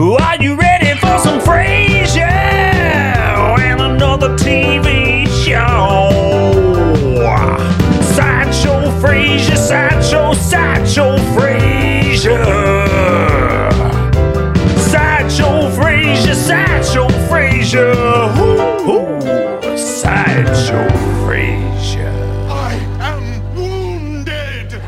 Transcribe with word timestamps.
Are 0.00 0.36
you 0.36 0.54
ready 0.56 0.98
for 0.98 1.18
some 1.18 1.40
Frasier 1.40 2.22
and 2.22 3.82
another 3.82 4.30
TV 4.30 5.26
show? 5.26 6.08
Sideshow 8.14 8.90
Frasier, 8.98 9.58
sideshow, 9.58 10.32
sideshow 10.32 11.16
Frasier. 11.36 12.40
Sideshow 14.78 15.68
Frasier, 15.76 16.34
sideshow 16.34 17.08
Frasier. 17.28 17.94
Ooh, 18.38 18.90
ooh, 18.90 19.76
Sideshow 19.76 20.88
Frasier. 21.26 22.48
I 22.48 22.72
am 23.02 23.54
wounded. 23.54 24.80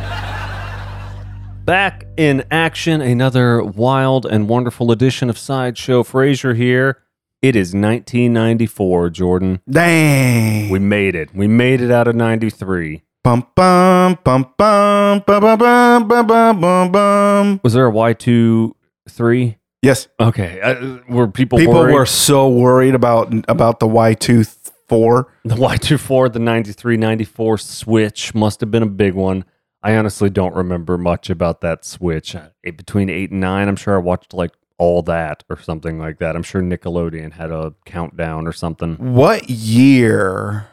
Back 1.67 2.02
in 2.17 2.45
action, 2.51 3.01
another 3.01 3.63
wild 3.63 4.27
and 4.27 4.49
wonderful 4.49 4.91
edition 4.93 5.31
of 5.31 5.39
Sideshow 5.39 6.03
Frasier 6.03 6.57
here. 6.57 6.98
It 7.41 7.57
is 7.57 7.69
1994, 7.75 9.11
Jordan. 9.11 9.61
Dang. 9.69 10.70
We 10.70 10.79
made 10.79 11.15
it. 11.17 11.34
We 11.34 11.48
made 11.48 11.80
it 11.80 11.91
out 11.91 12.06
of 12.06 12.15
93. 12.15 13.03
Bum 13.25 13.47
bum 13.55 14.19
bum 14.25 14.53
bum 14.56 15.23
bum 15.27 15.41
bum 15.41 15.59
bum 15.59 16.09
bum 16.09 16.27
bum 16.27 16.61
bum 16.61 16.93
bum. 16.93 17.61
Was 17.62 17.73
there 17.73 17.87
a 17.89 17.93
Y23? 17.93 19.56
Yes, 19.81 20.06
Okay. 20.20 20.61
Uh, 20.61 20.98
were 21.09 21.27
people 21.29 21.59
people 21.59 21.75
worried? 21.75 21.95
were 21.95 22.06
so 22.06 22.48
worried 22.48 22.95
about 22.95 23.33
about 23.48 23.81
the 23.81 23.89
Y 23.89 24.15
two 24.15 24.45
four. 24.89 25.33
The 25.45 25.55
Y24, 25.56 26.33
the 26.33 26.39
93 26.39 26.97
94 26.97 27.59
switch 27.59 28.34
must 28.34 28.61
have 28.61 28.70
been 28.70 28.83
a 28.84 28.87
big 28.87 29.15
one. 29.15 29.45
I 29.82 29.96
honestly 29.96 30.30
don't 30.30 30.54
remember 30.54 30.96
much 30.96 31.28
about 31.30 31.60
that 31.62 31.84
switch. 31.84 32.34
Uh, 32.36 32.48
it- 32.62 32.77
between 32.77 33.10
8 33.10 33.30
and 33.32 33.41
9, 33.41 33.68
I'm 33.68 33.77
sure 33.77 33.95
I 33.96 33.98
watched 33.98 34.32
like 34.32 34.52
all 34.78 35.02
that 35.02 35.45
or 35.50 35.58
something 35.60 35.98
like 35.98 36.18
that. 36.18 36.34
I'm 36.36 36.42
sure 36.42 36.60
Nickelodeon 36.62 37.32
had 37.32 37.50
a 37.50 37.74
countdown 37.84 38.46
or 38.46 38.52
something. 38.52 38.94
What 38.97 39.48
year? 39.50 40.69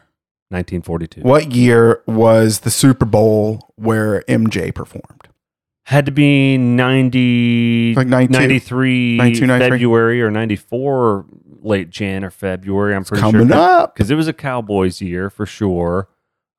1942. 0.51 1.21
What 1.21 1.51
year 1.51 2.01
was 2.07 2.61
the 2.61 2.71
Super 2.71 3.05
Bowl 3.05 3.71
where 3.75 4.23
MJ 4.27 4.73
performed? 4.73 5.27
Had 5.85 6.05
to 6.07 6.11
be 6.11 6.57
90, 6.57 7.94
Like 7.95 8.07
92. 8.07 8.39
93 8.39 9.17
92, 9.17 9.45
93. 9.47 9.69
February 9.69 10.21
or 10.21 10.31
94 10.31 11.25
late 11.61 11.89
Jan 11.89 12.23
or 12.23 12.29
February. 12.31 12.95
I'm 12.95 13.03
pretty 13.03 13.21
Coming 13.21 13.47
sure. 13.49 13.57
up. 13.57 13.94
Because 13.95 14.09
it 14.09 14.16
was 14.16 14.27
a 14.27 14.33
Cowboys 14.33 15.01
year 15.01 15.29
for 15.29 15.45
sure. 15.45 16.07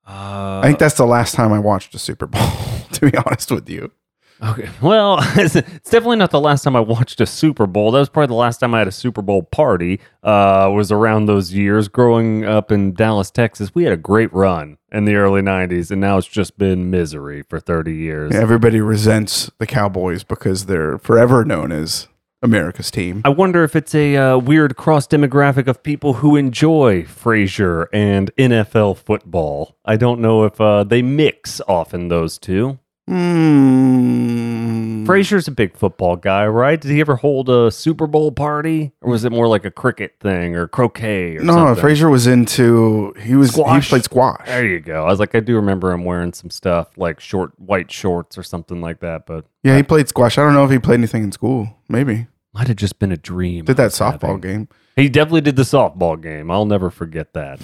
Uh, 0.06 0.60
I 0.60 0.66
think 0.66 0.78
that's 0.78 0.96
the 0.96 1.06
last 1.06 1.34
time 1.34 1.52
I 1.52 1.58
watched 1.58 1.94
a 1.94 1.98
Super 1.98 2.26
Bowl. 2.26 2.42
To 2.94 3.08
be 3.08 3.16
honest 3.16 3.52
with 3.52 3.70
you, 3.70 3.92
Okay. 4.42 4.68
Well, 4.80 5.18
it's 5.36 5.54
it's 5.54 5.90
definitely 5.90 6.16
not 6.16 6.30
the 6.30 6.40
last 6.40 6.62
time 6.62 6.74
I 6.74 6.80
watched 6.80 7.20
a 7.20 7.26
Super 7.26 7.66
Bowl. 7.66 7.90
That 7.90 7.98
was 7.98 8.08
probably 8.08 8.28
the 8.28 8.34
last 8.34 8.58
time 8.58 8.74
I 8.74 8.78
had 8.78 8.88
a 8.88 8.92
Super 8.92 9.22
Bowl 9.22 9.42
party. 9.42 10.00
Uh, 10.22 10.70
was 10.74 10.90
around 10.90 11.26
those 11.26 11.52
years. 11.52 11.88
Growing 11.88 12.44
up 12.44 12.72
in 12.72 12.94
Dallas, 12.94 13.30
Texas, 13.30 13.74
we 13.74 13.84
had 13.84 13.92
a 13.92 13.98
great 13.98 14.32
run 14.32 14.78
in 14.90 15.04
the 15.04 15.14
early 15.14 15.42
'90s, 15.42 15.90
and 15.90 16.00
now 16.00 16.16
it's 16.16 16.26
just 16.26 16.56
been 16.56 16.90
misery 16.90 17.42
for 17.42 17.60
30 17.60 17.94
years. 17.94 18.34
everybody 18.34 18.80
resents 18.80 19.50
the 19.58 19.66
Cowboys 19.66 20.24
because 20.24 20.66
they're 20.66 20.98
forever 20.98 21.44
known 21.44 21.70
as 21.70 22.08
America's 22.42 22.90
team. 22.90 23.20
I 23.24 23.28
wonder 23.28 23.62
if 23.64 23.76
it's 23.76 23.94
a 23.94 24.16
uh, 24.16 24.38
weird 24.38 24.76
cross 24.76 25.06
demographic 25.06 25.66
of 25.66 25.82
people 25.82 26.14
who 26.14 26.36
enjoy 26.36 27.02
Frasier 27.02 27.86
and 27.92 28.34
NFL 28.36 28.96
football. 28.98 29.76
I 29.84 29.96
don't 29.96 30.20
know 30.20 30.44
if 30.44 30.60
uh, 30.60 30.84
they 30.84 31.02
mix 31.02 31.60
often 31.68 32.08
those 32.08 32.38
two. 32.38 32.78
Mm. 33.10 35.04
Frasier's 35.06 35.48
a 35.48 35.50
big 35.50 35.76
football 35.76 36.14
guy, 36.16 36.46
right? 36.46 36.80
Did 36.80 36.92
he 36.92 37.00
ever 37.00 37.16
hold 37.16 37.48
a 37.48 37.70
Super 37.72 38.06
Bowl 38.06 38.30
party, 38.30 38.92
or 39.00 39.10
was 39.10 39.24
it 39.24 39.32
more 39.32 39.48
like 39.48 39.64
a 39.64 39.70
cricket 39.70 40.14
thing 40.20 40.54
or 40.54 40.68
croquet 40.68 41.36
or 41.36 41.42
No, 41.42 41.52
something? 41.54 41.84
Frasier 41.84 42.08
was 42.10 42.26
into 42.28 43.12
he 43.20 43.34
was 43.34 43.50
Squash. 43.50 43.86
he 43.86 43.90
played 43.90 44.04
squash. 44.04 44.46
There 44.46 44.64
you 44.66 44.78
go. 44.78 45.04
I 45.04 45.10
was 45.10 45.18
like, 45.18 45.34
I 45.34 45.40
do 45.40 45.56
remember 45.56 45.90
him 45.90 46.04
wearing 46.04 46.32
some 46.32 46.50
stuff 46.50 46.96
like 46.96 47.18
short 47.18 47.58
white 47.58 47.90
shorts 47.90 48.38
or 48.38 48.44
something 48.44 48.80
like 48.80 49.00
that, 49.00 49.26
but 49.26 49.44
Yeah, 49.64 49.76
he 49.76 49.82
played 49.82 50.08
squash. 50.08 50.38
I 50.38 50.42
don't 50.44 50.54
know 50.54 50.64
if 50.64 50.70
he 50.70 50.78
played 50.78 51.00
anything 51.00 51.24
in 51.24 51.32
school. 51.32 51.76
Maybe 51.88 52.28
might 52.52 52.68
have 52.68 52.76
just 52.76 52.98
been 52.98 53.12
a 53.12 53.16
dream. 53.16 53.64
did 53.64 53.78
I 53.78 53.84
that 53.84 53.84
was 53.84 53.98
softball 53.98 54.20
having. 54.36 54.40
game. 54.40 54.68
He 54.96 55.08
definitely 55.08 55.40
did 55.42 55.56
the 55.56 55.62
softball 55.62 56.20
game. 56.20 56.50
I'll 56.50 56.66
never 56.66 56.90
forget 56.90 57.32
that. 57.34 57.60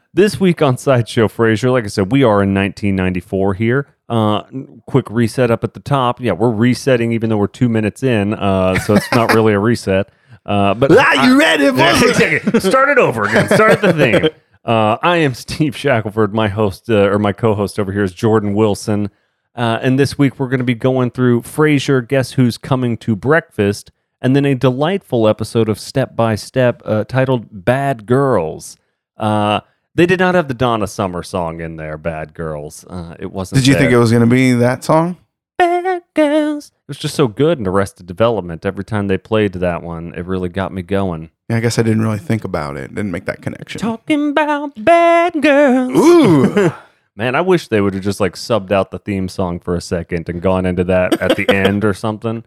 this 0.14 0.40
week 0.40 0.60
on 0.62 0.76
Sideshow 0.76 1.28
Frasier, 1.28 1.70
like 1.72 1.84
I 1.84 1.88
said, 1.88 2.10
we 2.12 2.22
are 2.22 2.42
in 2.42 2.52
1994 2.54 3.54
here. 3.54 3.88
Uh, 4.08 4.42
quick 4.86 5.08
reset 5.10 5.50
up 5.50 5.62
at 5.62 5.74
the 5.74 5.80
top. 5.80 6.20
Yeah, 6.20 6.32
we're 6.32 6.50
resetting 6.50 7.12
even 7.12 7.30
though 7.30 7.36
we're 7.38 7.46
two 7.46 7.68
minutes 7.68 8.02
in, 8.02 8.34
uh, 8.34 8.78
so 8.80 8.94
it's 8.94 9.10
not 9.12 9.32
really 9.32 9.52
a 9.52 9.58
reset. 9.60 10.10
Uh, 10.44 10.74
but 10.74 10.90
Ah, 10.92 11.26
you 11.26 11.38
ready? 11.38 11.64
Yeah, 11.64 11.96
exactly. 12.08 12.60
Start 12.60 12.88
it 12.88 12.98
over 12.98 13.24
again. 13.24 13.48
Start 13.48 13.80
the 13.80 13.92
theme. 13.92 14.28
Uh, 14.62 14.98
I 15.02 15.16
am 15.16 15.32
Steve 15.32 15.74
Shackelford. 15.74 16.34
My 16.34 16.48
host 16.48 16.90
uh, 16.90 17.08
or 17.08 17.18
my 17.18 17.32
co-host 17.32 17.80
over 17.80 17.92
here 17.92 18.02
is 18.02 18.12
Jordan 18.12 18.52
Wilson. 18.52 19.08
Uh, 19.54 19.78
and 19.80 19.98
this 19.98 20.18
week 20.18 20.38
we're 20.38 20.50
going 20.50 20.58
to 20.58 20.64
be 20.64 20.74
going 20.74 21.10
through 21.12 21.40
Frasier. 21.40 22.06
Guess 22.06 22.32
who's 22.32 22.58
coming 22.58 22.98
to 22.98 23.16
breakfast? 23.16 23.90
And 24.22 24.36
then 24.36 24.44
a 24.44 24.54
delightful 24.54 25.26
episode 25.26 25.68
of 25.68 25.78
Step 25.80 26.14
by 26.14 26.34
Step 26.34 26.82
uh, 26.84 27.04
titled 27.04 27.46
"Bad 27.50 28.06
Girls." 28.06 28.76
Uh, 29.16 29.60
they 29.94 30.06
did 30.06 30.18
not 30.20 30.34
have 30.34 30.48
the 30.48 30.54
Donna 30.54 30.86
Summer 30.86 31.22
song 31.22 31.60
in 31.60 31.76
there. 31.76 31.96
"Bad 31.96 32.34
Girls." 32.34 32.84
Uh, 32.88 33.16
it 33.18 33.32
wasn't. 33.32 33.60
Did 33.60 33.66
you 33.66 33.74
think 33.74 33.92
it 33.92 33.98
was 33.98 34.10
going 34.10 34.28
to 34.28 34.34
be 34.34 34.52
that 34.52 34.84
song? 34.84 35.16
Bad 35.58 36.02
Girls? 36.14 36.68
It 36.68 36.88
was 36.88 36.98
just 36.98 37.14
so 37.14 37.28
good 37.28 37.58
in 37.58 37.66
Arrested 37.66 38.06
Development. 38.06 38.64
Every 38.64 38.84
time 38.84 39.08
they 39.08 39.18
played 39.18 39.52
that 39.54 39.82
one, 39.82 40.14
it 40.14 40.26
really 40.26 40.48
got 40.48 40.72
me 40.72 40.82
going. 40.82 41.30
Yeah, 41.48 41.56
I 41.56 41.60
guess 41.60 41.78
I 41.78 41.82
didn't 41.82 42.02
really 42.02 42.18
think 42.18 42.44
about 42.44 42.76
it. 42.76 42.94
Didn't 42.94 43.10
make 43.10 43.26
that 43.26 43.42
connection. 43.42 43.80
Talking 43.80 44.30
about 44.30 44.72
bad 44.84 45.40
girls. 45.42 45.92
Ooh, 45.96 46.72
Man, 47.16 47.34
I 47.34 47.40
wish 47.40 47.68
they 47.68 47.80
would 47.80 47.92
have 47.94 48.02
just 48.02 48.20
like 48.20 48.34
subbed 48.34 48.72
out 48.72 48.90
the 48.90 48.98
theme 48.98 49.28
song 49.28 49.60
for 49.60 49.74
a 49.74 49.80
second 49.80 50.28
and 50.28 50.40
gone 50.40 50.64
into 50.64 50.84
that 50.84 51.20
at 51.20 51.36
the 51.36 51.48
end 51.54 51.84
or 51.84 51.92
something. 51.92 52.44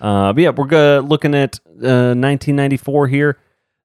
Uh, 0.00 0.32
but 0.32 0.42
yeah, 0.42 0.50
we're 0.50 0.66
go- 0.66 1.04
looking 1.06 1.34
at 1.34 1.58
uh, 1.82 2.14
1994 2.14 3.08
here. 3.08 3.38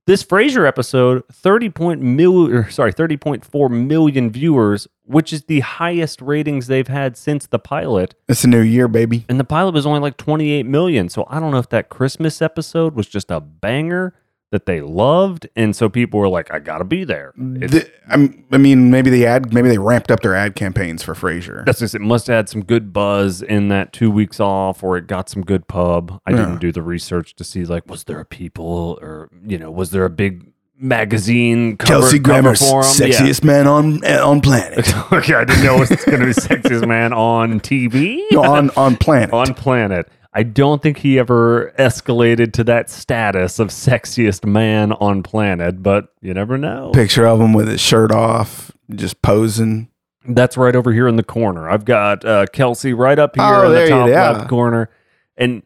This 0.07 0.23
Frasier 0.23 0.67
episode, 0.67 1.23
30 1.31 1.69
point 1.69 2.01
mil- 2.01 2.51
or, 2.51 2.69
sorry, 2.71 2.91
30.4 2.91 3.69
million 3.87 4.31
viewers, 4.31 4.87
which 5.03 5.31
is 5.31 5.43
the 5.43 5.59
highest 5.59 6.21
ratings 6.21 6.65
they've 6.67 6.87
had 6.87 7.15
since 7.15 7.45
the 7.45 7.59
pilot. 7.59 8.15
it's 8.27 8.43
a 8.43 8.47
new 8.47 8.61
year, 8.61 8.87
baby. 8.87 9.25
And 9.29 9.39
the 9.39 9.43
pilot 9.43 9.73
was 9.75 9.85
only 9.85 9.99
like 9.99 10.17
28 10.17 10.65
million. 10.65 11.07
So 11.07 11.25
I 11.29 11.39
don't 11.39 11.51
know 11.51 11.59
if 11.59 11.69
that 11.69 11.89
Christmas 11.89 12.41
episode 12.41 12.95
was 12.95 13.07
just 13.07 13.29
a 13.29 13.39
banger 13.39 14.15
that 14.51 14.65
they 14.65 14.81
loved. 14.81 15.47
And 15.55 15.75
so 15.75 15.87
people 15.89 16.19
were 16.19 16.27
like, 16.27 16.53
I 16.53 16.59
got 16.59 16.79
to 16.79 16.83
be 16.83 17.03
there. 17.03 17.33
The- 17.37 17.89
I'm- 18.09 18.43
mean, 18.51 18.91
maybe 18.91 19.09
the 19.09 19.25
ad, 19.25 19.53
maybe 19.53 19.69
they 19.69 19.77
ramped 19.77 20.11
up 20.11 20.19
their 20.19 20.35
ad 20.35 20.55
campaigns 20.55 21.01
for 21.03 21.13
Frasier. 21.15 21.65
That's 21.65 21.79
just 21.79 21.95
it. 21.95 22.01
Must 22.01 22.27
have 22.27 22.35
had 22.35 22.49
some 22.49 22.63
good 22.63 22.91
buzz 22.93 23.41
in 23.41 23.69
that 23.69 23.93
two 23.93 24.11
weeks 24.11 24.39
off, 24.39 24.83
or 24.83 24.97
it 24.97 25.07
got 25.07 25.29
some 25.29 25.41
good 25.43 25.67
pub. 25.67 26.19
I 26.27 26.31
Yeah. 26.31 26.37
didn't 26.37 26.59
do 26.59 26.71
the 26.73 26.81
research 26.81 27.33
to 27.37 27.43
see 27.45 27.63
like 27.65 27.89
was 27.89 28.03
there 28.03 28.19
a 28.19 28.25
people 28.25 28.99
or 29.01 29.29
you 29.47 29.57
know 29.57 29.71
was 29.71 29.91
there 29.91 30.03
a 30.05 30.09
big 30.09 30.51
magazine 30.77 31.77
cover, 31.77 32.01
Kelsey 32.01 32.19
cover 32.19 32.41
Grammer's 32.41 32.59
for 32.69 32.79
'em? 32.79 32.85
sexiest 32.85 33.43
man 33.43 33.67
on 33.67 34.03
on 34.05 34.41
planet. 34.41 34.93
Okay, 35.13 35.33
I 35.35 35.43
didn't 35.45 35.63
know 35.63 35.75
it 35.81 35.89
was 35.89 36.05
going 36.05 36.19
to 36.21 36.25
be 36.25 36.33
sexiest 36.33 36.87
man 36.87 37.13
on 37.13 37.59
TV 37.59 38.21
No, 38.31 38.43
on 38.43 38.69
on 38.71 38.97
planet. 38.97 39.31
on 39.33 39.53
planet. 39.53 40.07
I 40.33 40.43
don't 40.43 40.81
think 40.81 40.99
he 40.99 41.19
ever 41.19 41.73
escalated 41.77 42.53
to 42.53 42.63
that 42.65 42.89
status 42.89 43.59
of 43.59 43.67
sexiest 43.67 44.45
man 44.45 44.93
on 44.93 45.23
planet, 45.23 45.83
but 45.83 46.13
you 46.21 46.33
never 46.33 46.57
know. 46.57 46.91
Picture 46.93 47.27
of 47.27 47.41
him 47.41 47.51
with 47.53 47.67
his 47.67 47.81
shirt 47.81 48.11
off, 48.11 48.71
just 48.95 49.21
posing. 49.21 49.89
That's 50.25 50.55
right 50.55 50.75
over 50.75 50.93
here 50.93 51.07
in 51.07 51.17
the 51.17 51.23
corner. 51.23 51.69
I've 51.69 51.83
got 51.83 52.23
uh, 52.23 52.45
Kelsey 52.53 52.93
right 52.93 53.19
up 53.19 53.35
here 53.35 53.43
Oh, 53.45 53.73
in 53.73 53.83
the 53.83 53.89
top 53.89 54.07
left 54.07 54.49
corner. 54.49 54.89
And 55.35 55.63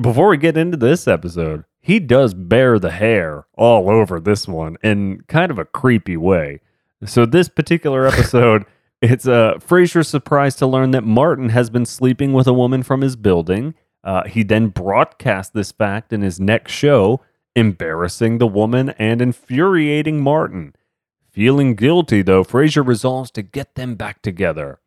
before 0.00 0.28
we 0.28 0.36
get 0.36 0.56
into 0.56 0.76
this 0.76 1.08
episode, 1.08 1.64
he 1.80 1.98
does 1.98 2.34
bear 2.34 2.78
the 2.78 2.90
hair 2.90 3.46
all 3.54 3.88
over 3.90 4.20
this 4.20 4.46
one 4.46 4.76
in 4.82 5.22
kind 5.28 5.50
of 5.50 5.58
a 5.58 5.64
creepy 5.64 6.16
way. 6.16 6.60
So 7.04 7.26
this 7.26 7.48
particular 7.48 8.06
episode, 8.08 8.66
it's 9.02 9.26
uh, 9.26 9.54
Frasier's 9.58 10.08
surprised 10.08 10.58
to 10.58 10.66
learn 10.66 10.90
that 10.92 11.02
Martin 11.04 11.48
has 11.48 11.70
been 11.70 11.86
sleeping 11.86 12.32
with 12.32 12.46
a 12.46 12.52
woman 12.52 12.82
from 12.82 13.00
his 13.00 13.16
building. 13.16 13.74
Uh, 14.06 14.22
he 14.28 14.44
then 14.44 14.68
broadcast 14.68 15.52
this 15.52 15.72
fact 15.72 16.12
in 16.12 16.22
his 16.22 16.38
next 16.38 16.70
show, 16.72 17.20
embarrassing 17.56 18.38
the 18.38 18.46
woman 18.46 18.90
and 18.90 19.20
infuriating 19.20 20.20
Martin. 20.20 20.74
Feeling 21.32 21.74
guilty, 21.74 22.22
though, 22.22 22.44
Frasier 22.44 22.86
resolves 22.86 23.32
to 23.32 23.42
get 23.42 23.74
them 23.74 23.96
back 23.96 24.22
together. 24.22 24.78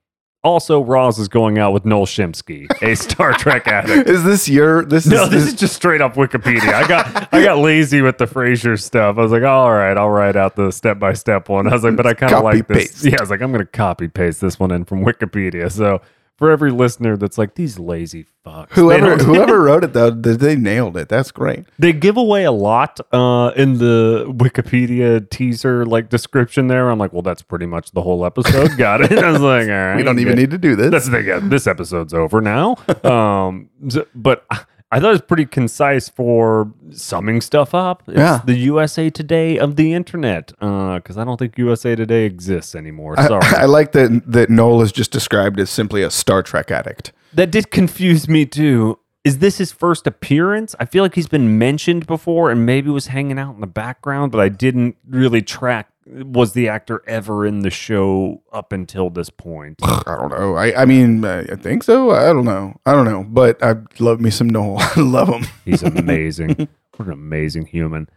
Also, 0.42 0.82
Roz 0.82 1.20
is 1.20 1.28
going 1.28 1.58
out 1.60 1.74
with 1.74 1.84
Noel 1.84 2.06
Shempsky, 2.06 2.66
a 2.82 2.96
Star 3.10 3.34
Trek 3.34 3.68
addict. 3.68 4.10
Is 4.10 4.24
this 4.24 4.48
your 4.48 4.86
this 4.86 5.06
No, 5.06 5.24
is 5.26 5.30
this 5.32 5.48
is 5.48 5.54
just 5.54 5.76
straight 5.76 6.00
up 6.00 6.14
Wikipedia. 6.14 6.74
I 6.74 6.88
got 6.88 7.34
I 7.34 7.44
got 7.44 7.58
lazy 7.58 8.02
with 8.02 8.20
the 8.20 8.26
Frasier 8.26 8.80
stuff. 8.82 9.18
I 9.18 9.22
was 9.22 9.34
like, 9.34 9.44
all 9.44 9.70
right, 9.74 9.98
I'll 9.98 10.10
write 10.10 10.38
out 10.38 10.56
the 10.56 10.72
step 10.72 10.98
by 10.98 11.12
step 11.12 11.50
one. 11.50 11.68
I 11.68 11.74
was 11.74 11.84
like, 11.84 11.98
but 11.98 12.08
I 12.08 12.14
kind 12.14 12.34
of 12.34 12.44
like 12.46 12.70
this. 12.70 12.90
paste. 12.94 13.04
Yeah, 13.06 13.18
I 13.20 13.22
was 13.22 13.30
like, 13.30 13.42
I'm 13.42 13.52
gonna 13.52 13.66
copy 13.66 14.08
paste 14.08 14.40
this 14.40 14.58
one 14.58 14.72
in 14.72 14.86
from 14.86 15.04
Wikipedia. 15.04 15.70
So 15.70 16.02
for 16.40 16.50
every 16.50 16.72
listener 16.72 17.18
that's 17.18 17.38
like 17.38 17.56
these 17.56 17.78
lazy 17.78 18.26
fucks. 18.46 18.70
Whoever 18.72 19.18
whoever 19.24 19.60
wrote 19.62 19.84
it 19.84 19.92
though, 19.94 20.10
they 20.10 20.56
nailed 20.56 20.96
it. 20.96 21.10
That's 21.10 21.32
great. 21.32 21.66
they 21.78 21.92
give 21.92 22.16
away 22.16 22.46
a 22.46 22.52
lot 22.52 23.00
uh, 23.14 23.52
in 23.58 23.78
the 23.78 24.24
Wikipedia 24.30 25.30
teaser 25.30 25.86
like 25.86 26.10
description 26.10 26.68
there. 26.68 26.90
I'm 26.90 26.98
like, 26.98 27.12
well, 27.12 27.22
that's 27.22 27.42
pretty 27.42 27.66
much 27.66 27.92
the 27.92 28.02
whole 28.02 28.26
episode. 28.26 28.72
Got 28.78 29.02
it. 29.02 29.12
I 29.20 29.32
was 29.32 29.42
like, 29.42 29.68
all 29.68 29.74
right, 29.74 29.96
We 29.98 30.04
don't 30.04 30.18
even 30.20 30.36
good. 30.36 30.40
need 30.40 30.52
to 30.52 30.58
do 30.58 30.76
this. 30.78 30.90
That's 30.92 31.10
the 31.10 31.22
thing. 31.22 31.50
This 31.50 31.68
episode's 31.68 32.14
over 32.14 32.40
now. 32.40 32.78
Um, 33.04 33.70
but 34.16 34.46
I 34.92 35.00
thought 35.00 35.10
it 35.10 35.12
was 35.12 35.22
pretty 35.22 35.46
concise 35.46 36.10
for 36.10 36.72
summing 36.92 37.42
stuff 37.42 37.76
up. 37.76 38.04
It's 38.08 38.18
Yeah. 38.18 38.42
the 38.44 38.56
USA 38.58 39.10
Today 39.12 39.60
of 39.60 39.76
the 39.76 39.94
internet. 39.94 40.52
Uh, 40.60 40.96
because 40.96 41.16
I 41.18 41.24
don't 41.24 41.38
think 41.38 41.58
USA 41.60 41.96
Today 41.96 42.26
exists 42.26 42.74
anymore. 42.74 43.14
I, 43.20 43.28
Sorry. 43.28 43.46
I 43.58 43.66
like 43.66 43.92
that 43.92 44.24
that 44.26 44.50
Noel 44.50 44.82
is 44.82 44.92
just 44.92 45.12
described 45.12 45.60
as 45.60 45.70
simply 45.70 46.02
a 46.02 46.10
Star 46.10 46.42
Trek 46.42 46.72
addict. 46.72 47.12
that 47.34 47.52
did 47.52 47.70
confuse 47.72 48.28
me 48.28 48.46
too. 48.46 48.98
Is 49.24 49.40
this 49.40 49.58
his 49.60 49.72
first 49.72 50.08
appearance? 50.08 50.76
I 50.80 50.86
feel 50.86 51.04
like 51.04 51.14
he's 51.14 51.28
been 51.28 51.60
mentioned 51.60 52.08
before 52.08 52.50
and 52.50 52.66
maybe 52.66 52.90
was 52.90 53.08
hanging 53.08 53.38
out 53.38 53.54
in 53.54 53.62
the 53.62 53.68
background, 53.68 54.32
but 54.32 54.40
I 54.42 54.50
didn't 54.50 54.96
really 55.08 55.42
track. 55.42 55.90
Was 56.12 56.54
the 56.54 56.70
actor 56.70 57.04
ever 57.08 57.46
in 57.46 57.60
the 57.60 57.70
show 57.70 58.42
up 58.52 58.74
until 58.74 59.10
this 59.10 59.30
point? 59.30 59.80
I 59.84 60.16
don't 60.20 60.30
know. 60.30 60.56
I, 60.56 60.82
I 60.82 60.86
mean, 60.86 61.24
I, 61.24 61.42
I 61.42 61.56
think 61.56 61.84
so. 61.84 62.12
I 62.12 62.34
don't 62.34 62.46
know. 62.46 62.80
I 62.86 62.94
don't 62.94 63.06
know. 63.06 63.24
But 63.24 63.62
I 63.64 63.76
love 64.00 64.20
me 64.20 64.30
some 64.30 64.50
Noel. 64.50 64.78
I 64.96 65.00
love 65.00 65.30
him. 65.30 65.46
He's 65.66 65.84
amazing. 65.84 66.68
what 66.96 67.08
an 67.08 67.14
amazing 67.14 67.68
human. 67.68 68.10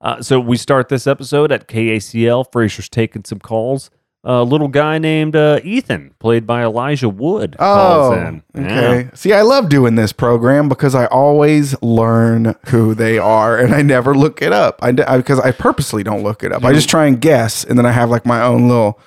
Uh, 0.00 0.22
so 0.22 0.40
we 0.40 0.56
start 0.56 0.88
this 0.88 1.06
episode 1.06 1.52
at 1.52 1.68
KACL. 1.68 2.50
Frasier's 2.50 2.88
taking 2.88 3.24
some 3.24 3.38
calls. 3.38 3.90
A 4.22 4.42
little 4.44 4.68
guy 4.68 4.98
named 4.98 5.34
uh, 5.34 5.60
Ethan, 5.64 6.14
played 6.18 6.46
by 6.46 6.62
Elijah 6.62 7.08
Wood, 7.08 7.56
Oh, 7.58 8.12
in. 8.12 8.42
okay. 8.54 9.08
See, 9.14 9.32
I 9.32 9.40
love 9.40 9.70
doing 9.70 9.94
this 9.94 10.12
program 10.12 10.68
because 10.68 10.94
I 10.94 11.06
always 11.06 11.74
learn 11.82 12.54
who 12.66 12.94
they 12.94 13.16
are, 13.18 13.56
and 13.58 13.74
I 13.74 13.80
never 13.80 14.14
look 14.14 14.42
it 14.42 14.52
up. 14.52 14.78
I 14.82 14.92
because 14.92 15.40
I, 15.40 15.52
purposely 15.52 16.02
don't 16.02 16.22
look 16.22 16.44
it 16.44 16.52
up. 16.52 16.64
I 16.66 16.74
just 16.74 16.90
try 16.90 17.06
and 17.06 17.18
guess, 17.18 17.64
and 17.64 17.78
then 17.78 17.86
I 17.86 17.92
have 17.92 18.10
like 18.10 18.26
my 18.26 18.42
own 18.42 18.68
little. 18.68 19.00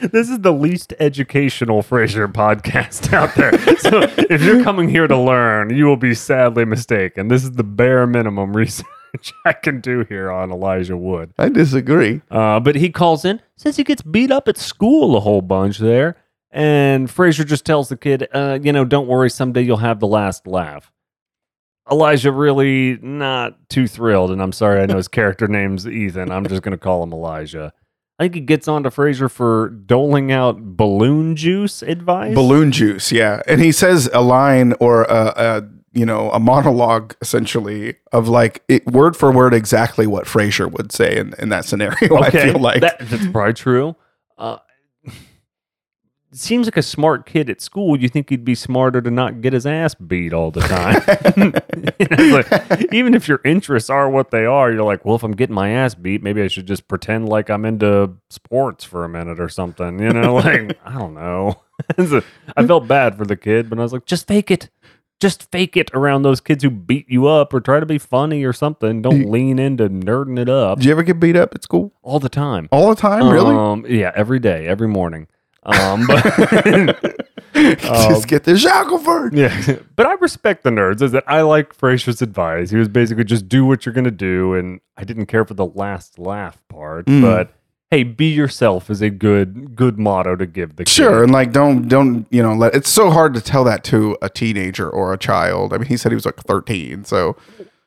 This 0.00 0.28
is 0.28 0.40
the 0.40 0.52
least 0.52 0.92
educational 1.00 1.82
Frasier 1.82 2.30
podcast 2.32 3.12
out 3.14 3.34
there. 3.34 3.52
So 3.78 4.02
if 4.30 4.42
you're 4.42 4.62
coming 4.62 4.88
here 4.88 5.08
to 5.08 5.18
learn, 5.18 5.74
you 5.74 5.86
will 5.86 5.96
be 5.96 6.14
sadly 6.14 6.64
mistaken. 6.66 7.28
This 7.28 7.42
is 7.42 7.52
the 7.52 7.64
bare 7.64 8.06
minimum 8.06 8.54
research 8.56 8.86
I 9.44 9.52
can 9.52 9.80
do 9.80 10.04
here 10.08 10.30
on 10.30 10.50
Elijah 10.50 10.96
Wood. 10.96 11.32
I 11.38 11.48
disagree. 11.48 12.22
Uh, 12.30 12.60
but 12.60 12.76
he 12.76 12.90
calls 12.90 13.24
in, 13.24 13.40
says 13.56 13.76
he 13.76 13.84
gets 13.84 14.02
beat 14.02 14.30
up 14.30 14.48
at 14.48 14.58
school 14.58 15.16
a 15.16 15.20
whole 15.20 15.42
bunch 15.42 15.78
there. 15.78 16.16
And 16.50 17.08
Frasier 17.08 17.46
just 17.46 17.64
tells 17.66 17.88
the 17.88 17.96
kid, 17.96 18.28
uh, 18.32 18.58
you 18.62 18.72
know, 18.72 18.84
don't 18.84 19.08
worry, 19.08 19.28
someday 19.30 19.62
you'll 19.62 19.76
have 19.78 20.00
the 20.00 20.06
last 20.06 20.46
laugh. 20.46 20.92
Elijah 21.90 22.32
really 22.32 22.98
not 23.00 23.68
too 23.68 23.86
thrilled, 23.86 24.30
and 24.30 24.42
I'm 24.42 24.52
sorry, 24.52 24.80
I 24.80 24.86
know 24.86 24.96
his 24.96 25.08
character 25.08 25.46
name's 25.46 25.86
Ethan. 25.86 26.32
I'm 26.32 26.46
just 26.46 26.62
gonna 26.62 26.78
call 26.78 27.02
him 27.02 27.12
Elijah. 27.12 27.72
I 28.18 28.24
think 28.24 28.34
he 28.34 28.40
gets 28.40 28.66
on 28.66 28.82
to 28.84 28.90
Frasier 28.90 29.30
for 29.30 29.68
doling 29.68 30.32
out 30.32 30.58
balloon 30.76 31.36
juice 31.36 31.82
advice. 31.82 32.34
Balloon 32.34 32.72
juice, 32.72 33.12
yeah. 33.12 33.42
And 33.46 33.60
he 33.60 33.70
says 33.70 34.08
a 34.12 34.22
line 34.22 34.72
or 34.80 35.02
a, 35.04 35.34
a 35.36 35.68
you 35.96 36.04
know 36.04 36.30
a 36.30 36.38
monologue 36.38 37.16
essentially 37.22 37.96
of 38.12 38.28
like 38.28 38.62
it, 38.68 38.86
word 38.86 39.16
for 39.16 39.32
word 39.32 39.54
exactly 39.54 40.06
what 40.06 40.26
Frasier 40.26 40.70
would 40.70 40.92
say 40.92 41.16
in, 41.16 41.34
in 41.38 41.48
that 41.48 41.64
scenario. 41.64 42.16
I 42.16 42.30
feel 42.30 42.58
like 42.58 42.82
that, 42.82 42.98
that's 43.00 43.26
probably 43.28 43.54
true. 43.54 43.96
Uh, 44.36 44.58
seems 46.32 46.66
like 46.66 46.76
a 46.76 46.82
smart 46.82 47.24
kid 47.24 47.48
at 47.48 47.60
school. 47.60 47.98
You 47.98 48.08
think 48.08 48.28
he'd 48.28 48.44
be 48.44 48.54
smarter 48.54 49.00
to 49.00 49.10
not 49.10 49.40
get 49.40 49.52
his 49.52 49.66
ass 49.66 49.94
beat 49.94 50.32
all 50.32 50.50
the 50.50 50.60
time. 50.60 51.52
You 51.98 52.06
know, 52.10 52.44
like, 52.50 52.92
even 52.92 53.14
if 53.14 53.26
your 53.26 53.40
interests 53.44 53.88
are 53.88 54.10
what 54.10 54.30
they 54.30 54.44
are, 54.44 54.70
you're 54.70 54.82
like, 54.82 55.04
well, 55.04 55.16
if 55.16 55.22
I'm 55.22 55.32
getting 55.32 55.54
my 55.54 55.70
ass 55.70 55.94
beat, 55.94 56.22
maybe 56.22 56.42
I 56.42 56.48
should 56.48 56.66
just 56.66 56.88
pretend 56.88 57.28
like 57.28 57.48
I'm 57.48 57.64
into 57.64 58.12
sports 58.28 58.84
for 58.84 59.04
a 59.04 59.08
minute 59.08 59.40
or 59.40 59.48
something. 59.48 59.98
You 59.98 60.10
know, 60.10 60.34
like 60.34 60.78
I 60.84 60.92
don't 60.92 61.14
know. 61.14 61.62
I 62.56 62.66
felt 62.66 62.86
bad 62.86 63.16
for 63.16 63.24
the 63.24 63.36
kid, 63.36 63.70
but 63.70 63.78
I 63.78 63.82
was 63.82 63.92
like, 63.92 64.04
just 64.04 64.26
fake 64.26 64.50
it. 64.50 64.68
Just 65.18 65.50
fake 65.50 65.76
it 65.76 65.90
around 65.94 66.22
those 66.22 66.40
kids 66.40 66.62
who 66.62 66.68
beat 66.70 67.08
you 67.08 67.26
up 67.26 67.54
or 67.54 67.60
try 67.60 67.80
to 67.80 67.86
be 67.86 67.96
funny 67.98 68.44
or 68.44 68.52
something. 68.52 69.00
Don't 69.00 69.30
lean 69.30 69.58
into 69.58 69.88
nerding 69.88 70.38
it 70.38 70.48
up 70.48 70.78
Did 70.78 70.84
you 70.86 70.92
ever 70.92 71.02
get 71.02 71.18
beat 71.18 71.36
up 71.36 71.54
at 71.54 71.62
school 71.62 71.92
all 72.02 72.20
the 72.20 72.28
time. 72.28 72.68
all 72.70 72.90
the 72.90 73.00
time? 73.00 73.28
Really? 73.28 73.54
Um, 73.54 73.86
yeah, 73.88 74.12
every 74.14 74.38
day, 74.38 74.66
every 74.66 74.88
morning. 74.88 75.26
Um, 75.62 76.06
but 76.06 76.22
Just 77.56 78.28
get 78.28 78.44
the 78.44 78.58
Shackelford. 78.58 79.32
yeah, 79.34 79.78
but 79.96 80.04
I 80.06 80.12
respect 80.14 80.62
the 80.62 80.70
nerds. 80.70 81.00
Is 81.00 81.12
that 81.12 81.24
I 81.26 81.40
like 81.40 81.74
Frasier's 81.74 82.20
advice. 82.20 82.68
He 82.70 82.76
was 82.76 82.88
basically 82.88 83.24
just 83.24 83.48
do 83.48 83.64
what 83.64 83.86
you're 83.86 83.94
gonna 83.94 84.10
do, 84.10 84.54
and 84.54 84.80
I 84.98 85.04
didn't 85.04 85.26
care 85.26 85.44
for 85.46 85.54
the 85.54 85.64
last 85.66 86.18
laugh 86.18 86.62
part. 86.68 87.06
Mm. 87.06 87.22
But 87.22 87.54
hey, 87.90 88.02
be 88.02 88.26
yourself 88.26 88.90
is 88.90 89.00
a 89.00 89.10
good 89.10 89.76
good 89.76 89.98
motto 89.98 90.36
to 90.36 90.46
give 90.46 90.76
the 90.76 90.84
kid. 90.84 90.90
Sure, 90.90 91.22
and 91.22 91.32
like 91.32 91.52
don't 91.52 91.88
don't 91.88 92.26
you 92.30 92.42
know 92.42 92.54
let 92.54 92.74
it's 92.74 92.90
so 92.90 93.10
hard 93.10 93.34
to 93.34 93.40
tell 93.40 93.64
that 93.64 93.84
to 93.84 94.16
a 94.22 94.28
teenager 94.28 94.88
or 94.88 95.12
a 95.12 95.18
child. 95.18 95.72
I 95.72 95.78
mean, 95.78 95.86
he 95.86 95.96
said 95.96 96.12
he 96.12 96.16
was 96.16 96.26
like 96.26 96.40
13, 96.40 97.04
so 97.04 97.36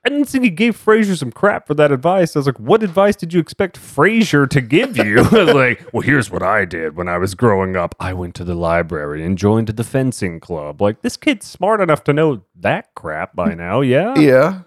I 0.06 0.10
didn't 0.10 0.26
think 0.26 0.46
he 0.46 0.50
gave 0.50 0.78
Frasier 0.78 1.18
some 1.18 1.32
crap 1.32 1.68
for 1.68 1.74
that 1.74 1.92
advice. 1.92 2.36
I 2.36 2.40
was 2.40 2.46
like, 2.46 2.60
what 2.60 2.84
advice 2.84 3.18
did 3.18 3.34
you 3.34 3.40
expect 3.42 3.78
Frasier 3.78 4.50
to 4.50 4.62
give 4.62 4.96
you? 4.96 5.20
I 5.32 5.44
was 5.44 5.54
like, 5.54 5.86
well, 5.92 6.02
here's 6.02 6.32
what 6.32 6.42
I 6.42 6.64
did 6.64 6.96
when 6.96 7.10
I 7.10 7.18
was 7.18 7.36
growing 7.36 7.76
up. 7.76 7.96
I 8.00 8.14
went 8.14 8.34
to 8.36 8.46
the 8.46 8.56
library 8.56 9.26
and 9.26 9.38
joined 9.38 9.68
the 9.68 9.84
fencing 9.84 10.40
club. 10.40 10.82
Like, 10.82 11.02
this 11.02 11.18
kid's 11.18 11.48
smart 11.48 11.82
enough 11.82 12.06
to 12.06 12.14
know 12.14 12.44
that 12.56 12.96
crap 12.96 13.36
by 13.36 13.54
now, 13.54 13.82
yeah? 13.82 14.16
yeah. 14.18 14.62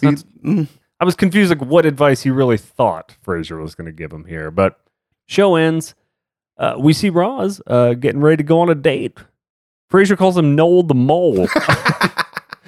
He- 0.00 0.08
mm. 0.08 0.68
I 1.00 1.04
was 1.04 1.16
confused, 1.16 1.50
like, 1.50 1.62
what 1.62 1.86
advice 1.86 2.22
he 2.22 2.30
really 2.30 2.56
thought 2.56 3.16
Frasier 3.24 3.60
was 3.60 3.74
going 3.74 3.86
to 3.86 3.92
give 3.92 4.12
him 4.12 4.24
here. 4.24 4.50
But 4.50 4.78
show 5.26 5.56
ends. 5.56 5.94
Uh, 6.56 6.76
we 6.78 6.92
see 6.92 7.10
Roz 7.10 7.60
uh, 7.66 7.94
getting 7.94 8.20
ready 8.20 8.36
to 8.38 8.42
go 8.42 8.60
on 8.60 8.70
a 8.70 8.74
date. 8.74 9.18
Frasier 9.90 10.16
calls 10.16 10.36
him 10.36 10.54
Noel 10.54 10.82
the 10.84 10.94
Mole. 10.94 11.48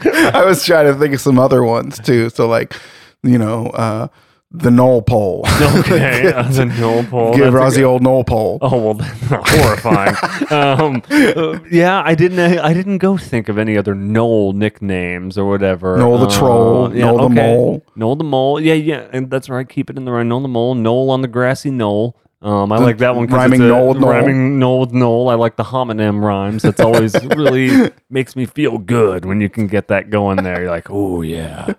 I 0.04 0.42
was 0.44 0.64
trying 0.64 0.86
to 0.86 0.98
think 0.98 1.14
of 1.14 1.20
some 1.20 1.38
other 1.38 1.62
ones 1.62 1.98
too. 2.00 2.30
So 2.30 2.46
like, 2.48 2.74
you 3.22 3.38
know, 3.38 3.66
uh, 3.68 4.08
the 4.52 4.70
Knoll 4.70 5.02
pole. 5.02 5.44
okay, 5.60 6.32
uh, 6.32 6.42
the 6.44 6.64
Noel 6.66 7.04
Pole. 7.04 7.32
Give 7.34 7.44
That's 7.44 7.54
a 7.54 7.56
Roz 7.58 7.74
good- 7.74 7.80
the 7.80 7.84
old 7.84 8.02
Knoll 8.02 8.24
pole. 8.24 8.58
Oh 8.62 8.92
well, 8.92 8.98
horrifying. 9.28 10.14
um, 10.50 11.02
uh, 11.10 11.58
yeah, 11.70 12.02
I 12.04 12.14
didn't. 12.14 12.38
I 12.38 12.72
didn't 12.72 12.98
go 12.98 13.16
think 13.16 13.48
of 13.48 13.58
any 13.58 13.76
other 13.76 13.94
Noel 13.94 14.52
nicknames 14.52 15.36
or 15.36 15.46
whatever. 15.48 15.96
Noel 15.98 16.18
the 16.18 16.26
Uh, 16.26 16.38
troll, 16.38 16.94
yeah, 16.96 17.06
Noel 17.06 17.28
the 17.28 17.34
mole. 17.34 17.82
Noel 17.96 18.16
the 18.16 18.24
mole. 18.24 18.60
Yeah, 18.60 18.74
yeah, 18.74 19.08
and 19.12 19.30
that's 19.30 19.48
right. 19.48 19.68
Keep 19.68 19.90
it 19.90 19.96
in 19.98 20.04
the 20.04 20.12
right. 20.12 20.24
Noel 20.26 20.40
the 20.42 20.48
mole. 20.48 20.74
Noel 20.74 21.10
on 21.10 21.22
the 21.22 21.28
grassy 21.28 21.70
knoll. 21.70 22.16
Um, 22.42 22.70
I 22.70 22.76
like 22.78 22.98
that 22.98 23.16
one. 23.16 23.26
rhyming 23.26 23.60
it's 23.60 23.64
a- 23.64 23.68
Noel 23.68 23.88
with 23.88 23.98
Noel. 23.98 24.10
Rhyming 24.12 24.58
Noel 24.60 24.80
with 24.80 24.92
Noel. 24.92 25.28
I 25.30 25.34
like 25.34 25.56
the 25.56 25.64
homonym 25.64 26.22
rhymes. 26.22 26.62
That's 26.62 26.80
always 26.80 27.14
really 27.34 27.90
makes 28.10 28.36
me 28.36 28.46
feel 28.46 28.78
good 28.78 29.24
when 29.24 29.40
you 29.40 29.48
can 29.48 29.66
get 29.66 29.88
that 29.88 30.10
going 30.10 30.36
there. 30.44 30.60
You're 30.62 30.70
like, 30.70 30.86
oh 30.88 31.22
yeah. 31.22 31.74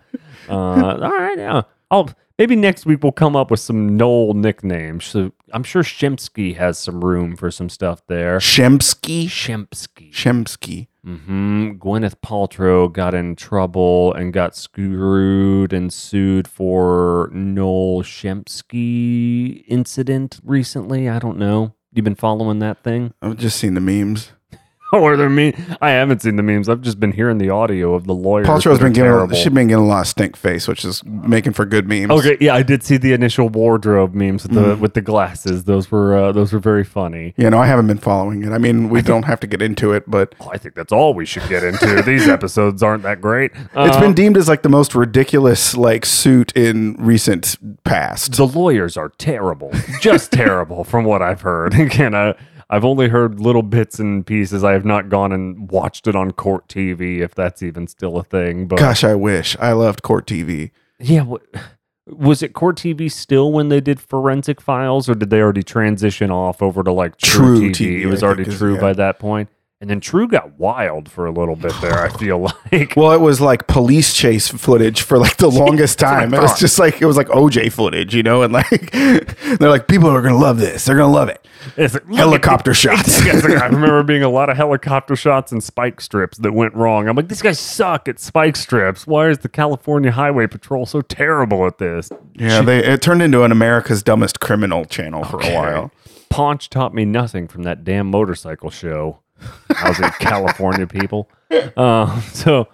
Uh, 0.49 0.53
all 0.53 0.97
right, 1.11 1.37
yeah. 1.37 1.61
I'll 1.89 2.09
maybe 2.37 2.55
next 2.55 2.85
week 2.85 3.03
we'll 3.03 3.11
come 3.11 3.35
up 3.35 3.51
with 3.51 3.59
some 3.59 3.97
Noel 3.97 4.33
nicknames. 4.33 5.05
So 5.05 5.31
I'm 5.53 5.63
sure 5.63 5.83
Shempsky 5.83 6.55
has 6.55 6.77
some 6.77 7.03
room 7.03 7.35
for 7.35 7.51
some 7.51 7.69
stuff 7.69 8.01
there. 8.07 8.39
Shempsky. 8.39 9.25
Shempsky. 9.25 10.11
Shempsky. 10.11 10.87
hmm 11.03 11.71
Gwyneth 11.77 12.15
Paltrow 12.25 12.91
got 12.91 13.13
in 13.13 13.35
trouble 13.35 14.13
and 14.13 14.33
got 14.33 14.55
screwed 14.55 15.73
and 15.73 15.91
sued 15.91 16.47
for 16.47 17.29
Noel 17.33 18.03
Shemsky 18.03 19.63
incident 19.67 20.39
recently. 20.43 21.09
I 21.09 21.19
don't 21.19 21.37
know. 21.37 21.73
You've 21.93 22.03
been 22.03 22.15
following 22.15 22.59
that 22.59 22.83
thing? 22.83 23.13
I've 23.21 23.37
just 23.37 23.57
seen 23.57 23.73
the 23.73 23.81
memes. 23.81 24.31
Oh, 24.93 25.03
are 25.05 25.17
there 25.17 25.29
me? 25.29 25.53
I 25.81 25.89
haven't 25.89 26.21
seen 26.21 26.37
the 26.37 26.43
memes. 26.43 26.69
I've 26.69 26.79
just 26.81 26.97
been 26.97 27.11
hearing 27.11 27.39
the 27.39 27.49
audio 27.49 27.93
of 27.93 28.07
the 28.07 28.13
lawyers. 28.13 28.47
Paltrow's 28.47 28.63
that 28.63 28.69
are 28.71 28.77
been 28.85 28.93
getting 28.93 29.11
terrible. 29.11 29.35
she's 29.35 29.43
been 29.53 29.67
getting 29.67 29.83
a 29.83 29.85
lot 29.85 30.01
of 30.01 30.07
stink 30.07 30.37
face, 30.37 30.65
which 30.65 30.85
is 30.85 31.03
making 31.03 31.51
for 31.51 31.65
good 31.65 31.89
memes. 31.89 32.09
Okay, 32.09 32.37
yeah, 32.39 32.55
I 32.55 32.63
did 32.63 32.83
see 32.83 32.95
the 32.95 33.11
initial 33.11 33.49
wardrobe 33.49 34.13
memes 34.13 34.43
with 34.43 34.53
the 34.53 34.75
Mm. 34.75 34.79
with 34.79 34.93
the 34.93 35.01
glasses. 35.01 35.65
Those 35.65 35.91
were 35.91 36.15
uh, 36.17 36.31
those 36.31 36.53
were 36.53 36.59
very 36.59 36.85
funny. 36.85 37.33
You 37.35 37.49
know, 37.49 37.57
I 37.59 37.65
haven't 37.67 37.87
been 37.87 37.97
following 37.97 38.43
it. 38.43 38.51
I 38.53 38.57
mean, 38.59 38.87
we 38.89 39.01
don't 39.01 39.23
have 39.23 39.41
to 39.41 39.47
get 39.47 39.61
into 39.61 39.91
it, 39.91 40.09
but 40.09 40.33
Oh, 40.39 40.51
I 40.53 40.57
think 40.57 40.73
that's 40.75 40.93
all 40.93 41.13
we 41.13 41.25
should 41.25 41.47
get 41.49 41.65
into. 41.65 42.01
These 42.05 42.29
episodes 42.29 42.81
aren't 42.81 43.03
that 43.03 43.19
great. 43.19 43.51
It's 43.75 43.97
been 43.97 44.13
deemed 44.13 44.37
as 44.37 44.47
like 44.47 44.61
the 44.61 44.69
most 44.69 44.95
ridiculous 44.95 45.75
like 45.75 46.05
suit 46.05 46.53
in 46.55 46.95
recent 46.97 47.57
past. 47.83 48.37
the 48.37 48.47
lawyers 48.47 48.95
are 48.95 49.09
terrible, 49.17 49.71
just 49.99 50.31
terrible 50.43 50.85
from 50.85 51.03
what 51.03 51.21
I've 51.21 51.41
heard. 51.41 51.73
Again, 51.77 52.15
I, 52.15 52.35
I've 52.69 52.83
only 52.83 53.07
heard 53.07 53.39
little 53.39 53.63
bits 53.63 53.97
and 53.99 54.25
pieces. 54.25 54.63
I 54.63 54.73
have 54.73 54.83
not 54.85 55.07
gone 55.09 55.31
and 55.31 55.71
watched 55.71 56.05
it 56.07 56.15
on 56.15 56.31
court 56.31 56.67
TV, 56.67 57.19
if 57.21 57.33
that's 57.33 57.63
even 57.63 57.87
still 57.87 58.17
a 58.17 58.23
thing. 58.23 58.67
But 58.67 58.79
Gosh, 58.79 59.03
I 59.03 59.15
wish 59.15 59.55
I 59.59 59.71
loved 59.71 60.03
Court 60.03 60.25
TV. 60.27 60.71
yeah, 60.99 61.21
what, 61.21 61.43
was 62.07 62.43
it 62.43 62.53
court 62.53 62.75
TV 62.77 63.11
still 63.11 63.51
when 63.53 63.69
they 63.69 63.79
did 63.79 63.99
forensic 64.01 64.59
files, 64.61 65.07
or 65.09 65.15
did 65.15 65.29
they 65.29 65.39
already 65.39 65.63
transition 65.63 66.29
off 66.31 66.61
over 66.61 66.83
to 66.83 66.91
like 66.91 67.17
True, 67.17 67.57
True 67.59 67.69
TV? 67.71 67.99
TV, 67.99 68.01
It 68.01 68.07
was 68.07 68.21
I 68.23 68.27
already 68.27 68.43
is- 68.43 68.57
True 68.57 68.75
yeah. 68.75 68.81
by 68.81 68.93
that 68.93 69.19
point. 69.19 69.49
And 69.79 69.91
then 69.91 69.99
True 69.99 70.27
got 70.27 70.57
wild 70.57 71.07
for 71.07 71.27
a 71.27 71.31
little 71.31 71.55
bit 71.55 71.71
there, 71.81 71.99
I 72.03 72.09
feel 72.09 72.39
like. 72.71 72.95
Well, 72.95 73.11
it 73.11 73.21
was 73.21 73.39
like 73.39 73.67
police 73.67 74.11
chase 74.11 74.47
footage 74.47 75.03
for 75.03 75.19
like 75.19 75.37
the 75.37 75.51
longest 75.51 75.99
time. 75.99 76.33
It 76.33 76.41
was 76.41 76.59
just 76.59 76.79
like 76.79 76.99
it 76.99 77.05
was 77.05 77.15
like 77.15 77.27
OJ 77.27 77.71
footage, 77.71 78.15
you 78.15 78.23
know, 78.23 78.41
and 78.41 78.51
like 78.51 78.91
they're 78.91 79.69
like 79.69 79.87
people 79.87 80.09
are 80.09 80.23
gonna 80.23 80.35
love 80.35 80.57
this. 80.57 80.85
They're 80.85 80.95
gonna 80.97 81.13
love 81.13 81.29
it. 81.29 81.47
It's 81.75 81.93
like, 81.93 82.07
Helicopter 82.07 82.73
shots. 82.73 83.23
Like, 83.27 83.61
I 83.61 83.67
remember 83.67 84.01
being 84.01 84.23
a 84.23 84.29
lot 84.29 84.49
of 84.49 84.57
helicopter 84.57 85.15
shots 85.15 85.51
and 85.51 85.63
spike 85.63 86.01
strips 86.01 86.39
that 86.39 86.53
went 86.53 86.73
wrong. 86.73 87.07
I'm 87.07 87.15
like, 87.15 87.27
these 87.27 87.41
guys 87.41 87.59
suck 87.59 88.07
at 88.07 88.19
spike 88.19 88.55
strips. 88.55 89.05
Why 89.05 89.29
is 89.29 89.39
the 89.39 89.49
California 89.49 90.11
Highway 90.11 90.47
Patrol 90.47 90.85
so 90.87 91.01
terrible 91.01 91.67
at 91.67 91.77
this? 91.77 92.09
Yeah, 92.35 92.61
they 92.61 92.83
it 92.83 93.03
turned 93.03 93.21
into 93.21 93.43
an 93.43 93.51
America's 93.51 94.01
Dumbest 94.01 94.39
Criminal 94.39 94.85
channel 94.85 95.23
for 95.23 95.39
a 95.39 95.53
while. 95.53 95.91
Ponch 96.29 96.69
taught 96.69 96.93
me 96.93 97.05
nothing 97.05 97.47
from 97.47 97.63
that 97.63 97.83
damn 97.83 98.07
motorcycle 98.07 98.69
show. 98.69 99.19
How's 99.69 99.99
it, 99.99 100.13
California 100.19 100.87
people? 100.87 101.29
Uh, 101.51 102.19
so 102.21 102.67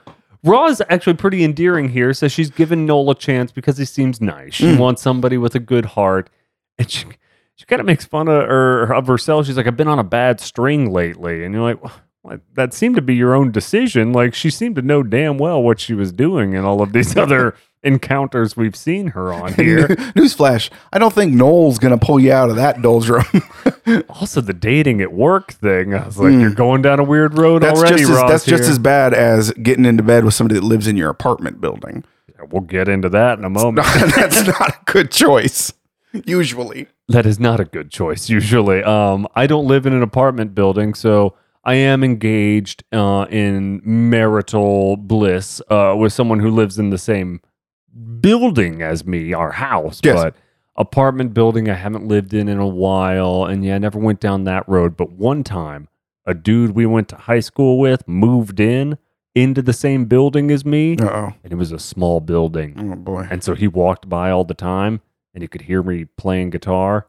is 0.70 0.82
actually 0.90 1.14
pretty 1.16 1.44
endearing 1.44 1.90
here. 1.90 2.14
Says 2.14 2.32
she's 2.32 2.50
given 2.50 2.86
Noel 2.86 3.12
a 3.12 3.16
chance 3.16 3.52
because 3.52 3.78
he 3.78 3.86
seems 3.86 4.20
nice. 4.22 4.54
She 4.54 4.76
wants 4.76 5.02
somebody 5.02 5.38
with 5.38 5.56
a 5.56 5.60
good 5.60 5.86
heart, 5.86 6.30
and 6.78 6.90
she 6.90 7.06
she 7.56 7.66
kind 7.66 7.80
of 7.80 7.86
makes 7.86 8.06
fun 8.06 8.28
of 8.28 8.48
her 8.48 8.94
of 8.94 9.08
herself. 9.08 9.46
She's 9.46 9.58
like, 9.58 9.68
"I've 9.68 9.78
been 9.78 9.88
on 9.88 10.00
a 10.00 10.04
bad 10.04 10.40
string 10.40 10.92
lately," 10.92 11.44
and 11.44 11.54
you're 11.54 11.64
like. 11.64 11.80
That 12.54 12.74
seemed 12.74 12.96
to 12.96 13.02
be 13.02 13.16
your 13.16 13.36
own 13.36 13.52
decision. 13.52 14.14
Like 14.14 14.34
she 14.34 14.50
seemed 14.50 14.78
to 14.78 14.82
know 14.82 15.04
damn 15.04 15.38
well 15.38 15.62
what 15.62 15.82
she 15.82 15.94
was 15.94 16.14
doing 16.14 16.54
in 16.54 16.64
all 16.64 16.82
of 16.82 16.94
these 16.94 17.18
other 17.18 17.54
encounters 17.84 18.56
we've 18.58 18.76
seen 18.76 19.08
her 19.08 19.34
on 19.34 19.54
here. 19.56 19.88
Newsflash: 20.16 20.70
I 20.92 21.00
don't 21.00 21.14
think 21.14 21.34
Noel's 21.34 21.80
gonna 21.80 21.98
pull 21.98 22.20
you 22.20 22.32
out 22.32 22.50
of 22.50 22.56
that 22.58 22.82
doldrum. 22.82 23.26
Also, 24.08 24.40
the 24.40 24.54
dating 24.54 25.02
at 25.02 25.12
work 25.12 25.52
thing. 25.52 25.94
I 25.94 26.06
was 26.06 26.18
like, 26.18 26.32
you're 26.32 26.54
going 26.54 26.82
down 26.82 27.00
a 27.02 27.04
weird 27.04 27.38
road 27.38 27.64
that's 27.64 27.78
already, 27.78 27.98
just 27.98 28.12
as, 28.12 28.18
Roz. 28.18 28.32
that's 28.32 28.46
just 28.46 28.64
as 28.64 28.80
bad 28.80 29.14
as 29.14 29.52
getting 29.52 29.84
into 29.84 30.02
bed 30.04 30.24
with 30.24 30.34
somebody 30.34 30.58
that 30.58 30.66
lives 30.66 30.88
in 30.88 30.96
your 30.96 31.10
apartment 31.10 31.60
building. 31.60 32.06
We'll 32.50 32.62
get 32.62 32.88
into 32.88 33.10
that 33.10 33.40
in 33.40 33.44
a 33.44 33.50
moment. 33.50 33.86
that's 34.16 34.48
not 34.48 34.70
a 34.70 34.78
good 34.86 35.12
choice. 35.12 35.74
Usually, 36.26 36.88
that 37.10 37.26
is 37.26 37.42
not 37.42 37.60
a 37.60 37.66
good 37.66 37.92
choice. 37.92 38.30
Usually, 38.30 38.82
um, 38.84 39.28
I 39.36 39.48
don't 39.48 39.68
live 39.68 39.86
in 39.86 39.92
an 39.92 40.02
apartment 40.02 40.56
building, 40.56 40.94
so 40.94 41.36
I 41.66 41.74
am 41.76 42.04
engaged 42.04 42.84
uh, 42.94 43.26
in 43.30 43.82
marital 43.84 44.96
bliss 44.96 45.62
uh, 45.70 45.96
with 45.98 46.14
someone 46.14 46.40
who 46.40 46.52
lives 46.52 46.80
in 46.80 46.90
the 46.90 46.98
same 46.98 47.42
building 48.20 48.82
as 48.82 49.06
me, 49.06 49.34
our 49.34 49.52
house. 49.52 50.02
Yes. 50.04 50.16
But 50.22 50.36
apartment 50.76 51.34
building, 51.34 51.70
I 51.70 51.76
haven't 51.76 52.08
lived 52.08 52.34
in 52.34 52.48
in 52.48 52.60
a 52.60 52.68
while, 52.68 53.46
and 53.46 53.64
yeah, 53.64 53.76
I 53.76 53.78
never 53.80 54.00
went 54.00 54.20
down 54.20 54.44
that 54.46 54.68
road. 54.68 54.98
But 54.98 55.12
one 55.12 55.44
time, 55.44 55.88
a 56.26 56.34
dude 56.34 56.72
we 56.72 56.86
went 56.86 57.10
to 57.10 57.16
high 57.18 57.40
school 57.42 57.80
with 57.80 58.08
moved 58.08 58.60
in 58.60 58.98
into 59.36 59.62
the 59.62 59.74
same 59.74 60.06
building 60.06 60.52
as 60.52 60.64
me, 60.64 60.96
uh 61.00 61.06
oh, 61.06 61.34
and 61.44 61.52
it 61.52 61.56
was 61.56 61.72
a 61.72 61.80
small 61.80 62.20
building. 62.20 62.76
oh 62.78 62.96
boy. 62.96 63.28
And 63.30 63.44
so 63.44 63.56
he 63.56 63.68
walked 63.68 64.08
by 64.08 64.30
all 64.30 64.44
the 64.44 64.54
time 64.54 65.02
and 65.34 65.42
he 65.42 65.48
could 65.48 65.62
hear 65.64 65.82
me 65.82 66.06
playing 66.06 66.52
guitar 66.52 67.08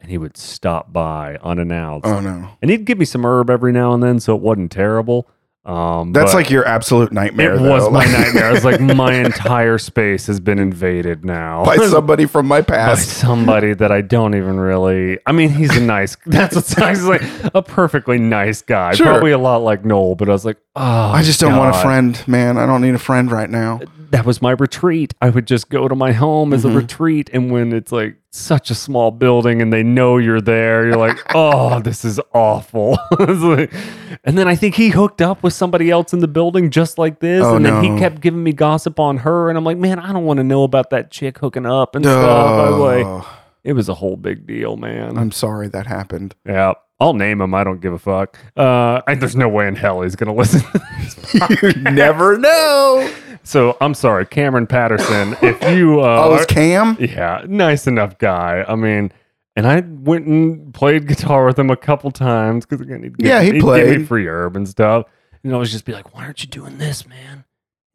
and 0.00 0.10
he 0.10 0.16
would 0.16 0.38
stop 0.38 0.90
by 0.92 1.36
unannounced. 1.42 2.06
Oh 2.06 2.20
no, 2.20 2.48
And 2.62 2.70
he'd 2.70 2.86
give 2.86 2.96
me 2.96 3.04
some 3.04 3.26
herb 3.26 3.50
every 3.50 3.72
now 3.72 3.92
and 3.92 4.02
then 4.02 4.20
so 4.20 4.34
it 4.34 4.40
wasn't 4.40 4.72
terrible. 4.72 5.28
Um, 5.66 6.12
that's 6.12 6.32
like 6.32 6.48
your 6.48 6.64
absolute 6.64 7.12
nightmare. 7.12 7.54
it 7.54 7.58
though. 7.58 7.70
was 7.70 7.90
my 7.90 8.04
nightmare. 8.12 8.44
I 8.46 8.52
was 8.52 8.64
like, 8.64 8.80
my 8.80 9.14
entire 9.14 9.78
space 9.78 10.28
has 10.28 10.38
been 10.38 10.60
invaded 10.60 11.24
now 11.24 11.64
by 11.64 11.76
somebody 11.88 12.26
from 12.26 12.46
my 12.46 12.62
past. 12.62 13.00
by 13.08 13.12
somebody 13.26 13.74
that 13.74 13.90
I 13.90 14.00
don't 14.00 14.36
even 14.36 14.60
really. 14.60 15.18
I 15.26 15.32
mean, 15.32 15.48
he's 15.48 15.76
a 15.76 15.80
nice. 15.80 16.16
That's 16.26 16.54
what 16.76 16.88
he's 16.90 17.04
like. 17.04 17.22
A 17.52 17.62
perfectly 17.62 18.18
nice 18.18 18.62
guy. 18.62 18.94
Sure. 18.94 19.06
Probably 19.06 19.32
a 19.32 19.38
lot 19.38 19.56
like 19.62 19.84
Noel, 19.84 20.14
but 20.14 20.28
I 20.28 20.32
was 20.32 20.44
like, 20.44 20.58
oh, 20.76 20.82
I 20.82 21.22
just 21.24 21.40
don't 21.40 21.56
want 21.56 21.74
a 21.74 21.80
friend, 21.80 22.22
man. 22.28 22.58
I 22.58 22.66
don't 22.66 22.80
need 22.80 22.94
a 22.94 22.98
friend 23.00 23.32
right 23.32 23.50
now. 23.50 23.80
that 24.10 24.24
was 24.24 24.40
my 24.40 24.52
retreat. 24.52 25.14
I 25.20 25.30
would 25.30 25.46
just 25.48 25.68
go 25.68 25.88
to 25.88 25.96
my 25.96 26.12
home 26.12 26.52
as 26.52 26.64
a 26.64 26.68
Mm-hmm. 26.68 26.76
retreat. 26.76 27.30
And 27.32 27.50
when 27.50 27.72
it's 27.72 27.90
like 27.90 28.16
such 28.36 28.70
a 28.70 28.74
small 28.74 29.10
building 29.10 29.60
and 29.62 29.72
they 29.72 29.82
know 29.82 30.18
you're 30.18 30.40
there, 30.40 30.86
you're 30.86 30.96
like, 30.96 31.18
oh, 31.34 31.80
this 31.80 32.04
is 32.04 32.20
awful. 32.32 32.98
Like- 33.18 33.72
and 34.24 34.36
then 34.36 34.48
I 34.48 34.56
think 34.56 34.74
he 34.74 34.88
hooked 34.88 35.20
up 35.22 35.42
with 35.42 35.52
somebody 35.52 35.90
else 35.90 36.12
in 36.12 36.18
the 36.20 36.28
building 36.28 36.70
just 36.70 36.98
like 36.98 37.20
this. 37.20 37.44
Oh, 37.44 37.56
and 37.56 37.64
then 37.64 37.82
he 37.82 37.98
kept 37.98 38.20
giving 38.20 38.42
me 38.42 38.52
gossip 38.52 38.98
on 38.98 39.18
her. 39.18 39.48
And 39.48 39.56
I'm 39.58 39.64
like, 39.64 39.78
man, 39.78 39.98
I 39.98 40.12
don't 40.12 40.24
want 40.24 40.38
to 40.38 40.44
know 40.44 40.64
about 40.64 40.90
that 40.90 41.10
chick 41.10 41.38
hooking 41.38 41.66
up 41.66 41.94
and 41.94 42.04
stuff. 42.04 42.24
I 42.24 42.70
was 42.70 42.80
like, 42.80 43.26
it 43.66 43.72
was 43.74 43.88
a 43.88 43.94
whole 43.94 44.16
big 44.16 44.46
deal, 44.46 44.76
man. 44.76 45.18
I'm 45.18 45.32
sorry 45.32 45.68
that 45.68 45.86
happened. 45.86 46.34
yeah. 46.46 46.72
I'll 46.98 47.12
name 47.12 47.42
him. 47.42 47.52
I 47.54 47.62
don't 47.62 47.82
give 47.82 47.92
a 47.92 47.98
fuck. 47.98 48.38
Uh, 48.56 49.02
I, 49.06 49.14
there's 49.16 49.36
no 49.36 49.50
way 49.50 49.68
in 49.68 49.76
hell 49.76 50.00
he's 50.00 50.16
going 50.16 50.28
to 50.32 50.32
listen. 50.32 50.62
to 50.62 51.72
you 51.76 51.82
never 51.82 52.38
know. 52.38 53.12
So 53.42 53.76
I'm 53.82 53.92
sorry, 53.92 54.24
Cameron 54.24 54.66
Patterson. 54.66 55.36
If 55.42 55.62
you, 55.76 56.00
uh, 56.00 56.22
Oh, 56.24 56.34
it's 56.36 56.46
Cam. 56.46 56.96
yeah, 56.98 57.44
nice 57.46 57.86
enough 57.86 58.16
guy. 58.16 58.64
I 58.66 58.76
mean, 58.76 59.12
and 59.56 59.66
I 59.66 59.80
went 59.80 60.26
and 60.26 60.72
played 60.72 61.06
guitar 61.06 61.44
with 61.44 61.58
him 61.58 61.68
a 61.68 61.76
couple 61.76 62.10
times 62.12 62.64
because 62.64 62.80
again, 62.80 63.02
he'd 63.02 63.18
give, 63.18 63.26
Yeah, 63.26 63.40
he 63.42 63.46
he'd 63.46 63.52
give 63.52 63.62
me 63.64 63.68
played. 63.68 64.08
free 64.08 64.26
herb 64.26 64.56
and 64.56 64.66
stuff. 64.66 65.04
And 65.44 65.54
I 65.54 65.58
was 65.58 65.70
just 65.70 65.84
be 65.84 65.92
like, 65.92 66.14
"Why 66.14 66.24
aren't 66.24 66.42
you 66.42 66.48
doing 66.48 66.78
this, 66.78 67.06
man?" 67.06 67.44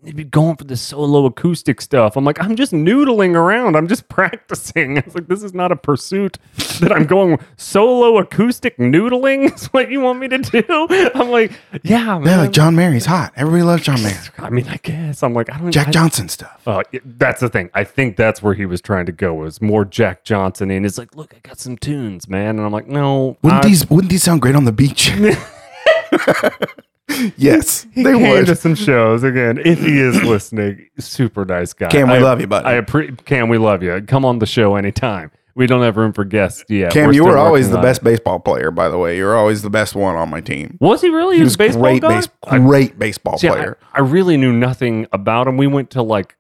He'd 0.04 0.16
be 0.16 0.24
going 0.24 0.56
for 0.56 0.64
this 0.64 0.82
solo 0.82 1.26
acoustic 1.28 1.80
stuff. 1.80 2.18
I'm 2.18 2.26
like, 2.26 2.42
I'm 2.44 2.56
just 2.56 2.72
noodling 2.72 3.36
around. 3.36 3.76
I'm 3.76 3.88
just 3.88 4.10
practicing. 4.10 4.98
I 4.98 5.04
was 5.06 5.14
like, 5.14 5.28
this 5.28 5.44
is 5.44 5.54
not 5.54 5.72
a 5.72 5.76
pursuit 5.76 6.40
that 6.80 6.92
I'm 6.92 7.06
going 7.06 7.38
solo 7.58 8.18
acoustic 8.18 8.78
noodling. 8.78 9.54
Is 9.56 9.68
what 9.68 9.92
you 9.92 10.00
want 10.02 10.18
me 10.20 10.28
to 10.30 10.40
do? 10.40 10.64
I'm 11.14 11.30
like, 11.30 11.52
yeah, 11.84 12.06
Yeah, 12.06 12.20
man. 12.20 12.40
like 12.40 12.52
John 12.52 12.76
Mayer's 12.76 13.06
hot. 13.06 13.32
Everybody 13.36 13.62
loves 13.64 13.84
John 13.84 14.02
Mayer. 14.02 14.18
I 14.40 14.50
mean, 14.50 14.68
I 14.68 14.78
guess 14.78 15.22
I'm 15.22 15.34
like, 15.36 15.52
I 15.54 15.60
don't. 15.60 15.72
Jack 15.72 15.90
I, 15.90 15.92
Johnson 15.92 16.30
stuff. 16.30 16.62
uh, 16.68 16.82
that's 17.06 17.42
the 17.42 17.50
thing. 17.50 17.70
I 17.76 17.84
think 17.84 18.18
that's 18.18 18.42
where 18.42 18.56
he 18.56 18.66
was 18.66 18.82
trying 18.82 19.06
to 19.06 19.12
go. 19.12 19.36
Was 19.36 19.62
more 19.62 19.86
Jack 19.86 20.24
Johnson, 20.24 20.72
and 20.72 20.84
it's 20.86 20.98
like, 20.98 21.16
look, 21.16 21.34
I 21.36 21.48
got 21.48 21.60
some 21.60 21.78
tunes, 21.78 22.28
man, 22.28 22.58
and 22.58 22.62
I'm 22.62 22.72
like, 22.72 22.88
no, 22.88 23.38
Wouldn't 23.44 23.66
I- 23.66 23.68
these 23.68 23.88
wouldn't 23.90 24.10
these 24.10 24.24
sound 24.24 24.42
great 24.42 24.56
on 24.56 24.66
the 24.66 24.72
beach? 24.72 25.12
yes, 27.38 27.86
He 27.94 28.04
they 28.04 28.14
came 28.14 28.30
would. 28.30 28.46
to 28.48 28.56
some 28.56 28.76
shows 28.76 29.24
again. 29.24 29.60
If 29.64 29.80
he 29.80 30.00
is 30.00 30.22
listening, 30.24 30.88
super 31.00 31.46
nice 31.46 31.74
guy. 31.74 31.90
Cam, 31.90 32.08
we 32.10 32.16
I- 32.16 32.20
love 32.20 32.40
you, 32.42 32.48
buddy. 32.48 32.68
I 32.68 32.82
appre- 32.82 33.24
Cam, 33.26 33.50
we 33.50 33.58
love 33.58 33.84
you. 33.84 34.02
Come 34.08 34.26
on 34.26 34.40
the 34.40 34.46
show 34.46 34.76
anytime. 34.76 35.32
We 35.54 35.68
don't 35.68 35.82
have 35.82 35.98
room 35.98 36.14
for 36.14 36.24
guests 36.24 36.64
yet. 36.70 36.94
Cam, 36.94 37.08
We're 37.08 37.14
you 37.14 37.26
were 37.26 37.38
always 37.38 37.70
the 37.70 37.82
best 37.82 38.00
it. 38.02 38.06
baseball 38.06 38.40
player, 38.40 38.72
by 38.72 38.88
the 38.88 38.98
way. 38.98 39.18
You're 39.18 39.36
always 39.36 39.62
the 39.62 39.70
best 39.70 39.96
one 39.96 40.16
on 40.16 40.30
my 40.30 40.40
team. 40.40 40.78
Was 40.80 41.02
he 41.02 41.10
really? 41.10 41.36
He 41.36 41.40
He 41.40 41.44
was 41.44 41.58
baseball 41.58 41.82
great, 41.84 42.02
base, 42.02 42.28
great 42.48 42.98
baseball 42.98 43.38
See, 43.38 43.50
I- 43.50 43.52
player. 43.52 43.78
I, 43.94 44.00
really 44.00 44.38
knew 44.38 44.54
nothing 44.54 45.08
about 45.12 45.48
him. 45.48 45.58
We 45.58 45.68
went 45.68 45.90
to 45.92 46.02
like 46.04 46.38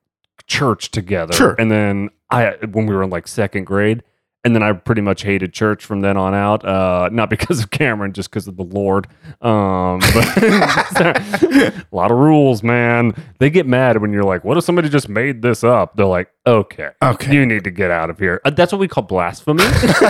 church 0.47 0.91
together. 0.91 1.33
Sure. 1.33 1.55
And 1.59 1.69
then 1.69 2.09
I 2.29 2.51
when 2.71 2.85
we 2.85 2.95
were 2.95 3.03
in 3.03 3.09
like 3.09 3.27
second 3.27 3.65
grade. 3.65 4.01
And 4.43 4.55
then 4.55 4.63
I 4.63 4.73
pretty 4.73 5.01
much 5.01 5.21
hated 5.21 5.53
church 5.53 5.85
from 5.85 6.01
then 6.01 6.17
on 6.17 6.33
out. 6.33 6.65
Uh, 6.65 7.09
not 7.11 7.29
because 7.29 7.59
of 7.61 7.69
Cameron, 7.69 8.11
just 8.11 8.31
because 8.31 8.47
of 8.47 8.57
the 8.57 8.63
Lord. 8.63 9.05
Um, 9.39 9.99
but 10.13 10.37
a 10.41 11.83
lot 11.91 12.09
of 12.11 12.17
rules, 12.17 12.63
man. 12.63 13.13
They 13.37 13.51
get 13.51 13.67
mad 13.67 14.01
when 14.01 14.11
you're 14.11 14.23
like, 14.23 14.43
"What 14.43 14.57
if 14.57 14.63
somebody 14.63 14.89
just 14.89 15.09
made 15.09 15.43
this 15.43 15.63
up?" 15.63 15.95
They're 15.95 16.07
like, 16.07 16.31
"Okay, 16.47 16.89
Okay. 17.03 17.31
you 17.35 17.45
need 17.45 17.63
to 17.65 17.69
get 17.69 17.91
out 17.91 18.09
of 18.09 18.17
here." 18.17 18.41
Uh, 18.43 18.49
that's 18.49 18.71
what 18.71 18.79
we 18.79 18.87
call 18.87 19.03
blasphemy. 19.03 19.63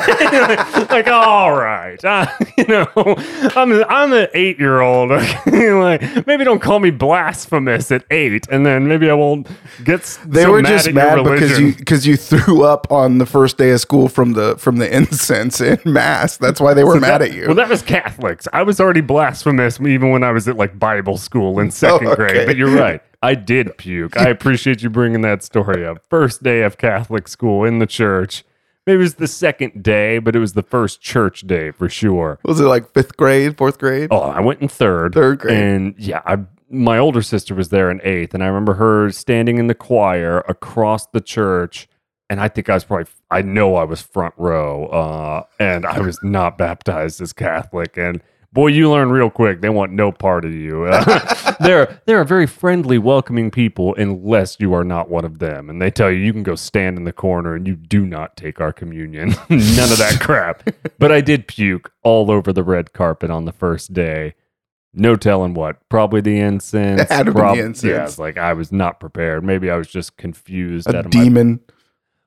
like, 0.89 1.07
all 1.07 1.51
right, 1.53 2.03
uh, 2.05 2.25
you 2.57 2.65
know, 2.67 2.87
I'm 2.95 3.73
a, 3.73 3.83
I'm 3.83 4.13
an 4.13 4.27
eight 4.33 4.59
year 4.59 4.79
old. 4.79 5.09
like, 5.11 6.25
maybe 6.25 6.45
don't 6.45 6.61
call 6.61 6.79
me 6.79 6.91
blasphemous 6.91 7.91
at 7.91 8.05
eight, 8.11 8.47
and 8.49 8.65
then 8.65 8.87
maybe 8.87 9.09
I 9.09 9.13
won't 9.13 9.47
get. 9.83 10.03
They 10.25 10.43
so 10.43 10.51
were 10.51 10.61
mad 10.61 10.69
just 10.69 10.93
mad 10.93 11.21
because 11.23 11.59
you 11.59 11.73
because 11.75 12.07
you 12.07 12.15
threw 12.15 12.63
up 12.63 12.89
on 12.91 13.17
the 13.17 13.25
first 13.25 13.57
day 13.57 13.71
of 13.71 13.81
school 13.81 14.07
from 14.07 14.20
the 14.33 14.55
from 14.57 14.77
the 14.77 14.95
incense 14.95 15.59
in 15.59 15.79
mass. 15.85 16.37
That's 16.37 16.61
why 16.61 16.73
they 16.73 16.83
were 16.83 16.93
So 16.95 16.99
mad 17.01 17.21
that- 17.21 17.29
at 17.29 17.33
you. 17.35 17.47
Well, 17.47 17.55
that 17.55 17.69
was 17.69 17.81
Catholics. 17.81 18.47
I 18.53 18.63
was 18.63 18.79
already 18.79 19.01
blasphemous 19.01 19.79
even 19.81 20.11
when 20.11 20.23
I 20.23 20.31
was 20.31 20.47
at 20.47 20.55
like 20.57 20.79
Bible 20.79 21.17
school 21.17 21.59
in 21.59 21.71
second 21.71 22.07
Oh, 22.07 22.11
okay. 22.11 22.15
grade. 22.33 22.47
But 22.47 22.55
you're 22.57 22.75
right. 22.75 23.01
I 23.23 23.35
did 23.35 23.77
puke. 23.77 24.17
I 24.17 24.29
appreciate 24.29 24.81
you 24.81 24.89
bringing 24.89 25.21
that 25.21 25.43
story 25.43 25.85
up. 25.85 25.99
First 26.09 26.41
day 26.41 26.61
of 26.63 26.77
Catholic 26.77 27.27
school 27.27 27.65
in 27.65 27.79
the 27.79 27.85
church. 27.85 28.43
Maybe 28.87 28.95
it 28.99 29.03
was 29.03 29.15
the 29.15 29.27
second 29.27 29.83
day, 29.83 30.17
but 30.17 30.35
it 30.35 30.39
was 30.39 30.53
the 30.53 30.63
first 30.63 31.01
church 31.01 31.41
day 31.41 31.69
for 31.69 31.87
sure. 31.87 32.39
was 32.43 32.59
it 32.59 32.63
like 32.63 32.91
fifth 32.93 33.15
grade, 33.17 33.55
fourth 33.57 33.77
grade? 33.77 34.07
Oh, 34.09 34.21
I 34.21 34.39
went 34.39 34.59
in 34.61 34.67
third. 34.67 35.13
Third 35.13 35.37
grade. 35.39 35.55
And 35.57 35.95
yeah, 35.99 36.21
I 36.25 36.39
my 36.73 36.97
older 36.97 37.21
sister 37.21 37.53
was 37.53 37.69
there 37.69 37.91
in 37.91 37.99
eighth, 38.03 38.33
and 38.33 38.41
I 38.41 38.47
remember 38.47 38.73
her 38.75 39.11
standing 39.11 39.57
in 39.59 39.67
the 39.67 39.75
choir 39.75 40.39
across 40.47 41.05
the 41.07 41.21
church. 41.21 41.87
And 42.29 42.39
I 42.39 42.47
think 42.47 42.69
I 42.69 42.73
was 42.73 42.85
probably 42.85 43.05
I 43.31 43.41
know 43.41 43.75
I 43.75 43.85
was 43.85 44.01
front 44.01 44.33
row. 44.37 44.87
Uh, 44.87 45.43
and 45.59 45.85
I 45.85 45.99
was 45.99 46.19
not 46.21 46.57
baptized 46.57 47.21
as 47.21 47.33
Catholic. 47.33 47.97
And 47.97 48.21
boy, 48.53 48.67
you 48.67 48.91
learn 48.91 49.09
real 49.09 49.29
quick. 49.29 49.61
They 49.61 49.69
want 49.69 49.93
no 49.93 50.11
part 50.11 50.43
of 50.43 50.53
you. 50.53 50.83
Uh, 50.83 51.53
they're 51.61 52.01
they're 52.05 52.21
a 52.21 52.25
very 52.25 52.45
friendly, 52.47 52.97
welcoming 52.97 53.49
people 53.49 53.95
unless 53.95 54.57
you 54.59 54.73
are 54.73 54.83
not 54.83 55.09
one 55.09 55.23
of 55.25 55.39
them. 55.39 55.69
And 55.69 55.81
they 55.81 55.89
tell 55.89 56.11
you 56.11 56.17
you 56.17 56.33
can 56.33 56.43
go 56.43 56.55
stand 56.55 56.97
in 56.97 57.05
the 57.05 57.13
corner 57.13 57.55
and 57.55 57.65
you 57.65 57.75
do 57.75 58.05
not 58.05 58.35
take 58.35 58.59
our 58.59 58.73
communion. 58.73 59.29
None 59.49 59.91
of 59.91 59.97
that 59.97 60.19
crap. 60.21 60.67
But 60.99 61.11
I 61.11 61.21
did 61.21 61.47
puke 61.47 61.91
all 62.03 62.29
over 62.29 62.51
the 62.51 62.63
red 62.63 62.93
carpet 62.93 63.31
on 63.31 63.45
the 63.45 63.53
first 63.53 63.93
day. 63.93 64.35
no 64.93 65.15
telling 65.15 65.53
what. 65.53 65.87
Probably 65.87 66.19
the 66.19 66.37
incense. 66.37 67.09
Had 67.09 67.27
be 67.27 67.31
the 67.31 67.53
incense. 67.53 67.83
Yeah, 67.83 68.03
it's 68.03 68.19
like 68.19 68.37
I 68.37 68.51
was 68.53 68.73
not 68.73 68.99
prepared. 68.99 69.43
Maybe 69.43 69.69
I 69.69 69.77
was 69.77 69.87
just 69.87 70.17
confused. 70.17 70.89
A 70.89 70.99
of 70.99 71.05
my 71.05 71.09
demon. 71.11 71.61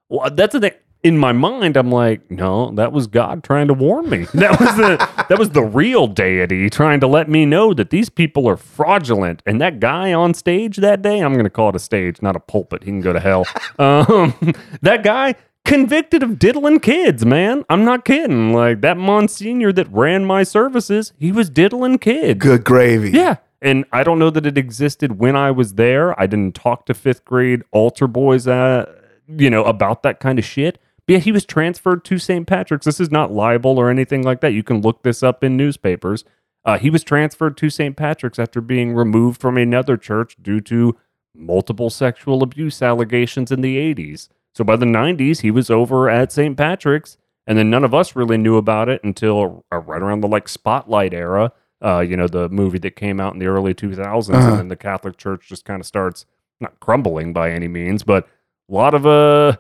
well, 0.09 0.31
that's 0.31 0.55
the 0.55 0.61
thing. 0.61 0.73
In 1.05 1.19
my 1.19 1.33
mind, 1.33 1.77
I'm 1.77 1.91
like, 1.91 2.31
no, 2.31 2.71
that 2.73 2.91
was 2.93 3.07
God 3.07 3.45
trying 3.45 3.69
to 3.69 3.75
warn 3.75 4.09
me. 4.09 4.25
That 4.35 4.59
was 4.59 4.75
the 4.77 4.97
that 5.29 5.39
was 5.39 5.51
the 5.51 5.63
real 5.63 6.07
deity 6.07 6.69
trying 6.71 6.99
to 7.01 7.07
let 7.07 7.29
me 7.29 7.45
know 7.45 7.75
that 7.75 7.91
these 7.91 8.09
people 8.09 8.49
are 8.49 8.57
fraudulent. 8.57 9.43
And 9.45 9.61
that 9.61 9.81
guy 9.81 10.13
on 10.13 10.35
stage 10.35 10.79
that 10.79 11.03
day, 11.03 11.21
I'm 11.21 11.35
going 11.35 11.45
to 11.45 11.51
call 11.51 11.69
it 11.69 11.77
a 11.77 11.79
stage, 11.79 12.23
not 12.23 12.35
a 12.37 12.41
pulpit. 12.41 12.85
He 12.85 12.91
can 12.91 13.01
go 13.01 13.13
to 13.13 13.21
hell. 13.21 13.47
Um, 13.77 14.55
that 14.83 15.03
guy 15.03 15.35
convicted 15.65 16.23
of 16.23 16.39
diddling 16.39 16.81
kids, 16.81 17.25
man. 17.25 17.65
I'm 17.69 17.85
not 17.85 18.05
kidding. 18.05 18.53
Like 18.53 18.83
that 18.83 18.97
Monsignor 18.97 19.73
that 19.73 19.91
ran 19.91 20.25
my 20.25 20.43
services, 20.43 21.13
he 21.19 21.33
was 21.33 21.51
diddling 21.51 21.99
kids. 21.99 22.39
Good 22.39 22.65
gravy. 22.65 23.11
Yeah. 23.11 23.37
And 23.61 23.85
I 23.93 24.05
don't 24.05 24.19
know 24.19 24.31
that 24.31 24.47
it 24.47 24.59
existed 24.59 25.19
when 25.19 25.37
I 25.37 25.51
was 25.51 25.75
there. 25.75 26.19
I 26.21 26.27
didn't 26.27 26.55
talk 26.55 26.87
to 26.87 26.95
fifth 26.95 27.25
grade 27.25 27.63
altar 27.73 28.07
boys, 28.07 28.47
uh, 28.47 28.87
you 29.27 29.51
know, 29.51 29.65
about 29.65 30.03
that 30.03 30.21
kind 30.21 30.39
of 30.39 30.45
shit. 30.45 30.79
But 31.07 31.13
yeah, 31.15 31.19
he 31.19 31.33
was 31.33 31.45
transferred 31.45 32.05
to 32.07 32.19
St. 32.19 32.47
Patrick's. 32.47 32.87
This 32.87 33.01
is 33.01 33.11
not 33.11 33.33
libel 33.33 33.79
or 33.79 33.91
anything 33.91 34.23
like 34.23 34.41
that. 34.41 34.53
You 34.55 34.63
can 34.63 34.81
look 34.81 35.03
this 35.03 35.23
up 35.23 35.45
in 35.45 35.57
newspapers. 35.57 36.25
Uh, 36.65 36.79
he 36.79 36.89
was 36.89 37.05
transferred 37.05 37.57
to 37.59 37.69
St. 37.69 37.95
Patrick's 37.97 38.39
after 38.39 38.61
being 38.63 38.95
removed 38.95 39.41
from 39.41 39.59
another 39.59 39.97
church 39.99 40.37
due 40.41 40.61
to 40.63 40.97
multiple 41.35 41.91
sexual 41.91 42.43
abuse 42.43 42.81
allegations 42.81 43.53
in 43.53 43.61
the 43.61 43.77
80s. 43.77 44.29
So 44.55 44.65
by 44.65 44.77
the 44.77 44.87
90s, 44.87 45.41
he 45.43 45.51
was 45.51 45.69
over 45.69 46.09
at 46.09 46.33
St. 46.33 46.57
Patrick's, 46.57 47.19
and 47.47 47.59
then 47.59 47.69
none 47.69 47.85
of 47.85 47.93
us 47.93 48.17
really 48.17 48.39
knew 48.39 48.57
about 48.57 48.89
it 48.89 49.03
until 49.05 49.65
uh, 49.71 49.79
right 49.79 50.01
around 50.01 50.21
the 50.21 50.29
like 50.29 50.49
Spotlight 50.49 51.13
era. 51.13 51.53
Uh, 51.85 52.01
you 52.01 52.17
know, 52.17 52.29
the 52.29 52.49
movie 52.49 52.79
that 52.79 52.97
came 52.97 53.21
out 53.21 53.35
in 53.35 53.41
the 53.41 53.47
early 53.47 53.75
2000s, 53.75 54.31
Uh-huh. 54.33 54.49
and 54.51 54.59
then 54.59 54.69
the 54.69 54.77
Catholic 54.77 55.19
Church 55.19 55.49
just 55.49 55.67
kind 55.67 55.81
of 55.81 55.87
starts 55.87 56.25
not 56.61 56.81
crumbling 56.81 57.35
by 57.35 57.51
any 57.51 57.69
means, 57.69 58.03
but 58.05 58.27
a 58.71 58.73
lot 58.75 58.95
of 58.95 59.05
uh, 59.05 59.57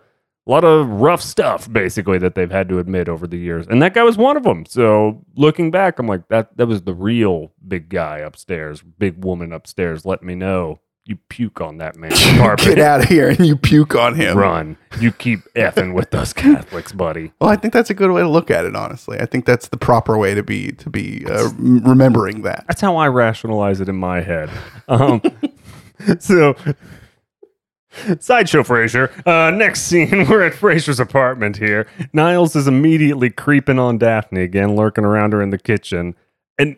a 0.46 0.50
lot 0.50 0.64
of 0.64 0.88
rough 0.88 1.22
stuff 1.22 1.72
basically 1.72 2.18
that 2.18 2.34
they've 2.34 2.50
had 2.50 2.68
to 2.68 2.78
admit 2.78 3.08
over 3.08 3.26
the 3.26 3.38
years, 3.38 3.66
and 3.66 3.80
that 3.82 3.94
guy 3.94 4.02
was 4.02 4.16
one 4.16 4.36
of 4.36 4.42
them. 4.42 4.66
So 4.66 5.24
looking 5.36 5.70
back, 5.70 5.98
I'm 5.98 6.06
like 6.06 6.28
that 6.28 6.56
that 6.56 6.66
was 6.66 6.82
the 6.82 6.94
real 6.94 7.52
big 7.66 7.88
guy 7.88 8.18
upstairs, 8.18 8.82
big 8.82 9.24
woman 9.24 9.52
upstairs. 9.52 10.04
Let 10.04 10.22
me 10.22 10.34
know 10.34 10.80
you 11.06 11.16
puke 11.28 11.60
on 11.60 11.78
that 11.78 11.96
man. 11.96 12.12
carpet. 12.38 12.64
Get 12.76 12.78
out 12.78 13.02
of 13.02 13.08
here 13.08 13.28
and 13.28 13.46
you 13.46 13.56
puke 13.56 13.94
on 13.94 14.14
him. 14.14 14.38
Run. 14.38 14.78
You 15.00 15.12
keep 15.12 15.40
effing 15.54 15.94
with 15.94 16.10
those 16.10 16.32
Catholics, 16.34 16.92
buddy. 16.92 17.32
Well, 17.40 17.50
I 17.50 17.56
think 17.56 17.74
that's 17.74 17.90
a 17.90 17.94
good 17.94 18.10
way 18.10 18.22
to 18.22 18.28
look 18.28 18.50
at 18.50 18.64
it. 18.64 18.74
Honestly, 18.74 19.18
I 19.20 19.26
think 19.26 19.44
that's 19.44 19.68
the 19.68 19.76
proper 19.76 20.16
way 20.16 20.34
to 20.34 20.42
be 20.42 20.72
to 20.72 20.88
be 20.88 21.26
uh, 21.26 21.50
remembering 21.58 22.42
that. 22.42 22.64
That's 22.68 22.80
how 22.80 22.96
I 22.96 23.08
rationalize 23.08 23.80
it 23.80 23.88
in 23.88 23.96
my 23.96 24.22
head. 24.22 24.50
Um, 24.88 25.20
so, 26.18 26.54
sideshow 28.20 28.62
Frasier. 28.62 29.10
Uh, 29.26 29.50
next 29.50 29.82
scene, 29.82 30.10
we're 30.28 30.42
at 30.42 30.52
Frasier's 30.52 31.00
apartment 31.00 31.56
here. 31.56 31.86
Niles 32.12 32.54
is 32.56 32.66
immediately 32.66 33.30
creeping 33.30 33.78
on 33.78 33.98
Daphne 33.98 34.42
again, 34.42 34.76
lurking 34.76 35.04
around 35.04 35.32
her 35.32 35.42
in 35.42 35.50
the 35.50 35.58
kitchen. 35.58 36.14
And 36.58 36.76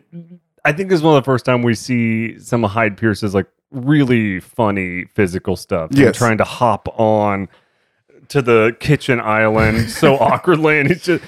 I 0.65 0.71
think 0.73 0.89
this 0.89 0.97
is 0.97 1.03
one 1.03 1.17
of 1.17 1.23
the 1.23 1.25
first 1.25 1.45
time 1.45 1.61
we 1.61 1.75
see 1.75 2.39
some 2.39 2.63
of 2.65 2.71
Hyde 2.71 2.97
Pierce's 2.97 3.33
like 3.35 3.47
really 3.71 4.39
funny 4.39 5.05
physical 5.13 5.55
stuff. 5.55 5.89
Yes. 5.93 6.17
trying 6.17 6.37
to 6.39 6.43
hop 6.43 6.87
on 6.99 7.47
to 8.29 8.41
the 8.41 8.75
kitchen 8.79 9.19
island 9.21 9.89
so 9.89 10.15
awkwardly, 10.17 10.79
and 10.79 10.89
he's 10.89 11.03
just. 11.03 11.23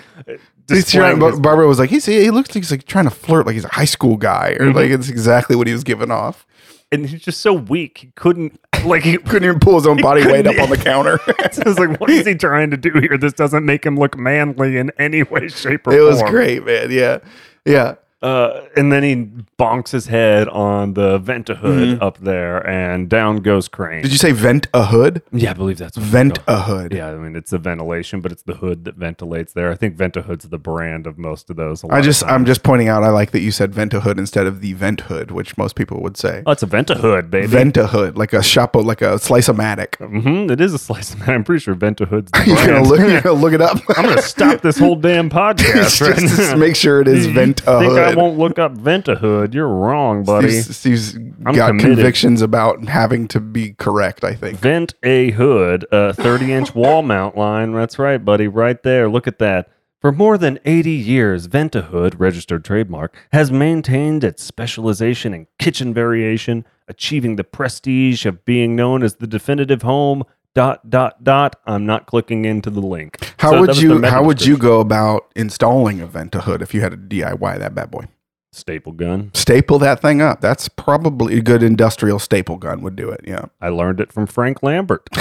He's 0.68 0.92
trying, 0.92 1.20
his- 1.20 1.40
Barbara 1.40 1.68
was 1.68 1.80
like, 1.80 1.90
he's, 1.90 2.06
he 2.06 2.30
looks 2.30 2.50
like 2.50 2.56
he's 2.64 2.70
like 2.70 2.86
trying 2.86 3.06
to 3.06 3.10
flirt 3.12 3.48
like 3.48 3.56
he's 3.56 3.66
a 3.66 3.70
high 3.74 3.86
school 3.86 4.18
guy, 4.18 4.52
or 4.60 4.68
Mm-hmm. 4.68 4.78
like 4.78 4.90
it's 4.92 5.10
exactly 5.10 5.56
what 5.56 5.66
he 5.66 5.74
was 5.74 5.84
giving 5.84 6.12
off. 6.12 6.46
and 6.92 7.08
he's 7.08 7.22
just 7.22 7.42
so 7.42 7.54
weak. 7.54 7.98
He 8.00 8.12
couldn't 8.16 8.60
like 8.86 9.04
he 9.04 9.18
Couldn't 9.18 9.48
even 9.48 9.60
pull 9.60 9.76
his 9.76 9.88
own 9.88 10.02
body 10.02 10.26
weight 10.26 10.48
up 10.48 10.60
on 10.60 10.70
the 10.70 10.78
counter. 10.78 11.20
I 11.28 11.50
was 11.66 11.80
like, 11.80 12.00
what 12.00 12.10
is 12.10 12.26
he 12.26 12.36
trying 12.36 12.72
to 12.72 12.78
do 12.78 12.92
here? 12.94 13.18
This 13.18 13.34
doesn't 13.34 13.66
make 13.66 13.86
him 13.86 13.98
look 13.98 14.18
manly 14.18 14.78
in 14.78 14.92
any 14.98 15.24
way, 15.24 15.48
shape, 15.50 15.88
or 15.88 15.92
form. 15.92 15.96
it 15.96 16.06
was 16.06 16.22
great, 16.24 16.66
man. 16.66 16.92
Yeah, 16.92 17.20
yeah. 17.66 17.96
Uh, 18.22 18.66
and 18.76 18.92
then 18.92 19.02
he 19.04 19.16
bonks 19.58 19.92
his 19.92 20.08
head 20.08 20.50
on 20.50 20.94
the 20.94 21.20
vent 21.20 21.48
hood 21.48 22.02
up 22.02 22.18
there, 22.18 22.66
and 22.68 23.10
down 23.10 23.38
goes 23.38 23.68
Crane. 23.70 24.00
Mm-hmm. 24.00 24.02
Did 24.04 24.12
you 24.12 24.18
say 24.18 24.32
vent 24.34 24.68
a 24.74 24.86
hood? 24.86 25.22
yeah, 25.32 25.52
I 25.52 25.54
believe 25.54 25.78
that's 25.78 25.98
what 25.98 26.06
Vent 26.06 26.40
a 26.48 26.62
hood. 26.62 26.94
Yeah, 26.94 27.10
I 27.10 27.16
mean 27.16 27.36
it's 27.36 27.52
the 27.52 27.58
ventilation, 27.58 28.20
but 28.20 28.32
it's 28.34 28.44
the 28.44 28.56
hood 28.56 28.84
that 28.86 28.96
ventilates 28.96 29.54
there. 29.54 29.72
I 29.72 29.76
think 29.76 29.96
Vent-A-Hood's 29.96 30.50
the 30.50 30.58
brand 30.58 31.08
of 31.08 31.18
most 31.18 31.50
of 31.50 31.56
those. 31.56 31.84
I 31.90 32.02
just. 32.02 32.24
I'm 32.26 32.46
just 32.46 32.64
pointing 32.64 32.90
out. 32.90 33.04
I 33.04 33.10
like 33.10 33.32
that 33.32 33.40
you 33.42 33.52
said 33.52 33.74
vent 33.74 33.94
a 33.94 34.02
hood 34.02 34.20
instead 34.20 34.48
of 34.48 34.60
the 34.62 34.74
vent 34.74 35.02
hood, 35.02 35.32
which 35.32 35.58
most 35.58 35.76
people 35.76 36.02
would 36.02 36.18
say. 36.18 36.44
oh, 36.46 36.52
it's 36.52 36.64
a 36.64 36.66
Vent-A-Hood, 36.66 37.32
baby. 37.32 37.48
Vent 37.48 37.78
a 37.78 37.88
hood, 37.88 38.18
like 38.18 38.34
a 38.34 38.40
shapo, 38.40 38.84
like 38.84 39.02
a 39.02 39.18
slice 39.20 39.48
o 39.50 39.54
matic. 39.54 39.96
hmm 39.98 40.50
it 40.52 40.60
is 40.60 40.74
a 40.74 40.78
slice 40.78 41.14
of 41.14 41.28
I'm 41.30 41.44
pretty 41.44 41.62
sure 41.64 41.74
Vent-A-Hood's 41.74 42.32
the 42.32 42.44
You're 42.48 42.66
gonna 42.68 42.84
look, 42.84 43.00
you're 43.00 43.22
gonna 43.22 43.40
look 43.40 43.54
it 43.54 43.62
up. 43.62 43.78
I'm 43.98 44.06
gonna 44.06 44.22
stop 44.22 44.62
this 44.62 44.78
whole 44.78 44.96
damn 44.96 45.30
podcast 45.40 45.98
just, 45.98 46.02
right 46.02 46.18
just 46.20 46.58
make 46.58 46.76
sure 46.76 47.00
it 47.02 47.08
is 47.08 47.26
vent 47.28 47.62
a 47.68 47.80
think 47.80 47.94
I 48.12 48.16
won't 48.16 48.38
look 48.38 48.60
up 48.60 48.74
Vent-A-Hood? 48.74 49.54
You're 49.54 49.68
wrong, 49.68 50.24
buddy. 50.24 50.50
Steve's, 50.50 50.78
Steve's 50.78 51.16
I'm 51.46 51.56
got 51.56 51.68
committed. 51.70 51.96
convictions 51.98 52.42
about 52.42 52.86
having 52.88 53.28
to 53.30 53.40
be 53.40 53.74
correct. 53.74 54.24
I 54.24 54.34
think. 54.36 54.58
Vent 54.60 54.94
a 55.04 55.32
hood, 55.40 55.86
a 55.92 56.14
30 56.14 56.54
inch 56.54 56.76
wall 56.76 57.02
mount 57.02 57.38
line. 57.38 57.74
That's 57.74 57.98
right, 58.00 58.24
buddy. 58.24 58.48
Right 58.48 58.82
there. 58.84 59.10
Look 59.10 59.28
at 59.28 59.40
that. 59.40 59.70
For 60.02 60.14
more 60.14 60.38
than 60.38 60.60
80 60.64 60.92
years, 60.92 61.48
Vent-A-Hood, 61.48 62.22
registered 62.22 62.64
trademark, 62.64 63.18
has 63.34 63.52
maintained 63.52 64.24
its 64.24 64.42
specialization 64.42 65.34
in 65.34 65.48
kitchen 65.58 65.94
variation, 65.94 66.66
achieving 66.88 67.36
the 67.36 67.44
prestige 67.44 68.26
of 68.26 68.46
being 68.46 68.78
known 68.78 69.04
as 69.04 69.16
the 69.16 69.28
definitive 69.28 69.82
home. 69.82 70.24
Dot 70.56 70.90
dot 70.90 71.24
dot. 71.24 71.56
I'm 71.66 71.86
not 71.86 72.08
clicking 72.08 72.44
into 72.46 72.70
the 72.70 72.82
link. 72.82 73.18
How 73.38 73.52
So 73.52 73.62
would 73.62 73.78
you 73.78 74.02
How 74.04 74.24
would 74.24 74.46
you 74.46 74.58
go 74.58 74.80
about 74.82 75.32
installing 75.36 76.02
a 76.02 76.08
vent 76.08 76.34
hood 76.34 76.62
if 76.62 76.74
you 76.74 76.82
had 76.82 76.92
to 76.92 76.98
DIY 76.98 77.60
that 77.60 77.76
bad 77.76 77.92
boy? 77.92 78.06
Staple 78.52 78.94
gun. 78.94 79.30
Staple 79.36 79.78
that 79.78 80.02
thing 80.02 80.24
up. 80.24 80.42
That's 80.42 80.68
probably 80.68 81.38
a 81.38 81.42
good 81.42 81.62
industrial 81.62 82.18
staple 82.18 82.58
gun 82.58 82.82
would 82.82 82.96
do 82.96 83.10
it. 83.12 83.22
Yeah. 83.24 83.46
I 83.62 83.70
learned 83.70 84.00
it 84.02 84.12
from 84.12 84.26
Frank 84.26 84.64
Lambert. 84.64 85.08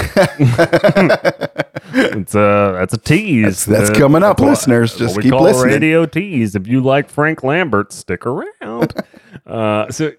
it's 1.93 2.33
a 2.35 2.73
that's 2.77 2.93
a 2.93 2.97
tease. 2.97 3.65
That's 3.65 3.91
Uh, 3.91 3.95
coming 3.95 4.23
up, 4.23 4.37
that's 4.37 4.49
listeners. 4.49 4.93
what 4.93 4.99
Just 4.99 5.17
we 5.17 5.23
keep 5.23 5.31
call 5.31 5.43
a 5.43 5.49
listening. 5.49 5.73
radio 5.73 6.05
tease. 6.07 6.55
If 6.55 6.67
you 6.67 6.81
like 6.81 7.07
Frank 7.09 7.43
Lambert, 7.43 7.93
stick 7.93 8.25
around. 8.25 8.93
uh, 9.45 9.91
so 9.91 10.11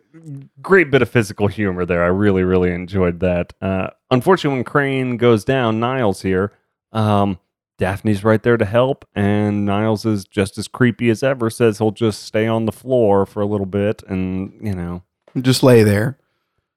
great 0.62 0.90
bit 0.90 1.02
of 1.02 1.08
physical 1.10 1.46
humor 1.48 1.84
there. 1.84 2.02
I 2.02 2.08
really 2.08 2.42
really 2.44 2.72
enjoyed 2.72 3.20
that. 3.20 3.52
Uh, 3.60 3.88
unfortunately, 4.10 4.58
when 4.58 4.64
Crane 4.64 5.16
goes 5.16 5.44
down, 5.44 5.80
Niles 5.80 6.22
here. 6.22 6.52
Um, 6.92 7.38
Daphne's 7.78 8.22
right 8.24 8.42
there 8.42 8.58
to 8.58 8.64
help, 8.66 9.06
and 9.14 9.64
Niles 9.64 10.04
is 10.04 10.26
just 10.26 10.58
as 10.58 10.68
creepy 10.68 11.08
as 11.08 11.22
ever. 11.22 11.48
Says 11.48 11.78
he'll 11.78 11.92
just 11.92 12.24
stay 12.24 12.46
on 12.46 12.66
the 12.66 12.72
floor 12.72 13.24
for 13.24 13.40
a 13.40 13.46
little 13.46 13.66
bit, 13.66 14.02
and 14.06 14.52
you 14.60 14.74
know 14.74 15.02
Just 15.40 15.62
lay 15.62 15.82
there. 15.82 16.18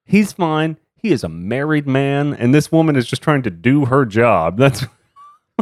he's 0.06 0.32
fine. 0.32 0.78
He 0.96 1.12
is 1.12 1.24
a 1.24 1.30
married 1.30 1.86
man, 1.88 2.34
and 2.34 2.54
this 2.54 2.72
woman 2.72 2.96
is 2.96 3.06
just 3.06 3.22
trying 3.22 3.42
to 3.44 3.50
do 3.50 3.86
her 3.86 4.06
job. 4.06 4.58
That's 4.60 4.86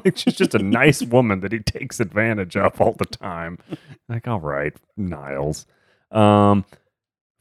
like 0.06 0.16
she's 0.16 0.36
just 0.36 0.54
a 0.54 0.60
nice 0.60 1.02
woman 1.02 1.40
that 1.40 1.52
he 1.52 1.60
takes 1.60 2.00
advantage 2.00 2.56
of 2.56 2.80
all 2.80 2.94
the 2.94 3.06
time. 3.06 3.58
Like, 4.08 4.28
all 4.28 4.40
right, 4.40 4.74
Niles. 4.96 5.66
Um, 6.12 6.66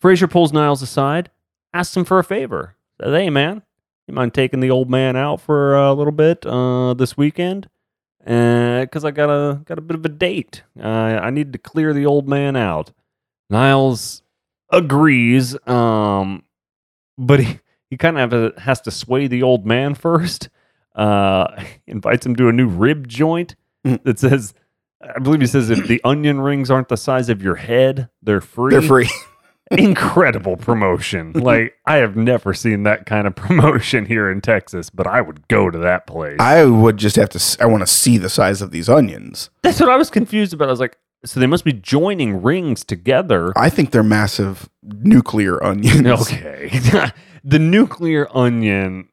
Frasier 0.02 0.30
pulls 0.30 0.52
Niles 0.52 0.82
aside, 0.82 1.30
asks 1.74 1.96
him 1.96 2.04
for 2.04 2.18
a 2.18 2.24
favor. 2.24 2.76
Says, 3.00 3.12
"Hey, 3.12 3.30
man, 3.30 3.62
you 4.06 4.14
mind 4.14 4.34
taking 4.34 4.60
the 4.60 4.70
old 4.70 4.88
man 4.90 5.16
out 5.16 5.40
for 5.40 5.76
a 5.76 5.92
little 5.92 6.12
bit 6.12 6.44
uh, 6.46 6.94
this 6.94 7.16
weekend? 7.16 7.68
Because 8.24 9.04
I 9.04 9.10
got 9.10 9.30
a 9.30 9.60
got 9.64 9.78
a 9.78 9.82
bit 9.82 9.96
of 9.96 10.04
a 10.04 10.08
date. 10.10 10.62
Uh, 10.78 10.86
I 10.86 11.30
need 11.30 11.52
to 11.52 11.58
clear 11.58 11.92
the 11.92 12.06
old 12.06 12.28
man 12.28 12.56
out." 12.56 12.92
Niles 13.50 14.22
agrees, 14.70 15.56
um, 15.66 16.44
but 17.18 17.40
he, 17.40 17.58
he 17.90 17.96
kind 17.96 18.16
of 18.18 18.56
has 18.58 18.80
to 18.82 18.90
sway 18.92 19.26
the 19.26 19.42
old 19.42 19.66
man 19.66 19.94
first. 19.94 20.48
Uh, 20.94 21.64
invites 21.86 22.24
him 22.24 22.36
to 22.36 22.48
a 22.48 22.52
new 22.52 22.68
rib 22.68 23.08
joint 23.08 23.56
Mm. 23.84 24.02
that 24.04 24.18
says, 24.18 24.52
I 25.00 25.18
believe 25.20 25.40
he 25.40 25.46
says, 25.46 25.70
if 25.70 25.86
the 25.88 26.02
onion 26.04 26.38
rings 26.38 26.70
aren't 26.70 26.88
the 26.88 26.98
size 26.98 27.30
of 27.30 27.40
your 27.42 27.54
head, 27.54 28.10
they're 28.22 28.42
free. 28.42 28.72
They're 28.72 28.82
free. 28.82 29.08
Incredible 29.70 30.56
promotion. 30.56 31.32
like, 31.34 31.74
I 31.86 31.96
have 31.96 32.16
never 32.16 32.52
seen 32.54 32.82
that 32.84 33.06
kind 33.06 33.26
of 33.26 33.36
promotion 33.36 34.06
here 34.06 34.30
in 34.30 34.40
Texas, 34.40 34.90
but 34.90 35.06
I 35.06 35.20
would 35.20 35.46
go 35.48 35.70
to 35.70 35.78
that 35.78 36.06
place. 36.06 36.38
I 36.40 36.64
would 36.64 36.96
just 36.96 37.16
have 37.16 37.28
to. 37.30 37.56
I 37.62 37.66
want 37.66 37.82
to 37.82 37.86
see 37.86 38.18
the 38.18 38.28
size 38.28 38.62
of 38.62 38.70
these 38.70 38.88
onions. 38.88 39.50
That's 39.62 39.80
what 39.80 39.90
I 39.90 39.96
was 39.96 40.10
confused 40.10 40.52
about. 40.52 40.68
I 40.68 40.70
was 40.72 40.80
like, 40.80 40.98
so 41.24 41.38
they 41.38 41.46
must 41.46 41.64
be 41.64 41.72
joining 41.72 42.42
rings 42.42 42.82
together. 42.84 43.52
I 43.56 43.68
think 43.68 43.90
they're 43.90 44.02
massive 44.02 44.68
nuclear 44.82 45.62
onions. 45.62 46.00
Okay. 46.06 46.70
the 47.44 47.58
nuclear 47.58 48.26
onion. 48.36 49.09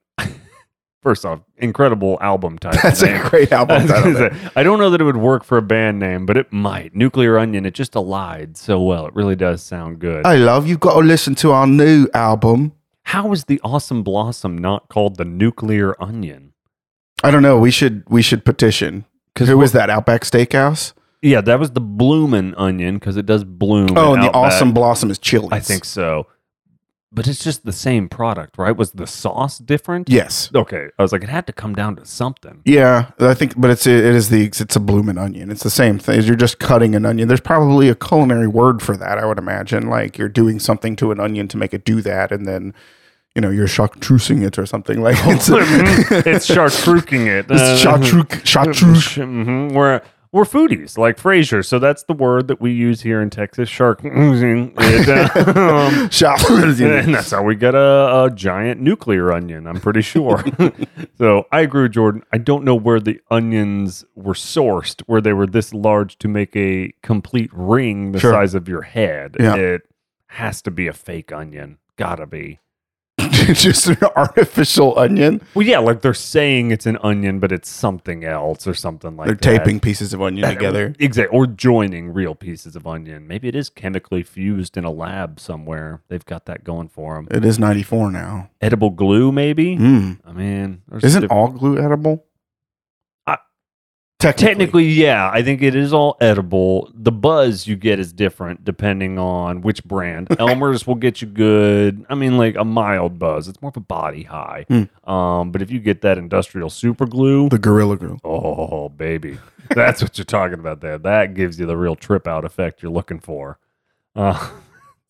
First 1.07 1.25
off, 1.25 1.39
incredible 1.57 2.17
album 2.19 2.59
title. 2.59 2.81
That's 2.83 3.01
name. 3.01 3.25
a 3.25 3.29
great 3.29 3.49
album 3.53 3.87
title. 3.87 4.13
gonna 4.13 4.37
say, 4.37 4.49
I 4.57 4.63
don't 4.63 4.77
know 4.77 4.89
that 4.89 4.99
it 4.99 5.05
would 5.05 5.15
work 5.15 5.45
for 5.45 5.57
a 5.57 5.61
band 5.61 5.99
name, 5.99 6.25
but 6.25 6.35
it 6.35 6.51
might. 6.51 6.93
Nuclear 6.93 7.39
Onion, 7.39 7.65
it 7.65 7.73
just 7.73 7.95
allied 7.95 8.57
so 8.57 8.81
well. 8.81 9.07
It 9.07 9.15
really 9.15 9.37
does 9.37 9.63
sound 9.63 9.99
good. 9.99 10.25
Hey, 10.27 10.37
love, 10.37 10.67
you've 10.67 10.81
got 10.81 10.95
to 10.95 10.99
listen 10.99 11.33
to 11.35 11.53
our 11.53 11.65
new 11.65 12.09
album. 12.13 12.73
How 13.03 13.31
is 13.31 13.45
the 13.45 13.61
Awesome 13.63 14.03
Blossom 14.03 14.57
not 14.57 14.89
called 14.89 15.15
the 15.15 15.23
Nuclear 15.23 15.95
Onion? 16.03 16.51
I 17.23 17.31
don't 17.31 17.41
know. 17.41 17.57
We 17.57 17.71
should 17.71 18.03
we 18.09 18.21
should 18.21 18.43
petition. 18.43 19.05
Because 19.33 19.47
Who 19.47 19.57
was 19.57 19.71
that? 19.71 19.89
Outback 19.89 20.23
Steakhouse. 20.23 20.91
Yeah, 21.21 21.39
that 21.41 21.57
was 21.57 21.71
the 21.71 21.81
bloomin' 21.81 22.53
onion 22.55 22.95
because 22.95 23.15
it 23.15 23.25
does 23.25 23.43
bloom. 23.45 23.97
Oh, 23.97 24.13
and 24.13 24.23
the 24.23 24.31
awesome 24.33 24.73
blossom 24.73 25.09
is 25.09 25.17
chili. 25.17 25.47
I 25.51 25.61
think 25.61 25.85
so. 25.85 26.27
But 27.09 27.25
it's 27.27 27.41
just 27.41 27.63
the 27.63 27.71
same 27.71 28.09
product, 28.09 28.57
right? 28.57 28.75
Was 28.75 28.91
the 28.91 29.07
sauce 29.07 29.59
different? 29.59 30.09
Yes. 30.09 30.51
Okay. 30.53 30.89
I 30.99 31.01
was 31.01 31.13
like, 31.13 31.23
it 31.23 31.29
had 31.29 31.47
to 31.47 31.53
come 31.53 31.73
down 31.73 31.95
to 31.95 32.05
something. 32.05 32.61
Yeah, 32.65 33.11
I 33.19 33.33
think, 33.33 33.53
but 33.55 33.71
it's 33.71 33.87
it 33.87 34.03
is 34.03 34.27
the 34.29 34.43
it's 34.45 34.75
a 34.75 34.79
blooming 34.81 35.17
onion. 35.17 35.49
It's 35.49 35.63
the 35.63 35.69
same 35.69 35.99
thing. 35.99 36.21
You're 36.23 36.35
just 36.35 36.59
cutting 36.59 36.95
an 36.95 37.05
onion. 37.05 37.29
There's 37.29 37.39
probably 37.39 37.87
a 37.87 37.95
culinary 37.95 38.47
word 38.47 38.81
for 38.81 38.97
that. 38.97 39.17
I 39.17 39.25
would 39.25 39.37
imagine, 39.37 39.87
like 39.89 40.17
you're 40.17 40.27
doing 40.27 40.59
something 40.59 40.97
to 40.97 41.11
an 41.11 41.19
onion 41.21 41.47
to 41.47 41.57
make 41.57 41.73
it 41.73 41.85
do 41.85 42.01
that, 42.01 42.33
and 42.33 42.45
then 42.45 42.73
you 43.35 43.41
know 43.41 43.51
you're 43.51 43.67
chartreusing 43.67 44.45
it 44.45 44.59
or 44.59 44.65
something 44.65 45.01
like 45.07 45.15
it's. 45.19 45.47
it's 46.27 46.47
chartreusing 46.49 47.27
it. 47.27 47.45
It's 47.49 47.79
chartreuse. 47.81 48.43
Chartreuse. 48.43 49.15
hmm 49.15 49.69
We're 49.69 50.01
we're 50.31 50.43
foodies 50.43 50.97
like 50.97 51.17
Frasier, 51.17 51.65
so 51.65 51.79
that's 51.79 52.03
the 52.03 52.13
word 52.13 52.47
that 52.47 52.59
we 52.61 52.71
use 52.71 53.01
here 53.01 53.21
in 53.21 53.29
Texas. 53.29 53.69
Shark. 53.69 54.01
it. 54.03 55.57
Um, 55.57 56.09
and 56.09 57.15
that's 57.15 57.31
how 57.31 57.43
we 57.43 57.55
get 57.55 57.75
a, 57.75 58.23
a 58.25 58.31
giant 58.33 58.81
nuclear 58.81 59.31
onion. 59.31 59.67
I'm 59.67 59.79
pretty 59.79 60.01
sure. 60.01 60.43
so 61.17 61.45
I 61.51 61.61
agree 61.61 61.83
with 61.83 61.93
Jordan. 61.93 62.23
I 62.31 62.37
don't 62.37 62.63
know 62.63 62.75
where 62.75 62.99
the 62.99 63.19
onions 63.31 64.05
were 64.15 64.33
sourced, 64.33 65.01
where 65.07 65.21
they 65.21 65.33
were 65.33 65.47
this 65.47 65.73
large 65.73 66.17
to 66.19 66.27
make 66.27 66.55
a 66.55 66.93
complete 67.03 67.49
ring 67.53 68.11
the 68.11 68.19
Sure. 68.19 68.31
size 68.33 68.53
of 68.53 68.67
your 68.67 68.81
head. 68.83 69.37
Yeah. 69.39 69.55
It 69.55 69.81
has 70.27 70.61
to 70.63 70.71
be 70.71 70.87
a 70.87 70.93
fake 70.93 71.31
onion. 71.31 71.77
Gotta 71.95 72.25
be. 72.25 72.59
just 73.53 73.87
an 73.87 73.97
artificial 74.15 74.97
onion. 74.97 75.41
Well, 75.53 75.65
yeah, 75.65 75.79
like 75.79 76.01
they're 76.01 76.13
saying 76.13 76.71
it's 76.71 76.85
an 76.85 76.97
onion, 77.03 77.39
but 77.39 77.51
it's 77.51 77.69
something 77.69 78.23
else 78.23 78.67
or 78.67 78.73
something 78.73 79.15
like 79.15 79.27
They're 79.27 79.35
that. 79.35 79.59
taping 79.59 79.79
pieces 79.79 80.13
of 80.13 80.21
onion 80.21 80.47
together. 80.49 80.93
Exactly. 80.99 81.35
Or 81.37 81.47
joining 81.47 82.13
real 82.13 82.35
pieces 82.35 82.75
of 82.75 82.85
onion. 82.87 83.27
Maybe 83.27 83.47
it 83.47 83.55
is 83.55 83.69
chemically 83.69 84.23
fused 84.23 84.77
in 84.77 84.83
a 84.83 84.91
lab 84.91 85.39
somewhere. 85.39 86.01
They've 86.07 86.25
got 86.25 86.45
that 86.45 86.63
going 86.63 86.89
for 86.89 87.15
them. 87.15 87.27
It 87.31 87.45
is 87.45 87.59
94 87.59 88.11
now. 88.11 88.49
Edible 88.61 88.89
glue, 88.91 89.31
maybe? 89.31 89.77
Mm. 89.77 90.19
I 90.25 90.31
mean, 90.31 90.81
Isn't 91.01 91.25
all 91.25 91.49
glue 91.49 91.77
edible? 91.77 92.25
Technically. 94.19 94.47
technically, 94.47 94.85
yeah. 94.85 95.29
I 95.31 95.43
think 95.43 95.61
it 95.61 95.75
is 95.75 95.93
all 95.93 96.17
edible. 96.19 96.89
The 96.95 97.11
buzz 97.11 97.67
you 97.67 97.75
get 97.75 97.99
is 97.99 98.11
different 98.11 98.65
depending 98.65 99.19
on 99.19 99.61
which 99.61 99.83
brand. 99.83 100.27
Elmer's 100.39 100.87
will 100.87 100.95
get 100.95 101.21
you 101.21 101.27
good. 101.27 102.03
I 102.09 102.15
mean, 102.15 102.37
like 102.37 102.55
a 102.55 102.65
mild 102.65 103.19
buzz. 103.19 103.47
It's 103.47 103.61
more 103.61 103.69
of 103.69 103.77
a 103.77 103.81
body 103.81 104.23
high. 104.23 104.65
Hmm. 104.69 105.09
Um, 105.09 105.51
but 105.51 105.61
if 105.61 105.69
you 105.69 105.79
get 105.79 106.01
that 106.01 106.17
industrial 106.17 106.71
super 106.71 107.05
glue, 107.05 107.49
the 107.49 107.59
gorilla 107.59 107.97
glue. 107.97 108.17
Oh, 108.23 108.89
baby. 108.89 109.37
That's 109.69 110.01
what 110.01 110.17
you're 110.17 110.25
talking 110.25 110.59
about 110.59 110.81
there. 110.81 110.97
That 110.97 111.35
gives 111.35 111.59
you 111.59 111.67
the 111.67 111.77
real 111.77 111.95
trip 111.95 112.27
out 112.27 112.43
effect 112.43 112.81
you're 112.81 112.91
looking 112.91 113.19
for. 113.19 113.59
Uh, 114.15 114.49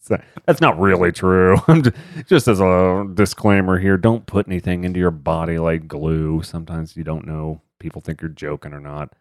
that's 0.46 0.62
not 0.62 0.80
really 0.80 1.12
true. 1.12 1.58
I'm 1.68 1.84
just 2.26 2.48
as 2.48 2.60
a 2.60 3.08
disclaimer 3.14 3.80
here, 3.80 3.98
don't 3.98 4.26
put 4.26 4.48
anything 4.48 4.84
into 4.84 5.00
your 5.00 5.12
body 5.12 5.60
like 5.60 5.88
glue. 5.88 6.44
Sometimes 6.44 6.98
you 6.98 7.04
don't 7.04 7.26
know. 7.26 7.62
People 7.80 8.02
think 8.02 8.22
you're 8.22 8.30
joking 8.30 8.74
or 8.74 8.80
not. 8.80 9.14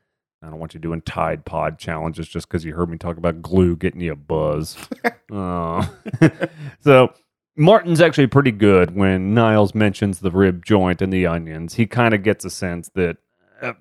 I 0.42 0.50
don't 0.50 0.58
want 0.58 0.74
you 0.74 0.80
doing 0.80 1.00
Tide 1.02 1.44
Pod 1.44 1.78
challenges 1.78 2.28
just 2.28 2.48
because 2.48 2.64
you 2.64 2.74
heard 2.74 2.90
me 2.90 2.98
talk 2.98 3.16
about 3.16 3.42
glue 3.42 3.76
getting 3.76 4.00
you 4.00 4.12
a 4.12 4.16
buzz. 4.16 4.76
Uh, 5.32 5.84
so 6.82 7.12
Martin's 7.56 8.00
actually 8.00 8.28
pretty 8.28 8.52
good 8.52 8.94
when 8.94 9.34
Niles 9.34 9.74
mentions 9.74 10.20
the 10.20 10.30
rib 10.30 10.64
joint 10.64 11.02
and 11.02 11.12
the 11.12 11.26
onions. 11.26 11.74
He 11.74 11.84
kind 11.84 12.14
of 12.14 12.22
gets 12.22 12.44
a 12.44 12.50
sense 12.50 12.90
that, 12.94 13.16
uh, 13.60 13.72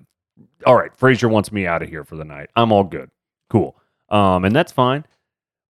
all 0.66 0.74
right, 0.74 0.90
Frasier 0.98 1.30
wants 1.30 1.52
me 1.52 1.64
out 1.64 1.82
of 1.82 1.88
here 1.88 2.02
for 2.02 2.16
the 2.16 2.24
night. 2.24 2.50
I'm 2.56 2.72
all 2.72 2.82
good. 2.82 3.12
Cool. 3.48 3.76
Um, 4.08 4.44
and 4.44 4.56
that's 4.56 4.72
fine. 4.72 5.04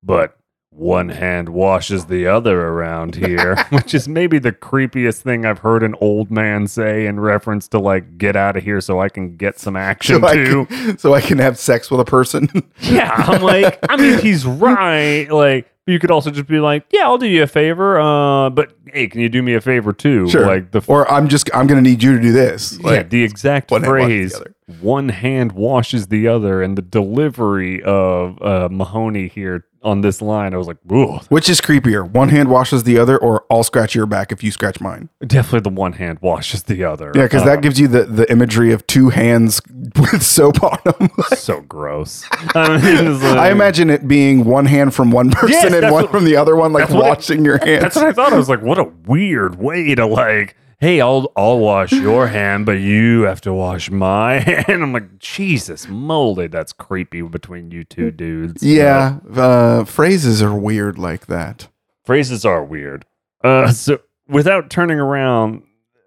But 0.03 0.39
one 0.77 1.09
hand 1.09 1.49
washes 1.49 2.05
the 2.07 2.27
other 2.27 2.61
around 2.69 3.15
here, 3.15 3.57
which 3.71 3.95
is 3.95 4.07
maybe 4.09 4.39
the 4.39 4.53
creepiest 4.53 5.23
thing 5.23 5.47
I've 5.47 5.61
heard 5.61 5.83
an 5.83 5.95
old 6.01 6.31
man 6.31 6.67
say 6.67 7.07
in 7.07 7.19
reference 7.19 7.67
to 7.69 7.79
like, 7.79 8.19
get 8.19 8.37
out 8.37 8.57
of 8.57 8.63
here 8.63 8.81
so 8.81 9.01
I 9.01 9.09
can 9.09 9.37
get 9.37 9.59
some 9.59 9.75
action 9.77 10.21
So 10.21 10.27
I, 10.27 10.35
too. 10.35 10.67
can, 10.67 10.99
so 10.99 11.15
I 11.15 11.21
can 11.21 11.39
have 11.39 11.59
sex 11.59 11.91
with 11.91 12.01
a 12.01 12.05
person. 12.05 12.49
Yeah, 12.81 13.11
I'm 13.11 13.43
like, 13.43 13.79
I 13.89 13.97
mean, 13.97 14.19
he's 14.21 14.45
right. 14.47 15.27
Like, 15.31 15.67
you 15.87 15.99
could 15.99 16.11
also 16.11 16.31
just 16.31 16.47
be 16.47 16.59
like, 16.61 16.85
yeah, 16.91 17.03
I'll 17.05 17.17
do 17.19 17.27
you 17.27 17.43
a 17.43 17.47
favor. 17.47 17.99
Uh, 18.01 18.51
but 18.51 18.73
hey, 18.93 19.07
can 19.09 19.21
you 19.21 19.29
do 19.29 19.41
me 19.43 19.55
a 19.55 19.61
favor 19.61 19.93
too? 19.93 20.29
sure. 20.29 20.47
Like 20.47 20.73
the 20.73 20.83
or 20.89 21.11
I'm 21.11 21.29
just 21.29 21.49
I'm 21.55 21.67
gonna 21.69 21.81
need 21.81 22.03
you 22.03 22.17
to 22.17 22.21
do 22.23 22.33
this. 22.33 22.77
yeah, 22.81 22.87
Like 22.91 23.11
the 23.11 23.23
exact 23.23 23.71
one 23.71 23.83
hand 23.83 23.93
washes 23.93 24.07
phrase 24.07 24.33
the. 24.35 24.55
One 24.81 25.09
hand 25.11 25.53
washes 25.53 26.09
the 26.09 26.27
other 26.27 26.61
and 26.61 26.77
the 26.77 26.83
delivery 26.83 27.81
of 27.85 28.41
uh, 28.43 28.69
mahoney 28.71 29.29
here 29.29 29.65
on 29.85 30.01
this 30.01 30.21
line 30.21 30.53
i 30.53 30.57
was 30.57 30.67
like 30.67 30.77
Ugh. 30.91 31.25
which 31.29 31.49
is 31.49 31.61
creepier? 31.61 32.09
One 32.11 32.31
hand 32.31 32.49
washes 32.49 32.83
the 32.83 32.99
other, 32.99 33.17
or 33.17 33.45
I'll 33.49 33.63
scratch 33.63 33.95
your 33.95 34.07
back 34.07 34.33
if 34.33 34.43
you 34.43 34.51
scratch 34.51 34.81
mine. 34.81 35.09
definitely 35.25 35.61
the 35.71 35.77
one 35.81 35.93
hand 35.93 36.19
washes 36.21 36.65
the 36.65 36.83
other 36.83 37.13
Yeah, 37.15 37.23
because 37.25 37.43
Uh, 37.43 37.47
that 37.47 37.63
gives 37.63 37.79
you 37.79 37.87
the, 37.87 38.03
the 38.05 38.29
imagery 38.31 38.73
of 38.73 38.85
two 38.89 39.11
hands 39.11 39.61
with 39.97 40.25
soap 40.25 40.61
on 40.65 40.79
them. 40.85 41.11
so 41.37 41.61
gross 41.61 42.25
I, 42.57 42.79
mean, 42.79 43.07
it's 43.13 43.23
like- 43.23 43.39
I 43.39 43.51
imagine 43.53 43.89
it 43.91 44.09
being 44.09 44.45
one 44.45 44.67
hand 44.67 44.93
from 44.95 45.13
one 45.13 45.31
person 45.31 45.51
Yes, 45.51 45.65
and 45.67 45.75
that's 45.75 45.93
one 45.93 46.03
what- 46.05 46.11
from 46.11 46.25
the 46.25 46.35
other 46.37 46.57
one, 46.57 46.73
like 46.73 46.83
that's 46.89 46.95
what 46.95 47.07
it- 47.07 47.09
washing 47.11 47.45
your 47.45 47.59
hands. 47.59 47.83
that's 47.83 47.95
what 47.97 48.07
i 48.07 48.13
thought 48.13 48.33
i 48.33 48.37
was 48.37 48.49
like 48.49 48.63
what 48.63 48.79
a 48.81 48.91
weird 49.07 49.61
way 49.61 49.95
to 49.95 50.07
like 50.07 50.57
hey 50.79 51.01
i'll 51.01 51.33
i'll 51.37 51.59
wash 51.59 51.93
your 51.93 52.27
hand 52.39 52.67
but 52.67 52.73
you 52.73 53.23
have 53.23 53.41
to 53.41 53.53
wash 53.53 53.91
my 53.91 54.35
hand 54.41 54.83
i'm 54.83 54.93
like 54.93 55.19
jesus 55.19 55.89
moly 55.89 56.47
that's 56.47 56.73
creepy 56.73 57.23
between 57.23 57.71
you 57.71 57.83
two 57.85 58.11
dudes 58.11 58.63
yeah, 58.63 59.19
uh, 59.35 59.85
phrases 59.85 60.43
are 60.43 60.55
weird 60.55 60.99
like 60.99 61.27
that. 61.27 61.69
phrases 62.05 62.45
are 62.45 62.63
weird. 62.65 63.05
Uh, 63.45 63.71
so 63.71 64.01
without 64.29 64.71
turning 64.71 64.99
around, 64.99 65.63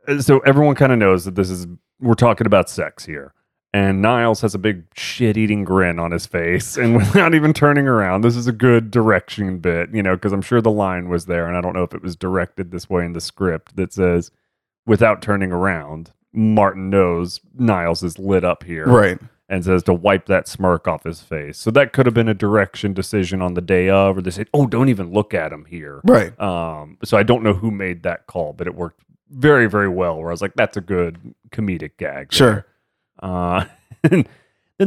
uh, 0.08 0.20
so 0.22 0.40
everyone 0.40 0.76
kind 0.76 0.92
of 0.92 0.98
knows 1.00 1.26
that 1.26 1.36
this 1.36 1.50
is 1.50 1.68
we're 2.00 2.14
talking 2.16 2.48
about 2.48 2.70
sex 2.70 3.06
here. 3.06 3.34
And 3.72 4.02
Niles 4.02 4.42
has 4.42 4.56
a 4.56 4.58
big 4.60 4.86
shit-eating 4.96 5.64
grin 5.64 6.00
on 6.00 6.10
his 6.10 6.26
face, 6.26 6.76
and 6.76 6.96
without 6.98 7.36
even 7.36 7.54
turning 7.54 7.88
around, 7.88 8.22
this 8.22 8.36
is 8.36 8.48
a 8.48 8.52
good 8.52 8.90
direction 8.90 9.60
bit, 9.60 9.94
you 9.94 10.02
know, 10.02 10.16
because 10.16 10.34
I'm 10.34 10.42
sure 10.42 10.60
the 10.60 10.72
line 10.72 11.08
was 11.08 11.28
there, 11.28 11.48
and 11.48 11.56
I 11.56 11.62
don't 11.62 11.74
know 11.74 11.84
if 11.84 11.94
it 11.94 12.02
was 12.02 12.16
directed 12.16 12.72
this 12.72 12.90
way 12.90 13.06
in 13.06 13.14
the 13.14 13.22
script 13.22 13.76
that 13.76 13.94
says, 13.94 14.32
without 14.86 15.22
turning 15.22 15.52
around, 15.52 16.12
Martin 16.34 16.90
knows 16.90 17.40
Niles 17.58 18.04
is 18.04 18.20
lit 18.20 18.44
up 18.44 18.64
here, 18.64 18.86
Right. 18.86 19.18
and 19.48 19.66
says 19.66 19.84
to 19.84 19.94
wipe 19.94 20.28
that 20.28 20.48
smirk 20.48 20.88
off 20.88 21.04
his 21.04 21.22
face. 21.22 21.58
So 21.58 21.72
that 21.72 21.92
could 21.94 22.06
have 22.06 22.14
been 22.14 22.28
a 22.30 22.34
direction 22.36 22.94
decision 22.94 23.42
on 23.42 23.56
the 23.56 23.62
day 23.62 23.90
of, 23.90 24.18
or 24.18 24.22
they 24.22 24.30
said, 24.32 24.48
"Oh, 24.54 24.68
don't 24.68 24.90
even 24.90 25.12
look 25.12 25.34
at 25.34 25.52
him 25.52 25.66
here." 25.66 26.02
Right. 26.04 26.40
Um, 26.40 26.98
so 27.04 27.18
I 27.18 27.24
don't 27.24 27.44
know 27.44 27.54
who 27.54 27.72
made 27.72 28.04
that 28.04 28.28
call, 28.28 28.54
but 28.54 28.68
it 28.68 28.76
worked 28.76 29.02
very, 29.32 29.68
very 29.68 29.90
well. 29.90 30.18
Where 30.18 30.28
I 30.30 30.32
was 30.32 30.42
like, 30.42 30.54
"That's 30.56 30.78
a 30.78 30.82
good 30.82 31.34
comedic 31.52 31.98
gag." 31.98 32.32
Sure. 32.32 32.66
Uh, 33.22 33.66
then 34.04 34.26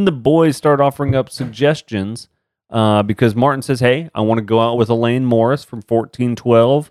the 0.04 0.12
boys 0.12 0.56
start 0.56 0.80
offering 0.80 1.14
up 1.14 1.28
suggestions 1.28 2.28
uh, 2.70 3.02
because 3.02 3.34
Martin 3.34 3.62
says, 3.62 3.80
"Hey, 3.80 4.10
I 4.14 4.20
want 4.22 4.38
to 4.38 4.44
go 4.44 4.60
out 4.60 4.78
with 4.78 4.88
Elaine 4.88 5.24
Morris 5.24 5.64
from 5.64 5.78
1412," 5.82 6.90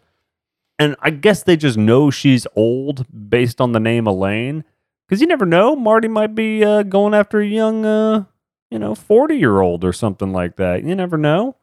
and 0.81 0.95
I 1.01 1.09
guess 1.11 1.43
they 1.43 1.55
just 1.57 1.77
know 1.77 2.09
she's 2.11 2.47
old 2.55 3.05
based 3.29 3.61
on 3.61 3.71
the 3.71 3.79
name 3.79 4.07
Elaine. 4.07 4.63
Because 5.07 5.21
you 5.21 5.27
never 5.27 5.45
know, 5.45 5.75
Marty 5.75 6.07
might 6.07 6.33
be 6.35 6.63
uh, 6.63 6.83
going 6.83 7.13
after 7.13 7.39
a 7.41 7.45
young, 7.45 7.85
uh, 7.85 8.23
you 8.69 8.79
know, 8.79 8.95
40 8.95 9.35
year 9.35 9.59
old 9.59 9.83
or 9.83 9.91
something 9.93 10.31
like 10.31 10.55
that. 10.55 10.83
You 10.83 10.95
never 10.95 11.17
know. 11.17 11.55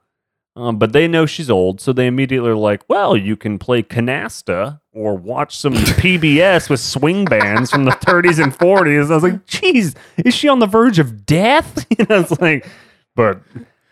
Um, 0.55 0.77
but 0.79 0.93
they 0.93 1.07
know 1.07 1.25
she's 1.25 1.49
old, 1.51 1.81
so 1.81 1.93
they 1.93 2.09
immediately 2.09 2.51
are 2.51 2.57
like, 2.57 2.83
well, 2.89 3.17
you 3.17 3.37
can 3.37 3.59
play 3.61 3.81
canasta 3.83 4.81
or 4.93 5.15
watch 5.17 5.57
some 5.57 5.73
PBS 6.03 6.69
with 6.69 6.81
swing 6.81 7.25
bands 7.27 7.71
from 7.71 7.85
the 7.85 7.93
30s 7.93 8.43
and 8.43 8.53
40s. 8.53 9.11
I 9.11 9.15
was 9.15 9.23
like, 9.23 9.47
geez, 9.47 9.95
is 10.17 10.35
she 10.35 10.49
on 10.49 10.59
the 10.59 10.67
verge 10.67 10.99
of 10.99 11.25
death? 11.25 11.87
you 11.99 12.05
know, 12.09 12.21
it's 12.21 12.41
like, 12.41 12.67
but 13.15 13.41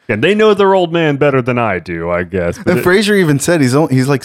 and 0.08 0.22
they 0.24 0.34
know 0.34 0.54
their 0.54 0.74
old 0.74 0.92
man 0.92 1.16
better 1.16 1.40
than 1.40 1.56
I 1.58 1.78
do, 1.78 2.10
I 2.10 2.24
guess. 2.24 2.58
But 2.58 2.68
And 2.68 2.78
it- 2.80 2.84
Frasier 2.84 3.18
even 3.18 3.38
said 3.38 3.60
he's 3.60 3.74
only, 3.74 3.94
he's 3.94 4.08
like 4.08 4.24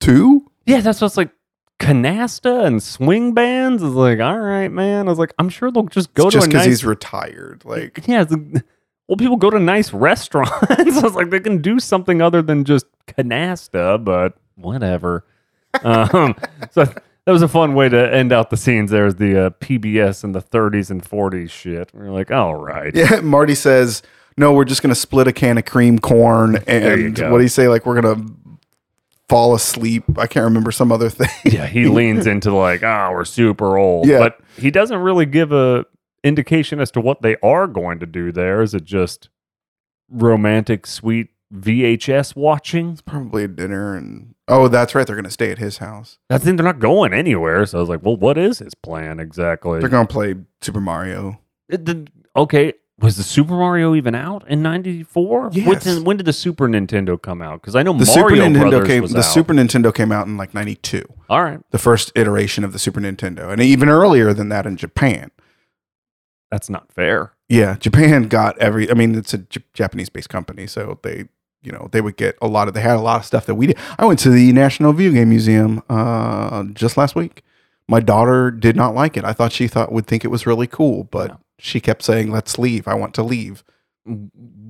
62. 0.00 0.50
yeah, 0.66 0.80
that's 0.80 1.00
what's 1.00 1.16
like 1.16 1.30
canasta 1.78 2.64
and 2.64 2.82
swing 2.82 3.34
bands 3.34 3.82
is 3.82 3.92
like, 3.92 4.20
all 4.20 4.38
right, 4.38 4.68
man. 4.68 5.06
I 5.06 5.10
was 5.10 5.18
like, 5.18 5.34
I'm 5.38 5.48
sure 5.48 5.70
they'll 5.70 5.84
just 5.84 6.14
go 6.14 6.26
It's 6.26 6.34
to 6.34 6.38
just 6.38 6.48
because 6.48 6.66
nice 6.66 6.66
he's 6.66 6.84
retired. 6.84 7.64
Like, 7.64 8.06
yeah, 8.06 8.22
it's 8.22 8.32
like, 8.32 8.64
well, 9.08 9.16
people 9.16 9.36
go 9.36 9.50
to 9.50 9.58
nice 9.58 9.92
restaurants. 9.92 10.52
I 10.70 11.00
was 11.02 11.14
like, 11.14 11.30
they 11.30 11.40
can 11.40 11.60
do 11.60 11.78
something 11.78 12.22
other 12.22 12.42
than 12.42 12.64
just 12.64 12.86
canasta, 13.06 14.02
but 14.02 14.34
whatever. 14.56 15.24
um, 15.82 16.34
so 16.70 16.84
that 16.84 17.32
was 17.32 17.42
a 17.42 17.48
fun 17.48 17.74
way 17.74 17.88
to 17.88 18.14
end 18.14 18.32
out 18.32 18.50
the 18.50 18.56
scenes. 18.56 18.90
There's 18.90 19.16
the 19.16 19.46
uh, 19.46 19.50
PBS 19.50 20.24
in 20.24 20.32
the 20.32 20.42
30s 20.42 20.90
and 20.90 21.02
40s 21.02 21.50
shit. 21.50 21.90
We're 21.92 22.10
like, 22.10 22.30
all 22.30 22.54
right. 22.54 22.94
Yeah, 22.94 23.20
Marty 23.20 23.54
says, 23.54 24.02
"No, 24.38 24.52
we're 24.54 24.64
just 24.64 24.80
gonna 24.80 24.94
split 24.94 25.26
a 25.26 25.32
can 25.32 25.58
of 25.58 25.64
cream 25.64 25.98
corn." 25.98 26.62
And 26.66 27.18
what 27.18 27.38
do 27.38 27.42
you 27.42 27.48
say? 27.48 27.68
Like 27.68 27.84
we're 27.84 28.00
gonna 28.00 28.24
fall 29.28 29.54
asleep. 29.54 30.04
I 30.18 30.26
can't 30.26 30.44
remember 30.44 30.70
some 30.72 30.92
other 30.92 31.10
thing. 31.10 31.28
Yeah, 31.44 31.66
he 31.66 31.86
leans 31.88 32.26
into 32.26 32.54
like, 32.54 32.82
oh, 32.82 33.10
we're 33.12 33.24
super 33.24 33.76
old. 33.76 34.06
Yeah. 34.06 34.18
But 34.18 34.38
he 34.56 34.70
doesn't 34.70 34.98
really 34.98 35.26
give 35.26 35.52
a 35.52 35.84
indication 36.24 36.80
as 36.80 36.90
to 36.92 37.00
what 37.00 37.22
they 37.22 37.36
are 37.42 37.66
going 37.66 37.98
to 38.00 38.06
do 38.06 38.32
there. 38.32 38.62
Is 38.62 38.74
it 38.74 38.84
just 38.84 39.28
romantic, 40.10 40.86
sweet 40.86 41.28
VHS 41.54 42.36
watching? 42.36 42.90
It's 42.92 43.00
Probably 43.02 43.44
a 43.44 43.48
dinner, 43.48 43.96
and 43.96 44.34
oh, 44.48 44.68
that's 44.68 44.94
right. 44.94 45.06
They're 45.06 45.16
gonna 45.16 45.30
stay 45.30 45.50
at 45.50 45.58
his 45.58 45.78
house. 45.78 46.18
I 46.30 46.38
think 46.38 46.56
they're 46.56 46.64
not 46.66 46.78
going 46.78 47.12
anywhere. 47.12 47.64
So 47.66 47.78
I 47.78 47.80
was 47.80 47.88
like, 47.88 48.02
well, 48.04 48.16
what 48.16 48.38
is 48.38 48.58
his 48.58 48.74
plan 48.74 49.20
exactly? 49.20 49.80
They're 49.80 49.88
gonna 49.88 50.06
play 50.08 50.34
Super 50.60 50.80
Mario. 50.80 51.40
It 51.68 51.84
did- 51.84 52.10
okay, 52.36 52.74
was 52.98 53.16
the 53.16 53.22
Super 53.22 53.52
Mario 53.54 53.94
even 53.94 54.14
out 54.14 54.48
in 54.48 54.62
'94? 54.62 55.50
Yes. 55.52 55.84
When, 55.86 56.04
when 56.04 56.16
did 56.16 56.26
the 56.26 56.32
Super 56.32 56.66
Nintendo 56.68 57.20
come 57.20 57.42
out? 57.42 57.60
Because 57.60 57.74
I 57.76 57.82
know 57.82 57.92
The 57.92 58.06
Mario 58.06 58.14
Super 58.28 58.36
Nintendo 58.42 58.70
Brothers 58.70 58.86
came. 58.88 59.06
The 59.06 59.18
out. 59.18 59.22
Super 59.22 59.52
Nintendo 59.54 59.94
came 59.94 60.12
out 60.12 60.26
in 60.26 60.36
like 60.36 60.54
'92. 60.54 61.04
All 61.28 61.42
right, 61.44 61.60
The 61.70 61.78
first 61.78 62.10
iteration 62.14 62.64
of 62.64 62.72
the 62.72 62.78
Super 62.78 63.00
Nintendo, 63.00 63.50
and 63.52 63.60
even 63.60 63.88
earlier 63.88 64.32
than 64.32 64.48
that 64.48 64.64
in 64.66 64.76
Japan. 64.76 65.30
that's 66.50 66.70
not 66.70 66.90
fair. 66.92 67.32
Yeah, 67.48 67.76
Japan 67.76 68.24
got 68.28 68.58
every. 68.58 68.90
I 68.90 68.94
mean, 68.94 69.14
it's 69.14 69.34
a 69.34 69.38
J- 69.38 69.62
Japanese-based 69.74 70.28
company, 70.28 70.66
so 70.66 70.98
they, 71.02 71.24
you 71.62 71.70
know, 71.72 71.88
they 71.92 72.00
would 72.00 72.16
get 72.16 72.36
a 72.42 72.48
lot 72.48 72.66
of. 72.66 72.74
They 72.74 72.80
had 72.80 72.96
a 72.96 73.00
lot 73.00 73.20
of 73.20 73.26
stuff 73.26 73.46
that 73.46 73.54
we 73.56 73.68
did. 73.68 73.78
I 73.98 74.04
went 74.06 74.18
to 74.20 74.30
the 74.30 74.52
National 74.52 74.92
Video 74.92 75.12
Game 75.12 75.28
Museum 75.28 75.82
uh, 75.88 76.64
just 76.72 76.96
last 76.96 77.14
week. 77.14 77.42
My 77.88 78.00
daughter 78.00 78.50
did 78.50 78.74
not 78.74 78.94
like 78.96 79.16
it. 79.16 79.24
I 79.24 79.32
thought 79.32 79.52
she 79.52 79.68
thought 79.68 79.92
would 79.92 80.06
think 80.08 80.24
it 80.24 80.28
was 80.28 80.46
really 80.46 80.66
cool, 80.66 81.04
but. 81.04 81.38
She 81.58 81.80
kept 81.80 82.02
saying, 82.02 82.30
"Let's 82.30 82.58
leave. 82.58 82.86
I 82.88 82.94
want 82.94 83.14
to 83.14 83.22
leave." 83.22 83.64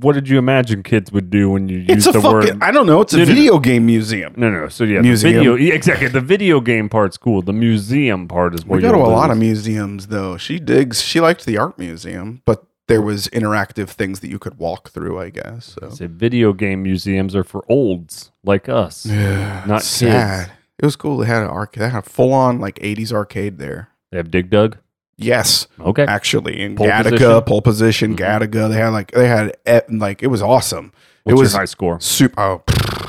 What 0.00 0.14
did 0.14 0.28
you 0.30 0.38
imagine 0.38 0.82
kids 0.82 1.12
would 1.12 1.28
do 1.30 1.50
when 1.50 1.68
you 1.68 1.80
It's 1.88 2.06
use 2.06 2.14
the 2.14 2.20
fucking. 2.22 2.32
word? 2.32 2.58
I 2.62 2.70
don't 2.70 2.86
know. 2.86 3.02
It's 3.02 3.12
a 3.12 3.18
No, 3.18 3.24
no, 3.24 3.28
no. 3.28 3.34
video 3.34 3.58
game 3.58 3.84
museum. 3.86 4.32
No, 4.36 4.50
no. 4.50 4.68
So 4.68 4.84
yeah, 4.84 5.00
Museum. 5.02 5.44
the 5.44 5.50
video. 5.56 5.74
exactly. 5.74 6.08
The 6.08 6.20
video 6.22 6.60
game 6.60 6.88
part's 6.88 7.18
cool. 7.18 7.42
The 7.42 7.52
museum 7.52 8.28
part 8.28 8.54
is 8.54 8.64
where 8.64 8.76
We 8.78 8.82
go 8.82 8.92
to 8.92 8.98
a 8.98 9.08
lot 9.12 9.30
of 9.30 9.36
museums, 9.36 10.06
though. 10.06 10.36
She 10.38 10.58
digs. 10.58 11.02
She 11.02 11.20
liked 11.20 11.44
the 11.44 11.58
art 11.58 11.78
museum, 11.78 12.40
but 12.46 12.64
there 12.88 13.02
was 13.02 13.28
interactive 13.28 13.88
things 13.90 14.20
that 14.20 14.28
you 14.28 14.38
could 14.38 14.58
walk 14.58 14.88
through. 14.90 15.18
I 15.18 15.28
guess. 15.30 15.76
So. 15.80 15.90
Say 15.90 16.06
video 16.06 16.52
game 16.54 16.82
museums 16.82 17.36
are 17.36 17.44
for 17.44 17.62
olds 17.68 18.32
like 18.42 18.68
us. 18.70 19.04
Yeah, 19.04 19.64
Not 19.66 19.82
sad. 19.82 20.50
It 20.78 20.84
was 20.84 20.96
cool. 20.96 21.18
They 21.18 21.26
had 21.26 21.42
an 21.42 21.48
arcade. 21.48 21.82
They 21.82 21.88
had 21.90 21.98
a 22.06 22.08
full 22.08 22.32
on 22.32 22.58
like 22.58 22.76
'80s 22.78 23.12
arcade 23.12 23.58
there. 23.58 23.88
They 24.10 24.16
have 24.18 24.30
Dig 24.30 24.48
Dug. 24.50 24.78
Yes, 25.18 25.66
Okay. 25.80 26.04
actually 26.04 26.60
in 26.60 26.76
Pole 26.76 26.88
Galaga, 26.88 27.10
position? 27.10 27.42
pole 27.42 27.62
position, 27.62 28.16
Mhm. 28.16 28.18
Galaga. 28.18 28.68
They 28.68 28.76
had 28.76 28.88
like 28.88 29.10
they 29.12 29.28
had 29.28 29.52
like 29.90 30.22
it 30.22 30.26
was 30.26 30.42
awesome. 30.42 30.92
What's 31.24 31.32
it 31.32 31.42
was 31.42 31.52
your 31.52 31.60
high 31.60 31.64
score? 31.64 32.00
super. 32.00 32.40
Oh, 32.40 32.62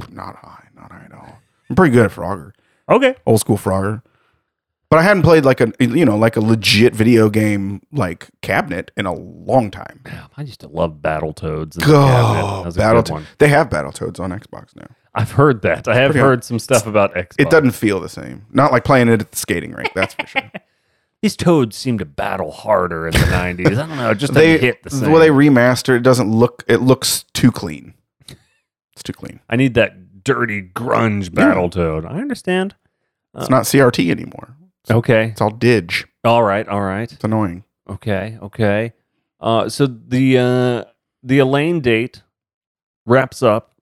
not 0.09 0.37
high, 0.37 0.67
not 0.75 0.91
high 0.91 1.03
at 1.05 1.13
all. 1.13 1.37
I'm 1.69 1.75
pretty 1.75 1.93
good 1.93 2.05
at 2.05 2.11
Frogger, 2.11 2.51
Okay. 2.89 3.15
old 3.25 3.41
school 3.41 3.57
Frogger. 3.57 4.01
But 4.89 4.99
I 4.99 5.01
hadn't 5.03 5.23
played 5.23 5.43
like 5.43 5.59
a 5.59 5.73
you 5.81 6.05
know 6.05 6.17
like 6.17 6.37
a 6.37 6.39
legit 6.39 6.95
video 6.95 7.29
game 7.29 7.81
like 7.91 8.29
cabinet 8.41 8.89
in 8.95 9.05
a 9.05 9.13
long 9.13 9.69
time. 9.69 9.99
Damn, 10.05 10.27
I 10.37 10.43
used 10.43 10.61
to 10.61 10.69
love 10.69 10.99
Battletoads. 11.01 11.77
Oh, 11.85 11.89
That 12.61 12.65
was 12.67 12.77
a 12.77 12.79
Battle 12.79 13.01
good 13.01 13.11
one. 13.11 13.27
They 13.39 13.49
have 13.49 13.67
Battletoads 13.69 14.17
on 14.21 14.31
Xbox 14.31 14.73
now. 14.77 14.87
I've 15.13 15.31
heard 15.31 15.61
that. 15.63 15.89
I 15.89 15.95
have 15.95 16.11
Pretty- 16.11 16.23
heard 16.25 16.43
some 16.45 16.57
stuff 16.59 16.87
about 16.87 17.13
Xbox. 17.15 17.35
It 17.37 17.49
doesn't 17.49 17.71
feel 17.71 17.99
the 17.99 18.07
same. 18.07 18.45
Not 18.53 18.71
like 18.71 18.85
playing 18.85 19.09
it 19.09 19.19
at 19.19 19.31
the 19.31 19.37
skating 19.37 19.73
rink. 19.73 19.91
That's 19.93 20.13
for 20.13 20.25
sure. 20.25 20.41
These 21.21 21.35
toads 21.35 21.75
seem 21.75 21.97
to 21.97 22.05
battle 22.05 22.51
harder 22.51 23.07
in 23.07 23.13
the 23.13 23.19
'90s. 23.19 23.67
I 23.77 23.87
don't 23.87 23.97
know. 23.97 24.11
It 24.11 24.15
just 24.15 24.33
they 24.33 24.57
hit 24.57 24.83
the 24.83 24.89
same. 24.89 25.11
Well, 25.11 25.19
they 25.19 25.29
remaster 25.29 25.95
it 25.95 26.03
doesn't 26.03 26.29
look. 26.31 26.63
It 26.67 26.77
looks 26.81 27.23
too 27.33 27.51
clean. 27.51 27.93
It's 28.93 29.03
too 29.03 29.13
clean. 29.13 29.39
I 29.49 29.55
need 29.55 29.73
that 29.75 30.23
dirty 30.23 30.61
grunge 30.61 31.25
Yeah. 31.35 31.53
Battletoad. 31.53 32.05
I 32.05 32.19
understand. 32.19 32.75
It's 33.35 33.49
not 33.49 33.63
CRT 33.63 34.09
anymore. 34.09 34.55
Okay. 34.89 35.27
It's 35.27 35.41
all 35.41 35.51
Dig. 35.51 35.93
All 36.23 36.41
right. 36.43 36.67
All 36.67 36.81
right. 36.81 37.11
It's 37.11 37.23
annoying. 37.23 37.63
Okay, 37.89 38.37
okay. 38.41 38.93
Uh, 39.39 39.69
so 39.69 39.85
the 39.87 40.37
uh, 40.37 40.83
the 41.23 41.39
Elaine 41.39 41.81
date 41.81 42.23
wraps 43.05 43.41
up. 43.43 43.73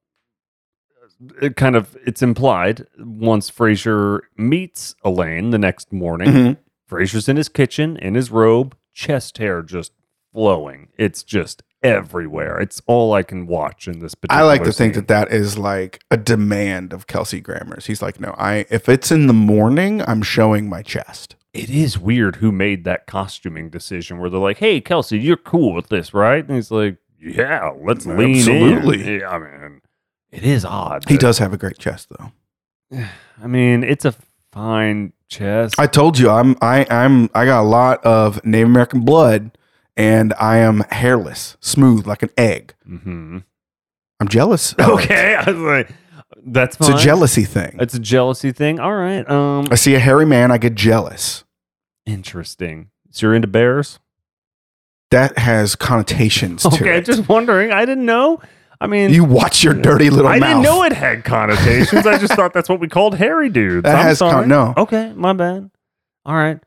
It 1.42 1.56
kind 1.56 1.76
of 1.78 1.96
it's 2.06 2.22
implied 2.22 2.86
once 3.00 3.50
Frasier 3.50 4.22
meets 4.38 4.96
Elaine 5.04 5.52
the 5.52 5.58
next 5.58 5.94
morning. 5.94 6.28
Mhm. 6.30 6.58
Frasier's 6.96 7.30
in 7.30 7.38
his 7.38 7.50
kitchen 7.50 7.98
in 7.98 8.16
his 8.16 8.32
robe, 8.32 8.76
chest 8.94 9.38
hair 9.38 9.62
just 9.62 9.92
flowing. 10.34 10.90
It's 10.98 11.24
just 11.24 11.64
everywhere. 11.84 12.60
It's 12.60 12.82
all 12.88 13.14
I 13.14 13.22
can 13.24 13.46
watch 13.48 13.88
in 13.88 14.00
this 14.00 14.16
particular. 14.16 14.42
I 14.42 14.46
like 14.46 14.64
to 14.64 14.72
think 14.74 14.96
that 14.96 15.08
that 15.08 15.32
is 15.32 15.58
like 15.58 16.04
a 16.10 16.18
demand 16.18 16.94
of 16.94 17.08
Kelsey 17.08 17.40
Grammer's. 17.42 17.86
He's 17.86 18.02
like, 18.02 18.20
no, 18.20 18.34
I 18.38 18.66
if 18.70 18.90
it's 18.90 19.12
in 19.12 19.28
the 19.28 19.34
morning, 19.34 20.02
I'm 20.08 20.22
showing 20.24 20.68
my 20.68 20.82
chest. 20.82 21.36
it 21.54 21.70
is 21.70 21.98
weird 21.98 22.38
who 22.38 22.52
made 22.52 22.84
that 22.86 23.06
costuming 23.08 23.70
decision 23.70 24.18
where 24.20 24.30
they're 24.30 24.40
like, 24.40 24.58
"Hey, 24.58 24.82
Kelsey, 24.82 25.20
you're 25.20 25.38
cool 25.38 25.74
with 25.74 25.88
this, 25.90 26.14
right?" 26.14 26.46
And 26.46 26.56
he's 26.56 26.72
like, 26.72 26.98
"Yeah, 27.22 27.72
let's 27.80 28.06
lean 28.06 28.36
Absolutely. 28.38 29.02
in." 29.16 29.20
Yeah, 29.22 29.30
I 29.30 29.38
mean, 29.40 29.82
it 30.32 30.44
is 30.44 30.66
odd. 30.66 31.08
He 31.08 31.18
does 31.18 31.38
have 31.38 31.54
a 31.54 31.58
great 31.58 31.78
chest, 31.78 32.10
though. 32.10 32.32
I 33.44 33.48
mean, 33.48 33.84
it's 33.84 34.04
a 34.06 34.14
fine 34.52 35.14
chest. 35.30 35.76
I 35.80 35.88
told 35.88 36.18
you, 36.20 36.30
I'm 36.30 36.56
I 36.62 36.86
I'm 36.90 37.30
I 37.34 37.46
got 37.46 37.62
a 37.62 37.68
lot 37.68 38.04
of 38.06 38.44
Native 38.46 38.68
American 38.70 39.02
blood, 39.02 39.58
and 39.98 40.34
I 40.40 40.58
am 40.58 40.82
hairless, 40.92 41.58
smooth 41.60 42.06
like 42.08 42.24
an 42.24 42.30
egg. 42.38 42.74
hmm 42.86 43.40
I'm 44.20 44.28
jealous. 44.30 44.74
of 44.74 44.80
it. 44.80 44.92
Okay, 45.04 45.36
I 45.40 45.50
was 45.52 45.60
like, 45.60 45.90
"That's 46.46 46.78
it's 46.78 46.88
a 46.90 46.98
jealousy 46.98 47.44
thing. 47.44 47.78
It's 47.82 47.94
a 47.94 48.00
jealousy 48.00 48.52
thing. 48.54 48.80
All 48.80 48.94
right. 48.96 49.30
Um, 49.30 49.68
I 49.72 49.76
see 49.76 49.94
a 49.96 50.00
hairy 50.00 50.26
man, 50.26 50.52
I 50.52 50.58
get 50.58 50.76
jealous. 50.76 51.44
interesting. 52.06 52.90
So 53.12 53.28
you're 53.28 53.36
into 53.36 53.48
bears? 53.48 54.00
That 55.12 55.38
has 55.38 55.76
connotations 55.76 56.64
to 56.64 56.68
Okay, 56.74 56.98
it. 56.98 57.06
just 57.06 57.30
wondering. 57.30 57.72
I 57.72 57.86
didn't 57.86 58.06
know. 58.06 58.42
I 58.82 58.88
mean, 58.88 59.12
you 59.12 59.24
watch 59.24 59.64
your 59.64 59.74
dirty 59.74 60.10
little 60.10 60.28
I 60.28 60.40
mouth. 60.40 60.50
didn't 60.50 60.64
know 60.64 60.84
it 60.84 60.94
had 60.94 61.24
connotations. 61.24 62.06
I 62.06 62.18
just 62.18 62.34
thought 62.34 62.54
that's 62.54 62.70
what 62.70 62.80
we 62.80 62.88
called 62.88 63.16
hairy 63.16 63.50
dudes. 63.50 63.84
That 63.84 63.96
I'm 63.96 64.04
has 64.04 64.20
con- 64.20 64.48
no. 64.50 64.74
Okay, 64.78 65.14
my 65.16 65.34
bad. 65.34 65.70
All 66.26 66.36
right. 66.36 66.60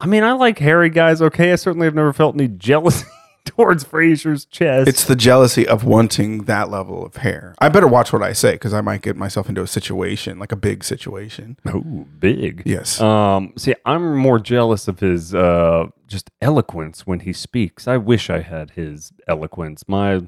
I 0.00 0.06
mean, 0.06 0.22
I 0.24 0.32
like 0.32 0.58
hairy 0.58 0.90
guys. 0.90 1.20
Okay, 1.22 1.52
I 1.52 1.56
certainly 1.56 1.86
have 1.86 1.94
never 1.94 2.12
felt 2.12 2.34
any 2.34 2.48
jealousy 2.48 3.06
towards 3.44 3.84
Frasier's 3.84 4.44
chest. 4.46 4.88
It's 4.88 5.04
the 5.04 5.16
jealousy 5.16 5.66
of 5.68 5.84
wanting 5.84 6.44
that 6.44 6.70
level 6.70 7.04
of 7.04 7.16
hair. 7.16 7.54
I 7.58 7.68
better 7.68 7.86
watch 7.88 8.12
what 8.12 8.22
I 8.22 8.32
say 8.32 8.52
because 8.52 8.72
I 8.74 8.80
might 8.80 9.02
get 9.02 9.16
myself 9.16 9.48
into 9.48 9.62
a 9.62 9.66
situation, 9.66 10.38
like 10.38 10.52
a 10.52 10.56
big 10.56 10.84
situation. 10.84 11.58
Oh, 11.66 12.06
big. 12.18 12.62
Yes. 12.64 13.00
Um, 13.00 13.52
see, 13.56 13.74
I'm 13.84 14.16
more 14.16 14.38
jealous 14.38 14.88
of 14.88 15.00
his 15.00 15.34
uh 15.34 15.86
just 16.06 16.30
eloquence 16.40 17.06
when 17.06 17.20
he 17.20 17.32
speaks. 17.32 17.86
I 17.86 17.96
wish 17.98 18.30
I 18.30 18.40
had 18.40 18.70
his 18.70 19.12
eloquence. 19.28 19.84
My 19.86 20.22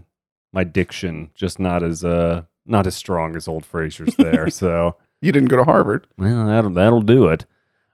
my 0.53 0.65
diction 0.65 1.31
just 1.35 1.59
not 1.59 1.83
as 1.83 2.05
uh 2.05 2.43
not 2.67 2.87
as 2.87 2.95
strong 2.95 3.35
as 3.37 3.49
old 3.49 3.65
Frasier's 3.65 4.15
there. 4.17 4.49
so 4.51 4.97
you 5.21 5.33
didn't 5.33 5.49
go 5.49 5.57
to 5.57 5.65
Harvard. 5.65 6.07
well, 6.19 6.47
that'll 6.47 6.71
that'll 6.71 7.03
do 7.03 7.29
it. 7.29 7.47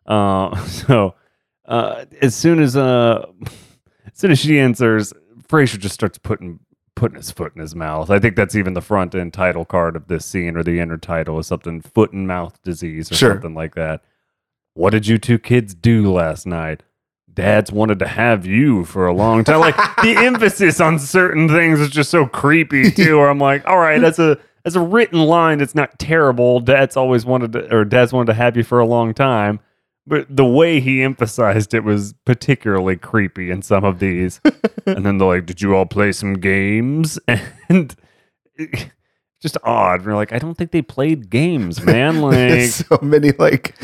Uh, 0.07 0.57
so 0.67 1.15
uh, 1.67 2.05
as 2.23 2.35
soon 2.35 2.61
as 2.61 2.77
uh, 2.77 3.27
as 4.07 4.13
soon 4.15 4.31
as 4.31 4.39
she 4.39 4.59
answers, 4.59 5.13
Frasier 5.49 5.79
just 5.79 5.95
starts 5.95 6.19
putting 6.19 6.61
putting 6.97 7.17
his 7.17 7.31
foot 7.31 7.53
in 7.55 7.61
his 7.61 7.75
mouth. 7.77 8.11
I 8.11 8.19
think 8.19 8.35
that's 8.35 8.57
even 8.57 8.75
the 8.75 8.81
front 8.81 9.15
end 9.15 9.33
title 9.33 9.65
card 9.65 9.95
of 9.95 10.09
this 10.09 10.27
scene, 10.27 10.57
or 10.57 10.63
the 10.65 10.81
inner 10.81 10.97
title 10.99 11.39
is 11.39 11.47
something 11.47 11.81
foot 11.81 12.13
and 12.13 12.27
mouth 12.27 12.61
disease 12.65 13.13
or 13.13 13.15
Sure. 13.15 13.33
something 13.35 13.55
like 13.55 13.75
that. 13.77 14.03
What 14.75 14.91
did 14.91 15.07
you 15.07 15.19
two 15.19 15.39
kids 15.39 15.75
do 15.75 16.11
last 16.13 16.47
night? 16.47 16.83
Dad's 17.39 17.71
wanted 17.71 18.01
to 18.01 18.09
have 18.09 18.45
you 18.45 18.85
for 18.85 19.07
a 19.07 19.15
long 19.15 19.45
time. 19.45 19.61
Like 19.61 19.77
the 20.03 20.17
emphasis 20.17 20.81
on 20.81 20.99
certain 20.99 21.49
things 21.49 21.79
is 21.79 21.89
just 21.89 22.11
so 22.11 22.27
creepy 22.27 22.91
too. 22.91 23.17
Where 23.17 23.31
I'm 23.31 23.39
like, 23.39 23.65
all 23.65 23.79
right, 23.79 24.01
that's 24.01 24.19
a 24.19 24.41
that's 24.65 24.75
a 24.75 24.81
written 24.81 25.21
line, 25.21 25.61
it's 25.61 25.77
not 25.77 26.01
terrible. 26.01 26.59
Dad's 26.59 26.97
always 26.97 27.25
wanted 27.25 27.53
to, 27.53 27.73
or 27.73 27.85
Dad's 27.85 28.13
wanted 28.13 28.27
to 28.27 28.35
have 28.35 28.57
you 28.57 28.65
for 28.65 28.81
a 28.81 28.87
long 28.87 29.15
time. 29.15 29.61
But 30.05 30.27
the 30.29 30.45
way 30.45 30.81
he 30.81 31.01
emphasized 31.01 31.75
it 31.75 31.85
was 31.85 32.13
particularly 32.25 32.97
creepy 32.97 33.53
in 33.53 33.63
some 33.63 33.85
of 33.85 34.01
these. 34.01 34.41
and 34.87 35.07
then 35.07 35.19
they're 35.19 35.29
like, 35.29 35.47
"Did 35.47 35.63
you 35.63 35.77
all 35.77 35.87
play 35.87 36.11
some 36.11 36.35
games?" 36.35 37.21
And 37.69 37.95
just 39.41 39.57
odd. 39.63 40.05
We're 40.05 40.15
like, 40.17 40.33
I 40.33 40.39
don't 40.39 40.55
think 40.57 40.71
they 40.73 40.83
played 40.83 41.31
games, 41.31 41.83
man. 41.83 42.21
Like, 42.23 42.63
so 42.71 42.99
many 43.03 43.33
like 43.33 43.77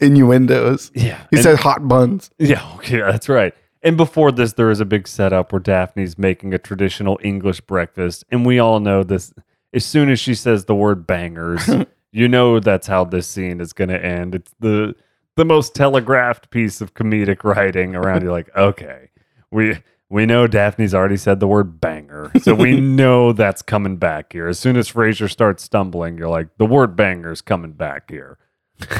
innuendos. 0.00 0.90
yeah, 0.94 1.26
He 1.30 1.36
and- 1.36 1.42
said 1.42 1.56
hot 1.58 1.86
buns. 1.88 2.30
Yeah, 2.38 2.62
okay, 2.76 3.00
that's 3.00 3.28
right. 3.28 3.54
And 3.82 3.96
before 3.98 4.32
this, 4.32 4.54
there 4.54 4.70
is 4.70 4.80
a 4.80 4.86
big 4.86 5.06
setup 5.06 5.52
where 5.52 5.60
Daphne's 5.60 6.16
making 6.18 6.54
a 6.54 6.58
traditional 6.58 7.18
English 7.22 7.60
breakfast, 7.62 8.24
and 8.30 8.46
we 8.46 8.58
all 8.58 8.80
know 8.80 9.02
this. 9.02 9.32
As 9.74 9.84
soon 9.84 10.08
as 10.08 10.18
she 10.20 10.34
says 10.34 10.64
the 10.64 10.74
word 10.74 11.06
"bangers," 11.06 11.68
you 12.12 12.28
know 12.28 12.60
that's 12.60 12.86
how 12.86 13.04
this 13.04 13.26
scene 13.26 13.60
is 13.60 13.72
going 13.74 13.90
to 13.90 14.02
end. 14.02 14.34
It's 14.34 14.54
the 14.58 14.94
the 15.36 15.44
most 15.44 15.74
telegraphed 15.74 16.48
piece 16.50 16.80
of 16.80 16.94
comedic 16.94 17.44
writing 17.44 17.94
around. 17.94 18.22
You're 18.22 18.32
like, 18.32 18.54
okay, 18.56 19.10
we 19.50 19.76
we 20.10 20.26
know 20.26 20.46
Daphne's 20.46 20.94
already 20.94 21.16
said 21.16 21.40
the 21.40 21.46
word 21.46 21.80
banger, 21.80 22.30
so 22.40 22.54
we 22.54 22.80
know 22.80 23.32
that's 23.32 23.62
coming 23.62 23.96
back 23.96 24.32
here. 24.32 24.46
As 24.46 24.58
soon 24.58 24.76
as 24.76 24.90
Frasier 24.90 25.30
starts 25.30 25.62
stumbling, 25.64 26.18
you're 26.18 26.28
like, 26.28 26.48
the 26.58 26.66
word 26.66 26.96
banger's 26.96 27.40
coming 27.40 27.72
back 27.72 28.10
here. 28.10 28.38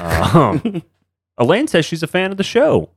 Um, 0.00 0.82
Elaine 1.38 1.66
says 1.66 1.84
she's 1.84 2.02
a 2.02 2.08
fan 2.08 2.30
of 2.30 2.36
the 2.36 2.44
show. 2.44 2.90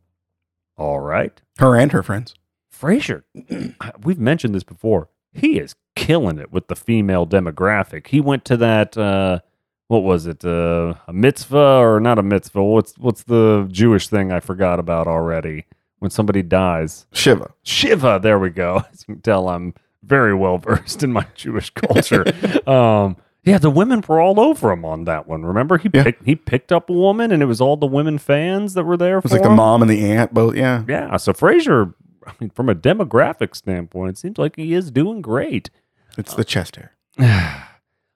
All 0.77 0.99
right. 0.99 1.41
Her 1.57 1.75
and 1.75 1.91
her 1.91 2.03
friends. 2.03 2.35
Frasier, 2.73 3.23
we've 4.03 4.19
mentioned 4.19 4.53
this 4.53 4.63
before. 4.63 5.09
He 5.33 5.59
is 5.59 5.75
killing 5.95 6.37
it 6.37 6.51
with 6.51 6.67
the 6.67 6.75
female 6.75 7.25
demographic. 7.25 8.07
He 8.07 8.21
went 8.21 8.45
to 8.45 8.57
that 8.57 8.97
uh 8.97 9.39
what 9.87 10.03
was 10.03 10.25
it? 10.27 10.43
Uh, 10.43 10.95
a 11.07 11.13
mitzvah 11.13 11.57
or 11.57 11.99
not 11.99 12.19
a 12.19 12.23
mitzvah? 12.23 12.63
What's 12.63 12.97
what's 12.97 13.23
the 13.23 13.67
Jewish 13.71 14.09
thing 14.09 14.31
I 14.31 14.39
forgot 14.39 14.79
about 14.79 15.07
already? 15.07 15.65
When 15.99 16.11
somebody 16.11 16.43
dies. 16.43 17.07
Shiva. 17.11 17.51
Shiva, 17.63 18.19
there 18.21 18.37
we 18.39 18.49
go. 18.51 18.83
As 18.93 19.05
you 19.07 19.15
can 19.15 19.21
tell 19.21 19.49
I'm 19.49 19.73
very 20.03 20.33
well 20.35 20.57
versed 20.57 21.01
in 21.03 21.11
my 21.11 21.25
Jewish 21.35 21.69
culture. 21.71 22.23
um 22.69 23.17
yeah, 23.43 23.57
the 23.59 23.69
women 23.69 24.03
were 24.05 24.19
all 24.19 24.39
over 24.41 24.71
him 24.73 24.83
on 24.83 25.05
that 25.05 25.25
one. 25.25 25.45
Remember, 25.45 25.77
he 25.77 25.89
Yeah. 25.93 26.03
picked 26.03 26.25
he 26.25 26.35
picked 26.35 26.71
up 26.73 26.89
a 26.89 26.93
woman, 26.93 27.31
and 27.31 27.41
it 27.41 27.45
was 27.45 27.61
all 27.61 27.77
the 27.77 27.87
women 27.87 28.17
fans 28.17 28.73
that 28.73 28.83
were 28.83 28.97
there. 28.97 29.19
It 29.19 29.23
was 29.23 29.31
for 29.31 29.37
like 29.37 29.43
the 29.47 29.49
mom 29.49 29.81
and 29.81 29.89
the 29.89 30.03
aunt 30.11 30.33
both. 30.33 30.55
Yeah. 30.55 30.83
Yeah, 30.87 31.15
so 31.17 31.31
Frasier, 31.33 31.93
I 32.25 32.33
mean, 32.41 32.49
from 32.49 32.67
a 32.67 32.75
demographic 32.75 33.55
standpoint, 33.55 34.09
it 34.11 34.17
seems 34.17 34.37
like 34.37 34.57
he 34.57 34.73
is 34.73 34.91
doing 34.91 35.21
great. 35.21 35.69
It's 36.17 36.33
the 36.33 36.43
chest 36.43 36.75
hair. 36.75 36.91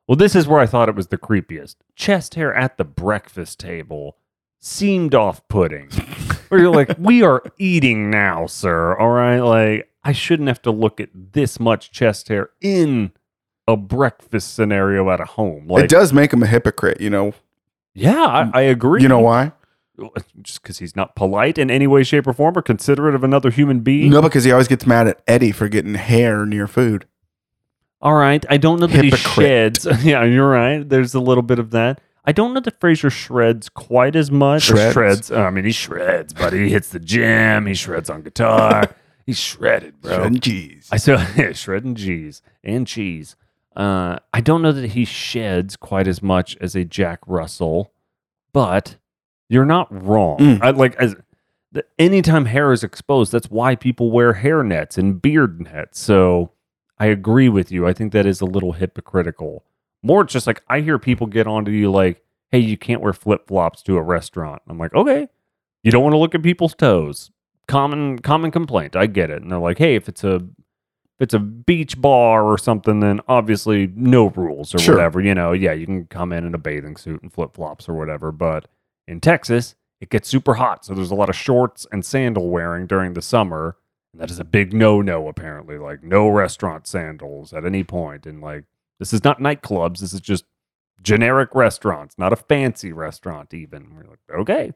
well, 0.08 0.18
this 0.18 0.36
is 0.36 0.48
where 0.48 0.60
I 0.60 0.66
thought 0.66 0.90
it 0.90 0.96
was 0.96 1.08
the 1.08 1.18
creepiest. 1.18 1.78
Chest 1.96 2.36
hair 2.36 2.54
at 2.54 2.78
the 2.78 2.84
breakfast 2.84 3.60
table 3.60 4.18
seemed 4.60 5.16
off-putting. 5.16 5.90
where 6.52 6.60
you're 6.62 6.74
like, 6.74 6.96
"We 7.00 7.24
are 7.24 7.42
eating 7.58 8.10
now, 8.10 8.46
sir. 8.46 8.98
All 8.98 9.10
right, 9.10 9.40
like 9.40 9.90
I 10.04 10.12
shouldn't 10.12 10.48
have 10.50 10.62
to 10.64 10.72
look 10.72 11.00
at 11.00 11.10
this 11.14 11.60
much 11.60 11.92
chest 11.92 12.28
hair 12.28 12.50
in 12.62 13.12
a 13.68 13.78
breakfast 13.78 14.54
scenario 14.54 15.10
at 15.10 15.20
a 15.22 15.26
home." 15.26 15.68
Like, 15.68 15.86
it 15.86 15.90
does 15.90 16.12
make 16.14 16.34
him 16.34 16.44
a 16.44 16.48
hypocrite, 16.48 17.00
you 17.00 17.10
know. 17.10 17.34
yeah, 17.94 18.26
I, 18.26 18.52
I 18.54 18.62
agree. 18.64 19.02
You 19.02 19.08
know 19.08 19.20
why? 19.20 19.54
Just 20.42 20.62
because 20.62 20.80
he's 20.80 20.96
not 20.96 21.16
polite 21.16 21.58
in 21.58 21.70
any 21.70 21.86
way, 21.88 22.04
shape, 22.04 22.26
or 22.28 22.34
form, 22.34 22.58
or 22.58 22.62
considerate 22.62 23.14
of 23.16 23.24
another 23.24 23.50
human 23.52 23.82
being. 23.82 24.10
No, 24.12 24.22
because 24.22 24.44
he 24.44 24.52
always 24.52 24.68
gets 24.68 24.86
mad 24.88 25.08
at 25.08 25.22
Eddie 25.28 25.52
for 25.52 25.68
getting 25.70 25.94
hair 25.94 26.46
near 26.46 26.68
food. 26.68 27.06
All 28.02 28.16
right. 28.16 28.44
I 28.50 28.58
don't 28.58 28.80
know 28.80 28.88
that 28.88 29.04
he 29.04 29.12
Hypocrite. 29.12 29.78
sheds. 29.84 30.04
yeah, 30.04 30.24
you're 30.24 30.50
right. 30.50 30.88
There's 30.88 31.14
a 31.14 31.20
little 31.20 31.44
bit 31.44 31.60
of 31.60 31.70
that. 31.72 32.02
I 32.24 32.32
don't 32.32 32.54
know 32.54 32.60
that 32.60 32.80
Frasier 32.80 33.12
shreds 33.12 33.68
quite 33.70 34.16
as 34.16 34.30
much. 34.30 34.64
Shreds? 34.64 34.94
shreds. 34.94 35.32
I 35.32 35.50
mean, 35.50 35.66
he 35.66 35.72
shreds, 35.72 36.34
but 36.34 36.54
he 36.54 36.70
hits 36.70 36.90
the 36.90 37.00
gym. 37.00 37.66
He 37.66 37.74
shreds 37.74 38.10
on 38.10 38.22
guitar. 38.22 38.96
He's 39.26 39.40
shredded, 39.40 40.02
bro. 40.02 40.24
And 40.24 40.42
cheese. 40.42 40.90
I 40.92 40.98
saw 40.98 41.14
yeah, 41.38 41.54
shredding 41.54 41.96
cheese 41.96 42.42
and 42.64 42.88
cheese. 42.88 43.36
Uh, 43.76 44.18
I 44.34 44.42
don't 44.42 44.62
know 44.62 44.72
that 44.72 44.92
he 44.92 45.06
sheds 45.06 45.76
quite 45.76 46.08
as 46.08 46.22
much 46.22 46.58
as 46.60 46.76
a 46.76 46.84
Jack 46.84 47.20
Russell, 47.26 47.94
but 48.52 48.98
you're 49.48 49.66
not 49.66 49.88
wrong. 49.92 50.38
Mm. 50.40 50.62
I 50.62 50.72
like 50.72 50.96
as 50.96 51.16
the, 51.72 51.86
anytime 51.98 52.46
hair 52.46 52.72
is 52.74 52.84
exposed, 52.84 53.32
that's 53.32 53.50
why 53.50 53.76
people 53.76 54.12
wear 54.12 54.34
hair 54.34 54.64
nets 54.64 54.98
and 54.98 55.22
beard 55.22 55.62
nets. 55.62 56.00
So 56.00 56.52
I 56.98 57.06
agree 57.06 57.50
with 57.50 57.72
you. 57.72 57.88
I 57.88 57.94
think 57.94 58.12
that 58.14 58.26
is 58.26 58.42
a 58.42 58.46
little 58.46 58.74
hypocritical. 58.74 59.64
More 60.04 60.22
it's 60.22 60.34
just 60.34 60.48
like 60.48 60.62
I 60.68 60.82
hear 60.82 60.98
people 61.00 61.28
get 61.28 61.48
onto 61.48 61.72
you 61.72 61.92
like, 61.92 62.22
"Hey, 62.52 62.60
you 62.60 62.78
can't 62.78 63.02
wear 63.02 63.14
flip 63.14 63.48
flops 63.48 63.82
to 63.84 63.98
a 63.98 64.02
restaurant." 64.02 64.62
I'm 64.68 64.78
like, 64.78 64.94
"Okay, 64.96 65.28
you 65.84 65.92
don't 65.92 66.04
want 66.04 66.14
to 66.14 66.18
look 66.18 66.36
at 66.36 66.44
people's 66.44 66.76
toes." 66.76 67.32
Common 67.68 68.20
common 68.20 68.52
complaint. 68.52 68.96
I 68.96 69.06
get 69.08 69.30
it. 69.30 69.42
And 69.42 69.52
they're 69.52 69.60
like, 69.60 69.78
"Hey, 69.78 69.96
if 69.96 70.10
it's 70.10 70.24
a 70.24 70.36
if 70.36 71.26
it's 71.26 71.34
a 71.36 71.40
beach 71.40 72.02
bar 72.02 72.44
or 72.44 72.58
something, 72.58 73.00
then 73.00 73.20
obviously 73.28 73.92
no 73.96 74.30
rules 74.30 74.74
or 74.74 74.80
Sure. 74.80 74.96
whatever. 74.96 75.22
You 75.22 75.36
know, 75.36 75.52
yeah, 75.52 75.72
you 75.74 75.86
can 75.86 76.08
come 76.08 76.34
in 76.34 76.46
in 76.46 76.56
a 76.56 76.58
bathing 76.58 76.98
suit 76.98 77.22
and 77.22 77.32
flip 77.32 77.54
flops 77.54 77.88
or 77.88 77.94
whatever. 77.94 78.32
But 78.32 78.68
in 79.08 79.20
Texas, 79.22 79.76
it 80.02 80.10
gets 80.10 80.28
super 80.28 80.56
hot, 80.56 80.84
so 80.84 80.96
there's 80.96 81.12
a 81.12 81.16
lot 81.16 81.30
of 81.30 81.36
shorts 81.36 81.86
and 81.92 82.04
sandal 82.04 82.50
wearing 82.50 82.88
during 82.88 83.14
the 83.14 83.22
summer. 83.22 83.78
And 84.14 84.20
that 84.22 84.32
is 84.32 84.40
a 84.40 84.44
big 84.44 84.74
no 84.74 85.00
no, 85.00 85.28
apparently. 85.28 85.78
Like, 85.78 86.02
no 86.04 86.28
restaurant 86.28 86.88
sandals 86.88 87.54
at 87.54 87.66
any 87.66 87.84
point. 87.84 88.26
And 88.26 88.42
like, 88.42 88.64
this 89.02 89.14
is 89.14 89.24
not 89.24 89.40
nightclubs. 89.40 89.98
This 89.98 90.14
is 90.14 90.22
just 90.22 90.46
generic 91.02 91.56
restaurants, 91.56 92.20
not 92.20 92.32
a 92.32 92.36
fancy 92.36 92.92
restaurant, 92.94 93.52
even. 93.52 93.96
We're 93.96 94.04
like, 94.04 94.20
okay. 94.32 94.74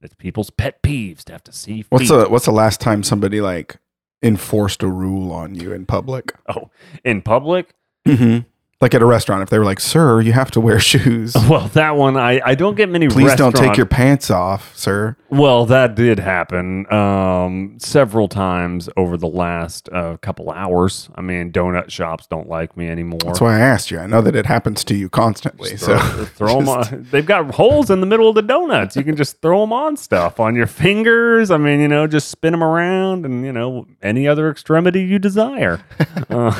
It's 0.00 0.14
people's 0.14 0.50
pet 0.50 0.80
peeves 0.80 1.24
to 1.24 1.32
have 1.32 1.42
to 1.42 1.52
see 1.52 1.82
feet. 1.82 1.86
What's 1.88 2.08
the 2.08 2.28
What's 2.28 2.44
the 2.44 2.52
last 2.52 2.80
time 2.80 3.02
somebody 3.02 3.40
like 3.40 3.78
enforced 4.22 4.84
a 4.84 4.86
rule 4.86 5.32
on 5.32 5.56
you 5.56 5.72
in 5.72 5.86
public? 5.86 6.32
oh, 6.48 6.70
in 7.04 7.20
public? 7.20 7.74
Mm-hmm. 8.06 8.46
Like 8.84 8.92
at 8.94 9.00
a 9.00 9.06
restaurant, 9.06 9.42
if 9.42 9.48
they 9.48 9.58
were 9.58 9.64
like, 9.64 9.80
"Sir, 9.80 10.20
you 10.20 10.32
have 10.34 10.50
to 10.50 10.60
wear 10.60 10.78
shoes. 10.92 11.34
Well, 11.48 11.68
that 11.68 11.96
one, 11.96 12.18
I, 12.18 12.38
I 12.44 12.54
don't 12.54 12.74
get 12.74 12.90
many 12.90 13.08
Please 13.08 13.34
don't 13.34 13.52
take 13.52 13.60
restaurant- 13.62 13.78
your 13.78 13.86
pants 13.86 14.30
off, 14.30 14.76
sir." 14.76 15.16
Well, 15.30 15.64
that 15.64 15.94
did 15.94 16.18
happen 16.18 16.92
um, 16.92 17.78
several 17.80 18.28
times 18.28 18.90
over 18.94 19.16
the 19.16 19.26
last 19.26 19.88
uh, 19.90 20.18
couple 20.18 20.50
hours. 20.50 21.08
I 21.14 21.22
mean, 21.22 21.50
donut 21.50 21.90
shops 21.90 22.26
don't 22.26 22.46
like 22.46 22.76
me 22.76 22.90
anymore. 22.90 23.20
That's 23.24 23.40
why 23.40 23.56
I 23.56 23.60
asked 23.60 23.90
you. 23.90 23.98
I 24.00 24.06
know 24.06 24.20
that 24.20 24.36
it 24.36 24.44
happens 24.44 24.84
to 24.84 24.94
you 24.94 25.08
constantly. 25.08 25.76
throw, 25.76 25.98
So 25.98 26.24
throw 26.26 26.58
'em 26.60 26.68
on. 26.68 27.06
They've 27.10 27.24
got 27.24 27.54
holes 27.54 27.88
in 27.88 28.00
the 28.00 28.06
middle 28.06 28.28
of 28.28 28.34
the 28.34 28.42
donuts. 28.42 28.96
You 28.96 29.02
can 29.02 29.16
just 29.16 29.40
throw 29.40 29.62
them 29.62 29.72
on 29.72 29.96
stuff 29.96 30.38
on 30.38 30.54
your 30.54 30.66
fingers. 30.66 31.50
I 31.50 31.56
mean, 31.56 31.80
you 31.80 31.88
know, 31.88 32.06
just 32.06 32.28
spin 32.28 32.52
them 32.52 32.62
around 32.62 33.24
and, 33.24 33.46
you 33.46 33.52
know, 33.52 33.86
any 34.02 34.28
other 34.28 34.50
extremity 34.50 35.00
you 35.04 35.18
desire. 35.18 35.80
uh, 36.28 36.52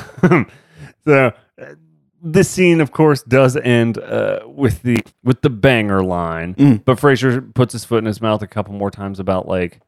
so 1.06 1.32
uh, 1.60 1.66
this 2.24 2.48
scene, 2.48 2.80
of 2.80 2.90
course, 2.90 3.22
does 3.22 3.54
end 3.56 3.98
uh, 3.98 4.40
with 4.46 4.82
the 4.82 4.98
with 5.22 5.42
the 5.42 5.50
banger 5.50 6.02
line. 6.02 6.54
Mm. 6.54 6.84
But 6.84 6.98
Frasier 6.98 7.54
puts 7.54 7.74
his 7.74 7.84
foot 7.84 7.98
in 7.98 8.06
his 8.06 8.20
mouth 8.20 8.42
a 8.42 8.46
couple 8.46 8.72
more 8.74 8.90
times 8.90 9.20
about 9.20 9.46
like 9.46 9.80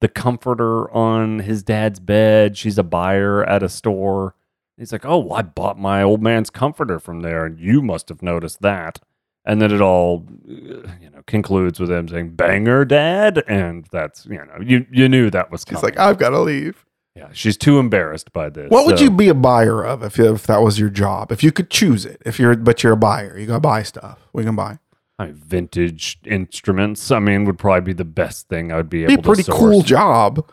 the 0.00 0.08
comforter 0.08 0.90
on 0.90 1.38
his 1.38 1.62
dad's 1.62 2.00
bed. 2.00 2.58
She's 2.58 2.76
a 2.76 2.82
buyer 2.82 3.44
at 3.44 3.62
a 3.62 3.68
store. 3.68 4.34
He's 4.76 4.92
like, 4.92 5.06
"Oh, 5.06 5.18
well, 5.18 5.38
I 5.38 5.42
bought 5.42 5.78
my 5.78 6.02
old 6.02 6.22
man's 6.22 6.50
comforter 6.50 6.98
from 6.98 7.20
there, 7.20 7.46
and 7.46 7.58
you 7.58 7.80
must 7.80 8.08
have 8.08 8.20
noticed 8.20 8.60
that." 8.62 8.98
And 9.44 9.62
then 9.62 9.72
it 9.72 9.80
all, 9.80 10.26
uh, 10.44 10.90
you 11.00 11.08
know, 11.08 11.22
concludes 11.28 11.78
with 11.78 11.90
him 11.90 12.08
saying, 12.08 12.30
"Banger, 12.30 12.84
Dad," 12.84 13.44
and 13.46 13.86
that's 13.92 14.26
you 14.26 14.38
know, 14.38 14.58
you 14.60 14.86
you 14.90 15.08
knew 15.08 15.30
that 15.30 15.52
was 15.52 15.64
coming. 15.64 15.78
he's 15.78 15.84
like, 15.84 15.98
"I've 15.98 16.18
got 16.18 16.30
to 16.30 16.40
leave." 16.40 16.84
Yeah, 17.16 17.28
she's 17.32 17.56
too 17.56 17.78
embarrassed 17.78 18.32
by 18.32 18.50
this. 18.50 18.70
What 18.70 18.84
would 18.86 18.98
so- 18.98 19.04
you 19.04 19.10
be 19.10 19.28
a 19.28 19.34
buyer 19.34 19.82
of 19.82 20.02
if 20.02 20.18
if 20.20 20.46
that 20.46 20.62
was 20.62 20.78
your 20.78 20.90
job? 20.90 21.32
If 21.32 21.42
you 21.42 21.50
could 21.50 21.70
choose 21.70 22.04
it, 22.04 22.20
if 22.26 22.38
you're 22.38 22.54
but 22.56 22.82
you're 22.82 22.92
a 22.92 22.96
buyer, 22.96 23.38
you 23.38 23.46
gotta 23.46 23.60
buy 23.60 23.82
stuff. 23.82 24.28
We 24.32 24.44
can 24.44 24.54
buy. 24.54 24.78
I 25.18 25.26
mean, 25.26 25.34
vintage 25.34 26.18
instruments? 26.26 27.10
I 27.10 27.20
mean, 27.20 27.46
would 27.46 27.58
probably 27.58 27.80
be 27.80 27.92
the 27.94 28.04
best 28.04 28.48
thing 28.48 28.70
I 28.70 28.76
would 28.76 28.90
be 28.90 29.04
able 29.04 29.14
Be 29.14 29.20
a 29.20 29.22
pretty 29.22 29.44
cool 29.44 29.80
job. 29.80 30.46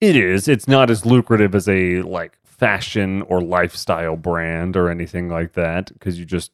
It 0.00 0.16
is. 0.16 0.48
It's 0.48 0.66
not 0.66 0.90
as 0.90 1.04
lucrative 1.04 1.54
as 1.54 1.68
a 1.68 2.00
like 2.02 2.38
fashion 2.44 3.22
or 3.22 3.42
lifestyle 3.42 4.16
brand 4.16 4.76
or 4.76 4.88
anything 4.88 5.28
like 5.28 5.52
that 5.52 5.92
because 5.92 6.18
you 6.18 6.24
just 6.24 6.52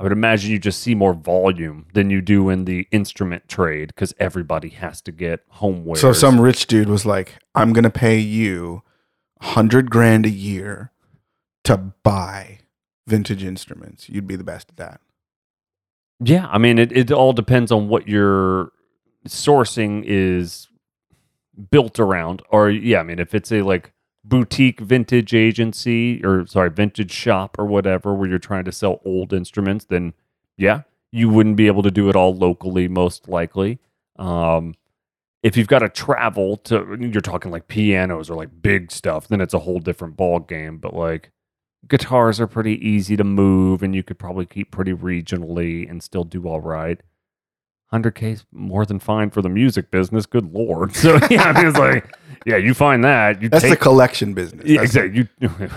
I 0.00 0.02
would 0.02 0.12
imagine 0.12 0.50
you 0.50 0.58
just 0.58 0.80
see 0.80 0.94
more 0.94 1.12
volume 1.12 1.84
than 1.92 2.08
you 2.08 2.22
do 2.22 2.48
in 2.48 2.64
the 2.64 2.88
instrument 2.90 3.50
trade 3.50 3.88
because 3.88 4.14
everybody 4.18 4.70
has 4.70 5.02
to 5.02 5.12
get 5.12 5.40
homeware. 5.48 6.00
So 6.00 6.14
some 6.14 6.40
rich 6.40 6.66
dude 6.66 6.88
was 6.88 7.04
like, 7.04 7.38
"I'm 7.54 7.74
gonna 7.74 7.90
pay 7.90 8.18
you 8.18 8.82
a 9.42 9.48
hundred 9.48 9.90
grand 9.90 10.24
a 10.24 10.30
year 10.30 10.92
to 11.64 11.76
buy 11.76 12.60
vintage 13.06 13.44
instruments. 13.44 14.08
You'd 14.08 14.26
be 14.26 14.36
the 14.36 14.44
best 14.44 14.70
at 14.70 14.76
that." 14.78 15.00
Yeah, 16.18 16.48
I 16.50 16.56
mean 16.56 16.78
it, 16.78 16.92
it 16.92 17.12
all 17.12 17.34
depends 17.34 17.70
on 17.70 17.88
what 17.88 18.08
your 18.08 18.72
sourcing 19.28 20.02
is 20.06 20.68
built 21.70 22.00
around. 22.00 22.40
Or 22.48 22.70
yeah, 22.70 23.00
I 23.00 23.02
mean 23.02 23.18
if 23.18 23.34
it's 23.34 23.52
a 23.52 23.60
like 23.60 23.92
boutique 24.24 24.80
vintage 24.80 25.34
agency 25.34 26.24
or 26.24 26.46
sorry, 26.46 26.70
vintage 26.70 27.12
shop 27.12 27.56
or 27.58 27.66
whatever 27.66 28.14
where 28.14 28.28
you're 28.28 28.38
trying 28.38 28.64
to 28.64 28.72
sell 28.72 29.00
old 29.04 29.32
instruments, 29.32 29.84
then 29.86 30.12
yeah, 30.56 30.82
you 31.12 31.28
wouldn't 31.28 31.56
be 31.56 31.66
able 31.66 31.82
to 31.82 31.90
do 31.90 32.08
it 32.08 32.16
all 32.16 32.34
locally 32.34 32.88
most 32.88 33.28
likely. 33.28 33.78
Um 34.18 34.74
if 35.42 35.56
you've 35.56 35.68
got 35.68 35.78
to 35.78 35.88
travel 35.88 36.58
to 36.58 36.96
you're 37.00 37.22
talking 37.22 37.50
like 37.50 37.66
pianos 37.68 38.28
or 38.28 38.36
like 38.36 38.50
big 38.62 38.92
stuff, 38.92 39.28
then 39.28 39.40
it's 39.40 39.54
a 39.54 39.60
whole 39.60 39.78
different 39.80 40.16
ball 40.16 40.40
game. 40.40 40.76
But 40.78 40.94
like 40.94 41.30
guitars 41.88 42.40
are 42.40 42.46
pretty 42.46 42.76
easy 42.86 43.16
to 43.16 43.24
move 43.24 43.82
and 43.82 43.94
you 43.94 44.02
could 44.02 44.18
probably 44.18 44.46
keep 44.46 44.70
pretty 44.70 44.92
regionally 44.92 45.88
and 45.88 46.02
still 46.02 46.24
do 46.24 46.46
all 46.46 46.60
right. 46.60 47.00
100k 47.92 48.32
is 48.34 48.44
more 48.52 48.86
than 48.86 48.98
fine 48.98 49.30
for 49.30 49.42
the 49.42 49.48
music 49.48 49.90
business. 49.90 50.26
Good 50.26 50.52
lord. 50.52 50.94
So 51.00 51.18
yeah, 51.30 51.44
I 51.44 51.52
mean, 51.52 51.66
it's 51.68 51.78
like, 51.78 52.14
yeah, 52.46 52.56
you 52.56 52.74
find 52.74 53.02
that 53.04 53.42
you 53.42 53.48
That's 53.48 53.62
take 53.64 53.70
the 53.72 53.76
collection 53.76 54.32
business. 54.34 54.64
yeah, 54.66 54.82
exactly. 54.82 55.28
You, 55.40 55.50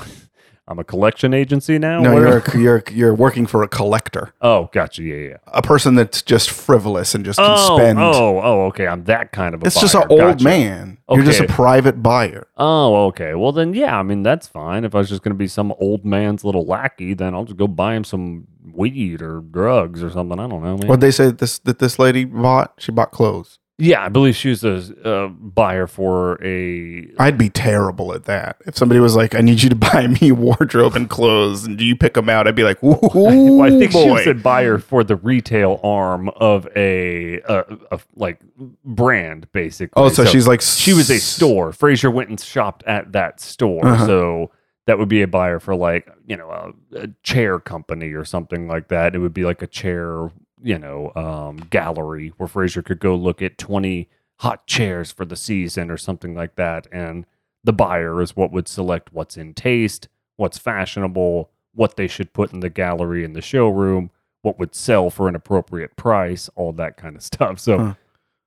I'm 0.65 0.79
a 0.79 0.83
collection 0.85 1.33
agency 1.33 1.77
now. 1.77 1.99
No, 2.01 2.17
you're 2.17 2.37
a, 2.37 2.57
you're 2.57 2.83
you're 2.89 3.13
working 3.13 3.45
for 3.45 3.63
a 3.63 3.67
collector, 3.67 4.33
oh, 4.41 4.69
gotcha. 4.71 5.03
Yeah, 5.03 5.15
yeah. 5.15 5.37
a 5.47 5.61
person 5.61 5.95
that's 5.95 6.21
just 6.21 6.49
frivolous 6.51 7.13
and 7.15 7.25
just 7.25 7.37
can 7.37 7.53
Oh, 7.57 7.75
spend. 7.77 7.99
oh, 7.99 8.39
oh. 8.41 8.61
Okay, 8.67 8.87
I'm 8.87 9.03
that 9.05 9.33
kind 9.33 9.53
of. 9.55 9.61
a 9.63 9.65
it's 9.65 9.79
just 9.81 9.93
an 9.93 10.07
buyer. 10.07 10.11
old 10.11 10.21
Gotcha. 10.37 10.43
man. 10.45 10.97
You're 11.09 11.25
just 11.25 11.41
a 11.41 11.47
private 11.47 12.01
buyer. 12.01 12.47
Oh, 12.55 13.07
okay. 13.07 13.35
Well, 13.35 13.51
then, 13.51 13.73
yeah. 13.73 13.99
I 13.99 14.03
mean, 14.03 14.23
that's 14.23 14.47
fine. 14.47 14.85
If 14.85 14.95
I 14.95 14.99
was 14.99 15.09
just 15.09 15.21
going 15.21 15.33
to 15.35 15.37
be 15.37 15.47
some 15.49 15.73
old 15.79 16.05
man's 16.05 16.45
little 16.45 16.65
lackey, 16.65 17.13
then 17.13 17.35
I'll 17.35 17.43
just 17.43 17.57
go 17.57 17.67
buy 17.67 17.93
him 17.95 18.05
some 18.05 18.47
weed 18.73 19.21
or 19.21 19.41
drugs 19.41 20.03
or 20.03 20.09
something. 20.09 20.39
I 20.39 20.47
don't 20.47 20.63
know, 20.63 20.77
man. 20.77 20.87
What 20.87 20.99
they 20.99 21.11
say 21.11 21.31
this 21.31 21.59
that 21.59 21.79
this 21.79 21.99
lady 21.99 22.25
bought? 22.25 22.73
She 22.77 22.91
bought 22.91 23.11
clothes. 23.11 23.59
Yeah, 23.79 24.05
I 24.05 24.09
believe 24.09 24.35
she 24.35 24.49
was 24.49 24.63
a 24.63 25.03
uh, 25.03 25.27
buyer 25.29 25.87
for 25.87 26.37
a. 26.45 27.07
I'd 27.17 27.39
be 27.39 27.49
terrible 27.49 28.13
at 28.13 28.25
that. 28.25 28.57
If 28.67 28.77
somebody 28.77 28.99
was 28.99 29.15
like, 29.15 29.33
"I 29.33 29.41
need 29.41 29.63
you 29.63 29.69
to 29.69 29.75
buy 29.93 30.05
me 30.21 30.31
wardrobe 30.31 30.95
and 30.95 31.09
clothes," 31.09 31.65
and 31.65 31.75
do 31.75 31.83
you 31.83 31.95
pick 31.95 32.13
them 32.13 32.29
out? 32.29 32.47
I'd 32.47 32.53
be 32.55 32.63
like, 32.63 32.81
"Ooh, 32.83 32.99
Well, 33.15 33.61
I 33.63 33.71
think 33.71 33.91
she 33.91 34.09
was 34.09 34.27
a 34.27 34.35
buyer 34.35 34.77
for 34.77 35.03
the 35.03 35.15
retail 35.15 35.79
arm 35.83 36.29
of 36.35 36.67
a, 36.75 37.41
a, 37.41 37.63
a 37.91 37.99
like 38.15 38.39
brand, 38.85 39.51
basically. 39.53 40.01
oh, 40.01 40.09
so, 40.09 40.23
she's 40.23 40.47
like, 40.47 40.61
she 40.61 40.93
was 40.93 41.09
a 41.09 41.17
store. 41.17 41.71
Frasier 41.71 42.13
went 42.13 42.29
and 42.29 42.39
shopped 42.39 42.83
at 42.85 43.11
that 43.13 43.39
store, 43.41 43.85
Uh-huh. 43.85 44.05
so 44.05 44.51
that 44.85 44.99
would 44.99 45.09
be 45.09 45.21
a 45.21 45.27
buyer 45.27 45.59
for 45.59 45.75
like 45.75 46.09
you 46.25 46.35
know 46.35 46.49
a, 46.49 46.97
a 47.03 47.07
chair 47.23 47.59
company 47.59 48.11
or 48.11 48.25
something 48.25 48.67
like 48.67 48.89
that. 48.89 49.15
It 49.15 49.19
would 49.19 49.33
be 49.33 49.45
like 49.45 49.61
a 49.61 49.67
chair, 49.67 50.31
you 50.61 50.77
know, 50.77 51.11
um, 51.15 51.57
gallery 51.69 52.33
where 52.37 52.49
Frasier 52.49 52.83
could 52.83 52.99
go 52.99 53.15
look 53.15 53.41
at 53.41 53.57
twenty 53.57 54.09
hot 54.37 54.67
chairs 54.67 55.11
for 55.11 55.25
the 55.25 55.35
season 55.35 55.89
or 55.89 55.97
something 55.97 56.35
like 56.35 56.55
that, 56.55 56.87
and 56.91 57.25
the 57.63 57.73
buyer 57.73 58.21
is 58.21 58.35
what 58.35 58.51
would 58.51 58.67
select 58.67 59.13
what's 59.13 59.37
in 59.37 59.53
taste, 59.53 60.09
what's 60.35 60.57
fashionable, 60.57 61.49
what 61.73 61.95
they 61.95 62.07
should 62.07 62.33
put 62.33 62.51
in 62.51 62.59
the 62.59 62.69
gallery 62.69 63.23
in 63.23 63.33
the 63.33 63.41
showroom, 63.41 64.11
what 64.41 64.59
would 64.59 64.75
sell 64.75 65.09
for 65.09 65.29
an 65.29 65.35
appropriate 65.35 65.95
price, 65.95 66.49
all 66.55 66.73
that 66.73 66.97
kind 66.97 67.15
of 67.15 67.23
stuff. 67.33 67.59
So. 67.59 67.77
Huh. 67.77 67.93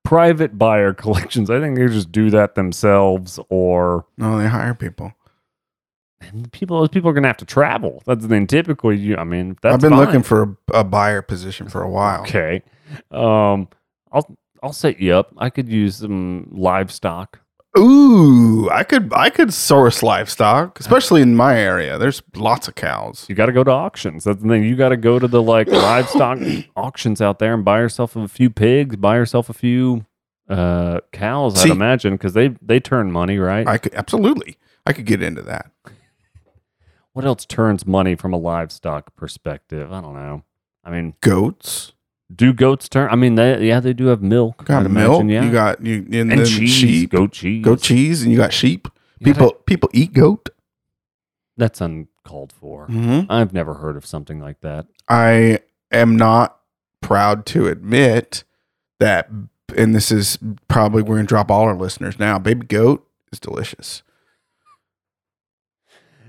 Private 0.04 0.56
buyer 0.56 0.94
collections, 0.94 1.50
I 1.50 1.58
think 1.58 1.76
they 1.76 1.88
just 1.88 2.12
do 2.12 2.30
that 2.30 2.54
themselves, 2.54 3.40
or 3.48 4.06
No, 4.16 4.38
they 4.38 4.46
hire 4.46 4.72
people. 4.72 5.12
And 6.20 6.50
people 6.52 6.78
those 6.80 6.88
people 6.88 7.10
are 7.10 7.12
gonna 7.12 7.26
have 7.28 7.36
to 7.38 7.44
travel. 7.44 8.02
That's 8.06 8.22
the 8.22 8.28
thing. 8.28 8.46
Typically, 8.46 8.96
you 8.96 9.16
I 9.16 9.24
mean 9.24 9.56
that's 9.62 9.74
I've 9.74 9.80
been 9.80 9.90
fine. 9.90 9.98
looking 10.00 10.22
for 10.22 10.56
a, 10.72 10.78
a 10.80 10.84
buyer 10.84 11.22
position 11.22 11.68
for 11.68 11.82
a 11.82 11.90
while. 11.90 12.22
Okay. 12.22 12.62
Um 13.10 13.68
I'll 14.12 14.36
I'll 14.62 14.72
set 14.72 15.00
you 15.00 15.14
up. 15.14 15.32
I 15.38 15.50
could 15.50 15.68
use 15.68 15.96
some 15.96 16.48
livestock. 16.52 17.40
Ooh, 17.78 18.70
I 18.70 18.84
could 18.84 19.12
I 19.12 19.28
could 19.28 19.52
source 19.52 20.02
livestock, 20.02 20.80
especially 20.80 21.20
in 21.20 21.36
my 21.36 21.58
area. 21.58 21.98
There's 21.98 22.22
lots 22.34 22.68
of 22.68 22.74
cows. 22.74 23.26
You 23.28 23.34
gotta 23.34 23.52
go 23.52 23.62
to 23.64 23.70
auctions. 23.70 24.24
That's 24.24 24.40
the 24.42 24.48
thing. 24.48 24.64
You 24.64 24.76
gotta 24.76 24.96
go 24.96 25.18
to 25.18 25.28
the 25.28 25.42
like 25.42 25.68
livestock 25.68 26.38
auctions 26.76 27.20
out 27.20 27.38
there 27.38 27.52
and 27.52 27.64
buy 27.64 27.80
yourself 27.80 28.16
a 28.16 28.28
few 28.28 28.48
pigs, 28.48 28.96
buy 28.96 29.16
yourself 29.16 29.50
a 29.50 29.52
few 29.52 30.06
uh 30.48 31.00
cows, 31.12 31.60
See- 31.60 31.68
I'd 31.68 31.72
imagine, 31.72 32.14
because 32.14 32.32
they 32.32 32.54
they 32.62 32.80
turn 32.80 33.12
money, 33.12 33.36
right? 33.38 33.66
I 33.66 33.76
could 33.76 33.94
absolutely. 33.94 34.56
I 34.86 34.92
could 34.94 35.04
get 35.04 35.22
into 35.22 35.42
that. 35.42 35.70
What 37.16 37.24
else 37.24 37.46
turns 37.46 37.86
money 37.86 38.14
from 38.14 38.34
a 38.34 38.36
livestock 38.36 39.16
perspective? 39.16 39.90
I 39.90 40.02
don't 40.02 40.12
know. 40.14 40.42
I 40.84 40.90
mean, 40.90 41.14
Goats, 41.22 41.92
do 42.34 42.52
goats 42.52 42.88
turn? 42.90 43.08
I 43.10 43.16
mean, 43.16 43.36
they, 43.36 43.66
yeah, 43.66 43.80
they 43.80 43.92
do 43.94 44.06
have 44.06 44.20
milk. 44.22 44.64
got 44.66 44.88
milk. 44.90 45.24
yeah. 45.26 45.44
You 45.44 45.50
got 45.50 45.82
you 45.82 45.94
and, 46.12 46.14
and 46.14 46.30
then 46.32 46.44
cheese, 46.44 46.70
sheep, 46.70 47.10
goat 47.10 47.32
cheese, 47.32 47.64
goat 47.64 47.80
cheese, 47.80 48.22
and 48.22 48.30
you 48.30 48.36
got 48.36 48.52
sheep. 48.52 48.88
You 49.18 49.32
gotta- 49.32 49.38
People 49.38 49.52
people 49.64 49.90
eat 49.94 50.12
goat. 50.12 50.50
That's 51.56 51.80
uncalled 51.80 52.52
for. 52.52 52.86
Mm-hmm. 52.88 53.32
I've 53.32 53.52
never 53.54 53.74
heard 53.74 53.96
of 53.96 54.04
something 54.04 54.38
like 54.40 54.60
that. 54.60 54.86
I 55.08 55.60
am 55.90 56.16
not 56.16 56.58
proud 57.00 57.46
to 57.46 57.66
admit 57.68 58.44
that, 59.00 59.30
and 59.74 59.94
this 59.94 60.12
is 60.12 60.38
probably 60.68 61.02
we're 61.02 61.16
gonna 61.16 61.26
drop 61.26 61.50
all 61.50 61.62
our 61.62 61.74
listeners 61.76 62.18
now. 62.18 62.38
Baby 62.38 62.66
goat 62.66 63.08
is 63.32 63.40
delicious. 63.40 64.02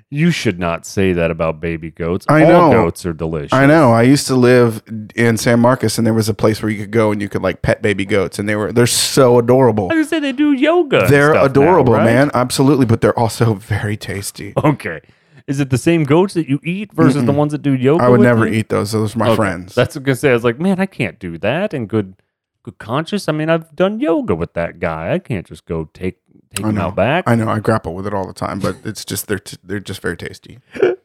You 0.09 0.31
should 0.31 0.57
not 0.57 0.85
say 0.85 1.11
that 1.11 1.31
about 1.31 1.59
baby 1.59 1.91
goats. 1.91 2.25
I 2.29 2.43
All 2.45 2.71
know. 2.71 2.83
goats 2.85 3.05
are 3.05 3.11
delicious. 3.11 3.51
I 3.51 3.65
know. 3.65 3.91
I 3.91 4.03
used 4.03 4.25
to 4.27 4.35
live 4.35 4.81
in 5.15 5.35
San 5.35 5.59
Marcos, 5.59 5.97
and 5.97 6.07
there 6.07 6.13
was 6.13 6.29
a 6.29 6.33
place 6.33 6.61
where 6.61 6.71
you 6.71 6.79
could 6.79 6.91
go 6.91 7.11
and 7.11 7.21
you 7.21 7.27
could 7.27 7.41
like 7.41 7.61
pet 7.61 7.81
baby 7.81 8.05
goats, 8.05 8.39
and 8.39 8.47
they 8.47 8.55
were 8.55 8.71
they're 8.71 8.87
so 8.87 9.37
adorable. 9.37 9.89
I 9.91 9.95
was 9.95 10.07
gonna 10.09 10.09
say 10.09 10.19
they 10.21 10.31
do 10.31 10.53
yoga. 10.53 11.01
and 11.01 11.09
They're 11.13 11.31
stuff 11.33 11.35
now, 11.43 11.45
adorable, 11.61 11.93
right? 11.93 12.05
man. 12.05 12.31
Absolutely, 12.33 12.85
but 12.85 13.01
they're 13.01 13.17
also 13.19 13.55
very 13.55 13.97
tasty. 13.97 14.53
Okay. 14.63 15.01
Is 15.45 15.59
it 15.59 15.69
the 15.69 15.77
same 15.77 16.03
goats 16.05 16.33
that 16.35 16.47
you 16.49 16.59
eat 16.63 16.91
versus 16.93 17.23
the 17.25 17.31
ones 17.33 17.51
that 17.51 17.61
do 17.61 17.73
yoga? 17.73 18.03
I 18.03 18.07
would 18.09 18.19
with 18.19 18.27
never 18.27 18.47
you? 18.47 18.53
eat 18.59 18.69
those. 18.69 18.93
Those 18.93 19.13
are 19.15 19.19
my 19.19 19.27
Okay. 19.27 19.35
friends. 19.35 19.75
That's 19.75 19.95
what 19.95 20.01
I 20.01 20.03
was 20.03 20.05
gonna 20.05 20.15
say. 20.15 20.29
I 20.29 20.33
was 20.33 20.43
like, 20.45 20.59
man, 20.59 20.79
I 20.79 20.85
can't 20.85 21.19
do 21.19 21.37
that 21.39 21.73
in 21.73 21.85
good 21.85 22.15
good 22.63 22.77
conscience. 22.79 23.27
I 23.27 23.33
mean, 23.33 23.49
I've 23.49 23.75
done 23.75 23.99
yoga 23.99 24.35
with 24.35 24.53
that 24.53 24.79
guy. 24.79 25.13
I 25.13 25.19
can't 25.19 25.45
just 25.45 25.65
go 25.65 25.89
take 25.93 26.19
take 26.55 26.65
I 26.65 26.69
him 26.69 26.75
know. 26.75 26.81
out 26.87 26.95
back. 26.95 27.23
I 27.27 27.35
know. 27.35 27.47
I 27.49 27.59
grapple 27.59 27.93
with 27.93 28.07
it 28.07 28.13
all 28.13 28.25
the 28.27 28.33
time, 28.33 28.59
but 28.59 28.77
it's 28.83 29.03
just 29.05 29.27
they're 29.27 29.39
t- 29.39 29.57
they're 29.63 29.79
just 29.79 30.01
very 30.01 30.17
tasty. 30.17 30.59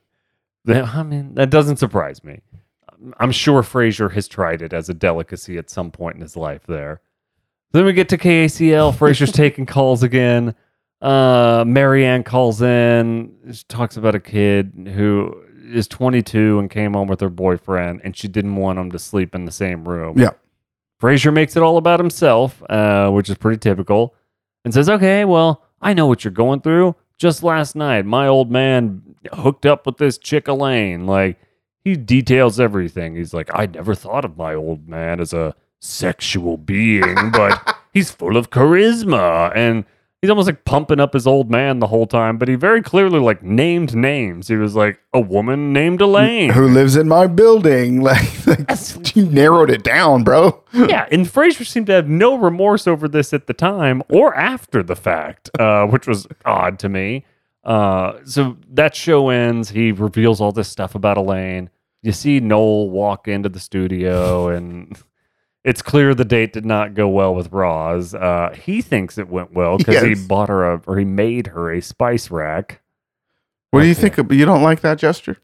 That- 0.64 0.84
I 0.94 1.02
mean, 1.02 1.34
that 1.34 1.50
doesn't 1.50 1.78
surprise 1.78 2.22
me. 2.22 2.40
I'm 3.18 3.32
sure 3.32 3.62
Frasier 3.62 4.12
has 4.12 4.28
tried 4.28 4.62
it 4.62 4.72
as 4.72 4.88
a 4.88 4.94
delicacy 4.94 5.58
at 5.58 5.68
some 5.68 5.90
point 5.90 6.14
in 6.14 6.22
his 6.22 6.36
life 6.36 6.62
there. 6.68 7.00
Then 7.72 7.84
we 7.84 7.92
get 7.92 8.08
to 8.10 8.16
KACL. 8.18 8.94
Frasier's 8.96 9.32
taking 9.32 9.66
calls 9.66 10.04
again. 10.04 10.54
Uh, 11.00 11.64
Marianne 11.66 12.22
calls 12.22 12.62
in. 12.62 13.34
She 13.52 13.64
talks 13.66 13.96
about 13.96 14.14
a 14.14 14.20
kid 14.20 14.88
who 14.94 15.34
is 15.64 15.88
22 15.88 16.60
and 16.60 16.70
came 16.70 16.92
home 16.92 17.08
with 17.08 17.20
her 17.22 17.28
boyfriend, 17.28 18.02
and 18.04 18.16
she 18.16 18.28
didn't 18.28 18.54
want 18.54 18.78
him 18.78 18.92
to 18.92 19.00
sleep 19.00 19.34
in 19.34 19.46
the 19.46 19.50
same 19.50 19.84
room. 19.88 20.16
Yeah. 20.16 20.30
Frasier 21.00 21.32
makes 21.34 21.56
it 21.56 21.62
all 21.64 21.76
about 21.76 21.98
himself, 21.98 22.62
uh, 22.70 23.10
which 23.10 23.28
is 23.28 23.36
pretty 23.36 23.58
typical, 23.58 24.14
and 24.64 24.72
says, 24.72 24.88
"Okay, 24.88 25.24
well, 25.24 25.62
I 25.80 25.94
know 25.94 26.06
what 26.06 26.24
you're 26.24 26.32
going 26.32 26.60
through. 26.60 26.94
Just 27.18 27.42
last 27.42 27.76
night, 27.76 28.04
my 28.04 28.26
old 28.26 28.50
man 28.50 29.02
hooked 29.32 29.66
up 29.66 29.86
with 29.86 29.98
this 29.98 30.18
chick 30.18 30.48
Elaine. 30.48 31.06
Like, 31.06 31.38
he 31.84 31.96
details 31.96 32.58
everything. 32.60 33.16
He's 33.16 33.34
like, 33.34 33.50
I 33.54 33.66
never 33.66 33.94
thought 33.94 34.24
of 34.24 34.36
my 34.36 34.54
old 34.54 34.88
man 34.88 35.20
as 35.20 35.32
a 35.32 35.54
sexual 35.80 36.56
being, 36.56 37.30
but 37.32 37.76
he's 37.92 38.10
full 38.10 38.36
of 38.36 38.50
charisma 38.50 39.52
and." 39.54 39.84
He's 40.22 40.30
almost 40.30 40.46
like 40.46 40.64
pumping 40.64 41.00
up 41.00 41.14
his 41.14 41.26
old 41.26 41.50
man 41.50 41.80
the 41.80 41.88
whole 41.88 42.06
time, 42.06 42.38
but 42.38 42.46
he 42.46 42.54
very 42.54 42.80
clearly 42.80 43.18
like 43.18 43.42
named 43.42 43.96
names. 43.96 44.46
He 44.46 44.54
was 44.54 44.76
like 44.76 45.00
a 45.12 45.20
woman 45.20 45.72
named 45.72 46.00
Elaine. 46.00 46.50
Who 46.50 46.68
lives 46.68 46.94
in 46.94 47.08
my 47.08 47.26
building? 47.26 48.02
Like, 48.12 48.46
like 48.46 49.16
you 49.16 49.26
narrowed 49.26 49.70
it 49.70 49.82
down, 49.82 50.22
bro. 50.22 50.62
yeah, 50.72 51.06
and 51.10 51.26
Frasier 51.26 51.66
seemed 51.66 51.86
to 51.86 51.92
have 51.92 52.08
no 52.08 52.36
remorse 52.36 52.86
over 52.86 53.08
this 53.08 53.32
at 53.32 53.46
the 53.48 53.52
time 53.52 54.02
or 54.08 54.34
after 54.36 54.82
the 54.82 54.94
fact, 54.94 55.50
uh, 55.58 55.86
which 55.86 56.06
was 56.06 56.26
odd 56.44 56.78
to 56.80 56.88
me. 56.88 57.24
Uh, 57.64 58.18
so 58.24 58.56
that 58.70 58.94
show 58.94 59.28
ends. 59.28 59.70
He 59.70 59.90
reveals 59.90 60.40
all 60.40 60.52
this 60.52 60.68
stuff 60.68 60.94
about 60.94 61.16
Elaine. 61.16 61.70
You 62.02 62.12
see 62.12 62.38
Noel 62.40 62.90
walk 62.90 63.26
into 63.26 63.48
the 63.48 63.60
studio, 63.60 64.48
and 64.48 64.96
it's 65.64 65.82
clear 65.82 66.14
the 66.14 66.24
date 66.24 66.52
did 66.52 66.66
not 66.66 66.94
go 66.94 67.08
well 67.08 67.34
with 67.34 67.52
Roz. 67.52 68.14
Uh, 68.14 68.54
he 68.58 68.82
thinks 68.82 69.18
it 69.18 69.28
went 69.28 69.52
well 69.52 69.78
because 69.78 70.02
he 70.02 70.14
bought 70.26 70.48
her 70.48 70.74
a, 70.74 70.82
or 70.86 70.98
he 70.98 71.04
made 71.04 71.48
her 71.48 71.70
a 71.72 71.80
spice 71.80 72.30
rack. 72.30 72.80
What 73.70 73.82
do 73.82 73.86
you 73.86 73.94
think? 73.94 74.18
Of, 74.18 74.32
you 74.32 74.44
don't 74.44 74.62
like 74.62 74.80
that 74.80 74.98
gesture? 74.98 75.38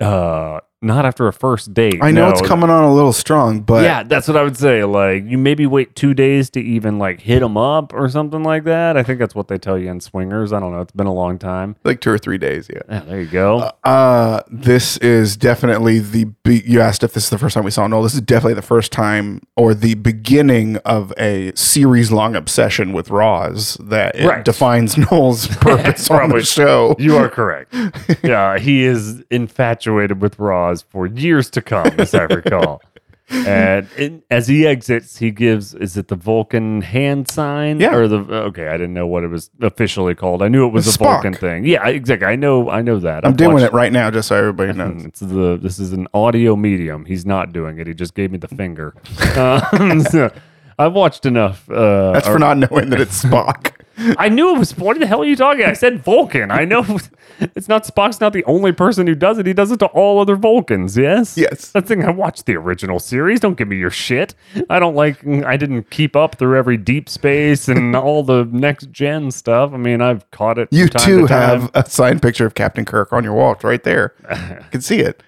Uh, 0.00 0.60
not 0.84 1.04
after 1.06 1.26
a 1.26 1.32
first 1.32 1.74
date. 1.74 1.98
I 2.02 2.10
know 2.10 2.26
no. 2.28 2.32
it's 2.32 2.42
coming 2.46 2.70
on 2.70 2.84
a 2.84 2.92
little 2.94 3.12
strong, 3.12 3.60
but 3.60 3.82
yeah, 3.84 4.02
that's 4.02 4.28
what 4.28 4.36
I 4.36 4.42
would 4.42 4.56
say. 4.56 4.84
Like, 4.84 5.24
you 5.24 5.38
maybe 5.38 5.66
wait 5.66 5.96
two 5.96 6.14
days 6.14 6.50
to 6.50 6.60
even 6.60 6.98
like 6.98 7.20
hit 7.20 7.40
them 7.40 7.56
up 7.56 7.92
or 7.92 8.08
something 8.08 8.42
like 8.42 8.64
that. 8.64 8.96
I 8.96 9.02
think 9.02 9.18
that's 9.18 9.34
what 9.34 9.48
they 9.48 9.58
tell 9.58 9.78
you 9.78 9.90
in 9.90 10.00
swingers. 10.00 10.52
I 10.52 10.60
don't 10.60 10.72
know. 10.72 10.80
It's 10.80 10.92
been 10.92 11.06
a 11.06 11.12
long 11.14 11.38
time. 11.38 11.76
like 11.84 12.00
two 12.00 12.10
or 12.10 12.18
three 12.18 12.38
days. 12.38 12.68
Yeah. 12.72 12.82
Yeah, 12.88 13.00
there 13.00 13.20
you 13.20 13.26
go. 13.28 13.70
Uh, 13.84 14.42
this 14.50 14.96
is 14.98 15.36
definitely 15.36 15.98
the. 15.98 16.24
Be- 16.44 16.62
you 16.66 16.80
asked 16.80 17.02
if 17.02 17.12
this 17.14 17.24
is 17.24 17.30
the 17.30 17.38
first 17.38 17.54
time 17.54 17.64
we 17.64 17.70
saw 17.70 17.86
Noel. 17.86 18.02
This 18.02 18.14
is 18.14 18.20
definitely 18.20 18.54
the 18.54 18.62
first 18.62 18.92
time 18.92 19.40
or 19.56 19.74
the 19.74 19.94
beginning 19.94 20.76
of 20.78 21.12
a 21.18 21.52
series 21.56 22.12
long 22.12 22.36
obsession 22.36 22.92
with 22.92 23.10
Roz 23.10 23.76
that 23.80 24.14
it 24.16 24.26
Right. 24.26 24.44
defines 24.44 24.96
Noel's 25.10 25.46
purpose 25.56 26.10
on 26.10 26.30
the 26.30 26.42
show. 26.44 26.94
you 26.98 27.16
are 27.16 27.28
correct. 27.28 27.74
yeah, 28.22 28.58
he 28.58 28.84
is 28.84 29.22
infatuated 29.30 30.20
with 30.20 30.38
Roz 30.38 30.73
for 30.82 31.06
years 31.06 31.50
to 31.50 31.62
come, 31.62 31.88
as 31.98 32.14
I 32.14 32.22
recall. 32.24 32.80
And 33.30 33.88
in, 33.96 34.22
as 34.30 34.46
he 34.48 34.66
exits, 34.66 35.16
he 35.16 35.30
gives 35.30 35.74
is 35.74 35.96
it 35.96 36.08
the 36.08 36.14
Vulcan 36.14 36.82
hand 36.82 37.26
sign? 37.26 37.80
Yeah. 37.80 37.94
Or 37.94 38.06
the 38.06 38.18
okay, 38.18 38.68
I 38.68 38.72
didn't 38.72 38.92
know 38.92 39.06
what 39.06 39.24
it 39.24 39.28
was 39.28 39.50
officially 39.62 40.14
called. 40.14 40.42
I 40.42 40.48
knew 40.48 40.66
it 40.66 40.74
was 40.74 40.86
It's 40.86 40.96
a 40.96 40.98
Vulcan 40.98 41.32
thing. 41.32 41.64
Yeah, 41.64 41.88
exactly. 41.88 42.26
I 42.28 42.36
know 42.36 42.68
I 42.68 42.82
know 42.82 42.98
that. 43.00 43.24
I'm 43.24 43.30
I've 43.30 43.36
doing 43.38 43.54
watched- 43.54 43.64
it 43.64 43.72
right 43.72 43.90
now, 43.90 44.10
just 44.10 44.28
so 44.28 44.36
everybody 44.36 44.72
knows. 44.78 45.06
It's 45.06 45.20
the 45.20 45.58
this 45.60 45.78
is 45.78 45.94
an 45.94 46.06
audio 46.12 46.54
medium. 46.54 47.06
He's 47.06 47.24
not 47.24 47.54
doing 47.54 47.78
it. 47.78 47.86
He 47.86 47.94
just 47.94 48.12
gave 48.14 48.30
me 48.30 48.36
the 48.36 48.48
finger. 48.48 48.94
Um, 49.36 50.02
so 50.02 50.30
I've 50.78 50.92
watched 50.92 51.24
enough. 51.24 51.68
Uh, 51.70 52.12
That's 52.12 52.28
or- 52.28 52.34
for 52.34 52.38
not 52.38 52.58
knowing 52.58 52.90
that 52.90 53.00
it's 53.00 53.24
Spock. 53.24 53.72
I 53.96 54.28
knew 54.28 54.54
it 54.54 54.58
was. 54.58 54.76
What 54.76 54.98
the 54.98 55.06
hell 55.06 55.22
are 55.22 55.26
you 55.26 55.36
talking? 55.36 55.64
I 55.64 55.72
said 55.72 56.02
Vulcan. 56.02 56.50
I 56.50 56.64
know 56.64 56.84
it's 57.40 57.68
not 57.68 57.84
Spock's 57.84 58.20
not 58.20 58.32
the 58.32 58.44
only 58.44 58.72
person 58.72 59.06
who 59.06 59.14
does 59.14 59.38
it. 59.38 59.46
He 59.46 59.52
does 59.52 59.70
it 59.70 59.78
to 59.80 59.86
all 59.86 60.20
other 60.20 60.36
Vulcans. 60.36 60.96
Yes. 60.96 61.36
Yes. 61.36 61.70
That 61.70 61.86
thing. 61.86 62.04
I 62.04 62.10
watched 62.10 62.46
the 62.46 62.56
original 62.56 62.98
series. 62.98 63.40
Don't 63.40 63.56
give 63.56 63.68
me 63.68 63.76
your 63.76 63.90
shit. 63.90 64.34
I 64.68 64.78
don't 64.78 64.94
like. 64.94 65.24
I 65.26 65.56
didn't 65.56 65.90
keep 65.90 66.16
up 66.16 66.36
through 66.36 66.58
every 66.58 66.76
Deep 66.76 67.08
Space 67.08 67.68
and 67.68 67.94
all 67.96 68.22
the 68.22 68.48
next 68.50 68.90
gen 68.90 69.30
stuff. 69.30 69.72
I 69.72 69.76
mean, 69.76 70.00
I've 70.00 70.28
caught 70.30 70.58
it. 70.58 70.68
You 70.72 70.88
too 70.88 71.26
to 71.26 71.34
have 71.34 71.70
a 71.74 71.88
signed 71.88 72.22
picture 72.22 72.46
of 72.46 72.54
Captain 72.54 72.84
Kirk 72.84 73.12
on 73.12 73.24
your 73.24 73.34
wall. 73.34 73.56
Right 73.62 73.82
there. 73.84 74.14
You 74.30 74.64
can 74.72 74.80
see 74.80 74.98
it. 74.98 75.22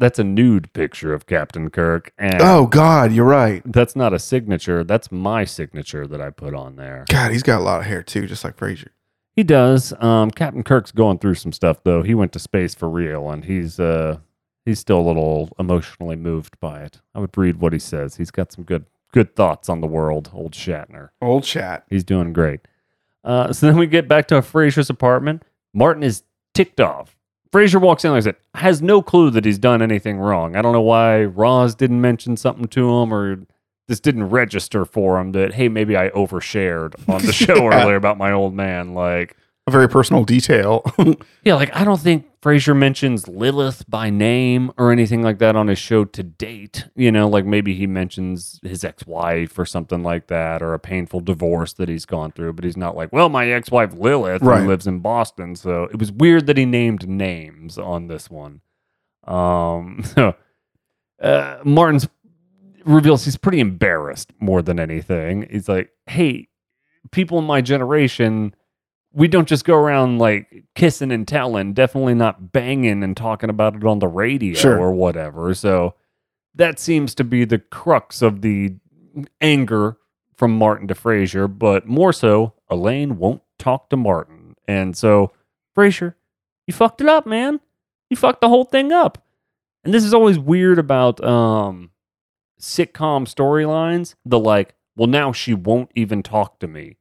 That's 0.00 0.18
a 0.18 0.24
nude 0.24 0.72
picture 0.72 1.12
of 1.14 1.26
Captain 1.26 1.70
Kirk, 1.70 2.12
and 2.18 2.40
Oh 2.40 2.66
God, 2.66 3.12
you're 3.12 3.24
right. 3.26 3.62
that's 3.64 3.94
not 3.94 4.12
a 4.12 4.18
signature. 4.18 4.82
That's 4.82 5.12
my 5.12 5.44
signature 5.44 6.06
that 6.06 6.20
I 6.20 6.30
put 6.30 6.54
on 6.54 6.76
there. 6.76 7.04
God, 7.08 7.30
he's 7.30 7.42
got 7.42 7.60
a 7.60 7.64
lot 7.64 7.80
of 7.80 7.86
hair 7.86 8.02
too, 8.02 8.26
just 8.26 8.42
like 8.42 8.56
Frasier. 8.56 8.88
He 9.36 9.42
does. 9.44 9.92
Um, 10.02 10.30
Captain 10.30 10.62
Kirk's 10.64 10.90
going 10.90 11.18
through 11.18 11.36
some 11.36 11.52
stuff 11.52 11.84
though. 11.84 12.02
He 12.02 12.14
went 12.14 12.32
to 12.32 12.38
space 12.38 12.74
for 12.74 12.88
real, 12.88 13.30
and 13.30 13.44
he's 13.44 13.78
uh, 13.78 14.18
he's 14.64 14.78
still 14.80 14.98
a 14.98 15.06
little 15.06 15.50
emotionally 15.58 16.16
moved 16.16 16.58
by 16.60 16.80
it. 16.80 17.00
I 17.14 17.20
would 17.20 17.36
read 17.36 17.60
what 17.60 17.72
he 17.72 17.78
says. 17.78 18.16
He's 18.16 18.30
got 18.30 18.52
some 18.52 18.64
good 18.64 18.86
good 19.12 19.36
thoughts 19.36 19.68
on 19.68 19.80
the 19.82 19.86
world. 19.86 20.30
Old 20.32 20.52
Shatner. 20.52 21.10
Old 21.20 21.44
chat. 21.44 21.84
He's 21.90 22.04
doing 22.04 22.32
great. 22.32 22.60
Uh, 23.22 23.52
so 23.52 23.66
then 23.66 23.76
we 23.76 23.86
get 23.86 24.08
back 24.08 24.28
to 24.28 24.36
Frasier's 24.36 24.88
apartment. 24.88 25.42
Martin 25.74 26.02
is 26.02 26.22
ticked 26.54 26.80
off. 26.80 27.16
Frasier 27.52 27.80
walks 27.80 28.04
in 28.04 28.12
like 28.12 28.18
I 28.18 28.20
said, 28.20 28.36
has 28.54 28.80
no 28.80 29.02
clue 29.02 29.30
that 29.30 29.44
he's 29.44 29.58
done 29.58 29.82
anything 29.82 30.18
wrong. 30.18 30.54
I 30.56 30.62
don't 30.62 30.72
know 30.72 30.80
why 30.80 31.24
Roz 31.24 31.74
didn't 31.74 32.00
mention 32.00 32.36
something 32.36 32.66
to 32.68 32.88
him 33.00 33.12
or 33.12 33.40
this 33.88 33.98
didn't 33.98 34.28
register 34.28 34.84
for 34.84 35.18
him 35.20 35.32
that, 35.32 35.54
hey, 35.54 35.68
maybe 35.68 35.96
I 35.96 36.10
overshared 36.10 36.94
on 37.08 37.22
the 37.26 37.32
show 37.32 37.56
Yeah. 37.56 37.82
earlier 37.82 37.96
about 37.96 38.18
my 38.18 38.30
old 38.30 38.54
man. 38.54 38.94
Like, 38.94 39.36
A 39.66 39.70
very 39.70 39.88
personal 39.88 40.24
detail. 40.24 40.82
yeah, 41.44 41.54
like 41.54 41.74
I 41.76 41.84
don't 41.84 42.00
think 42.00 42.26
Frasier 42.40 42.76
mentions 42.76 43.28
Lilith 43.28 43.84
by 43.88 44.08
name 44.10 44.72
or 44.78 44.90
anything 44.90 45.22
like 45.22 45.38
that 45.38 45.54
on 45.54 45.68
his 45.68 45.78
show 45.78 46.04
to 46.06 46.22
date. 46.22 46.86
You 46.96 47.12
know, 47.12 47.28
like 47.28 47.44
maybe 47.44 47.74
he 47.74 47.86
mentions 47.86 48.58
his 48.62 48.82
ex-wife 48.84 49.58
or 49.58 49.66
something 49.66 50.02
like 50.02 50.28
that, 50.28 50.62
or 50.62 50.72
a 50.74 50.78
painful 50.78 51.20
divorce 51.20 51.74
that 51.74 51.88
he's 51.90 52.06
gone 52.06 52.32
through. 52.32 52.54
But 52.54 52.64
he's 52.64 52.76
not 52.76 52.96
like, 52.96 53.12
well, 53.12 53.28
my 53.28 53.48
ex-wife 53.50 53.92
Lilith 53.92 54.42
Right. 54.42 54.62
who 54.62 54.68
lives 54.68 54.86
in 54.86 55.00
Boston. 55.00 55.54
So 55.54 55.84
it 55.84 55.98
was 55.98 56.10
weird 56.10 56.46
that 56.46 56.56
he 56.56 56.64
named 56.64 57.06
names 57.08 57.76
on 57.78 58.08
this 58.08 58.30
one. 58.30 58.62
Um, 59.24 60.02
so 60.04 60.34
uh, 61.22 61.58
Martin's 61.64 62.08
reveals 62.86 63.26
he's 63.26 63.36
pretty 63.36 63.60
embarrassed 63.60 64.32
more 64.40 64.62
than 64.62 64.80
anything. 64.80 65.46
He's 65.50 65.68
like, 65.68 65.90
hey, 66.06 66.48
people 67.10 67.38
in 67.38 67.44
my 67.44 67.60
generation 67.60 68.54
we 69.12 69.26
don't 69.28 69.48
just 69.48 69.64
go 69.64 69.74
around 69.76 70.18
like 70.18 70.64
kissing 70.74 71.10
and 71.10 71.26
telling, 71.26 71.72
definitely 71.72 72.14
not 72.14 72.52
banging 72.52 73.02
and 73.02 73.16
talking 73.16 73.50
about 73.50 73.74
it 73.76 73.84
on 73.84 73.98
the 73.98 74.08
radio 74.08 74.54
Sure. 74.54 74.78
or 74.78 74.92
whatever. 74.92 75.52
So 75.54 75.94
that 76.54 76.78
seems 76.78 77.14
to 77.16 77.24
be 77.24 77.44
the 77.44 77.58
crux 77.58 78.22
of 78.22 78.40
the 78.42 78.74
anger 79.40 79.96
from 80.36 80.56
Martin 80.56 80.88
to 80.88 80.94
Frasier, 80.94 81.46
but 81.48 81.86
more 81.86 82.12
so, 82.12 82.54
Elaine 82.70 83.18
won't 83.18 83.42
talk 83.58 83.90
to 83.90 83.96
Martin. 83.96 84.54
And 84.66 84.96
so, 84.96 85.32
Frasier, 85.76 86.14
you 86.66 86.72
fucked 86.72 87.00
it 87.00 87.08
up, 87.08 87.26
man. 87.26 87.60
You 88.08 88.16
fucked 88.16 88.40
the 88.40 88.48
whole 88.48 88.64
thing 88.64 88.92
up. 88.92 89.22
And 89.84 89.92
this 89.92 90.04
is 90.04 90.14
always 90.14 90.38
weird 90.38 90.78
about 90.78 91.22
um 91.24 91.90
sitcom 92.60 93.26
storylines. 93.26 94.14
The 94.24 94.38
like, 94.38 94.74
well, 94.96 95.08
now 95.08 95.32
she 95.32 95.54
won't 95.54 95.90
even 95.94 96.22
talk 96.22 96.58
to 96.60 96.68
me 96.68 96.96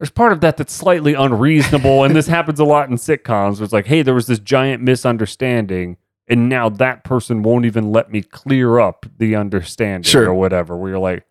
there's 0.00 0.10
part 0.10 0.32
of 0.32 0.40
that 0.40 0.56
that's 0.56 0.72
slightly 0.72 1.14
unreasonable 1.14 2.02
and 2.04 2.16
this 2.16 2.26
happens 2.26 2.58
a 2.58 2.64
lot 2.64 2.88
in 2.88 2.96
sitcoms 2.96 3.56
where 3.56 3.64
it's 3.64 3.72
like 3.72 3.86
hey 3.86 4.02
there 4.02 4.14
was 4.14 4.26
this 4.26 4.38
giant 4.40 4.82
misunderstanding 4.82 5.96
and 6.26 6.48
now 6.48 6.68
that 6.68 7.04
person 7.04 7.42
won't 7.42 7.64
even 7.66 7.92
let 7.92 8.10
me 8.10 8.22
clear 8.22 8.78
up 8.80 9.04
the 9.18 9.36
understanding 9.36 10.02
Sure. 10.08 10.28
or 10.28 10.34
whatever 10.34 10.76
where 10.76 10.90
you're 10.90 10.98
like 10.98 11.24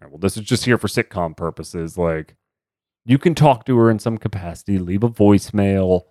all 0.00 0.04
right, 0.04 0.10
well 0.10 0.18
this 0.18 0.36
is 0.36 0.44
just 0.44 0.64
here 0.64 0.78
for 0.78 0.88
sitcom 0.88 1.36
purposes 1.36 1.96
like 1.98 2.34
you 3.04 3.18
can 3.18 3.34
talk 3.34 3.64
to 3.66 3.76
her 3.78 3.90
in 3.90 3.98
some 3.98 4.18
capacity 4.18 4.78
leave 4.78 5.04
a 5.04 5.08
voicemail 5.08 6.02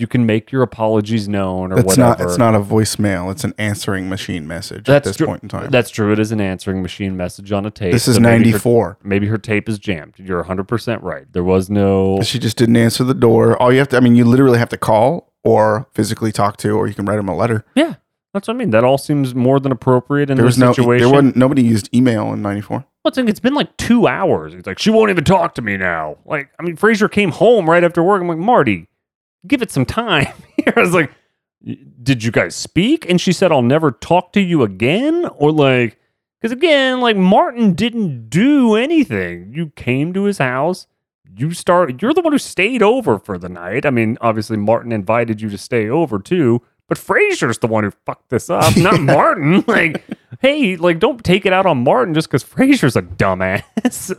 you 0.00 0.06
can 0.06 0.24
make 0.26 0.50
your 0.50 0.62
apologies 0.62 1.28
known 1.28 1.72
or 1.72 1.78
It's 1.78 1.86
whatever 1.86 2.08
not. 2.08 2.20
It's 2.20 2.38
not 2.38 2.54
a 2.54 2.60
voicemail. 2.60 3.30
It's 3.30 3.44
an 3.44 3.54
answering 3.58 4.08
machine 4.08 4.48
message 4.48 4.86
That's 4.86 5.06
at 5.06 5.10
this 5.10 5.16
true. 5.18 5.26
point 5.26 5.42
in 5.42 5.48
time. 5.48 5.70
that's 5.70 5.90
true 5.90 6.12
it 6.12 6.18
is 6.18 6.32
an 6.32 6.40
answering 6.40 6.82
machine 6.82 7.16
message 7.16 7.52
on 7.52 7.66
a 7.66 7.70
tape 7.70 7.92
this 7.92 8.08
is 8.08 8.16
so 8.16 8.20
maybe 8.20 8.50
her- 8.52 8.96
maybe 9.02 9.26
her 9.26 9.38
tape 9.38 9.68
is 9.68 9.78
jammed 9.78 10.14
you're 10.18 10.42
100% 10.44 11.02
right 11.02 11.26
there 11.32 11.44
was 11.44 11.68
no 11.70 12.20
She 12.22 12.38
just 12.38 12.56
didn't 12.56 12.76
answer 12.76 13.04
the 13.04 13.14
door. 13.14 13.56
All 13.60 13.72
you 13.72 13.78
have 13.78 13.88
to. 13.88 13.96
I 13.96 14.00
mean, 14.00 14.14
you 14.16 14.24
literally 14.24 14.58
have 14.58 14.68
to 14.70 14.76
call 14.76 15.32
or 15.44 15.86
physically 15.92 16.32
talk 16.32 16.56
to, 16.58 16.70
or 16.70 16.86
you 16.86 16.94
can 16.94 17.04
write 17.06 17.16
them 17.16 17.28
a 17.28 17.36
letter. 17.36 17.64
Yeah, 17.74 17.94
that's 18.34 18.48
what 18.48 18.54
I 18.54 18.56
mean. 18.56 18.70
That 18.70 18.84
all 18.84 18.98
seems 18.98 19.34
more 19.34 19.58
than 19.60 19.72
appropriate 19.72 20.30
in 20.30 20.36
There 20.36 20.44
this 20.46 20.56
was 20.56 20.58
no. 20.58 20.72
situation. 20.72 21.06
There 21.06 21.14
wasn't. 21.14 21.36
Nobody 21.36 21.62
used 21.62 21.88
email 21.94 22.32
in 22.32 22.42
ninety 22.42 22.60
four. 22.60 22.78
Well, 23.04 23.08
it's, 23.10 23.16
like, 23.16 23.28
it's 23.28 23.40
been 23.40 23.54
like 23.54 23.74
two 23.78 24.06
hours. 24.06 24.52
It's 24.54 24.66
like 24.66 24.78
she 24.78 24.90
won't 24.90 25.10
even 25.10 25.24
talk 25.24 25.54
to 25.54 25.62
me 25.62 25.76
now. 25.78 26.16
Like, 26.26 26.50
I 26.58 26.62
mean, 26.62 26.76
Frasier 26.76 27.10
came 27.10 27.30
home 27.30 27.68
right 27.68 27.82
after 27.82 28.02
work. 28.02 28.20
I'm 28.20 28.28
like, 28.28 28.38
Marty, 28.38 28.88
give 29.46 29.62
it 29.62 29.70
some 29.70 29.84
time. 29.86 30.26
Here, 30.56 30.72
I 30.76 30.80
was 30.80 30.92
like, 30.94 31.10
did 32.02 32.24
you 32.24 32.30
guys 32.30 32.54
speak? 32.56 33.08
And 33.08 33.20
she 33.20 33.32
said, 33.32 33.52
I'll 33.52 33.62
never 33.62 33.90
talk 33.92 34.32
to 34.32 34.40
you 34.40 34.62
again. 34.62 35.26
Or 35.36 35.52
like, 35.52 35.98
because 36.40 36.52
again, 36.52 37.00
like 37.00 37.16
Martin 37.16 37.74
didn't 37.74 38.30
do 38.30 38.74
anything. 38.74 39.52
You 39.54 39.70
came 39.76 40.12
to 40.14 40.24
his 40.24 40.38
house. 40.38 40.86
You 41.36 41.52
start. 41.52 42.02
You're 42.02 42.14
the 42.14 42.22
one 42.22 42.32
who 42.32 42.38
stayed 42.38 42.82
over 42.82 43.18
for 43.18 43.38
the 43.38 43.48
night. 43.48 43.86
I 43.86 43.90
mean, 43.90 44.18
obviously 44.20 44.56
Martin 44.56 44.90
invited 44.92 45.40
you 45.40 45.48
to 45.50 45.58
stay 45.58 45.88
over 45.88 46.18
too. 46.18 46.62
But 46.88 46.98
Frasier's 46.98 47.58
the 47.58 47.68
one 47.68 47.84
who 47.84 47.92
fucked 48.04 48.30
this 48.30 48.50
up, 48.50 48.76
not 48.76 49.00
Martin. 49.00 49.64
Like, 49.68 50.04
hey, 50.40 50.74
like, 50.76 50.98
don't 50.98 51.22
take 51.22 51.46
it 51.46 51.52
out 51.52 51.64
on 51.66 51.84
Martin 51.84 52.14
just 52.14 52.28
because 52.28 52.42
Frasier's 52.42 52.96
a 52.96 53.02
dumbass. 53.02 53.62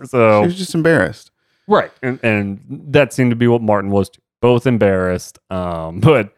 So 0.07 0.43
she 0.43 0.45
was 0.47 0.57
just 0.57 0.73
embarrassed. 0.73 1.31
right, 1.67 1.91
and 2.01 2.17
and 2.23 2.61
that 2.69 3.11
seemed 3.11 3.31
to 3.31 3.35
be 3.35 3.47
what 3.47 3.61
Martin 3.61 3.91
was. 3.91 4.09
Too. 4.09 4.21
Both 4.41 4.65
embarrassed, 4.67 5.39
um, 5.49 5.99
but 6.01 6.33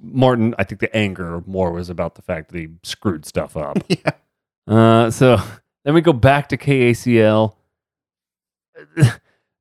Martin, 0.00 0.54
I 0.58 0.64
think 0.64 0.80
the 0.80 0.94
anger 0.96 1.42
more 1.46 1.72
was 1.72 1.90
about 1.90 2.14
the 2.14 2.22
fact 2.22 2.50
that 2.52 2.58
he 2.58 2.68
screwed 2.82 3.26
stuff 3.26 3.56
up. 3.56 3.78
Yeah. 3.88 4.12
Uh, 4.66 5.10
so 5.10 5.36
then 5.84 5.94
we 5.94 6.00
go 6.00 6.12
back 6.12 6.48
to 6.50 6.56
KACL. 6.56 7.54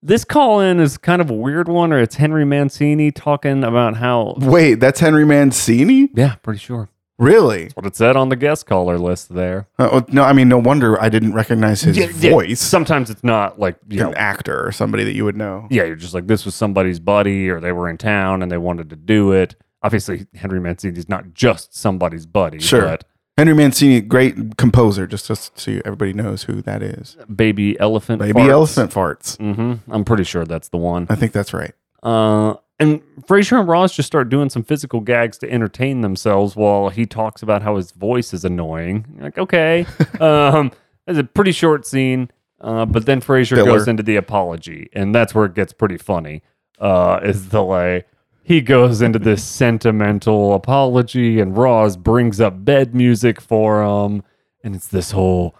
This 0.01 0.23
call 0.23 0.61
in 0.61 0.79
is 0.79 0.97
kind 0.97 1.21
of 1.21 1.29
a 1.29 1.33
weird 1.33 1.67
one, 1.67 1.91
or 1.91 1.99
it's 1.99 2.15
Henry 2.15 2.45
Mancini 2.45 3.11
talking 3.11 3.63
about 3.63 3.97
how. 3.97 4.35
Wait, 4.37 4.75
that's 4.75 4.99
Henry 4.99 5.25
Mancini. 5.25 6.09
Yeah, 6.13 6.35
pretty 6.35 6.59
sure. 6.59 6.89
Really? 7.19 7.63
That's 7.63 7.75
what 7.75 7.85
it 7.85 7.95
said 7.95 8.15
on 8.15 8.29
the 8.29 8.35
guest 8.35 8.65
caller 8.65 8.97
list 8.97 9.33
there. 9.35 9.67
Uh, 9.77 10.01
no, 10.07 10.23
I 10.23 10.33
mean, 10.33 10.47
no 10.49 10.57
wonder 10.57 10.99
I 11.01 11.09
didn't 11.09 11.33
recognize 11.33 11.81
his 11.81 11.97
Yeah, 11.97 12.07
yeah. 12.17 12.31
voice. 12.31 12.59
Sometimes 12.61 13.09
it's 13.09 13.23
not 13.23 13.59
like 13.59 13.75
you 13.89 13.99
know 13.99 14.09
an 14.09 14.15
actor 14.15 14.65
or 14.65 14.71
somebody 14.71 15.03
that 15.03 15.13
you 15.13 15.25
would 15.25 15.35
know. 15.37 15.67
yeah, 15.69 15.83
you're 15.83 15.95
just 15.97 16.13
like 16.13 16.27
this 16.27 16.45
was 16.45 16.55
somebody's 16.55 16.99
buddy 16.99 17.49
or 17.49 17.59
they 17.59 17.73
were 17.73 17.89
in 17.89 17.97
town 17.97 18.41
and 18.41 18.49
they 18.51 18.57
wanted 18.57 18.89
to 18.91 18.95
do 18.95 19.33
it. 19.33 19.55
Obviously, 19.83 20.27
Henry 20.33 20.59
Mancini's 20.59 21.07
not 21.09 21.33
just 21.33 21.75
somebody's 21.77 22.25
buddy. 22.25 22.59
Sure. 22.59 22.81
But 22.81 23.03
Henry 23.37 23.53
Mancini, 23.53 24.01
great 24.01 24.57
composer. 24.57 25.05
Just 25.07 25.25
so 25.25 25.33
so 25.33 25.81
everybody 25.85 26.13
knows 26.13 26.43
who 26.43 26.61
that 26.63 26.81
is. 26.81 27.17
baby 27.33 27.79
elephant. 27.79 28.21
Baby 28.21 28.41
elephant 28.49 28.91
farts. 28.91 29.37
hmm 29.37 29.75
I'm 29.93 30.03
pretty 30.05 30.23
sure 30.23 30.45
that's 30.45 30.69
the 30.69 30.77
one. 30.77 31.05
I 31.09 31.15
think 31.15 31.31
that's 31.33 31.53
right. 31.53 31.73
Uh, 32.01 32.55
and 32.79 33.01
Frasier 33.23 33.59
and 33.59 33.67
Roz 33.67 33.93
just 33.93 34.07
start 34.07 34.29
doing 34.29 34.49
some 34.49 34.63
physical 34.63 35.01
gags 35.01 35.37
to 35.39 35.51
entertain 35.51 36.01
themselves 36.01 36.55
while 36.55 36.89
he 36.89 37.05
talks 37.05 37.41
about 37.41 37.61
how 37.61 37.75
his 37.75 37.91
voice 37.91 38.33
is 38.33 38.45
annoying. 38.45 39.05
Like, 39.19 39.37
okay, 39.37 39.85
um, 40.19 40.71
it's 41.05 41.19
a 41.19 41.23
pretty 41.23 41.51
short 41.51 41.85
scene. 41.85 42.31
Uh, 42.61 42.85
but 42.85 43.05
then 43.05 43.21
Frasier 43.21 43.55
Filler. 43.55 43.71
goes 43.71 43.87
into 43.87 44.03
the 44.03 44.17
apology, 44.17 44.89
and 44.93 45.15
that's 45.15 45.33
where 45.33 45.45
it 45.45 45.53
gets 45.53 45.71
pretty 45.71 45.97
funny. 45.97 46.41
Uh, 46.79 47.19
is 47.23 47.49
the 47.49 47.61
like 47.61 48.07
he 48.43 48.61
goes 48.61 49.01
into 49.01 49.19
this 49.19 49.43
sentimental 49.61 50.53
apology, 50.53 51.39
and 51.39 51.57
Roz 51.57 51.97
brings 51.97 52.41
up 52.41 52.65
bed 52.65 52.95
music 52.95 53.39
for 53.39 53.83
him, 53.83 54.23
and 54.63 54.75
it's 54.75 54.87
this 54.87 55.11
whole 55.11 55.55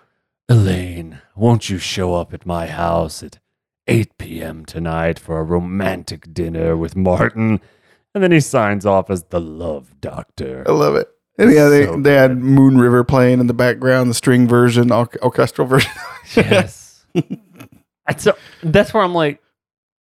Elaine, 0.50 1.22
won't 1.36 1.70
you 1.70 1.78
show 1.78 2.16
up 2.16 2.34
at 2.34 2.44
my 2.46 2.66
house 2.66 3.22
at 3.22 3.38
8 3.90 4.18
p.m. 4.18 4.66
tonight 4.66 5.20
for 5.20 5.40
a 5.40 5.44
romantic 5.44 6.34
dinner 6.34 6.76
with 6.78 6.96
Martin? 6.96 7.60
And 8.14 8.24
then 8.24 8.32
he 8.32 8.40
signs 8.40 8.86
off 8.86 9.10
as 9.10 9.24
the 9.26 9.40
love 9.40 10.00
doctor. 10.02 10.64
I 10.68 10.72
love 10.72 10.96
it. 10.96 11.08
And 11.38 11.52
yeah, 11.54 11.70
they, 11.70 11.86
So 11.86 12.00
they 12.02 12.16
had 12.16 12.38
Moon 12.38 12.78
River 12.78 13.04
playing 13.04 13.40
in 13.40 13.48
the 13.48 13.54
background, 13.54 14.10
the 14.10 14.14
string 14.14 14.48
version, 14.48 14.92
or- 14.92 15.10
orchestral 15.22 15.68
version. 15.68 15.92
Yes. 16.36 17.06
And 17.16 18.20
so 18.20 18.36
that's 18.64 18.94
where 18.94 19.02
I'm 19.04 19.14
like, 19.14 19.42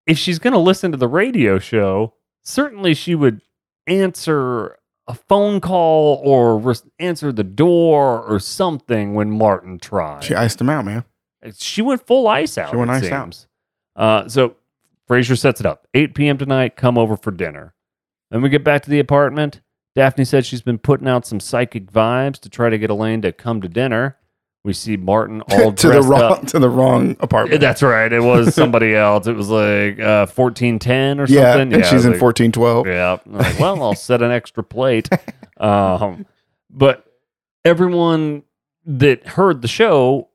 if 0.06 0.18
she's 0.18 0.40
going 0.40 0.54
to 0.54 0.60
listen 0.60 0.92
to 0.92 0.98
the 0.98 1.08
radio 1.08 1.60
show, 1.60 2.14
certainly 2.44 2.94
she 2.94 3.16
would 3.16 3.42
answer 3.88 4.78
a 5.08 5.14
phone 5.14 5.62
call 5.62 6.22
or 6.24 6.58
res- 6.58 6.84
answer 7.00 7.32
the 7.32 7.44
door 7.44 8.22
or 8.22 8.40
something 8.40 9.14
when 9.14 9.32
Martin 9.32 9.80
tried. 9.80 10.24
she 10.24 10.36
iced 10.36 10.60
him 10.60 10.70
out, 10.70 10.84
man. 10.86 11.04
She 11.58 11.82
went 11.82 12.06
full 12.06 12.28
ice 12.28 12.58
out. 12.58 12.72
She 12.72 12.76
went 12.78 12.92
ice 12.92 13.10
out. 13.10 13.47
Uh, 13.98 14.28
so 14.30 14.56
Frasier 15.10 15.38
sets 15.38 15.60
it 15.60 15.66
up. 15.66 15.88
8 15.93 16.14
p.m. 16.16 16.38
tonight, 16.38 16.76
come 16.76 16.98
over 16.98 17.18
for 17.18 17.32
dinner. 17.32 17.74
Then 18.32 18.41
we 18.41 18.50
get 18.50 18.64
back 18.64 18.84
to 18.84 18.89
the 18.89 19.00
apartment. 19.00 19.62
Daphne 19.95 20.26
said 20.26 20.45
she's 20.45 20.62
been 20.62 20.78
putting 20.78 21.08
out 21.08 21.26
some 21.26 21.39
psychic 21.39 21.91
vibes 21.91 22.39
to 22.41 22.50
try 22.50 22.70
to 22.70 22.78
get 22.78 22.89
Elaine 22.91 23.22
to 23.24 23.32
come 23.32 23.62
to 23.62 23.68
dinner. 23.68 24.18
We 24.64 24.74
see 24.74 24.98
Martin 24.98 25.41
all 25.50 25.72
to 25.72 25.88
the 25.88 25.93
dressed 25.93 26.08
wrong 26.10 26.22
up. 26.34 26.48
to 26.48 26.60
the 26.60 26.70
wrong 26.70 27.16
apartment. 27.22 27.62
That's 27.62 27.82
right. 27.82 28.12
It 28.12 28.20
was 28.20 28.54
somebody 28.54 28.93
else. 28.93 29.26
It 29.26 29.36
was 29.36 29.50
like 29.50 29.98
uh, 30.00 30.28
1410 30.28 31.20
or 31.22 31.26
yeah, 31.28 31.54
something. 31.54 31.74
and 31.74 31.86
she's 31.86 32.04
in 32.06 32.12
like- 32.12 32.20
fourteen 32.20 32.52
twelve. 32.52 32.86
yeah. 32.86 33.18
Like, 33.26 33.58
well, 33.60 33.82
I'll 33.82 33.95
set 33.95 34.22
an 34.22 34.30
extra 34.32 34.64
plate. 34.64 35.08
Um, 35.58 36.26
but 36.70 37.06
everyone 37.64 38.43
that 38.86 39.26
heard 39.26 39.62
the 39.62 39.68
show 39.70 40.30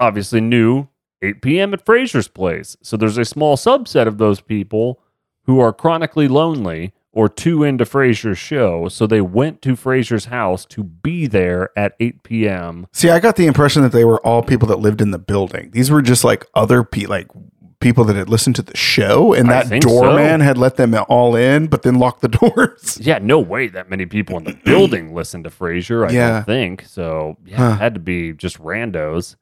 obviously 0.00 0.40
knew 0.40 0.88
8 1.22 1.42
p.m. 1.42 1.74
at 1.74 1.84
Frasier's 1.84 2.28
place. 2.28 2.76
So 2.82 2.96
there's 2.96 3.18
a 3.18 3.24
small 3.24 3.56
subset 3.56 4.06
of 4.06 4.18
those 4.18 4.40
people 4.40 5.00
who 5.44 5.60
are 5.60 5.72
chronically 5.72 6.28
lonely 6.28 6.92
or 7.12 7.28
too 7.28 7.64
into 7.64 7.84
Frasier's 7.84 8.38
show. 8.38 8.88
So 8.88 9.06
they 9.06 9.20
went 9.20 9.62
to 9.62 9.70
Frasier's 9.74 10.26
house 10.26 10.64
to 10.66 10.84
be 10.84 11.26
there 11.26 11.70
at 11.76 11.94
8 11.98 12.22
p.m. 12.22 12.86
See, 12.92 13.10
I 13.10 13.18
got 13.18 13.36
the 13.36 13.46
impression 13.46 13.82
that 13.82 13.92
they 13.92 14.04
were 14.04 14.24
all 14.24 14.42
people 14.42 14.68
that 14.68 14.78
lived 14.78 15.00
in 15.00 15.10
the 15.10 15.18
building. 15.18 15.70
These 15.72 15.90
were 15.90 16.02
just 16.02 16.22
like 16.22 16.46
other 16.54 16.84
people, 16.84 17.10
like 17.10 17.26
people 17.80 18.04
that 18.04 18.16
had 18.16 18.28
listened 18.28 18.56
to 18.56 18.62
the 18.62 18.76
show, 18.76 19.32
and 19.32 19.50
I 19.50 19.62
that 19.64 19.80
doorman 19.82 20.40
had 20.40 20.58
let 20.58 20.76
them 20.76 20.94
all 21.08 21.34
in, 21.34 21.66
but 21.68 21.82
then 21.82 21.94
locked 21.94 22.20
the 22.20 22.28
doors. 22.28 22.98
Yeah, 23.00 23.18
no 23.18 23.38
way 23.40 23.68
that 23.68 23.88
many 23.88 24.04
people 24.04 24.36
in 24.36 24.44
the 24.44 24.52
building 24.64 25.14
listened 25.14 25.44
to 25.44 25.50
Frasier. 25.50 26.06
I 26.08 26.12
Yeah. 26.12 26.30
don't 26.30 26.44
think 26.44 26.84
so. 26.86 27.36
Yeah, 27.46 27.56
Huh. 27.56 27.70
it 27.74 27.78
had 27.78 27.94
to 27.94 28.00
be 28.00 28.32
just 28.32 28.58
randos. 28.58 29.36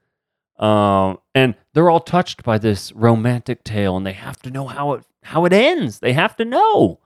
Um, 0.58 1.18
and 1.34 1.54
they're 1.74 1.90
all 1.90 2.00
touched 2.00 2.42
by 2.42 2.58
this 2.58 2.92
romantic 2.92 3.62
tale, 3.64 3.96
and 3.96 4.06
they 4.06 4.12
have 4.14 4.38
to 4.42 4.50
know 4.50 4.66
how 4.66 4.92
it 4.94 5.04
how 5.22 5.44
it 5.44 5.52
ends. 5.52 5.98
They 5.98 6.12
have 6.14 6.36
to 6.36 6.44
know. 6.44 7.00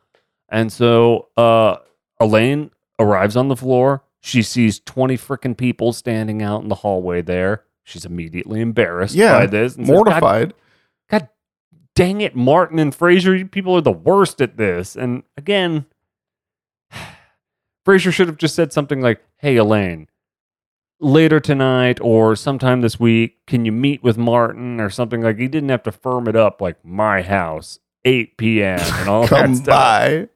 And 0.49 0.73
so, 0.73 1.29
uh, 1.37 1.77
Elaine 2.21 2.71
arrives 2.99 3.37
on 3.37 3.49
the 3.49 3.57
floor. 3.57 4.05
She 4.21 4.43
sees 4.43 4.79
twenty 4.81 5.17
freaking 5.17 5.57
people 5.57 5.93
standing 5.93 6.43
out 6.43 6.63
in 6.63 6.69
the 6.69 6.75
hallway. 6.77 7.23
There, 7.23 7.65
she's 7.83 8.05
immediately 8.05 8.61
embarrassed 8.61 9.15
Yeah, 9.15 9.39
by 9.41 9.47
this. 9.47 9.77
and 9.77 9.87
says, 9.87 9.93
"God 9.95 10.05
Mortified. 10.05 10.55
God 11.11 11.29
dang 11.97 12.21
it, 12.21 12.37
Martin 12.37 12.79
and 12.79 12.97
Frasier, 12.97 13.37
you 13.39 13.47
people 13.47 13.75
are 13.77 13.81
the 13.81 13.91
worst 13.91 14.41
at 14.41 14.57
this. 14.57 14.95
And 14.97 15.23
again, 15.37 15.87
Frasier 17.87 18.13
should 18.13 18.29
have 18.29 18.37
just 18.37 18.55
said 18.55 18.73
something 18.73 19.01
like, 19.01 19.21
Hey, 19.39 19.57
Elaine, 19.57 20.09
later 21.01 21.41
tonight 21.41 21.99
or 22.01 22.37
sometime 22.37 22.81
this 22.81 23.01
week, 23.01 23.45
can 23.47 23.65
you 23.65 23.73
meet 23.73 24.03
with 24.03 24.17
Martin 24.19 24.81
or 24.81 24.91
something 24.91 25.23
like 25.23 25.39
he 25.39 25.49
didn't 25.49 25.69
have 25.71 25.83
to 25.85 25.93
firm 25.93 26.29
it 26.29 26.37
up 26.37 26.61
like 26.61 26.85
my 26.85 27.23
house, 27.23 27.79
8 28.05 28.37
p.m. 28.37 28.79
and 28.81 29.09
all 29.09 29.23
that 29.27 29.41
Come 29.41 29.55
stuff. 29.55 29.67
by. 29.67 30.29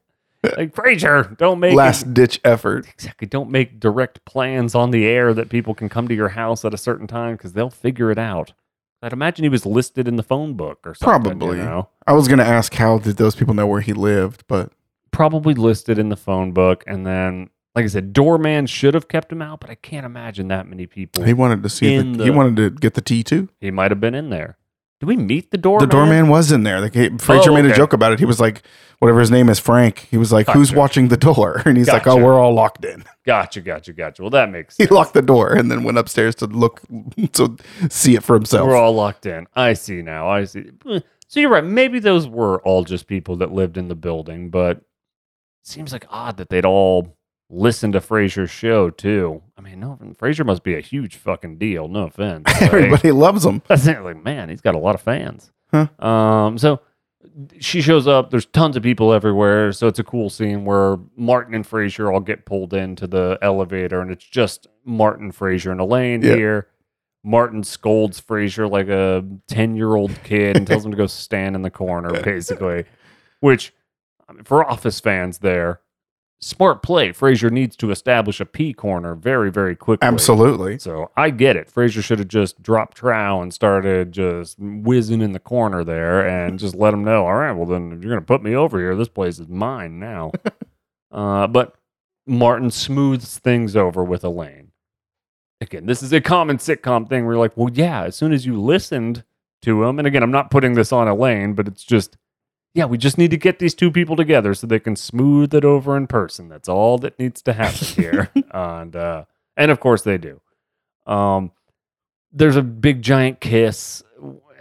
Like 0.59 0.75
Frasier, 0.75 1.37
don't 1.39 1.59
make 1.59 1.75
Last 1.75 2.13
ditch 2.13 2.39
effort. 2.45 2.87
exactly 2.87 3.27
don't 3.27 3.51
make 3.51 3.81
direct 3.81 4.23
plans 4.27 4.75
on 4.75 4.91
the 4.91 5.07
air 5.07 5.33
that 5.33 5.49
people 5.49 5.75
can 5.75 5.89
come 5.89 6.07
to 6.09 6.15
your 6.15 6.29
house 6.31 6.67
at 6.67 6.75
a 6.75 6.79
certain 6.79 7.07
time 7.07 7.37
because 7.37 7.55
they'll 7.55 7.71
figure 7.71 8.11
it 8.11 8.19
out. 8.19 8.53
I'd 9.01 9.13
imagine 9.15 9.43
he 9.45 9.49
was 9.49 9.65
listed 9.67 10.07
in 10.07 10.17
the 10.17 10.23
phone 10.23 10.55
book 10.55 10.81
or 10.85 10.95
something. 10.95 11.39
Probably. 11.39 11.59
You 11.59 11.65
know? 11.65 11.89
I 12.07 12.13
was 12.13 12.27
going 12.29 12.39
to 12.41 12.47
ask 12.47 12.75
how 12.75 12.99
did 12.99 13.17
those 13.17 13.35
people 13.35 13.55
know 13.55 13.67
where 13.67 13.81
he 13.81 13.93
lived, 13.93 14.45
but 14.49 14.73
Probably 15.11 15.55
listed 15.55 15.99
in 15.99 16.09
the 16.09 16.17
phone 16.17 16.53
book. 16.53 16.83
And 16.87 17.07
then, 17.07 17.49
like 17.75 17.85
I 17.85 17.89
said, 17.89 18.13
doorman 18.13 18.67
should 18.67 18.95
have 18.95 19.09
kept 19.09 19.33
him 19.33 19.43
out, 19.43 19.61
but 19.61 19.71
I 19.71 19.75
can't 19.75 20.07
imagine 20.07 20.49
that 20.49 20.67
many 20.69 20.87
people. 20.87 21.25
he 21.25 21.33
wanted 21.33 21.63
to 21.63 21.69
see. 21.69 21.99
The, 21.99 22.19
the- 22.19 22.25
he 22.25 22.31
wanted 22.31 22.57
to 22.57 22.71
get 22.71 22.95
the 22.95 23.01
tea 23.01 23.23
too. 23.23 23.49
He 23.61 23.71
might 23.71 23.91
have 23.91 24.01
been 24.01 24.15
in 24.15 24.31
there. 24.31 24.57
Did 25.01 25.07
we 25.07 25.17
meet 25.17 25.51
the 25.51 25.59
doorman? 25.59 25.89
The 25.89 25.93
doorman 25.93 26.29
was 26.29 26.53
in 26.53 26.63
there. 26.63 26.81
Like, 26.81 26.95
he, 26.95 27.09
Frasier 27.11 27.49
Oh, 27.49 27.55
made 27.55 27.67
a 27.67 27.75
joke 27.75 27.93
about 27.93 28.13
it. 28.13 28.21
He 28.21 28.25
was 28.25 28.39
like, 28.41 28.63
whatever 29.01 29.19
his 29.21 29.31
name 29.31 29.49
is, 29.51 29.59
Frank. 29.59 30.07
He 30.11 30.17
was 30.17 30.33
like, 30.33 30.49
"Who's 30.49 30.73
watching 30.73 31.09
the 31.09 31.17
door?" 31.17 31.61
And 31.67 31.77
he's 31.77 31.89
like, 31.89 32.07
"Oh, 32.07 32.17
we're 32.17 32.39
all 32.39 32.55
locked 32.55 32.85
in." 32.85 33.05
Gotcha, 33.27 33.61
gotcha, 33.63 33.93
gotcha. 33.93 34.23
Well, 34.23 34.31
that 34.31 34.51
makes 34.51 34.77
He 34.77 34.87
locked 34.87 35.15
the 35.15 35.23
door 35.23 35.53
and 35.55 35.71
then 35.71 35.83
went 35.83 35.97
upstairs 35.99 36.35
to 36.37 36.47
look 36.47 36.83
to 37.33 37.57
see 37.91 38.15
it 38.15 38.23
for 38.23 38.35
himself. 38.35 38.69
We're 38.69 38.77
all 38.77 38.95
locked 38.95 39.25
in. 39.27 39.47
I 39.55 39.73
see 39.73 40.01
now. 40.03 40.29
I 40.29 40.45
see. 40.45 40.71
Eh, 40.89 41.01
So 41.27 41.41
you're 41.41 41.51
right. 41.51 41.65
Maybe 41.65 41.99
those 41.99 42.29
were 42.29 42.61
all 42.63 42.85
just 42.85 43.07
people 43.07 43.37
that 43.37 43.51
lived 43.51 43.77
in 43.79 43.89
the 43.89 43.95
building, 43.95 44.49
but 44.51 44.77
it 44.77 44.85
seems 45.65 45.93
like 45.93 46.07
odd 46.11 46.37
that 46.37 46.51
they'd 46.51 46.65
all 46.67 47.17
listen 47.51 47.93
to 47.93 48.01
Frasier's 48.01 48.51
show 48.51 48.91
too. 48.91 49.43
I 49.57 49.61
mean, 49.61 49.81
no, 49.81 49.99
Frasier 50.19 50.45
must 50.47 50.63
be 50.63 50.75
a 50.75 50.81
huge 50.81 51.17
fucking 51.17 51.59
deal. 51.59 51.89
No 51.89 52.05
offense. 52.05 52.45
Like, 52.61 52.63
Everybody 52.63 53.13
loves 53.13 53.45
him. 53.45 53.63
That's 53.69 53.87
it. 53.87 54.01
Like, 54.01 54.23
man, 54.23 54.49
he's 54.49 54.61
got 54.61 54.75
a 54.75 54.79
lot 54.79 54.95
of 54.95 55.01
fans. 55.03 55.51
Huh. 55.73 55.89
Um, 56.05 56.59
so 56.59 56.81
she 57.61 57.81
shows 57.81 58.07
up. 58.07 58.31
There's 58.31 58.47
tons 58.47 58.77
of 58.77 58.83
people 58.83 59.13
everywhere. 59.13 59.73
So 59.73 59.87
it's 59.89 59.99
a 59.99 60.05
cool 60.05 60.31
scene 60.31 60.65
where 60.65 60.97
Martin 61.17 61.55
and 61.55 61.65
Frasier 61.69 62.13
all 62.13 62.21
get 62.21 62.45
pulled 62.47 62.75
into 62.75 63.07
the 63.07 63.39
elevator, 63.43 64.01
and 64.01 64.11
it's 64.11 64.25
just 64.25 64.67
Martin, 64.85 65.33
Frasier, 65.33 65.71
and 65.73 65.81
Elaine 65.81 66.23
Yeah. 66.23 66.35
here. 66.37 66.69
Martin 67.27 67.65
scolds 67.65 68.21
Frasier 68.21 68.71
like 68.71 68.89
a 68.89 69.25
10 69.49 69.77
year 69.77 69.95
old 69.97 70.15
kid 70.25 70.57
and 70.59 70.67
tells 70.67 70.85
him 70.85 70.91
to 70.91 70.97
go 70.97 71.07
stand 71.09 71.57
in 71.57 71.63
the 71.63 71.71
corner, 71.71 72.23
basically. 72.23 72.85
Which, 73.41 73.73
I 74.29 74.33
mean, 74.35 74.45
for 74.45 74.63
Office 74.71 75.01
fans 75.01 75.39
there, 75.39 75.81
smart 76.45 76.83
play. 76.83 77.11
Frasier 77.11 77.51
needs 77.51 77.77
to 77.77 77.91
establish 77.91 78.41
a 78.41 78.47
P 78.47 78.73
corner 78.73 79.15
very, 79.15 79.51
very 79.51 79.75
quickly. 79.75 80.07
Absolutely. 80.07 80.79
So 80.79 81.11
I 81.17 81.31
get 81.31 81.57
it. 81.57 81.73
Frasier 81.73 82.03
should 82.03 82.19
have 82.19 82.29
just 82.29 82.63
dropped 82.63 82.99
trow 82.99 83.41
and 83.41 83.53
started 83.53 84.13
just 84.13 84.59
whizzing 84.59 85.21
in 85.21 85.33
the 85.33 85.39
corner 85.39 85.85
there 85.85 86.27
and 86.27 86.59
just 86.59 86.75
let 86.75 86.95
him 86.95 87.05
know, 87.05 87.27
all 87.27 87.35
right, 87.35 87.53
well, 87.53 87.67
then 87.67 87.93
if 87.93 88.03
you're 88.03 88.11
going 88.11 88.23
to 88.23 88.27
put 88.27 88.43
me 88.43 88.55
over 88.55 88.79
here, 88.79 88.95
this 88.95 89.09
place 89.09 89.39
is 89.39 89.49
mine 89.49 89.99
now. 89.99 90.33
uh, 91.11 91.47
but 91.47 91.77
Martin 92.27 92.71
smooths 92.71 93.39
things 93.39 93.77
over 93.77 94.05
with 94.05 94.25
Elaine. 94.25 94.73
Again, 95.61 95.87
this 95.87 96.03
is 96.03 96.13
a 96.13 96.21
common 96.21 96.59
sitcom 96.59 97.09
thing 97.09 97.25
where 97.25 97.35
you're 97.35 97.41
like, 97.41 97.57
well, 97.57 97.71
yeah, 97.73 98.05
as 98.05 98.17
soon 98.17 98.33
as 98.33 98.45
you 98.45 98.61
listened 98.61 99.25
to 99.63 99.85
him, 99.85 99.99
and 99.99 100.07
again, 100.07 100.23
I'm 100.23 100.31
not 100.31 100.51
putting 100.51 100.75
this 100.75 100.93
on 100.93 101.09
Elaine, 101.09 101.55
but 101.55 101.67
it's 101.67 101.85
just, 101.85 102.17
yeah, 102.75 102.87
we 102.87 102.99
just 102.99 103.19
need 103.19 103.31
to 103.31 103.37
get 103.37 103.61
these 103.61 103.73
two 103.73 103.91
people 103.91 104.17
together 104.17 104.53
so 104.53 104.67
they 104.67 104.81
can 104.81 104.97
smooth 104.97 105.55
it 105.55 105.65
over 105.65 105.97
in 105.97 106.09
person. 106.09 106.49
That's 106.49 106.69
all 106.69 106.99
that 106.99 107.19
needs 107.21 107.41
to 107.43 107.53
happen 107.53 107.87
here. 107.87 108.31
and 108.51 108.95
uh, 108.97 109.25
and 109.57 109.71
of 109.71 109.79
course 109.79 110.03
they 110.03 110.19
do. 110.19 110.41
Um, 111.07 111.53
there's 112.33 112.57
a 112.57 112.63
big 112.63 113.01
giant 113.01 113.41
kiss, 113.41 114.03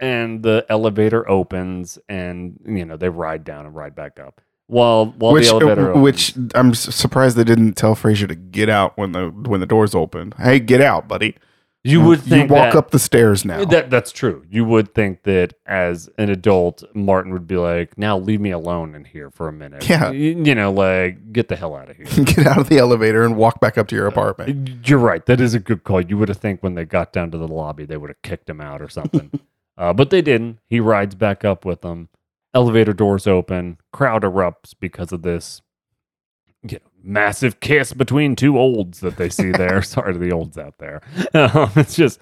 and 0.00 0.44
the 0.44 0.64
elevator 0.68 1.28
opens, 1.28 1.98
and 2.08 2.60
you 2.64 2.84
know 2.84 2.96
they 2.96 3.08
ride 3.08 3.42
down 3.42 3.66
and 3.66 3.74
ride 3.74 3.96
back 3.96 4.20
up. 4.20 4.40
While 4.68 5.06
while 5.06 5.32
which, 5.32 5.48
uh, 5.48 5.58
the 5.58 5.66
elevator, 5.66 5.90
opens. 5.90 6.02
which. 6.04 6.34
I'm 6.54 6.72
surprised 6.72 7.36
they 7.36 7.44
didn't 7.44 7.72
tell 7.74 7.96
Frasier 7.96 8.28
to 8.28 8.36
get 8.36 8.68
out 8.68 8.96
when 8.96 9.10
the 9.10 9.30
when 9.30 9.58
the 9.58 9.66
doors 9.66 9.92
opened. 9.92 10.34
Hey, 10.38 10.60
get 10.60 10.80
out, 10.80 11.08
buddy! 11.08 11.36
You 11.84 12.00
would 12.00 12.22
think 12.22 12.48
you 12.48 12.54
walk 12.54 12.72
that, 12.72 12.78
up 12.78 12.90
the 12.92 12.98
stairs 12.98 13.44
now. 13.44 13.62
That 13.66 13.90
that's 13.90 14.10
true. 14.10 14.44
You 14.50 14.64
would 14.64 14.94
think 14.94 15.24
that 15.24 15.52
as 15.66 16.08
an 16.16 16.30
adult, 16.30 16.82
Martin 16.94 17.32
would 17.32 17.46
be 17.46 17.56
like, 17.56 17.98
"Now 17.98 18.18
leave 18.18 18.40
me 18.40 18.50
alone 18.50 18.94
in 18.94 19.04
here 19.04 19.30
for 19.30 19.48
a 19.48 19.52
minute." 19.52 19.86
Yeah. 19.88 20.08
Y- 20.08 20.16
you 20.16 20.54
know, 20.54 20.72
like 20.72 21.32
get 21.32 21.48
the 21.48 21.56
hell 21.56 21.76
out 21.76 21.90
of 21.90 21.96
here. 21.96 22.06
get 22.24 22.46
out 22.46 22.58
of 22.58 22.70
the 22.70 22.78
elevator 22.78 23.22
and 23.22 23.36
walk 23.36 23.60
back 23.60 23.76
up 23.76 23.86
to 23.88 23.94
your 23.94 24.06
apartment. 24.06 24.88
You're 24.88 24.98
right. 24.98 25.24
That 25.26 25.42
is 25.42 25.52
a 25.52 25.60
good 25.60 25.84
call. 25.84 26.00
You 26.00 26.16
would 26.16 26.30
have 26.30 26.38
think 26.38 26.62
when 26.62 26.74
they 26.74 26.86
got 26.86 27.12
down 27.12 27.30
to 27.32 27.38
the 27.38 27.48
lobby, 27.48 27.84
they 27.84 27.98
would 27.98 28.10
have 28.10 28.22
kicked 28.22 28.48
him 28.48 28.62
out 28.62 28.80
or 28.80 28.88
something. 28.88 29.30
uh, 29.76 29.92
but 29.92 30.08
they 30.08 30.22
didn't. 30.22 30.60
He 30.66 30.80
rides 30.80 31.14
back 31.14 31.44
up 31.44 31.66
with 31.66 31.82
them. 31.82 32.08
Elevator 32.54 32.94
doors 32.94 33.26
open. 33.26 33.78
Crowd 33.92 34.22
erupts 34.22 34.74
because 34.78 35.12
of 35.12 35.20
this 35.20 35.60
you 36.68 36.78
know, 36.78 36.90
massive 37.02 37.60
kiss 37.60 37.92
between 37.92 38.36
two 38.36 38.58
olds 38.58 39.00
that 39.00 39.16
they 39.16 39.28
see 39.28 39.52
there. 39.52 39.82
Sorry 39.82 40.12
to 40.12 40.18
the 40.18 40.32
olds 40.32 40.58
out 40.58 40.78
there. 40.78 41.02
Um, 41.34 41.70
it's 41.76 41.94
just, 41.94 42.18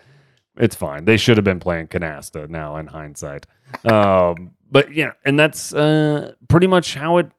it's 0.57 0.77
fine. 0.77 1.05
They 1.05 1.17
should 1.17 1.37
have 1.37 1.45
been 1.45 1.61
playing 1.61 1.89
canasta 1.89 2.49
now 2.49 2.77
in 2.77 2.87
hindsight. 2.89 3.47
Um, 3.85 4.53
but 4.71 4.93
yeah, 4.93 5.13
and 5.25 5.39
that's 5.39 5.73
uh, 5.73 6.35
pretty 6.49 6.67
much 6.67 6.95
how 6.95 7.19
it 7.19 7.31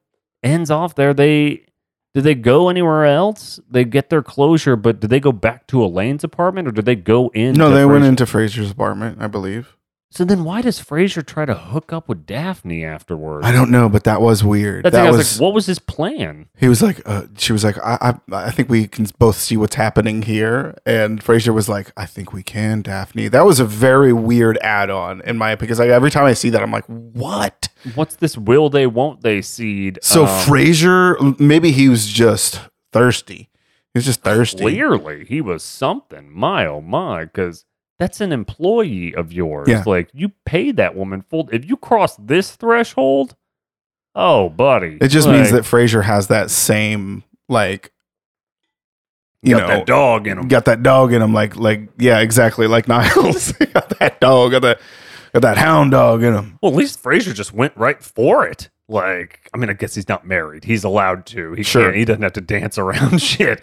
ends 0.44 0.72
off 0.72 0.96
there. 0.96 1.14
They 1.14 1.66
did 2.14 2.24
they 2.24 2.36
go 2.36 2.70
anywhere 2.70 3.06
else? 3.06 3.60
They 3.70 3.86
get 3.86 4.10
their 4.10 4.22
closure, 4.22 4.76
but 4.76 5.00
did 5.00 5.10
they 5.10 5.20
go 5.20 5.32
back 5.32 5.66
to 5.68 5.84
Elaine's 5.84 6.24
apartment 6.24 6.68
or 6.68 6.72
did 6.72 6.86
they 6.86 6.96
go 6.96 7.30
in? 7.34 7.54
No, 7.56 7.72
they 7.72 7.86
went 7.86 8.04
Frasier- 8.04 8.08
into 8.08 8.26
Frasier's 8.26 8.72
apartment, 8.72 9.18
I 9.20 9.28
believe. 9.28 9.76
So 10.16 10.24
then, 10.24 10.44
why 10.44 10.62
does 10.62 10.80
Frasier 10.80 11.26
try 11.26 11.44
to 11.46 11.56
hook 11.56 11.92
up 11.92 12.08
with 12.08 12.28
Daphne 12.28 12.86
afterwards? 12.86 13.48
I 13.48 13.52
don't 13.52 13.72
know, 13.72 13.90
but 13.90 14.04
that 14.04 14.22
was 14.22 14.44
weird. 14.44 14.86
That 14.86 15.08
was, 15.08 15.18
was 15.18 15.40
like, 15.40 15.42
what 15.42 15.56
was 15.56 15.66
his 15.66 15.80
plan? 15.80 16.50
he 16.56 16.70
was 16.70 16.84
like, 16.84 17.02
uh, 17.08 17.24
she 17.36 17.52
was 17.52 17.64
like, 17.64 17.80
I, 17.80 17.98
I, 18.32 18.46
I 18.46 18.52
think 18.52 18.70
we 18.70 18.86
can 18.86 19.08
both 19.18 19.38
see 19.38 19.58
what's 19.58 19.74
happening 19.74 20.22
here. 20.22 20.78
And 20.86 21.20
Frasier 21.20 21.52
was 21.52 21.68
like, 21.68 21.92
I 21.98 22.06
think 22.06 22.32
we 22.32 22.44
can, 22.44 22.84
Daphne. 22.84 23.28
That 23.28 23.44
was 23.44 23.60
a 23.60 23.66
very 23.66 24.14
weird 24.14 24.60
add-on 24.60 25.22
in 25.22 25.36
my 25.40 25.50
opinion. 25.50 25.66
because 25.66 25.80
like 25.80 25.90
every 25.90 26.12
time 26.12 26.26
I 26.26 26.34
see 26.34 26.52
that, 26.52 26.62
I'm 26.62 26.72
like, 26.72 26.86
what? 26.86 27.70
What's 27.96 28.18
this 28.18 28.38
will 28.38 28.70
they 28.70 28.86
won't 28.86 29.22
they 29.22 29.42
seed? 29.42 29.98
So 30.04 30.26
Um, 30.26 30.30
Frasier, 30.46 31.40
maybe 31.40 31.72
he 31.72 31.90
was 31.90 32.06
just 32.06 32.62
thirsty. 32.92 33.50
He 33.94 33.98
was 33.98 34.06
just 34.06 34.22
thirsty. 34.22 34.62
clearly 34.62 35.26
he 35.26 35.42
was 35.42 35.64
something. 35.64 36.32
My 36.32 36.68
oh 36.68 36.82
my, 36.82 37.26
because 37.26 37.66
that's 38.04 38.20
an 38.20 38.34
employee 38.34 39.16
of 39.16 39.32
yours. 39.32 39.70
Yeah. 39.70 39.84
Like 39.86 40.10
you 40.14 40.30
paid 40.46 40.76
that 40.78 40.94
woman 40.96 41.22
full. 41.22 41.50
If 41.54 41.64
you 41.66 41.78
cross 41.78 42.18
this 42.18 42.52
threshold, 42.56 43.36
oh, 44.14 44.50
buddy, 44.50 44.98
It 45.00 45.08
just 45.08 45.28
means 45.30 45.52
that 45.52 45.64
Frasier 45.64 46.04
has 46.04 46.28
that 46.28 46.52
same 46.52 47.24
like 47.48 47.92
you 49.42 49.56
got 49.56 49.62
know 49.62 49.68
that 49.68 49.86
dog 49.86 50.28
in 50.28 50.38
him. 50.38 50.48
got 50.50 50.66
that 50.66 50.84
dog 50.84 51.14
in 51.14 51.22
him 51.22 51.34
like 51.34 51.56
like 51.56 51.90
yeah 51.98 52.20
exactly 52.20 52.66
like 52.68 52.88
Niles 52.88 53.52
got 53.74 53.90
that 54.00 54.20
dog 54.22 54.52
got 54.52 54.62
that 54.62 54.80
got 55.34 55.42
that 55.42 55.58
hound 55.58 55.92
dog 55.92 56.24
in 56.24 56.34
him 56.34 56.58
Well, 56.62 56.72
at 56.72 56.78
least 56.78 57.02
Frasier 57.04 57.34
just 57.34 57.54
went 57.54 57.76
right 57.76 58.02
for 58.02 58.46
it. 58.46 58.70
Like, 58.94 59.50
I 59.54 59.58
mean, 59.58 59.70
I 59.70 59.74
guess 59.74 59.96
he's 59.96 60.08
not 60.08 60.26
married. 60.28 60.64
He's 60.66 60.84
allowed 60.84 61.26
to. 61.28 61.54
He 61.54 61.64
Sure. 61.64 61.86
can't. 61.86 61.96
He 61.96 62.06
doesn't 62.06 62.22
have 62.22 62.34
to 62.34 62.42
dance 62.42 62.78
around 62.78 63.20
shit. 63.22 63.62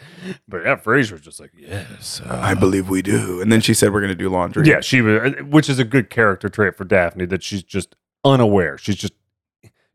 But 0.49 0.65
yeah, 0.65 0.75
Frasier's 0.77 1.21
just 1.21 1.39
like, 1.41 1.53
yes. 1.57 2.21
uh, 2.25 2.39
I 2.43 2.55
believe 2.55 2.89
we 2.89 3.01
do 3.01 3.41
and 3.41 3.51
then 3.53 3.61
she 3.61 3.73
said 3.73 3.93
we're 3.93 4.01
gonna 4.01 4.15
do 4.15 4.29
laundry 4.29 4.67
Yeah, 4.67 4.81
she 4.81 5.01
was, 5.01 5.33
which 5.49 5.69
is 5.69 5.79
a 5.79 5.85
good 5.85 6.11
character 6.11 6.49
trait 6.49 6.77
for 6.77 6.85
Daphne 6.85 7.27
that 7.27 7.43
she's 7.45 7.63
just 7.63 7.95
unaware. 8.25 8.77
She's 8.77 8.97
just 8.97 9.13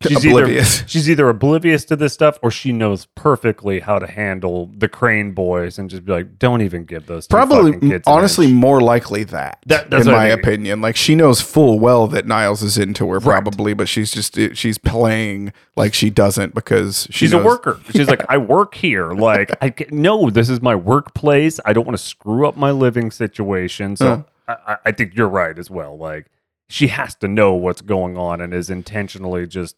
she's 0.02 0.26
Oblivious. 0.26 0.80
Either, 0.80 0.88
she's 0.90 1.10
either 1.10 1.30
oblivious 1.30 1.86
to 1.86 1.96
this 1.96 2.14
stuff 2.14 2.38
or 2.44 2.52
she 2.52 2.72
knows 2.72 3.06
perfectly 3.16 3.80
how 3.80 3.98
to 3.98 4.06
handle 4.08 4.70
the 4.78 4.88
Crane 4.90 5.32
boys 5.32 5.80
and 5.80 5.90
just 5.90 6.04
be 6.06 6.12
like, 6.12 6.38
don't 6.38 6.62
even 6.62 6.84
give 6.86 7.06
those 7.06 7.28
probably 7.28 7.80
kids 7.80 8.04
honestly 8.06 8.46
inch." 8.48 8.56
more 8.56 8.82
likely 8.82 9.24
that, 9.26 9.60
That- 9.66 9.90
that's 9.90 10.06
in 10.06 10.12
my 10.12 10.26
opinion 10.28 10.82
like 10.82 10.96
she 10.96 11.16
knows 11.16 11.40
full 11.42 11.80
well 11.80 12.08
that 12.08 12.26
Niles 12.28 12.62
is 12.62 12.78
into 12.78 13.08
her 13.10 13.20
Right. 13.20 13.24
probably 13.24 13.74
but 13.74 13.88
she's 13.88 14.12
just 14.12 14.38
she's 14.56 14.78
playing 14.78 15.54
like 15.76 15.94
she 15.94 16.10
doesn't 16.10 16.54
because 16.54 17.08
she 17.12 17.26
She's 17.26 17.34
a 17.34 17.42
worker. 17.44 17.80
She's 17.92 18.08
like, 18.08 18.24
I 18.30 18.38
work 18.38 18.76
here. 18.76 19.14
Like, 19.14 19.52
I 19.62 19.70
ca- 19.72 19.88
no, 19.92 20.30
this 20.30 20.50
is 20.50 20.62
my 20.62 20.76
workplace. 20.76 21.60
I 21.66 21.74
don't 21.74 21.86
want 21.86 21.98
to 21.98 22.04
screw 22.04 22.48
up 22.48 22.56
my 22.56 22.72
living 22.72 23.10
situation. 23.12 23.96
So 23.96 24.06
mm. 24.18 24.26
I, 24.48 24.56
I- 24.68 24.78
I 24.86 24.92
think 24.92 25.16
you're 25.16 25.28
right 25.30 25.58
as 25.58 25.70
well. 25.70 25.98
Like, 25.98 26.28
she 26.70 26.88
has 26.88 27.16
to 27.16 27.28
know 27.28 27.54
what's 27.54 27.82
going 27.82 28.18
on 28.18 28.42
and 28.42 28.54
is 28.54 28.70
intentionally 28.70 29.48
just 29.48 29.76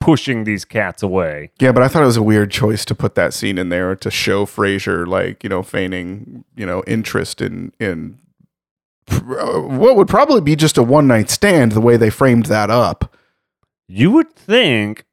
pushing 0.00 0.44
these 0.44 0.64
cats 0.64 1.02
away. 1.02 1.50
Yeah, 1.60 1.72
but 1.72 1.82
I 1.82 1.88
thought 1.88 2.02
it 2.02 2.06
was 2.06 2.16
a 2.16 2.22
weird 2.22 2.50
choice 2.50 2.84
to 2.86 2.94
put 2.94 3.14
that 3.16 3.34
scene 3.34 3.58
in 3.58 3.68
there 3.68 3.96
to 3.96 4.10
show 4.10 4.46
Frasier 4.46 5.06
like 5.06 5.42
you 5.42 5.50
know 5.50 5.62
feigning 5.62 6.44
you 6.56 6.66
know 6.66 6.82
interest 6.86 7.40
in 7.40 7.72
in 7.78 8.18
uh, 9.10 9.60
what 9.60 9.96
would 9.96 10.08
probably 10.08 10.40
be 10.40 10.56
just 10.56 10.78
a 10.78 10.82
one 10.82 11.06
night 11.06 11.30
stand 11.30 11.72
the 11.72 11.80
way 11.80 11.96
they 11.96 12.10
framed 12.10 12.46
that 12.46 12.70
up. 12.70 13.16
You 13.86 14.10
would 14.12 14.34
think, 14.34 15.06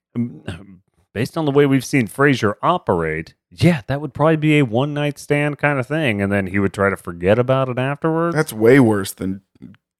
based 1.14 1.38
on 1.38 1.46
the 1.46 1.52
way 1.52 1.66
we've 1.66 1.86
seen 1.86 2.08
Frasier 2.08 2.56
operate, 2.62 3.36
yeah, 3.50 3.82
that 3.88 4.02
would 4.02 4.14
probably 4.14 4.36
be 4.36 4.60
a 4.60 4.66
one 4.66 4.94
night 4.94 5.18
stand 5.18 5.58
kind 5.58 5.80
of 5.80 5.88
thing. 5.88 6.22
And 6.22 6.32
then 6.32 6.48
he 6.48 6.60
would 6.60 6.74
try 6.74 6.90
to 6.90 6.98
forget 6.98 7.40
about 7.40 7.70
it 7.70 7.80
afterwards. 7.80 8.36
That's 8.36 8.52
way 8.52 8.80
worse 8.82 9.14
than 9.14 9.42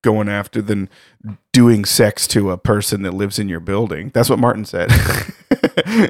going 0.06 0.30
after 0.30 0.62
than 0.62 0.88
doing 1.52 1.84
sex 1.84 2.28
to 2.28 2.52
a 2.52 2.58
person 2.60 3.02
that 3.02 3.16
lives 3.16 3.40
in 3.40 3.50
your 3.50 3.60
building. 3.60 4.12
That's 4.14 4.30
what 4.30 4.38
Martin 4.38 4.64
said. 4.64 4.92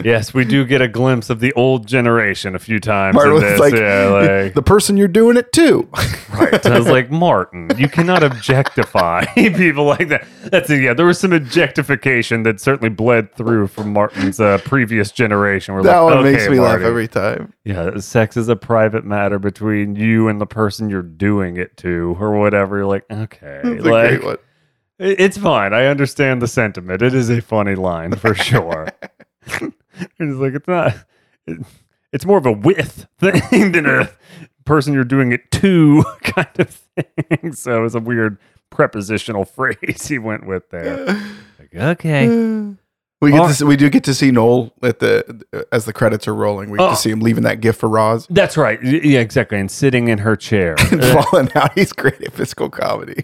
yes, 0.03 0.33
we 0.33 0.45
do 0.45 0.65
get 0.65 0.81
a 0.81 0.87
glimpse 0.87 1.29
of 1.29 1.39
the 1.39 1.53
old 1.53 1.87
generation 1.87 2.55
a 2.55 2.59
few 2.59 2.79
times 2.79 3.15
Martin 3.15 3.31
in 3.31 3.33
was 3.35 3.43
this. 3.43 3.59
like, 3.59 3.73
yeah, 3.73 4.05
like 4.07 4.53
the 4.53 4.61
person 4.61 4.97
you're 4.97 5.07
doing 5.07 5.37
it 5.37 5.51
to. 5.53 5.87
right. 6.33 6.65
I 6.65 6.77
was 6.77 6.87
like, 6.87 7.11
Martin, 7.11 7.69
you 7.77 7.87
cannot 7.87 8.23
objectify 8.23 9.25
people 9.35 9.85
like 9.85 10.09
that. 10.09 10.27
That's 10.45 10.69
it. 10.69 10.81
Yeah, 10.81 10.93
there 10.93 11.05
was 11.05 11.19
some 11.19 11.33
objectification 11.33 12.43
that 12.43 12.59
certainly 12.59 12.89
bled 12.89 13.33
through 13.35 13.67
from 13.67 13.93
Martin's 13.93 14.39
uh, 14.39 14.59
previous 14.65 15.11
generation. 15.11 15.75
We're 15.75 15.83
that 15.83 15.99
like, 15.99 16.15
one 16.15 16.23
makes 16.23 16.43
"Okay, 16.43 16.51
me 16.53 16.59
laugh 16.59 16.81
every 16.81 17.07
time. 17.07 17.53
Yeah, 17.63 17.97
sex 17.99 18.37
is 18.37 18.49
a 18.49 18.55
private 18.55 19.05
matter 19.05 19.39
between 19.39 19.95
you 19.95 20.27
and 20.27 20.39
the 20.39 20.45
person 20.45 20.89
you're 20.89 21.01
doing 21.01 21.57
it 21.57 21.77
to, 21.77 22.15
or 22.19 22.37
whatever. 22.39 22.77
You're 22.77 22.85
like, 22.85 23.05
okay, 23.11 23.61
like 23.63 24.39
it's 24.97 25.37
fine. 25.37 25.73
I 25.73 25.87
understand 25.87 26.41
the 26.41 26.47
sentiment. 26.47 27.01
It 27.01 27.13
is 27.13 27.29
a 27.29 27.41
funny 27.41 27.75
line 27.75 28.15
for 28.15 28.33
sure. 28.33 28.87
it's 30.19 30.37
like 30.37 30.53
it's 30.53 30.67
not. 30.67 30.95
it- 31.47 31.65
it's 32.13 32.25
more 32.25 32.37
of 32.37 32.45
a 32.45 32.51
with 32.53 33.07
thing 33.19 33.71
than 33.73 33.85
a 33.85 34.09
person 34.63 34.93
you're 34.93 35.03
doing 35.03 35.33
it 35.33 35.51
to 35.51 36.01
kind 36.23 36.47
of 36.59 36.69
thing. 36.69 37.51
So 37.51 37.83
it's 37.83 37.93
a 37.95 37.99
weird 37.99 38.37
prepositional 38.69 39.43
phrase 39.43 40.07
he 40.07 40.17
went 40.17 40.45
with 40.47 40.69
there. 40.69 41.05
Like, 41.59 41.75
okay. 41.75 42.27
We 43.21 43.31
get 43.31 43.39
Oh. 43.41 43.47
to 43.47 43.53
see, 43.53 43.63
we 43.65 43.75
do 43.77 43.89
get 43.89 44.03
to 44.03 44.13
see 44.13 44.29
Noel 44.29 44.71
at 44.83 44.99
the 44.99 45.41
as 45.71 45.85
the 45.85 45.93
credits 45.93 46.27
are 46.27 46.35
rolling. 46.35 46.69
We 46.69 46.77
get 46.77 46.83
Oh. 46.87 46.89
to 46.91 46.95
see 46.97 47.09
him 47.09 47.21
leaving 47.21 47.43
that 47.43 47.59
gift 47.59 47.79
for 47.79 47.89
Roz 47.89 48.27
That's 48.29 48.55
right. 48.57 48.77
Yeah, 48.83 49.19
exactly. 49.21 49.57
And 49.57 49.71
sitting 49.71 50.09
in 50.09 50.19
her 50.19 50.35
chair. 50.35 50.75
and 50.91 51.01
falling 51.03 51.49
out. 51.55 51.73
He's 51.77 51.91
great 51.93 52.21
at 52.21 52.33
physical 52.33 52.69
comedy. 52.69 53.23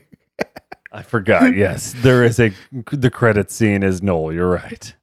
I 0.92 1.04
forgot. 1.04 1.56
Yes, 1.62 1.94
there 1.98 2.24
is 2.24 2.40
a 2.40 2.52
the 2.92 3.10
credit 3.10 3.50
scene 3.52 3.84
is 3.84 4.02
Noel. 4.02 4.34
You're 4.34 4.50
right. 4.50 4.94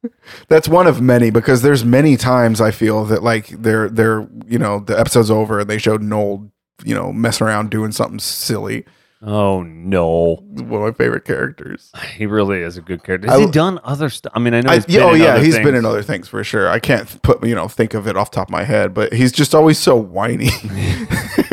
That's 0.49 0.69
one 0.69 0.87
of 0.87 1.01
many 1.01 1.31
because 1.31 1.63
there's 1.63 1.85
many 1.85 2.17
times 2.17 2.61
I 2.61 2.71
feel 2.71 3.05
that 3.07 3.23
like 3.23 3.49
they're 3.49 3.89
they're 3.89 4.29
you 4.47 4.59
know 4.59 4.81
the 4.81 4.99
episode's 4.99 5.31
over 5.31 5.61
and 5.61 5.71
they 5.71 5.79
showed 5.79 6.03
Noel 6.03 6.51
you 6.85 6.95
know 6.95 7.13
messing 7.13 7.47
around 7.47 7.71
doing 7.71 7.93
something 7.93 8.19
silly. 8.19 8.85
Oh 9.21 9.63
no, 9.63 10.37
One 10.47 10.83
of 10.83 10.89
my 10.89 10.93
favorite 10.93 11.25
characters. 11.25 11.91
he 12.17 12.25
really 12.27 12.61
is 12.63 12.77
a 12.77 12.81
good 12.83 13.03
character. 13.03 13.29
Has 13.29 13.41
I- 13.41 13.47
he 13.47 13.51
done 13.51 13.81
other 13.83 14.11
stuff? 14.11 14.33
I 14.37 14.39
mean, 14.39 14.55
I 14.55 14.61
know. 14.61 14.71
I, 14.71 14.75
He's 14.77 14.89
yeah, 14.89 15.01
been 15.01 15.09
oh 15.09 15.15
in 15.15 15.21
yeah, 15.21 15.27
other 15.35 15.45
he's 15.45 15.57
been 15.59 15.75
in 15.75 15.85
other 15.85 16.03
things 16.03 16.29
for 16.29 16.45
sure. 16.45 16.69
I 16.69 16.79
can't 16.79 17.23
put 17.23 17.45
you 17.45 17.55
know 17.55 17.67
think 17.67 17.95
of 17.95 18.07
it 18.07 18.17
off 18.17 18.31
the 18.31 18.37
top 18.37 18.49
of 18.49 18.53
my 18.53 18.65
head, 18.65 18.95
but 18.95 19.13
he's 19.13 19.33
just 19.33 19.55
always 19.55 19.79
so 19.79 19.97
whiny. 19.97 20.45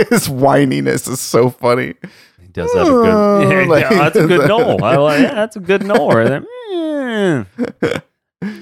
His 0.09 0.27
whininess 0.27 1.07
is 1.09 1.19
so 1.19 1.49
funny. 1.49 1.95
He 2.55 2.61
does 2.61 2.73
have 2.73 2.87
a 2.87 2.89
good. 2.89 3.09
Oh, 3.13 3.41
Yeah, 3.51 3.67
like- 3.67 3.81
yeah, 3.81 3.89
that's 3.89 4.15
a 4.15 4.27
good 4.27 4.47
Noel. 4.47 4.83
I 4.83 4.95
like. 4.95 5.19
Yeah, 5.21 5.33
that's 5.35 5.55
a 5.55 5.59
good 5.59 5.85
Noel. 5.85 6.09
right 6.09 6.27
there. 6.27 6.45
Mm. 6.73 8.01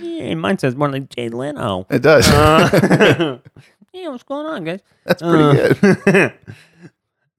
Yeah, 0.01 0.35
mine 0.35 0.57
says 0.57 0.75
more 0.75 0.89
like 0.89 1.09
Jay 1.09 1.29
Leno. 1.29 1.85
It 1.89 2.01
does. 2.01 2.27
Uh, 2.29 3.39
yeah, 3.93 4.09
what's 4.09 4.23
going 4.23 4.45
on, 4.45 4.63
guys? 4.63 4.79
That's 5.05 5.21
pretty 5.21 5.77
good. 5.79 6.03
good. 6.05 6.33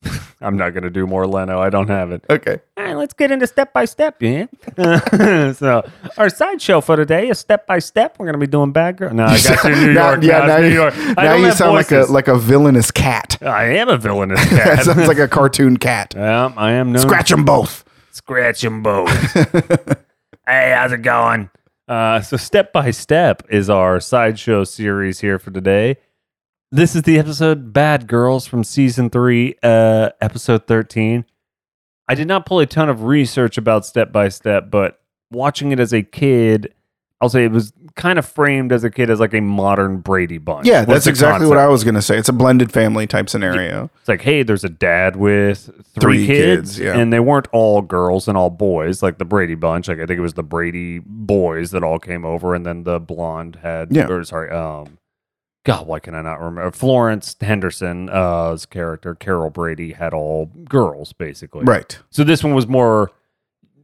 I'm 0.41 0.57
not 0.57 0.71
gonna 0.75 0.91
do 0.91 1.07
more 1.07 1.27
Leno. 1.27 1.61
I 1.61 1.71
don't 1.71 1.89
have 1.89 2.11
it. 2.13 2.25
Okay. 2.29 2.59
All 2.77 2.85
right, 2.85 2.97
let's 2.97 3.15
get 3.15 3.31
into 3.31 3.47
step 3.47 3.73
by 3.73 3.85
step, 3.87 4.23
yeah. 4.23 4.47
so 5.53 5.83
our 6.19 6.29
sideshow 6.29 6.81
for 6.81 6.97
today 6.97 7.29
is 7.29 7.39
step 7.39 7.67
by 7.67 7.79
step. 7.79 8.17
We're 8.19 8.27
gonna 8.27 8.39
be 8.39 8.47
doing 8.47 8.73
bad 8.73 8.97
girl. 8.99 9.13
No, 9.15 9.25
I 9.25 9.41
got 9.41 9.65
you, 9.65 9.75
New 9.75 9.93
Now- 9.95 10.11
York. 10.11 10.23
yeah, 10.25 10.47
now, 10.47 10.59
New 10.59 10.69
you, 10.69 10.75
York. 10.75 10.95
I 10.97 11.25
now 11.25 11.35
you 11.37 11.53
sound 11.53 11.75
like 11.75 11.91
a 11.93 12.03
like 12.05 12.29
a 12.29 12.37
villainous 12.39 12.91
cat. 12.91 13.39
I 13.43 13.65
am 13.77 13.89
a 13.89 13.97
villainous 13.97 14.41
that 14.51 14.77
cat. 14.77 14.85
sounds 14.85 15.09
like 15.09 15.19
a 15.19 15.29
cartoon 15.29 15.77
cat. 15.77 16.15
yeah, 16.17 16.53
I 16.57 16.73
am 16.73 16.93
known. 16.93 17.03
Scratch 17.03 17.31
them 17.31 17.45
both. 17.45 17.85
scratch 18.11 18.61
them 18.63 18.83
both. 18.83 19.09
hey, 20.47 20.73
how's 20.77 20.93
it 20.93 21.03
going? 21.03 21.51
Uh, 21.87 22.21
so 22.21 22.37
step 22.37 22.73
by 22.73 22.91
step 22.91 23.43
is 23.51 23.69
our 23.69 24.01
sideshow 24.01 24.65
series 24.65 25.21
here 25.21 25.39
for 25.39 25.51
today. 25.51 25.97
This 26.75 26.97
is 26.97 27.03
the 27.03 27.21
episode 27.21 27.73
"Bad 27.73 28.09
Girls" 28.09 28.49
from 28.49 28.65
season 28.65 29.09
three, 29.09 29.55
uh, 29.63 30.11
episode 30.21 30.67
thirteen. 30.67 31.25
I 32.09 32.17
did 32.17 32.27
not 32.27 32.47
pull 32.47 32.59
a 32.59 32.67
ton 32.67 32.89
of 32.89 33.05
research 33.05 33.57
about 33.57 33.87
step 33.87 34.11
by 34.11 34.29
step, 34.29 34.73
but 34.73 35.01
watching 35.31 35.71
it 35.71 35.79
as 35.79 35.93
a 35.93 36.03
kid, 36.03 36.75
I'll 37.21 37.29
say 37.29 37.45
it 37.45 37.53
was 37.53 37.73
kind 37.95 38.19
of 38.19 38.27
framed 38.27 38.73
as 38.73 38.83
a 38.83 38.91
kid 38.91 39.09
as 39.09 39.21
like 39.21 39.35
a 39.35 39.41
modern 39.41 39.99
Brady 39.99 40.39
Bunch. 40.39 40.67
Yeah, 40.67 40.85
that's 40.85 41.07
exactly 41.07 41.47
what. 41.47 41.59
I 41.59 41.69
was 41.69 41.85
going 41.85 41.95
to 41.95 42.03
say. 42.03 42.19
It's 42.19 42.29
a 42.29 42.33
blended 42.33 42.73
family 42.73 43.07
type 43.07 43.29
scenario. 43.29 43.89
It's 44.01 44.09
like, 44.09 44.23
hey, 44.23 44.43
there's 44.43 44.65
a 44.65 44.69
dad 44.69 45.15
with 45.15 45.67
Three 46.01 46.27
three, 46.27 46.27
kids, 46.27 46.71
kids, 46.73 46.81
yeah. 46.81 46.99
and 46.99 47.13
they 47.13 47.21
weren't 47.21 47.47
all 47.53 47.83
girls 47.83 48.27
and 48.27 48.37
all 48.37 48.51
boys, 48.51 49.01
like 49.01 49.19
the 49.19 49.25
Brady 49.25 49.55
bunch. 49.55 49.87
Like 49.87 49.99
I 50.01 50.07
think 50.07 50.19
it 50.19 50.23
was 50.23 50.35
the 50.35 50.43
Brady 50.43 50.99
boys 50.99 51.71
that 51.71 51.85
all 51.85 52.01
came 52.01 52.25
over, 52.25 52.53
and 52.53 52.67
then 52.67 52.83
the 52.83 52.99
blonde 52.99 53.61
had, 53.63 53.95
Yeah. 53.95 54.09
or 54.09 54.25
sorry, 54.25 54.51
um, 54.51 54.99
God, 55.65 55.87
why 55.87 55.99
can 55.99 56.15
I 56.15 56.23
not 56.23 56.41
remember? 56.41 56.71
Florence 56.71 57.37
Henderson's 57.41 58.11
uh, 58.11 58.57
character, 58.71 59.15
Carol 59.15 59.51
Brady, 59.51 59.93
had 59.93 60.13
all 60.13 60.47
girls 60.69 61.13
basically. 61.13 61.65
Right. 61.65 61.99
So 62.11 62.23
this 62.23 62.45
one 62.45 62.55
was 62.55 62.67
more 62.67 63.11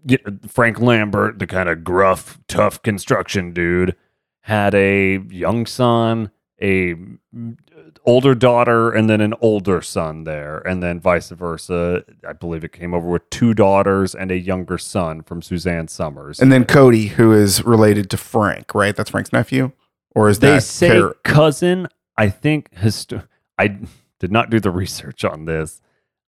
yeah, 0.04 0.18
Frank 0.46 0.80
Lambert, 0.80 1.38
the 1.38 1.46
kind 1.46 1.68
of 1.68 1.84
gruff, 1.84 2.38
tough 2.48 2.82
construction 2.82 3.52
dude, 3.52 3.96
had 4.42 4.74
a 4.74 5.18
young 5.30 5.66
son, 5.66 6.30
a 6.60 6.94
mm, 6.94 7.56
older 8.04 8.34
daughter, 8.34 8.90
and 8.90 9.10
then 9.10 9.20
an 9.20 9.34
older 9.40 9.82
son 9.82 10.24
there, 10.24 10.58
and 10.58 10.82
then 10.82 11.00
vice 11.00 11.30
versa. 11.30 12.04
I 12.26 12.32
believe 12.32 12.64
it 12.64 12.72
came 12.72 12.94
over 12.94 13.08
with 13.08 13.28
two 13.30 13.54
daughters 13.54 14.14
and 14.14 14.30
a 14.30 14.38
younger 14.38 14.78
son 14.78 15.22
from 15.22 15.42
Suzanne 15.42 15.88
Somers. 15.88 16.40
And 16.40 16.50
then 16.50 16.64
Cody, 16.64 17.08
who 17.08 17.32
is 17.32 17.64
related 17.64 18.08
to 18.10 18.16
Frank, 18.16 18.74
right? 18.74 18.96
That's 18.96 19.10
Frank's 19.10 19.32
nephew? 19.32 19.72
Or 20.14 20.28
is 20.28 20.38
they 20.40 20.52
that 20.54 20.62
say 20.62 21.02
cousin. 21.22 21.88
I 22.16 22.28
think 22.28 22.72
histo- 22.74 23.26
I 23.58 23.78
did 24.18 24.30
not 24.32 24.50
do 24.50 24.60
the 24.60 24.70
research 24.70 25.24
on 25.24 25.44
this. 25.44 25.80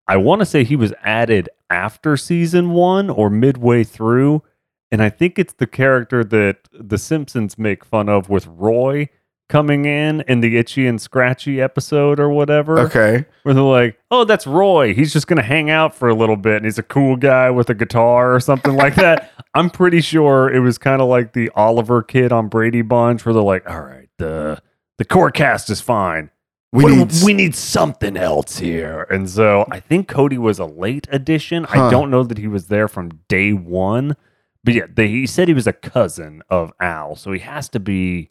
I 0.08 0.18
want 0.18 0.40
to 0.40 0.46
say 0.46 0.64
he 0.64 0.76
was 0.76 0.94
added 1.04 1.50
after 1.70 2.18
season 2.18 2.72
one 2.72 3.10
or 3.10 3.30
midway 3.30 3.84
through, 3.84 4.44
and 4.92 5.02
I 5.02 5.10
think 5.10 5.40
it's 5.40 5.54
the 5.54 5.68
character 5.68 6.24
that 6.24 6.68
the 6.72 6.98
Simpsons 6.98 7.58
make 7.58 7.86
fun 7.86 8.10
of 8.10 8.30
with 8.30 8.48
Roy 8.48 9.10
coming 9.52 9.84
in 9.84 10.22
in 10.30 10.40
the 10.40 10.56
Itchy 10.58 10.88
and 10.88 11.00
Scratchy 11.00 11.60
episode 11.62 12.22
or 12.22 12.30
whatever. 12.30 12.80
Okay. 12.80 13.26
Where 13.44 13.54
they're 13.54 13.62
like, 13.62 14.00
oh, 14.10 14.24
that's 14.24 14.48
Roy. 14.48 14.94
He's 14.94 15.12
just 15.12 15.28
going 15.28 15.38
to 15.38 15.44
hang 15.44 15.70
out 15.70 15.94
for 15.94 16.08
a 16.08 16.16
little 16.16 16.38
bit 16.38 16.56
and 16.56 16.66
he's 16.66 16.80
a 16.80 16.84
cool 16.84 17.18
guy 17.18 17.50
with 17.52 17.70
a 17.70 17.74
guitar 17.76 18.34
or 18.34 18.40
something 18.40 18.76
like 18.76 18.96
that. 18.96 19.32
I'm 19.54 19.70
pretty 19.70 20.00
sure 20.00 20.50
it 20.50 20.62
was 20.62 20.78
kind 20.78 21.02
of 21.02 21.10
like 21.10 21.34
the 21.34 21.50
Oliver 21.54 22.02
kid 22.02 22.32
on 22.32 22.48
Brady 22.48 22.82
Bunch 22.82 23.26
where 23.26 23.34
they're 23.34 23.44
like, 23.44 23.70
all 23.70 23.82
right, 23.82 24.08
the, 24.18 24.62
the 24.98 25.04
core 25.04 25.32
cast 25.32 25.70
is 25.70 25.82
fine. 25.82 26.30
We 26.72 26.86
What- 26.86 26.92
need 26.94 27.12
we 27.26 27.34
need 27.34 27.54
something 27.54 28.16
else 28.16 28.60
here. 28.60 29.06
And 29.10 29.30
so 29.30 29.66
I 29.70 29.82
think 29.82 30.08
Cody 30.08 30.38
was 30.38 30.58
a 30.60 30.66
late 30.66 31.06
addition. 31.12 31.66
I 31.66 31.90
don't 31.92 32.10
know 32.10 32.24
that 32.24 32.38
he 32.38 32.48
was 32.48 32.68
there 32.68 32.88
from 32.88 33.10
day 33.28 33.52
one. 33.52 34.16
But 34.64 34.76
yeah, 34.76 34.86
they, 34.90 35.10
he 35.10 35.28
said 35.28 35.50
he 35.50 35.54
was 35.54 35.68
a 35.68 35.74
cousin 35.74 36.42
of 36.50 36.72
Al. 36.80 37.18
So 37.18 37.34
he 37.34 37.40
has 37.40 37.68
to 37.70 37.80
be. 37.82 38.30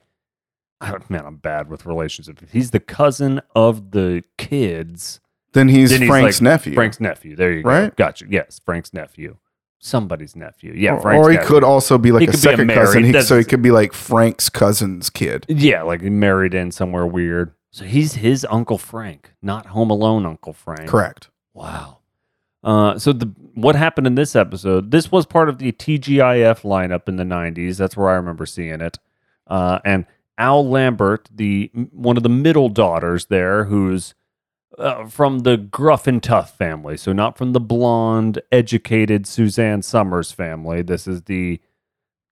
I 0.81 0.97
man, 1.09 1.27
I'm 1.27 1.37
bad 1.37 1.69
with 1.69 1.87
relationships. 1.87 2.43
If 2.43 2.53
he's 2.53 2.71
the 2.71 2.81
cousin 2.81 3.41
of 3.55 3.91
the 3.91 4.23
kids, 4.39 5.21
then 5.53 5.69
he's 5.69 5.91
then 5.91 6.03
he's 6.03 6.09
Frank's 6.09 6.41
like 6.41 6.43
nephew. 6.43 6.75
Frank's 6.75 7.01
nephew. 7.01 7.37
There 7.37 7.53
you 7.53 7.63
go. 7.63 7.69
Right? 7.69 7.97
Gotcha. 7.97 8.27
Yes, 8.29 8.61
Frank's 8.65 8.93
nephew. 8.93 9.37
Somebody's 9.79 10.37
nephew. 10.37 10.75
Yeah, 10.75 10.95
or, 10.95 11.01
Frank's 11.01 11.27
or 11.27 11.31
he 11.31 11.37
gotta 11.37 11.49
could 11.49 11.65
also 11.65 11.97
be 11.99 12.13
like 12.13 12.21
He 12.21 12.27
a 12.27 12.31
be 12.31 12.37
a 12.37 12.39
second 12.39 12.69
cousin. 12.69 13.05
He, 13.05 13.23
so 13.23 13.39
he 13.39 13.45
could 13.45 13.63
be 13.63 13.71
like 13.71 13.93
Frank's 13.93 14.49
cousin's 14.49 15.11
kid. 15.11 15.47
Yeah, 15.49 15.83
like 15.83 16.03
he 16.03 16.11
married 16.11 16.55
in 16.55 16.71
somewhere 16.71 17.07
weird. 17.07 17.53
So 17.71 17.85
he's 17.85 18.15
his 18.15 18.47
Uncle 18.51 18.79
Frank, 18.79 19.33
not 19.41 19.67
Home 19.67 19.91
Alone 19.91 20.27
Uncle 20.27 20.53
Frank. 20.53 20.89
Correct. 20.89 21.31
Wow. 21.55 21.99
Uh, 22.63 22.99
so 22.99 23.13
the 23.13 23.27
what 23.55 23.75
happened 23.75 24.07
in 24.07 24.15
this 24.15 24.37
episode? 24.37 24.91
This 24.91 25.11
was 25.11 25.25
part 25.25 25.49
of 25.49 25.59
the 25.59 25.73
TGIF 25.73 26.63
lineup 26.63 27.09
in 27.09 27.17
the 27.17 27.25
'90s. 27.25 27.77
That's 27.77 27.97
where 27.97 28.09
I 28.09 28.15
remember 28.15 28.47
seeing 28.47 28.81
it. 28.81 28.99
Uh, 29.47 29.79
and 29.85 30.05
Al 30.41 30.67
Lambert, 30.67 31.29
the 31.33 31.71
one 31.93 32.17
of 32.17 32.23
the 32.23 32.31
middle 32.31 32.71
daughters 32.71 33.27
there, 33.27 33.65
who's 33.65 34.15
uh, 34.79 35.07
from 35.07 35.41
the 35.41 35.59
gruff 35.59 36.07
and 36.07 36.23
tough 36.23 36.57
family, 36.57 36.97
so 36.97 37.13
not 37.13 37.37
from 37.37 37.53
the 37.53 37.61
blonde, 37.61 38.41
educated 38.51 39.27
Suzanne 39.27 39.83
Somers 39.83 40.33
family. 40.33 40.81
This 40.81 41.07
is 41.07 41.23
the 41.23 41.61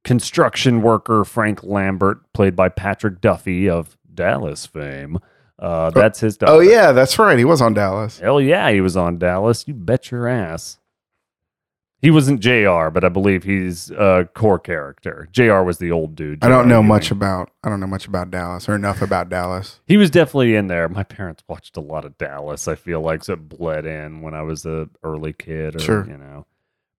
construction 0.04 0.80
worker 0.80 1.22
Frank 1.24 1.62
Lambert, 1.62 2.32
played 2.32 2.56
by 2.56 2.70
Patrick 2.70 3.20
Duffy 3.20 3.68
of 3.68 3.98
Dallas 4.12 4.64
fame. 4.64 5.18
Uh, 5.58 5.90
that's 5.90 6.20
his 6.20 6.38
daughter. 6.38 6.52
Oh 6.52 6.60
yeah, 6.60 6.92
that's 6.92 7.18
right. 7.18 7.36
He 7.36 7.44
was 7.44 7.60
on 7.60 7.74
Dallas. 7.74 8.20
Hell 8.20 8.40
yeah, 8.40 8.70
he 8.70 8.80
was 8.80 8.96
on 8.96 9.18
Dallas. 9.18 9.68
You 9.68 9.74
bet 9.74 10.10
your 10.10 10.26
ass. 10.26 10.77
He 12.00 12.12
wasn't 12.12 12.40
JR, 12.40 12.90
but 12.90 13.02
I 13.04 13.08
believe 13.08 13.42
he's 13.42 13.90
a 13.90 14.28
core 14.32 14.60
character. 14.60 15.28
JR 15.32 15.62
was 15.62 15.78
the 15.78 15.90
old 15.90 16.14
dude. 16.14 16.44
I 16.44 16.48
don't 16.48 16.68
know 16.68 16.82
much 16.82 17.10
about. 17.10 17.50
I 17.64 17.68
don't 17.68 17.80
know 17.80 17.88
much 17.88 18.06
about 18.06 18.30
Dallas 18.30 18.68
or 18.68 18.76
enough 18.76 19.02
about 19.02 19.28
Dallas. 19.28 19.80
He 19.86 19.96
was 19.96 20.08
definitely 20.08 20.54
in 20.54 20.68
there. 20.68 20.88
My 20.88 21.02
parents 21.02 21.42
watched 21.48 21.76
a 21.76 21.80
lot 21.80 22.04
of 22.04 22.16
Dallas. 22.16 22.68
I 22.68 22.76
feel 22.76 23.00
like 23.00 23.24
so 23.24 23.32
it 23.32 23.48
bled 23.48 23.84
in 23.84 24.22
when 24.22 24.32
I 24.34 24.42
was 24.42 24.64
a 24.64 24.88
early 25.02 25.32
kid. 25.32 25.74
Or, 25.74 25.80
Sure. 25.80 26.06
You 26.08 26.16
know, 26.18 26.46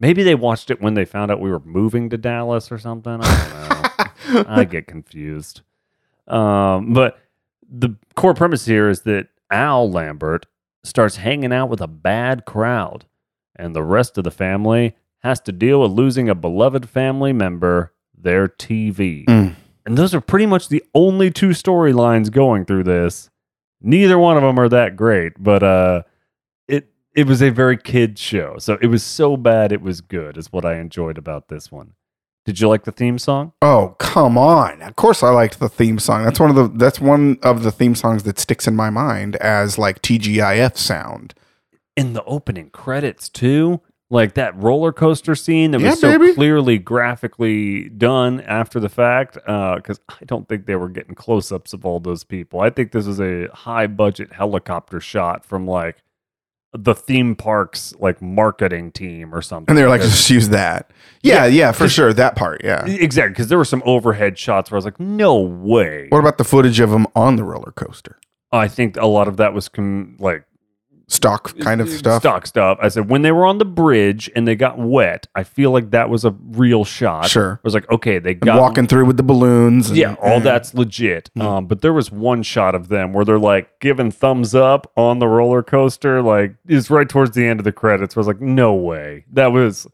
maybe 0.02 0.22
they 0.22 0.36
watched 0.36 0.70
it 0.70 0.82
when 0.82 0.96
they 0.96 1.06
found 1.06 1.32
out 1.32 1.40
we 1.40 1.50
were 1.50 1.62
moving 1.62 2.10
to 2.10 2.18
Dallas 2.18 2.70
or 2.70 2.78
something. 2.78 3.20
I 3.22 3.94
don't 4.28 4.36
know. 4.36 4.46
I 4.50 4.66
get 4.66 4.88
confused. 4.88 5.62
Um, 6.28 6.94
but 6.94 7.18
the 7.72 7.96
core 8.16 8.34
premise 8.34 8.66
here 8.66 8.90
is 8.90 9.02
that 9.04 9.28
Al 9.50 9.90
Lambert 9.90 10.46
starts 10.84 11.16
hanging 11.16 11.54
out 11.54 11.70
with 11.70 11.82
a 11.82 11.88
bad 11.88 12.46
crowd, 12.46 13.06
and 13.60 13.76
the 13.76 13.84
rest 13.84 14.18
of 14.18 14.24
the 14.24 14.32
family 14.32 14.96
has 15.20 15.40
to 15.42 15.52
deal 15.52 15.82
with 15.82 15.92
losing 15.92 16.30
a 16.30 16.36
beloved 16.36 16.90
family 16.90 17.34
member, 17.34 17.94
their 18.18 18.48
TV. 18.48 19.26
Mm. 19.26 19.56
And 19.86 19.98
those 19.98 20.16
are 20.16 20.22
pretty 20.22 20.46
much 20.46 20.70
the 20.70 20.84
only 20.94 21.30
two 21.30 21.50
storylines 21.50 22.32
going 22.32 22.66
through 22.66 22.84
this. 22.84 23.30
Neither 23.82 24.18
one 24.18 24.38
of 24.38 24.44
them 24.44 24.60
are 24.60 24.70
that 24.70 24.96
great, 24.96 25.34
but 25.38 25.64
uh, 25.64 26.04
it 26.68 26.90
it 27.16 27.28
was 27.28 27.42
a 27.42 27.50
very 27.50 27.78
kid 27.78 28.20
show, 28.20 28.58
so 28.60 28.78
it 28.82 28.88
was 28.88 29.04
so 29.04 29.38
bad 29.38 29.72
it 29.72 29.82
was 29.82 30.02
good. 30.02 30.38
Is 30.38 30.52
what 30.52 30.66
I 30.66 30.80
enjoyed 30.80 31.18
about 31.18 31.48
this 31.48 31.72
one. 31.72 31.94
Did 32.46 32.60
you 32.60 32.68
like 32.68 32.84
the 32.84 32.92
theme 32.92 33.18
song? 33.18 33.54
Oh 33.62 33.96
come 33.98 34.38
on! 34.38 34.82
Of 34.82 34.98
course, 34.98 35.24
I 35.24 35.30
liked 35.30 35.60
the 35.60 35.70
theme 35.70 35.98
song. 35.98 36.26
That's 36.26 36.42
one 36.42 36.50
of 36.50 36.56
the. 36.58 36.68
That's 36.68 37.00
one 37.00 37.38
of 37.42 37.64
the 37.64 37.72
theme 37.72 37.96
songs 37.96 38.24
that 38.24 38.38
sticks 38.38 38.68
in 38.68 38.76
my 38.76 38.90
mind 38.90 39.38
as 39.38 39.78
like 39.78 40.02
TGIF 40.02 40.78
sound. 40.78 41.34
In 42.00 42.14
the 42.14 42.24
opening 42.26 42.70
credits 42.70 43.30
too 43.30 43.82
like 44.12 44.34
that 44.34 44.56
roller 44.56 44.92
coaster 44.92 45.36
scene 45.36 45.72
that 45.72 45.82
Yeah, 45.82 45.92
was 45.92 46.00
so 46.00 46.18
baby. 46.18 46.34
clearly 46.34 46.80
graphically 46.80 47.90
done 47.90 48.42
after 48.42 48.80
the 48.80 48.90
fact 48.90 49.38
uh, 49.48 49.76
because 49.76 50.00
i 50.10 50.26
don't 50.26 50.48
think 50.48 50.66
they 50.66 50.76
were 50.76 50.90
getting 50.90 51.16
close-ups 51.16 51.74
of 51.74 51.86
all 51.86 52.00
those 52.00 52.24
people 52.24 52.60
i 52.62 52.70
think 52.70 52.92
this 52.92 53.06
was 53.06 53.20
a 53.20 53.48
high 53.54 53.88
budget 53.88 54.34
helicopter 54.34 55.00
shot 55.00 55.46
from 55.46 55.68
like 55.68 55.98
the 56.74 56.94
theme 56.94 57.36
parks 57.36 57.94
like 58.00 58.22
marketing 58.22 58.92
team 58.92 59.34
or 59.34 59.42
something 59.42 59.72
And 59.72 59.78
they're 59.78 59.90
like, 59.90 60.02
just 60.02 60.30
use 60.30 60.50
that. 60.50 60.92
Yeah, 61.24 61.48
yeah, 61.48 61.72
for 61.72 61.90
sure. 61.90 62.14
That 62.14 62.36
part. 62.36 62.62
Yeah. 62.64 62.86
exactly 62.86 63.32
because 63.32 63.48
there 63.48 63.58
were 63.58 63.66
some 63.66 63.82
overhead 63.88 64.38
shots 64.38 64.70
where 64.70 64.76
i 64.76 64.78
was 64.78 64.86
like 64.86 65.00
no 65.00 65.36
way 65.40 66.06
What 66.10 66.20
about 66.20 66.38
the 66.38 66.44
footage 66.44 66.80
of 66.80 66.92
them 66.92 67.08
on 67.16 67.38
the 67.38 67.44
roller 67.44 67.72
coaster? 67.72 68.20
i 68.52 68.68
think 68.68 68.98
a 68.98 69.08
lot 69.08 69.28
of 69.28 69.38
that 69.38 69.52
was 69.54 69.68
com- 69.68 70.16
like 70.20 70.44
Stock 71.12 71.58
kind 71.60 71.82
of 71.82 71.90
stuff. 71.90 72.22
Stock 72.22 72.46
stuff. 72.48 72.78
I 72.82 72.88
said 72.88 73.10
when 73.10 73.24
they 73.24 73.32
were 73.32 73.46
on 73.46 73.58
the 73.58 73.66
bridge 73.66 74.30
and 74.36 74.48
they 74.48 74.56
got 74.56 74.78
wet, 74.78 75.28
I 75.36 75.44
feel 75.44 75.72
like 75.72 75.90
that 75.92 76.10
was 76.10 76.24
a 76.24 76.32
real 76.52 76.86
shot. 76.86 77.28
Sure. 77.30 77.54
I 77.56 77.60
was 77.64 77.74
like, 77.74 77.90
okay, 77.92 78.20
they 78.20 78.34
And 78.42 78.46
walking 78.60 78.86
through 78.88 79.06
with 79.06 79.18
the 79.18 79.24
balloons. 79.24 79.90
and- 79.90 79.98
Yeah, 79.98 80.16
all 80.22 80.34
and- 80.38 80.46
that's 80.46 80.74
legit. 80.74 81.32
Mm. 81.38 81.44
Um, 81.44 81.66
but 81.66 81.82
there 81.82 81.94
was 81.94 82.12
one 82.12 82.44
shot 82.44 82.76
of 82.76 82.90
them 82.90 83.12
where 83.14 83.26
they're 83.26 83.40
like 83.40 83.80
giving 83.80 84.12
thumbs 84.12 84.54
up 84.54 84.92
on 84.96 85.20
the 85.20 85.28
roller 85.28 85.64
coaster. 85.64 86.22
Like 86.22 86.54
it's 86.68 86.90
right 86.92 87.10
towards 87.10 87.32
the 87.36 87.46
end 87.46 87.60
of 87.60 87.64
the 87.64 87.72
credits. 87.72 88.16
I 88.16 88.20
was 88.20 88.28
like, 88.28 88.40
no 88.40 88.74
way. 88.76 89.26
That 89.34 89.48
was 89.52 89.88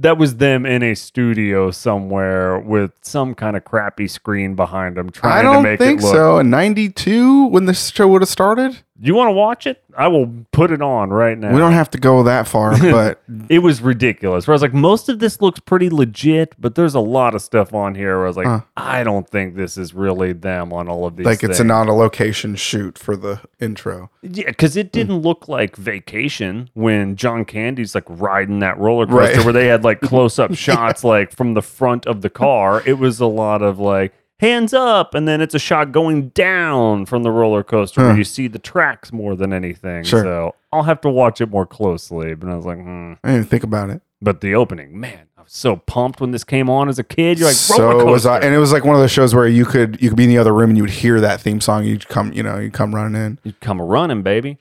that 0.00 0.16
was 0.16 0.36
them 0.36 0.64
in 0.64 0.80
a 0.84 0.94
studio 0.94 1.72
somewhere 1.72 2.60
with 2.60 2.92
some 3.02 3.34
kind 3.34 3.56
of 3.56 3.64
crappy 3.64 4.06
screen 4.06 4.54
behind 4.54 4.96
them 4.96 5.10
trying 5.10 5.32
to 5.44 5.50
I 5.50 5.52
don't 5.52 5.64
make 5.64 5.78
think 5.80 6.00
it 6.00 6.04
look. 6.04 6.14
so. 6.14 6.38
In 6.38 6.50
'92, 6.50 7.46
when 7.46 7.64
this 7.64 7.88
show 7.90 8.06
would 8.08 8.22
have 8.22 8.28
started, 8.28 8.78
You 9.00 9.14
want 9.14 9.28
to 9.28 9.32
watch 9.32 9.66
it? 9.66 9.82
I 9.96 10.08
will 10.08 10.44
put 10.52 10.70
it 10.70 10.82
on 10.82 11.10
right 11.10 11.36
now. 11.38 11.52
we 11.52 11.58
don't 11.58 11.72
have 11.72 11.90
to 11.90 11.98
go 11.98 12.22
that 12.24 12.48
far. 12.48 12.76
But 12.88 13.22
it 13.48 13.60
was 13.60 13.80
ridiculous. 13.82 14.46
Where 14.46 14.52
I 14.52 14.56
was 14.56 14.62
like, 14.62 14.72
most 14.74 15.08
of 15.08 15.18
this 15.18 15.40
looks 15.40 15.60
pretty 15.60 15.90
legit, 15.90 16.54
but 16.58 16.74
there's 16.74 16.94
a 16.94 17.00
lot 17.00 17.34
of 17.34 17.42
stuff 17.42 17.74
on 17.74 17.94
here 17.94 18.16
where 18.16 18.24
I 18.24 18.28
was 18.28 18.36
like, 18.36 18.46
Huh. 18.46 18.60
I 18.76 19.04
don't 19.04 19.28
think 19.28 19.56
this 19.56 19.76
is 19.76 19.92
really 19.94 20.32
them 20.32 20.72
on 20.72 20.88
all 20.88 21.06
of 21.06 21.16
these. 21.16 21.26
like 21.26 21.42
it's 21.44 21.60
a 21.60 21.64
not 21.64 21.88
a 21.88 21.92
location 21.92 22.56
shoot 22.56 22.98
for 22.98 23.16
the 23.16 23.40
intro. 23.60 24.10
yeah, 24.22 24.46
because 24.46 24.76
it 24.76 24.86
hmm. 24.86 24.90
didn't 24.92 25.18
look 25.18 25.48
like 25.48 25.76
Vacation 25.76 26.70
when 26.74 27.16
John 27.16 27.44
Candy's 27.44 27.94
like 27.94 28.04
riding 28.08 28.60
that 28.60 28.78
roller 28.78 29.06
coaster 29.06 29.36
Right. 29.36 29.44
where 29.44 29.52
they 29.52 29.66
had 29.66 29.84
like 29.84 30.00
close 30.12 30.38
up 30.38 30.54
shots 30.54 31.04
like 31.04 31.30
from 31.32 31.54
the 31.54 31.62
front 31.62 32.06
of 32.06 32.22
the 32.22 32.30
car. 32.30 32.82
It 32.86 32.98
was 32.98 33.20
a 33.20 33.26
lot 33.26 33.62
of 33.62 33.78
like 33.78 34.12
hands 34.40 34.72
up, 34.72 35.14
and 35.14 35.26
then 35.26 35.40
it's 35.40 35.54
a 35.54 35.58
shot 35.58 35.92
going 35.92 36.28
down 36.30 37.06
from 37.06 37.22
the 37.22 37.30
roller 37.30 37.62
coaster 37.62 38.02
where 38.02 38.16
you 38.16 38.24
see 38.24 38.48
the 38.48 38.58
tracks 38.58 39.12
more 39.12 39.34
than 39.36 39.52
anything. 39.52 40.04
Sure. 40.04 40.22
So 40.22 40.54
I'll 40.72 40.84
have 40.84 41.00
to 41.02 41.10
watch 41.10 41.40
it 41.40 41.50
more 41.50 41.66
closely. 41.66 42.34
But 42.34 42.50
I 42.50 42.56
was 42.56 42.66
like, 42.66 42.78
hmm. 42.78 43.14
I 43.24 43.32
didn't 43.32 43.48
think 43.48 43.64
about 43.64 43.90
it. 43.90 44.02
But 44.20 44.40
the 44.40 44.54
opening, 44.54 44.98
man, 44.98 45.28
I 45.36 45.42
was 45.42 45.52
so 45.52 45.76
pumped 45.76 46.20
when 46.20 46.32
this 46.32 46.44
came 46.44 46.68
on 46.68 46.88
as 46.88 46.98
a 46.98 47.04
kid. 47.04 47.38
You're 47.38 47.48
like, 47.48 47.56
so 47.56 47.90
roller 47.90 48.04
was 48.04 48.26
I, 48.26 48.40
and 48.40 48.54
it 48.54 48.58
was 48.58 48.72
like 48.72 48.84
one 48.84 48.96
of 48.96 49.00
those 49.00 49.12
shows 49.12 49.34
where 49.34 49.46
you 49.46 49.64
could 49.64 50.00
you 50.02 50.08
could 50.10 50.16
be 50.16 50.24
in 50.24 50.30
the 50.30 50.38
other 50.38 50.52
room 50.52 50.70
and 50.70 50.76
you 50.76 50.82
would 50.82 50.90
hear 50.90 51.20
that 51.20 51.40
theme 51.40 51.60
song. 51.60 51.84
You'd 51.84 52.08
come, 52.08 52.32
you 52.32 52.42
know, 52.42 52.58
you'd 52.58 52.72
come 52.72 52.94
running 52.94 53.20
in. 53.20 53.38
You'd 53.44 53.60
come 53.60 53.80
running, 53.80 54.22
baby. 54.22 54.58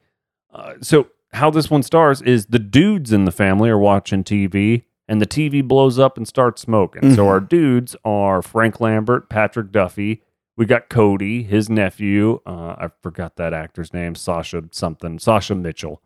Uh, 0.54 0.74
so 0.82 1.08
how 1.34 1.50
this 1.50 1.70
one 1.70 1.84
stars 1.84 2.22
is 2.22 2.48
the 2.48 2.60
dudes 2.60 3.12
in 3.12 3.26
the 3.26 3.32
family 3.32 3.70
are 3.70 3.78
watching 3.78 4.24
TV, 4.24 4.84
and 5.08 5.22
the 5.22 5.26
TV 5.26 5.62
blows 5.62 5.98
up 6.00 6.18
and 6.18 6.28
starts 6.28 6.62
smoking. 6.62 7.16
So 7.16 7.26
Mhm. 7.26 7.30
our 7.30 7.40
dudes 7.40 7.96
are 8.06 8.42
Frank 8.42 8.80
Lambert, 8.82 9.30
Patrick 9.30 9.72
Duffy. 9.72 10.22
We 10.58 10.66
got 10.66 10.90
Cody, 10.90 11.44
his 11.44 11.70
nephew. 11.70 12.40
Uh, 12.46 12.76
I 12.80 12.90
forgot 13.02 13.36
that 13.36 13.54
actor's 13.54 13.94
name, 13.94 14.16
Sasha 14.16 14.64
something, 14.72 15.20
Sasha 15.20 15.54
Mitchell. 15.56 16.02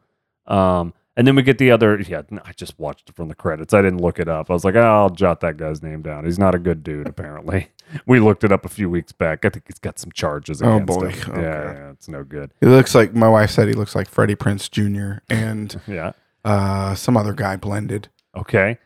Um, 0.48 0.94
and 1.16 1.26
then 1.28 1.36
we 1.36 1.42
get 1.42 1.58
the 1.58 1.72
other. 1.72 2.00
Yeah, 2.00 2.22
I 2.46 2.52
just 2.54 2.78
watched 2.80 3.10
it 3.10 3.16
from 3.16 3.28
the 3.28 3.36
credits. 3.36 3.74
I 3.74 3.82
didn't 3.82 4.02
look 4.02 4.20
it 4.20 4.28
up. 4.28 4.50
I 4.50 4.54
was 4.54 4.64
like, 4.66 4.76
oh, 4.76 4.82
I'll 4.82 5.10
jot 5.10 5.40
that 5.42 5.58
guy's 5.58 5.82
name 5.84 6.02
down. 6.02 6.26
He's 6.26 6.40
not 6.40 6.56
a 6.56 6.60
good 6.60 6.84
dude, 6.84 7.08
apparently. 7.08 7.70
we 8.06 8.20
looked 8.20 8.44
it 8.44 8.52
up 8.52 8.66
a 8.66 8.70
few 8.70 8.90
weeks 8.90 9.12
back. 9.12 9.44
I 9.46 9.50
think 9.50 9.66
he's 9.68 9.80
got 9.80 10.00
some 10.00 10.12
charges. 10.12 10.62
Oh, 10.62 10.76
Against 10.78 11.00
boy. 11.00 11.10
him. 11.10 11.32
Oh, 11.36 11.42
yeah, 11.42 11.74
yeah, 11.74 11.90
it's 11.92 12.08
no 12.08 12.24
good. 12.24 12.52
He 12.62 12.68
looks 12.68 12.94
like 12.96 13.14
my 13.14 13.28
wife 13.30 13.52
said 13.52 13.68
he 13.68 13.74
looks 13.74 13.96
like 13.96 14.08
Freddie 14.10 14.36
Prinze 14.36 14.70
Jr. 14.72 15.20
and 15.30 15.80
Yeah. 15.88 16.12
uh, 16.46 16.96
some 16.96 17.16
other 17.18 17.34
guy 17.34 17.56
blended. 17.58 18.08
Okay. 18.36 18.78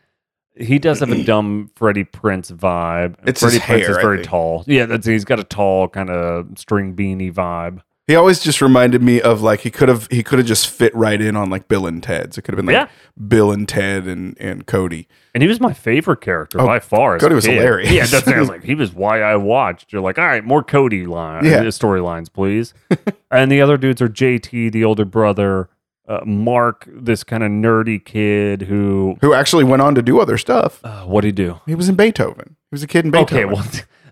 He 0.58 0.78
does 0.78 1.00
have 1.00 1.10
a 1.10 1.22
dumb 1.24 1.70
Freddie 1.76 2.04
Prinze 2.04 2.52
vibe. 2.52 3.16
It's 3.26 3.40
Freddie 3.40 3.58
his 3.58 3.62
Prinze 3.62 3.66
hair, 3.80 3.90
is 3.90 3.96
I 3.98 4.02
very 4.02 4.16
think. 4.18 4.28
tall. 4.28 4.64
Yeah, 4.66 4.86
that's 4.86 5.06
he's 5.06 5.24
got 5.24 5.38
a 5.38 5.44
tall 5.44 5.88
kind 5.88 6.10
of 6.10 6.58
string 6.58 6.94
beanie 6.96 7.32
vibe. 7.32 7.80
He 8.08 8.14
always 8.14 8.38
just 8.38 8.62
reminded 8.62 9.02
me 9.02 9.20
of 9.20 9.42
like 9.42 9.60
he 9.62 9.70
could 9.72 9.88
have 9.88 10.06
he 10.12 10.22
could 10.22 10.38
have 10.38 10.46
just 10.46 10.68
fit 10.68 10.94
right 10.94 11.20
in 11.20 11.34
on 11.34 11.50
like 11.50 11.66
Bill 11.66 11.88
and 11.88 12.00
Ted's. 12.00 12.38
It 12.38 12.42
could 12.42 12.56
have 12.56 12.64
been 12.64 12.72
like 12.72 12.88
Bill 13.26 13.50
and 13.50 13.68
Ted 13.68 14.06
and 14.06 14.36
and 14.38 14.64
Cody. 14.64 15.08
And 15.34 15.42
he 15.42 15.48
was 15.48 15.58
my 15.60 15.72
favorite 15.72 16.20
character 16.20 16.60
Oh, 16.60 16.66
by 16.66 16.78
far. 16.78 17.16
as 17.16 17.20
Cody 17.20 17.32
a 17.32 17.34
was 17.34 17.46
kid. 17.46 17.54
hilarious. 17.54 17.90
Yeah, 17.90 18.06
that's 18.06 18.28
I 18.28 18.38
was 18.38 18.48
like, 18.48 18.62
he 18.62 18.76
was 18.76 18.92
why 18.94 19.22
I 19.22 19.34
watched. 19.34 19.92
You're 19.92 20.02
like, 20.02 20.18
all 20.18 20.24
right, 20.24 20.44
more 20.44 20.62
Cody 20.62 21.04
line, 21.04 21.44
Yeah. 21.44 21.56
uh, 21.56 21.62
storylines, 21.64 22.32
please. 22.32 22.74
and 23.32 23.50
the 23.50 23.60
other 23.60 23.76
dudes 23.76 24.00
are 24.00 24.08
JT, 24.08 24.70
the 24.70 24.84
older 24.84 25.04
brother, 25.04 25.68
uh, 26.08 26.20
Mark, 26.24 26.86
this 26.88 27.24
kind 27.24 27.42
of 27.42 27.50
nerdy 27.50 28.02
kid 28.04 28.62
who, 28.62 29.16
Who 29.20 29.32
actually 29.34 29.64
went 29.64 29.82
on 29.82 29.94
to 29.96 30.02
do 30.02 30.20
other 30.20 30.38
stuff. 30.38 30.80
uh, 30.84 31.02
what 31.04 31.14
would 31.16 31.24
he 31.24 31.32
do? 31.32 31.60
He 31.66 31.74
was 31.74 31.88
in 31.88 31.94
Beethoven. 31.96 32.56
He 32.70 32.74
was 32.74 32.82
a 32.82 32.86
kid 32.86 33.04
in 33.04 33.10
Beethoven. 33.10 33.36
Okay, 33.36 33.44
well, 33.44 33.64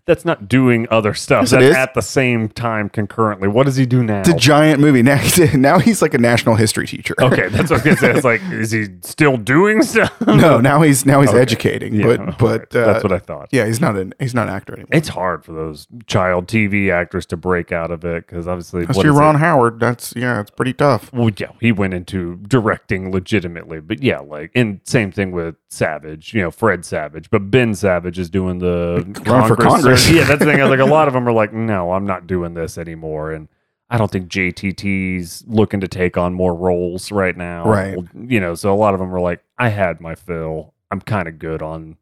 that's 0.07 0.25
not 0.25 0.49
doing 0.49 0.87
other 0.91 1.15
stuff. 1.15 1.43
Yes, 1.45 1.51
that's 1.53 1.77
at 1.77 1.95
the 1.95 2.03
same 2.03 2.49
time 2.51 2.89
concurrently. 2.91 3.49
What 3.49 3.65
does 3.65 3.77
he 3.77 3.87
do 3.87 4.03
now? 4.03 4.21
it's 4.21 4.29
a 4.29 4.37
giant 4.37 4.81
movie. 4.81 5.03
Now, 5.05 5.21
now 5.55 5.79
he's 5.79 6.01
like 6.03 6.15
a 6.15 6.19
national 6.19 6.55
history 6.55 6.87
teacher. 6.87 7.15
okay, 7.21 7.49
that's 7.49 7.71
what 7.71 7.87
I 7.87 7.91
was. 7.91 8.03
It's 8.03 8.25
like, 8.25 8.41
is 8.51 8.71
he 8.71 8.87
still 9.03 9.37
doing 9.37 9.83
stuff? 9.83 10.13
no, 10.27 10.61
now 10.61 10.83
he's 10.83 11.05
now 11.05 11.21
he's 11.21 11.31
Okay. 11.31 11.41
educating. 11.41 11.95
Yeah, 11.95 12.17
but 12.17 12.39
but 12.39 12.63
okay. 12.63 12.83
uh, 12.83 12.93
that's 12.93 13.03
what 13.03 13.13
I 13.13 13.19
thought. 13.19 13.49
yeah, 13.53 13.67
he's 13.67 13.81
not 13.81 13.97
an 13.97 14.15
he's 14.19 14.35
not 14.35 14.49
an 14.49 14.55
actor 14.55 14.73
anymore. 14.75 14.89
It's 14.93 15.09
hard 15.09 15.45
for 15.45 15.53
those 15.53 15.87
child 16.07 16.47
TV 16.47 16.91
actors 16.91 17.27
to 17.27 17.37
break 17.37 17.73
out 17.73 17.91
of 17.91 18.05
it 18.05 18.27
because 18.27 18.47
obviously, 18.49 18.87
That's 18.87 19.03
your 19.03 19.13
is 19.13 19.19
it? 19.19 19.21
Ron 19.21 19.35
Howard. 19.37 19.81
That's 19.81 20.15
yeah, 20.17 20.41
it's 20.41 20.51
pretty 20.51 20.73
tough. 20.73 21.13
Well, 21.13 21.31
yeah, 21.37 21.53
he 21.61 21.73
went 21.73 21.93
into 21.95 22.37
directing 22.37 23.11
legitimately, 23.11 23.81
but 23.81 24.03
yeah, 24.03 24.21
like, 24.21 24.51
and 24.55 24.81
same 24.85 25.13
thing 25.13 25.33
with 25.33 25.57
Savage, 25.69 26.33
you 26.35 26.41
know, 26.41 26.51
Fred 26.51 26.85
Savage, 26.85 27.31
but 27.31 27.51
Ben 27.51 27.75
Savage 27.75 28.19
is 28.19 28.31
doing 28.31 28.59
the 28.59 29.05
Run 29.27 29.49
for 29.49 29.57
Congress. 29.57 29.94
yeah, 30.11 30.25
that's 30.25 30.41
the 30.41 30.47
thing. 30.47 30.61
Like, 30.61 30.81
a 30.81 30.85
lot 30.85 31.09
of 31.09 31.15
them 31.15 31.29
are 31.29 31.33
like, 31.33 31.53
no, 31.53 31.93
I'm 31.93 32.07
not 32.07 32.27
doing 32.27 32.55
this 32.55 32.79
anymore, 32.79 33.33
and 33.33 33.49
I 33.91 33.99
don't 33.99 34.11
think 34.11 34.29
JTT's 34.29 35.45
looking 35.47 35.81
to 35.81 35.89
take 35.89 36.17
on 36.17 36.35
more 36.35 36.55
roles 36.55 37.13
right 37.13 37.37
now, 37.37 37.65
Right. 37.69 37.99
You 38.15 38.41
know, 38.41 38.55
so 38.55 38.73
a 38.73 38.77
lot 38.77 38.95
of 38.95 39.01
them 39.01 39.15
are 39.15 39.21
like, 39.21 39.43
I 39.59 39.69
had 39.69 40.01
my 40.01 40.15
fill. 40.15 40.75
I'm 40.91 41.01
kind 41.01 41.29
of 41.29 41.39
good 41.39 41.63
on 41.63 41.97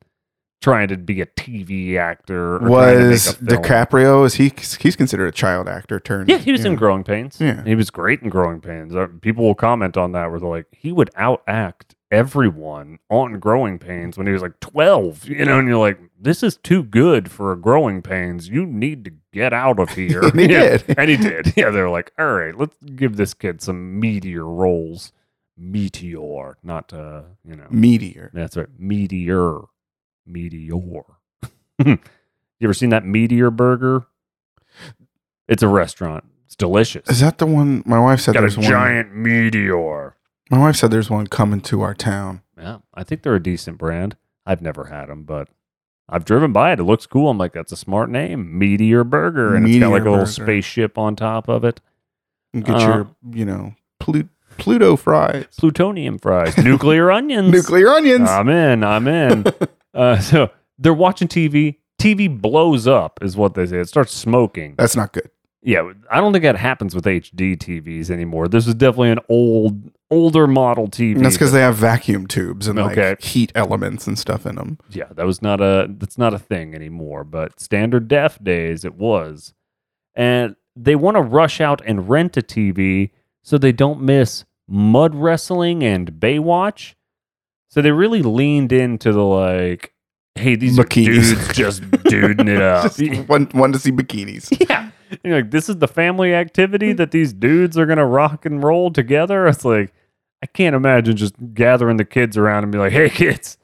trying 0.60 0.88
to 0.88 0.96
be 0.96 1.20
a 1.20 1.26
TV 1.26 1.96
actor. 1.96 2.56
Or 2.56 2.58
trying 2.60 2.98
to 2.98 3.04
make 3.04 3.10
Was. 3.10 3.36
DiCaprio? 3.42 4.24
Is 4.24 4.34
he? 4.34 4.52
He's 4.80 4.96
considered 4.96 5.26
a 5.26 5.32
child 5.32 5.68
actor 5.68 5.98
turned. 6.00 6.28
Yeah, 6.28 6.38
he 6.38 6.52
was 6.52 6.64
in 6.64 6.72
yeah. 6.72 6.78
Growing 6.78 7.04
Pains. 7.04 7.38
Yeah. 7.40 7.64
He 7.64 7.74
was 7.74 7.90
great 7.90 8.22
in 8.22 8.28
Growing 8.30 8.60
Pains. 8.60 8.94
Uh, 8.94 9.08
People 9.20 9.44
will 9.44 9.54
comment 9.54 9.96
on 9.96 10.12
that 10.12 10.30
where 10.30 10.40
they're 10.40 10.48
like, 10.48 10.66
he 10.70 10.92
would 10.92 11.10
outact 11.14 11.94
everyone 12.12 12.98
on 13.10 13.40
Growing 13.40 13.78
Pains 13.80 14.16
when 14.16 14.28
he 14.28 14.32
was 14.32 14.42
like 14.42 14.60
12, 14.60 15.24
you 15.28 15.44
know, 15.44 15.58
and 15.58 15.66
you're 15.66 15.78
like, 15.78 15.98
this 16.20 16.42
is 16.44 16.56
too 16.58 16.84
good 16.84 17.28
for 17.30 17.50
a 17.50 17.56
Growing 17.56 18.02
Pains. 18.02 18.48
You 18.48 18.64
need 18.66 19.04
to 19.06 19.12
get 19.32 19.52
out 19.52 19.80
of 19.80 19.88
here. 19.96 20.20
And 20.22 20.38
he 20.38 20.52
Yeah, 20.52 20.76
did. 20.76 20.94
And 20.98 21.10
he 21.10 21.16
did. 21.16 21.54
Yeah, 21.56 21.70
they're 21.70 21.90
like, 21.90 22.12
all 22.18 22.32
right, 22.34 22.56
let's 22.56 22.76
give 22.94 23.16
this 23.16 23.34
kid 23.34 23.60
some 23.62 23.98
meteor 23.98 24.44
rolls 24.44 25.12
Meteor, 25.58 26.56
not, 26.62 26.92
uh, 26.92 27.22
you 27.44 27.54
know, 27.56 27.66
Meteor. 27.70 28.30
that's 28.32 28.56
right. 28.56 28.66
Meteor. 28.78 29.60
Meteor. 30.26 31.02
you 31.84 31.98
ever 32.62 32.74
seen 32.74 32.88
that 32.90 33.04
Meteor 33.04 33.50
burger? 33.50 34.06
It's 35.48 35.62
a 35.62 35.68
restaurant. 35.68 36.24
It's 36.46 36.56
delicious. 36.56 37.08
Is 37.08 37.20
that 37.20 37.38
the 37.38 37.46
one? 37.46 37.82
My 37.86 38.00
wife 38.00 38.20
said 38.20 38.32
Got 38.34 38.40
a 38.40 38.42
there's 38.42 38.56
one. 38.56 38.66
giant 38.66 39.14
meteor. 39.14 40.16
My 40.52 40.58
wife 40.58 40.76
said 40.76 40.90
there's 40.90 41.08
one 41.10 41.26
coming 41.28 41.60
to 41.62 41.80
our 41.80 41.94
town. 41.94 42.42
Yeah, 42.58 42.78
I 42.94 43.02
think 43.04 43.22
they're 43.22 43.34
a 43.34 43.42
decent 43.42 43.78
brand. 43.78 44.16
I've 44.46 44.60
never 44.60 44.84
had 44.84 45.06
them, 45.08 45.24
but 45.24 45.48
I've 46.08 46.24
driven 46.26 46.52
by 46.52 46.72
it. 46.72 46.78
It 46.80 46.84
looks 46.84 47.06
cool. 47.06 47.30
I'm 47.30 47.38
like, 47.38 47.54
that's 47.54 47.72
a 47.72 47.76
smart 47.76 48.10
name, 48.10 48.58
Meteor 48.58 49.02
Burger, 49.04 49.54
and 49.56 49.66
it's 49.66 49.78
got 49.78 49.88
like 49.90 50.02
a 50.02 50.04
Meteor 50.04 50.10
little 50.10 50.24
Burger. 50.26 50.30
spaceship 50.30 50.98
on 50.98 51.16
top 51.16 51.48
of 51.48 51.64
it. 51.64 51.80
You 52.52 52.60
Get 52.60 52.76
Uh, 52.76 52.86
your 52.86 53.08
you 53.30 53.46
know 53.46 53.74
Plu- 53.98 54.28
Pluto 54.58 54.96
fries, 54.96 55.46
Plutonium 55.58 56.18
fries, 56.18 56.58
nuclear 56.58 57.10
onions. 57.18 57.50
nuclear 57.50 57.88
onions. 57.88 58.28
I'm 58.28 58.50
in. 58.50 58.84
I'm 58.84 59.08
in. 59.08 59.46
uh, 59.94 60.18
so 60.20 60.50
they're 60.78 60.92
watching 60.92 61.28
TV. 61.28 61.78
TV 61.98 62.28
blows 62.28 62.86
up, 62.86 63.20
is 63.22 63.36
what 63.36 63.54
they 63.54 63.64
say. 63.64 63.78
It 63.78 63.88
starts 63.88 64.12
smoking. 64.12 64.74
That's 64.76 64.96
not 64.96 65.12
good. 65.12 65.30
Yeah, 65.64 65.92
I 66.10 66.20
don't 66.20 66.32
think 66.32 66.42
that 66.42 66.56
happens 66.56 66.92
with 66.94 67.04
HD 67.04 67.56
TVs 67.56 68.10
anymore. 68.10 68.48
This 68.48 68.66
is 68.66 68.74
definitely 68.74 69.10
an 69.10 69.20
old, 69.28 69.92
older 70.10 70.48
model 70.48 70.88
TV. 70.88 71.14
And 71.14 71.24
that's 71.24 71.36
because 71.36 71.52
they 71.52 71.60
have 71.60 71.76
vacuum 71.76 72.26
tubes 72.26 72.66
and 72.66 72.78
Okay. 72.80 73.10
like 73.10 73.22
heat 73.22 73.52
elements 73.54 74.08
and 74.08 74.18
stuff 74.18 74.44
in 74.44 74.56
them. 74.56 74.78
yeah, 74.90 75.04
that 75.14 75.24
was 75.24 75.40
not 75.40 75.60
a 75.60 75.86
that's 75.88 76.18
not 76.18 76.34
a 76.34 76.38
thing 76.40 76.74
anymore. 76.74 77.22
But 77.22 77.60
standard 77.60 78.08
def 78.08 78.42
days, 78.42 78.84
it 78.84 78.94
was, 78.96 79.54
and 80.16 80.56
they 80.74 80.96
want 80.96 81.16
to 81.16 81.20
rush 81.22 81.60
out 81.60 81.80
and 81.86 82.08
rent 82.08 82.36
a 82.36 82.42
TV 82.42 83.10
so 83.42 83.56
they 83.56 83.72
don't 83.72 84.00
miss 84.02 84.44
mud 84.68 85.14
wrestling 85.14 85.84
and 85.84 86.10
Baywatch. 86.14 86.94
So 87.68 87.80
they 87.82 87.92
really 87.92 88.22
leaned 88.22 88.72
into 88.72 89.12
the 89.12 89.24
like, 89.24 89.94
hey, 90.34 90.56
these 90.56 90.76
are 90.78 90.84
Bikinis. 90.84 91.04
dudes 91.04 91.54
just 91.56 91.82
duding 92.04 92.48
it 92.48 92.60
up. 92.62 92.92
Just 92.96 93.28
one 93.28 93.72
to 93.72 93.78
see 93.78 93.92
bikinis. 93.92 94.48
yeah. 94.68 94.90
You're 95.24 95.36
like, 95.36 95.50
this 95.50 95.68
is 95.68 95.76
the 95.76 95.88
family 95.88 96.34
activity 96.34 96.92
that 96.92 97.10
these 97.10 97.32
dudes 97.32 97.76
are 97.78 97.86
gonna 97.86 98.06
rock 98.06 98.46
and 98.46 98.62
roll 98.62 98.90
together. 98.90 99.46
It's 99.52 99.64
like 99.64 99.92
I 100.42 100.46
can't 100.46 100.74
imagine 100.74 101.16
just 101.16 101.34
gathering 101.54 101.98
the 101.98 102.04
kids 102.04 102.36
around 102.36 102.64
and 102.64 102.72
be 102.72 102.78
like, 102.78 102.92
"Hey, 102.92 103.08
kids, 103.08 103.58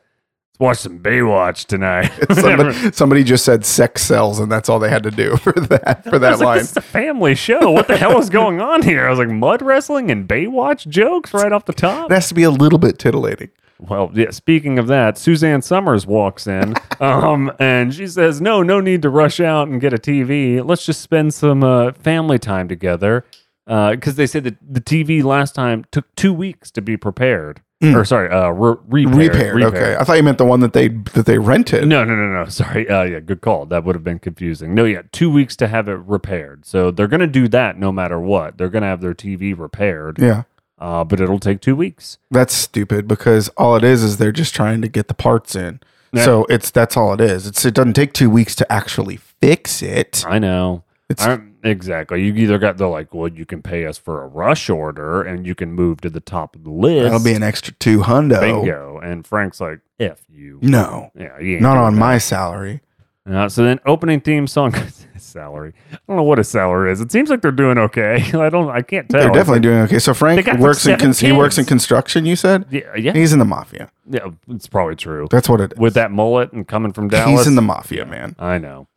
let's 0.53 0.61
watch 0.61 0.79
some 0.79 1.01
Baywatch 1.01 1.67
tonight." 1.67 2.13
somebody, 2.33 2.93
somebody 2.93 3.25
just 3.25 3.45
said 3.45 3.65
sex 3.65 4.03
sells, 4.03 4.39
and 4.39 4.53
that's 4.53 4.69
all 4.69 4.79
they 4.79 4.91
had 4.91 5.03
to 5.03 5.11
do 5.11 5.37
for 5.39 5.53
that 5.53 6.05
for 6.05 6.19
that 6.21 6.39
like, 6.39 6.47
line. 6.47 6.59
is 6.61 6.77
a 6.77 6.81
family 6.81 7.35
show. 7.35 7.71
What 7.71 7.89
the 7.89 7.97
hell 7.97 8.19
is 8.21 8.31
going 8.31 8.61
on 8.61 8.83
here? 8.83 9.07
I 9.07 9.11
was 9.11 9.19
like, 9.19 9.29
mud 9.29 9.61
wrestling 9.61 10.11
and 10.11 10.29
Baywatch 10.29 10.87
jokes 10.87 11.35
right 11.35 11.51
off 11.51 11.65
the 11.65 11.73
top. 11.73 12.11
It 12.11 12.15
has 12.15 12.29
to 12.29 12.35
be 12.35 12.45
a 12.45 12.51
little 12.51 12.79
bit 12.79 12.99
titillating. 12.99 13.51
Well, 13.81 14.11
yeah. 14.15 14.31
Speaking 14.31 14.79
of 14.79 14.87
that, 14.89 15.17
Suzanne 15.19 15.63
Somers 15.63 16.07
walks 16.07 16.47
in, 16.47 16.75
um, 17.01 17.53
and 17.59 17.95
she 17.95 18.07
says, 18.07 18.41
"No, 18.41 18.63
no 18.63 18.81
need 18.81 19.03
to 19.03 19.11
rush 19.11 19.41
out 19.41 19.69
and 19.69 19.81
get 19.81 19.93
a 19.93 19.99
TV. 19.99 20.65
Let's 20.65 20.85
just 20.85 21.01
spend 21.01 21.33
some 21.35 21.63
uh, 21.63 21.93
family 21.93 22.39
time 22.39 22.69
together." 22.69 23.25
Because 23.67 24.15
they 24.17 24.27
said 24.27 24.45
that 24.45 24.57
the 24.67 24.81
TV 24.81 25.23
last 25.23 25.55
time 25.55 25.85
took 25.93 26.07
two 26.17 26.33
weeks 26.33 26.71
to 26.71 26.81
be 26.81 26.97
prepared, 26.97 27.61
or 27.83 28.03
sorry, 28.07 28.31
uh, 28.31 28.49
re- 28.49 29.05
repaired. 29.05 29.55
Repaired. 29.55 29.63
Okay, 29.63 29.95
I 29.95 30.05
thought 30.05 30.17
you 30.17 30.23
meant 30.23 30.39
the 30.39 30.47
one 30.47 30.61
that 30.61 30.73
they 30.73 30.89
that 30.89 31.27
they 31.27 31.37
rented. 31.39 31.87
No, 31.87 32.03
no, 32.03 32.15
no, 32.17 32.33
no. 32.33 32.47
Sorry. 32.49 32.89
Uh, 32.89 33.03
yeah, 33.03 33.21
good 33.21 33.43
call. 33.43 33.67
That 33.67 33.85
would 33.85 33.95
have 33.95 34.03
been 34.03 34.21
confusing. 34.21 34.75
No, 34.75 34.87
yeah, 34.87 35.03
two 35.13 35.31
weeks 35.31 35.55
to 35.57 35.69
have 35.69 35.87
it 35.87 35.99
repaired. 36.07 36.65
So 36.65 36.91
they're 36.91 37.09
going 37.09 37.21
to 37.21 37.27
do 37.27 37.47
that 37.49 37.79
no 37.79 37.93
matter 37.93 38.19
what. 38.19 38.57
They're 38.57 38.71
going 38.71 38.83
to 38.83 38.89
have 38.89 39.03
their 39.03 39.15
TV 39.15 39.57
repaired, 39.57 40.19
Yeah, 40.19 40.45
uh, 40.81 41.05
but 41.05 41.21
it'll 41.21 41.39
take 41.41 41.61
two 41.61 41.77
weeks. 41.77 42.19
that's 42.31 42.55
stupid 42.55 43.07
because 43.09 43.49
all 43.51 43.77
it 43.77 43.85
is 43.85 44.03
is 44.03 44.17
they're 44.19 44.33
just 44.33 44.55
trying 44.55 44.81
to 44.83 44.89
get 44.89 45.09
the 45.09 45.15
parts 45.15 45.55
in. 45.57 45.81
Yeah. 46.13 46.25
So 46.25 46.45
it's 46.49 46.71
that's 46.71 46.97
all 46.97 47.13
it 47.13 47.21
is. 47.21 47.47
It's 47.47 47.65
it 47.65 47.75
doesn't 47.75 47.93
take 47.95 48.13
two 48.15 48.31
weeks 48.31 48.55
to 48.57 48.73
actually 48.73 49.17
fix 49.17 49.83
it. 49.83 50.25
I 50.27 50.39
know. 50.39 50.85
It's 51.11 51.23
I- 51.23 51.41
exactly. 51.65 52.23
You 52.25 52.35
either 52.35 52.59
got 52.59 52.77
they're 52.79 52.87
like, 52.89 53.13
well, 53.15 53.29
you 53.29 53.45
can 53.47 53.63
pay 53.63 53.85
us 53.87 53.99
for 53.99 54.23
a 54.23 54.27
rush 54.27 54.69
order, 54.71 55.23
and 55.23 55.47
you 55.47 55.55
can 55.55 55.73
move 55.73 56.01
to 56.03 56.11
the 56.11 56.21
top 56.21 56.55
of 56.55 56.65
the 56.65 56.71
list. 56.71 57.03
that'll 57.05 57.23
be 57.25 57.35
an 57.35 57.43
extra 57.43 57.75
two 57.75 58.01
hundo. 58.01 58.41
bingo. 58.41 58.99
And 59.03 59.27
Frank's 59.27 59.61
like, 59.61 59.81
"If 59.99 60.23
you." 60.31 60.59
No, 60.63 61.11
Yeah, 61.15 61.39
you 61.39 61.55
ain't 61.55 61.63
not 61.63 61.75
doing 61.75 61.85
on 61.87 61.95
that. 61.95 62.01
my 62.01 62.19
salary. 62.19 62.81
Uh, 63.29 63.49
so 63.49 63.63
then, 63.65 63.79
opening 63.85 64.21
theme 64.21 64.47
song 64.47 64.73
salary. 65.19 65.75
I 65.93 65.99
don't 66.09 66.17
know 66.17 66.23
what 66.23 66.39
a 66.39 66.45
salary 66.45 66.91
is. 66.93 67.01
It 67.01 67.13
seems 67.13 67.29
like 67.29 67.43
they're 67.43 67.51
doing 67.53 67.77
okay. 67.79 68.23
I 68.35 68.49
don't. 68.49 68.71
I 68.71 68.81
can't 68.83 69.09
tell. 69.09 69.21
They're 69.21 69.31
definitely 69.33 69.61
doing 69.61 69.81
okay. 69.83 69.99
So 69.99 70.15
Frank 70.15 70.47
got, 70.47 70.55
like, 70.55 70.63
works 70.63 70.87
in 70.87 70.99
cons- 70.99 71.21
he 71.21 71.33
works 71.33 71.59
in 71.59 71.65
construction. 71.67 72.25
You 72.25 72.37
said 72.37 72.67
Yeah, 72.71 72.95
yeah, 72.97 73.13
he's 73.13 73.33
in 73.33 73.39
the 73.39 73.45
mafia. 73.45 73.91
yeah. 74.09 74.29
It's 74.49 74.67
probably 74.69 74.97
true. 74.97 75.27
That's 75.31 75.49
what 75.49 75.61
it 75.61 75.73
is. 75.75 75.79
With 75.79 75.95
that 75.95 76.11
mullet 76.11 76.53
and 76.53 76.67
coming 76.67 76.93
from 76.93 77.09
Dallas, 77.09 77.41
he's 77.41 77.47
in 77.47 77.55
the 77.57 77.63
mafia, 77.63 78.07
man. 78.07 78.35
I 78.39 78.57
know. 78.59 78.89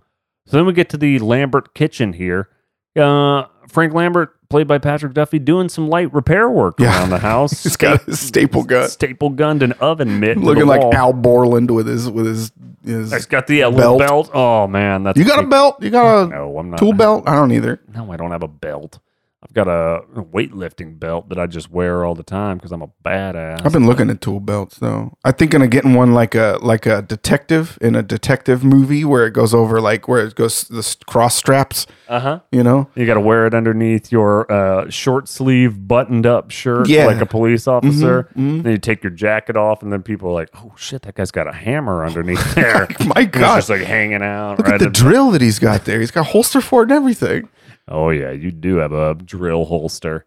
So 0.45 0.57
then 0.57 0.65
we 0.65 0.73
get 0.73 0.89
to 0.91 0.97
the 0.97 1.19
Lambert 1.19 1.73
kitchen 1.73 2.13
here. 2.13 2.49
Uh, 2.95 3.45
Frank 3.67 3.93
Lambert, 3.93 4.35
played 4.51 4.67
by 4.67 4.77
Patrick 4.77 5.13
Duffy, 5.13 5.39
doing 5.39 5.67
some 5.69 5.89
light 5.89 6.13
repair 6.13 6.49
work 6.49 6.75
Yeah. 6.79 6.95
around 6.99 7.09
the 7.09 7.17
house. 7.19 7.63
He's 7.63 7.75
got 7.77 8.07
a 8.07 8.15
staple 8.15 8.63
gun. 8.63 8.87
staple 8.89 9.29
gunned 9.31 9.63
an 9.63 9.71
oven 9.73 10.19
mitt. 10.19 10.37
Looking 10.37 10.67
like 10.67 10.81
wall. 10.81 10.93
Al 10.93 11.13
Borland 11.13 11.71
with 11.71 11.87
his 11.87 12.09
with 12.09 12.27
his. 12.27 12.51
his 12.85 13.11
He's 13.11 13.25
got 13.25 13.47
the 13.47 13.63
uh, 13.63 13.71
belt. 13.71 13.99
belt. 13.99 14.29
Oh 14.33 14.67
man, 14.67 15.03
that's 15.03 15.17
you 15.17 15.25
got 15.25 15.43
a 15.43 15.47
belt? 15.47 15.81
You 15.81 15.89
got 15.89 16.23
a 16.23 16.27
No, 16.29 16.57
I'm 16.59 16.69
not. 16.69 16.77
tool 16.79 16.93
belt? 16.93 17.23
I 17.27 17.33
don't 17.35 17.51
either. 17.51 17.81
No, 17.95 18.11
I 18.11 18.17
don't 18.17 18.31
have 18.31 18.43
a 18.43 18.47
belt. 18.47 18.99
I've 19.43 19.53
got 19.53 19.67
a 19.67 20.01
weightlifting 20.15 20.99
belt 20.99 21.29
that 21.29 21.39
I 21.39 21.47
just 21.47 21.71
wear 21.71 22.05
all 22.05 22.13
the 22.13 22.21
time 22.23 22.57
because 22.57 22.71
I'm 22.71 22.83
a 22.83 22.89
badass. 23.03 23.65
I've 23.65 23.71
been 23.73 23.87
looking 23.87 24.09
at 24.11 24.21
tool 24.21 24.39
belts 24.39 24.77
though. 24.77 25.17
I'm 25.25 25.33
thinking 25.33 25.63
of 25.63 25.71
getting 25.71 25.95
one 25.95 26.13
like 26.13 26.35
a 26.35 26.59
like 26.61 26.85
a 26.85 27.01
detective 27.01 27.77
in 27.81 27.95
a 27.95 28.03
detective 28.03 28.63
movie 28.63 29.03
where 29.03 29.25
it 29.25 29.31
goes 29.31 29.53
over 29.53 29.81
like 29.81 30.07
where 30.07 30.23
it 30.25 30.35
goes 30.35 30.65
the 30.65 30.95
cross 31.07 31.35
straps. 31.35 31.87
Uh 32.07 32.19
huh. 32.19 32.39
You 32.51 32.61
know, 32.63 32.89
You 32.93 33.05
got 33.07 33.15
to 33.15 33.19
wear 33.21 33.47
it 33.47 33.53
underneath 33.55 34.11
your 34.11 34.49
uh, 34.51 34.89
short 34.91 35.27
sleeve 35.27 35.87
buttoned 35.87 36.25
up 36.27 36.51
shirt, 36.51 36.87
Yeah. 36.87 37.05
like 37.07 37.19
a 37.21 37.25
police 37.25 37.67
officer. 37.67 38.29
mhm. 38.37 38.61
Then 38.63 38.73
you 38.73 38.77
take 38.77 39.03
your 39.03 39.11
jacket 39.11 39.57
off, 39.57 39.81
and 39.81 39.91
then 39.91 40.03
people 40.03 40.29
are 40.29 40.33
like, 40.33 40.49
"Oh 40.55 40.73
shit, 40.77 41.01
that 41.03 41.15
guy's 41.15 41.31
got 41.31 41.47
a 41.47 41.51
hammer 41.53 42.05
underneath 42.05 42.53
there." 42.55 42.87
my 43.05 43.21
And 43.21 43.31
God, 43.31 43.57
it's 43.57 43.67
just 43.67 43.69
like 43.79 43.87
hanging 43.87 44.21
out. 44.21 44.59
look 44.59 44.67
right 44.67 44.75
at 44.75 44.79
the 44.81 44.89
drill 44.89 45.31
that 45.31 45.41
he's 45.41 45.57
got 45.57 45.85
there. 45.85 45.99
He's 45.99 46.11
got 46.11 46.27
holster 46.27 46.61
for 46.61 46.81
it 46.81 46.83
and 46.83 46.91
everything. 46.91 47.49
Oh 47.87 48.09
yeah, 48.09 48.31
you 48.31 48.51
do 48.51 48.77
have 48.77 48.91
a 48.93 49.15
drill 49.15 49.65
holster. 49.65 50.25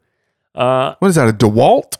Uh, 0.54 0.94
What 0.98 1.08
is 1.08 1.14
that? 1.16 1.28
A 1.28 1.32
DeWalt? 1.32 1.96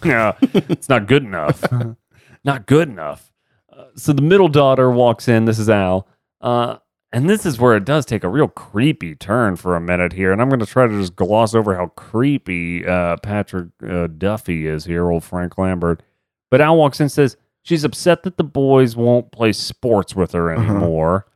yeah, 0.04 0.34
it's 0.70 0.88
not 0.88 1.06
good 1.06 1.24
enough. 1.24 1.64
not 2.44 2.66
good 2.66 2.88
enough. 2.88 3.32
Uh, 3.72 3.84
so 3.96 4.12
the 4.12 4.22
middle 4.22 4.48
daughter 4.48 4.90
walks 4.90 5.28
in. 5.28 5.44
This 5.46 5.58
is 5.58 5.68
Al. 5.68 6.06
Uh, 6.40 6.76
and 7.12 7.28
this 7.28 7.46
is 7.46 7.58
where 7.58 7.74
it 7.74 7.84
does 7.84 8.04
take 8.04 8.22
a 8.22 8.28
real 8.28 8.48
creepy 8.48 9.14
turn 9.14 9.56
for 9.56 9.74
a 9.74 9.80
minute 9.80 10.12
here. 10.12 10.30
And 10.30 10.40
I'm 10.42 10.48
going 10.48 10.60
to 10.60 10.66
try 10.66 10.86
to 10.86 11.00
just 11.00 11.16
gloss 11.16 11.54
over 11.54 11.74
how 11.74 11.86
creepy 11.88 12.86
uh, 12.86 13.16
Patrick 13.22 13.68
uh, 13.88 14.06
Duffy 14.08 14.66
is 14.66 14.84
here, 14.84 15.10
old 15.10 15.24
Frank 15.24 15.56
Lambert. 15.58 16.02
But 16.50 16.60
Al 16.60 16.76
walks 16.76 17.00
in 17.00 17.04
and 17.04 17.12
says 17.12 17.36
she's 17.62 17.82
upset 17.82 18.22
that 18.24 18.36
the 18.36 18.44
boys 18.44 18.94
won't 18.94 19.32
play 19.32 19.52
sports 19.52 20.14
with 20.14 20.32
her 20.32 20.52
Uh-huh. 20.54 20.70
anymore 20.70 21.26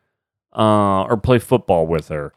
uh, 0.54 1.02
or 1.04 1.16
play 1.16 1.38
football 1.38 1.86
with 1.86 2.08
her. 2.08 2.32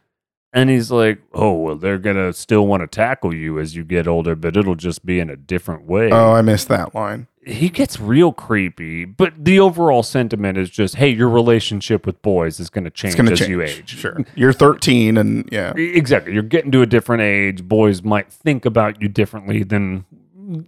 And 0.56 0.70
he's 0.70 0.90
like, 0.90 1.20
oh, 1.34 1.52
well, 1.54 1.76
they're 1.76 1.98
going 2.00 2.16
to 2.16 2.32
still 2.34 2.66
want 2.66 2.82
to 2.82 2.88
tackle 2.88 3.36
you 3.36 3.60
as 3.60 3.76
you 3.76 3.84
get 3.84 4.08
older, 4.08 4.36
but 4.36 4.56
it'll 4.58 4.76
just 4.76 5.06
be 5.06 5.20
in 5.20 5.30
a 5.30 5.36
different 5.36 5.84
way. 5.86 6.10
Oh, 6.12 6.32
I 6.32 6.42
missed 6.42 6.70
that 6.70 6.96
line. 6.96 7.28
he 7.46 7.68
gets 7.70 8.00
real 8.00 8.32
creepy, 8.32 9.04
but 9.06 9.34
the 9.38 9.60
overall 9.60 10.02
sentiment 10.02 10.58
is 10.58 10.70
just, 10.70 10.96
hey, 10.96 11.10
your 11.10 11.30
relationship 11.30 12.06
with 12.06 12.20
boys 12.22 12.60
is 12.60 12.70
going 12.70 12.86
to 12.86 12.90
change 12.90 13.14
It's 13.14 13.16
going 13.18 13.28
to 13.28 13.34
as 13.34 13.40
change. 13.40 13.50
you 13.52 13.62
age. 13.62 13.90
Sure. 14.00 14.18
You're 14.34 14.54
13 14.54 15.18
and 15.18 15.48
yeah. 15.52 15.74
Exactly. 15.76 16.34
You're 16.34 16.42
getting 16.42 16.72
to 16.72 16.82
a 16.82 16.86
different 16.88 17.22
age. 17.22 17.62
Boys 17.64 18.02
might 18.02 18.32
think 18.32 18.64
about 18.66 19.02
you 19.02 19.10
differently 19.10 19.62
than 19.64 20.06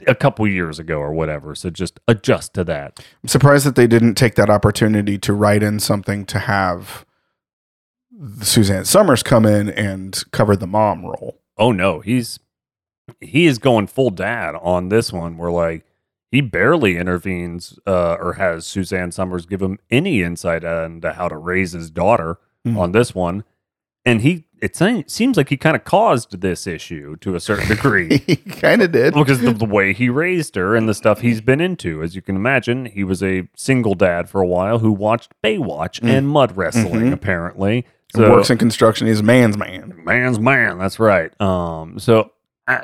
a 0.05 0.15
couple 0.15 0.45
years 0.47 0.79
ago 0.79 0.97
or 0.99 1.13
whatever. 1.13 1.55
So 1.55 1.69
just 1.69 1.99
adjust 2.09 2.53
to 2.55 2.63
that. 2.65 2.99
I'm 3.23 3.29
surprised 3.29 3.65
that 3.65 3.75
they 3.75 3.87
didn't 3.87 4.15
take 4.15 4.35
that 4.35 4.49
opportunity 4.49 5.17
to 5.19 5.31
write 5.33 5.63
in 5.63 5.79
something 5.79 6.25
to 6.25 6.39
have 6.39 7.05
Suzanne 8.41 8.85
Somers 8.85 9.23
come 9.23 9.45
in 9.45 9.69
and 9.69 10.21
cover 10.31 10.55
the 10.55 10.67
mom 10.67 11.05
role. 11.05 11.39
Oh 11.57 11.71
no, 11.71 11.99
he's 11.99 12.39
he 13.21 13.45
is 13.45 13.57
going 13.59 13.87
full 13.87 14.09
dad 14.09 14.55
on 14.61 14.89
this 14.89 15.11
one. 15.13 15.37
Where 15.37 15.51
like 15.51 15.85
he 16.31 16.41
barely 16.41 16.97
intervenes 16.97 17.77
uh, 17.87 18.15
or 18.19 18.33
has 18.33 18.65
Suzanne 18.65 19.11
Somers 19.11 19.45
give 19.45 19.61
him 19.61 19.77
any 19.89 20.21
insight 20.21 20.63
into 20.63 21.13
how 21.13 21.27
to 21.27 21.37
raise 21.37 21.71
his 21.71 21.89
daughter 21.89 22.37
Mhm. 22.65 22.77
on 22.77 22.91
this 22.91 23.13
one, 23.15 23.43
and 24.03 24.21
he 24.21 24.45
it 24.59 24.75
se- 24.75 25.05
seems 25.07 25.37
like 25.37 25.49
he 25.49 25.57
kind 25.57 25.75
of 25.75 25.83
caused 25.83 26.41
this 26.41 26.65
issue 26.65 27.15
to 27.17 27.35
a 27.35 27.39
certain 27.39 27.67
degree. 27.67 28.17
he 28.27 28.35
kind 28.35 28.81
of 28.81 28.91
did. 28.91 29.13
because 29.13 29.43
of 29.43 29.59
the 29.59 29.65
way 29.65 29.93
he 29.93 30.09
raised 30.09 30.55
her 30.55 30.75
and 30.75 30.89
the 30.89 30.95
stuff 30.95 31.21
he's 31.21 31.39
been 31.41 31.61
into. 31.61 32.01
As 32.01 32.15
you 32.15 32.21
can 32.23 32.35
imagine, 32.35 32.85
he 32.87 33.03
was 33.03 33.21
a 33.21 33.47
single 33.55 33.93
dad 33.93 34.27
for 34.29 34.41
a 34.41 34.47
while 34.47 34.79
who 34.79 34.91
watched 34.91 35.31
Baywatch 35.43 35.99
and 36.03 36.27
mud 36.27 36.57
wrestling, 36.57 37.09
Mhm. 37.11 37.13
apparently. 37.13 37.85
And 38.17 38.31
works 38.31 38.49
in 38.49 38.57
construction. 38.57 39.07
He's 39.07 39.19
a 39.19 39.23
man's 39.23 39.57
man. 39.57 39.93
man's 40.03 40.39
man. 40.39 40.77
That's 40.77 40.99
right. 40.99 41.31
Um, 41.41 41.99
so 41.99 42.31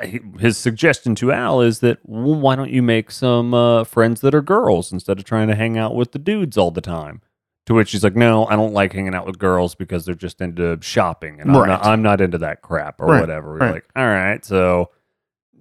he, 0.02 0.20
his 0.38 0.56
suggestion 0.56 1.14
to 1.16 1.32
Al 1.32 1.60
is 1.60 1.80
that 1.80 1.98
well, 2.04 2.34
why 2.40 2.56
don't 2.56 2.70
you 2.70 2.82
make 2.82 3.10
some 3.10 3.52
uh, 3.54 3.84
friends 3.84 4.20
that 4.22 4.34
are 4.34 4.42
girls 4.42 4.92
instead 4.92 5.18
of 5.18 5.24
trying 5.24 5.48
to 5.48 5.54
hang 5.54 5.76
out 5.78 5.94
with 5.94 6.12
the 6.12 6.18
dudes 6.18 6.56
all 6.56 6.70
the 6.70 6.80
time? 6.80 7.20
To 7.66 7.72
which 7.74 7.92
he's 7.92 8.04
like, 8.04 8.14
no, 8.14 8.44
I 8.46 8.56
don't 8.56 8.74
like 8.74 8.92
hanging 8.92 9.14
out 9.14 9.24
with 9.26 9.38
girls 9.38 9.74
because 9.74 10.04
they're 10.04 10.14
just 10.14 10.42
into 10.42 10.78
shopping, 10.82 11.40
and 11.40 11.50
I'm, 11.50 11.56
Right. 11.56 11.68
not, 11.68 11.84
I'm 11.86 12.02
not 12.02 12.20
into 12.20 12.36
that 12.38 12.60
crap 12.60 13.00
or 13.00 13.06
Right, 13.06 13.20
whatever. 13.22 13.52
We're 13.52 13.58
right. 13.58 13.72
like, 13.74 13.88
all 13.96 14.04
right, 14.06 14.44
so 14.44 14.90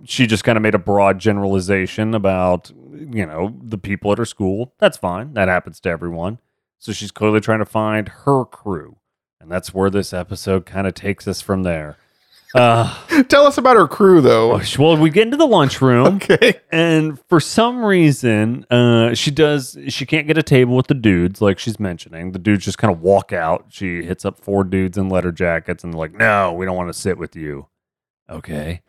she 0.03 0.28
just 0.28 0.43
kind 0.43 0.57
of 0.57 0.61
made 0.61 0.76
a 0.76 0.80
broad 0.80 1.17
generalization 1.19 2.13
about 2.13 2.71
you 2.91 3.26
know 3.26 3.55
the 3.63 3.78
people 3.78 4.11
at 4.11 4.17
her 4.17 4.26
school. 4.26 4.74
That's 4.80 4.97
fine. 4.97 5.34
That 5.36 5.47
happens 5.47 5.80
to 5.82 5.89
everyone. 5.89 6.39
So 6.78 6.91
she's 6.91 7.11
clearly 7.11 7.39
trying 7.39 7.59
to 7.59 7.65
find 7.65 8.09
her 8.26 8.43
crew. 8.43 8.97
And 9.44 9.52
that's 9.52 9.74
where 9.74 9.89
this 9.89 10.14
episode 10.14 10.66
kind 10.66 10.88
of 10.88 10.94
takes 10.94 11.28
us 11.28 11.41
from 11.41 11.64
there. 11.64 11.98
Uh, 12.56 12.96
Tell 13.30 13.46
us 13.46 13.58
about 13.58 13.76
her 13.76 13.88
crew, 13.88 14.22
though. 14.22 14.62
well, 14.80 14.96
we 14.96 15.10
get 15.10 15.24
into 15.24 15.38
the 15.38 15.46
lunchroom, 15.48 16.06
Okay. 16.16 16.60
and 16.72 17.20
for 17.28 17.39
some 17.39 17.84
reason, 17.84 18.64
uh, 18.72 19.14
she 19.16 19.32
does. 19.32 19.78
She 19.89 20.06
can't 20.06 20.28
get 20.28 20.38
a 20.38 20.44
table 20.44 20.76
with 20.76 20.88
the 20.88 20.94
dudes, 20.94 21.41
like 21.41 21.60
she's 21.60 21.80
mentioning. 21.80 22.32
The 22.32 22.39
dudes 22.39 22.64
just 22.64 22.78
kind 22.78 22.94
of 22.94 23.02
walk 23.02 23.34
out. 23.34 23.66
She 23.70 24.04
hits 24.04 24.24
up 24.24 24.39
four 24.39 24.64
dudes 24.64 24.98
in 24.98 25.10
leather 25.10 25.32
jackets, 25.32 25.84
and 25.84 25.91
they're 25.94 26.00
like, 26.00 26.14
"No, 26.14 26.54
we 26.54 26.66
don't 26.66 26.78
want 26.78 26.89
to 26.89 27.00
sit 27.00 27.18
with 27.18 27.36
you." 27.36 27.68
Okay. 28.30 28.82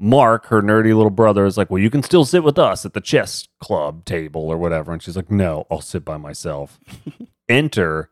Mark, 0.00 0.46
her 0.46 0.62
nerdy 0.62 0.96
little 0.96 1.10
brother, 1.10 1.44
is 1.44 1.58
like, 1.58 1.70
"Well, 1.70 1.82
you 1.82 1.90
can 1.90 2.02
still 2.02 2.24
sit 2.24 2.42
with 2.42 2.58
us 2.58 2.86
at 2.86 2.94
the 2.94 3.02
chess 3.02 3.46
club 3.60 4.06
table 4.06 4.48
or 4.48 4.56
whatever." 4.56 4.92
And 4.92 5.02
she's 5.02 5.14
like, 5.16 5.30
"No, 5.30 5.66
I'll 5.70 5.82
sit 5.82 6.04
by 6.06 6.16
myself." 6.16 6.80
Enter 7.50 8.08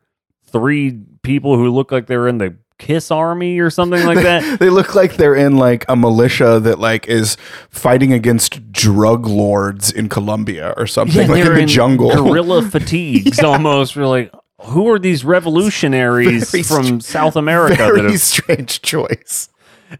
three 0.49 0.99
people 1.23 1.55
who 1.55 1.69
look 1.69 1.91
like 1.91 2.07
they're 2.07 2.27
in 2.27 2.37
the 2.37 2.55
Kiss 2.77 3.11
Army 3.11 3.59
or 3.59 3.69
something 3.69 4.05
like 4.05 4.17
that. 4.23 4.59
they 4.59 4.69
look 4.69 4.95
like 4.95 5.15
they're 5.17 5.35
in 5.35 5.57
like 5.57 5.85
a 5.89 5.95
militia 5.95 6.59
that 6.61 6.79
like 6.79 7.07
is 7.07 7.35
fighting 7.69 8.13
against 8.13 8.71
drug 8.71 9.25
lords 9.27 9.91
in 9.91 10.09
Colombia 10.09 10.73
or 10.77 10.87
something 10.87 11.27
like 11.27 11.45
in 11.45 11.53
the 11.53 11.65
jungle. 11.65 12.09
Guerrilla 12.09 12.61
fatigues 12.69 13.39
almost. 13.39 13.95
We're 13.95 14.07
like, 14.07 14.33
who 14.61 14.89
are 14.89 14.99
these 14.99 15.23
revolutionaries 15.23 16.51
Very 16.51 16.63
from 16.63 17.01
South 17.01 17.35
America? 17.35 17.77
that 17.77 17.93
Very 17.95 18.11
have, 18.11 18.21
strange 18.21 18.81
choice. 18.81 19.49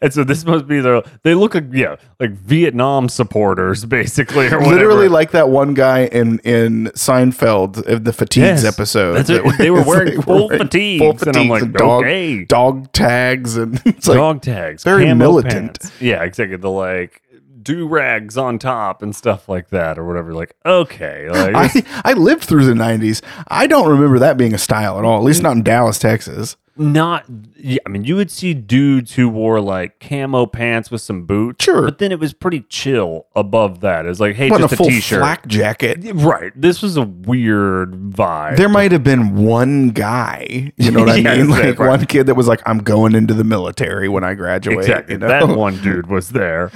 And 0.02 0.14
so 0.14 0.24
this 0.24 0.46
must 0.46 0.68
be 0.68 0.80
the. 0.80 1.04
They 1.24 1.34
look 1.34 1.54
like 1.56 1.66
yeah, 1.72 1.96
like 2.20 2.32
Vietnam 2.32 3.10
supporters 3.10 3.86
basically, 3.86 4.48
or 4.48 4.60
whatever. 4.60 4.76
Literally 4.76 5.08
like 5.08 5.32
that 5.32 5.50
one 5.50 5.74
guy 5.74 6.06
in 6.06 6.40
in 6.40 6.86
Seinfeld 6.96 7.86
of 7.88 8.04
the 8.04 8.14
fatigues 8.14 8.64
Yes. 8.64 8.66
episode. 8.66 9.14
That's 9.14 9.30
it. 9.30 9.44
that 9.44 9.58
They 9.58 9.72
were 9.72 9.80
was- 9.80 9.88
wearing 9.88 10.22
full 10.22 10.50
fatigues, 10.50 11.24
and 11.24 11.36
I'm 11.36 11.50
like, 11.50 11.72
dog, 11.74 12.04
okay. 12.04 12.46
dog 12.46 12.92
tags 12.94 13.58
and 13.58 13.82
it's 13.86 14.08
like 14.08 14.18
dog 14.18 14.42
tags, 14.42 14.84
very 14.84 15.06
camo 15.06 15.16
militant. 15.16 15.80
pants. 15.80 15.92
Yeah, 16.02 16.24
exactly. 16.24 16.58
The 16.58 16.70
like 16.70 17.22
do 17.62 17.88
rags 17.88 18.38
on 18.38 18.58
top 18.58 19.02
and 19.02 19.16
stuff 19.16 19.48
like 19.50 19.70
that, 19.70 20.00
or 20.00 20.06
whatever. 20.06 20.34
Like, 20.34 20.56
okay, 20.66 21.30
like 21.30 21.86
I, 21.86 22.12
I 22.12 22.14
lived 22.14 22.44
through 22.44 22.66
the 22.66 22.74
90s. 22.74 23.22
I 23.48 23.68
don't 23.68 23.90
remember 23.90 24.20
that 24.20 24.38
being 24.38 24.54
a 24.54 24.58
style 24.58 24.98
at 24.98 25.06
all, 25.06 25.18
at 25.18 25.24
least 25.24 25.42
mm. 25.42 25.44
not 25.44 25.58
in 25.58 25.64
Dallas, 25.64 26.00
Texas. 26.00 26.56
Not 26.80 27.26
yeah, 27.58 27.80
I 27.86 27.90
mean 27.90 28.06
you 28.06 28.16
would 28.16 28.32
see 28.32 28.54
dudes 28.54 29.14
who 29.16 29.28
wore 29.30 29.60
like 29.60 30.00
camo 30.00 30.46
pants 30.46 30.90
with 30.90 31.02
some 31.02 31.26
boots. 31.26 31.66
Sure. 31.66 31.84
But 31.84 31.98
then 32.00 32.12
it 32.12 32.20
was 32.20 32.34
pretty 32.34 32.62
chill 32.70 33.28
above 33.36 33.82
that. 33.82 34.06
It's 34.06 34.20
like, 34.20 34.36
hey, 34.36 34.50
just 34.50 34.62
a 34.62 34.66
a 34.66 34.78
full 34.78 34.88
t-shirt. 34.88 35.20
flak 35.20 35.46
jacket. 35.48 36.00
Right. 36.14 36.54
This 36.56 36.82
was 36.82 36.96
a 36.98 37.02
weird 37.04 37.92
vibe. 38.12 38.56
There 38.58 38.70
might 38.70 38.92
have 38.94 39.04
been 39.04 39.36
one 39.36 39.90
guy, 39.90 40.72
you 40.78 40.92
know 40.92 41.02
what 41.02 41.10
I 41.10 41.16
Yeah, 41.18 41.36
mean? 41.36 41.50
exactly. 41.50 41.72
Like 41.72 41.80
one 41.80 42.06
kid 42.06 42.28
that 42.28 42.36
was 42.36 42.48
like, 42.48 42.62
I'm 42.66 42.80
going 42.80 43.14
into 43.14 43.34
the 43.34 43.44
military 43.44 44.08
when 44.08 44.24
I 44.24 44.34
graduate. 44.34 44.80
exactly. 44.80 45.16
You 45.16 45.20
know? 45.20 45.28
That 45.28 45.48
one 45.58 45.82
dude 45.82 46.08
was 46.08 46.30
there. 46.30 46.72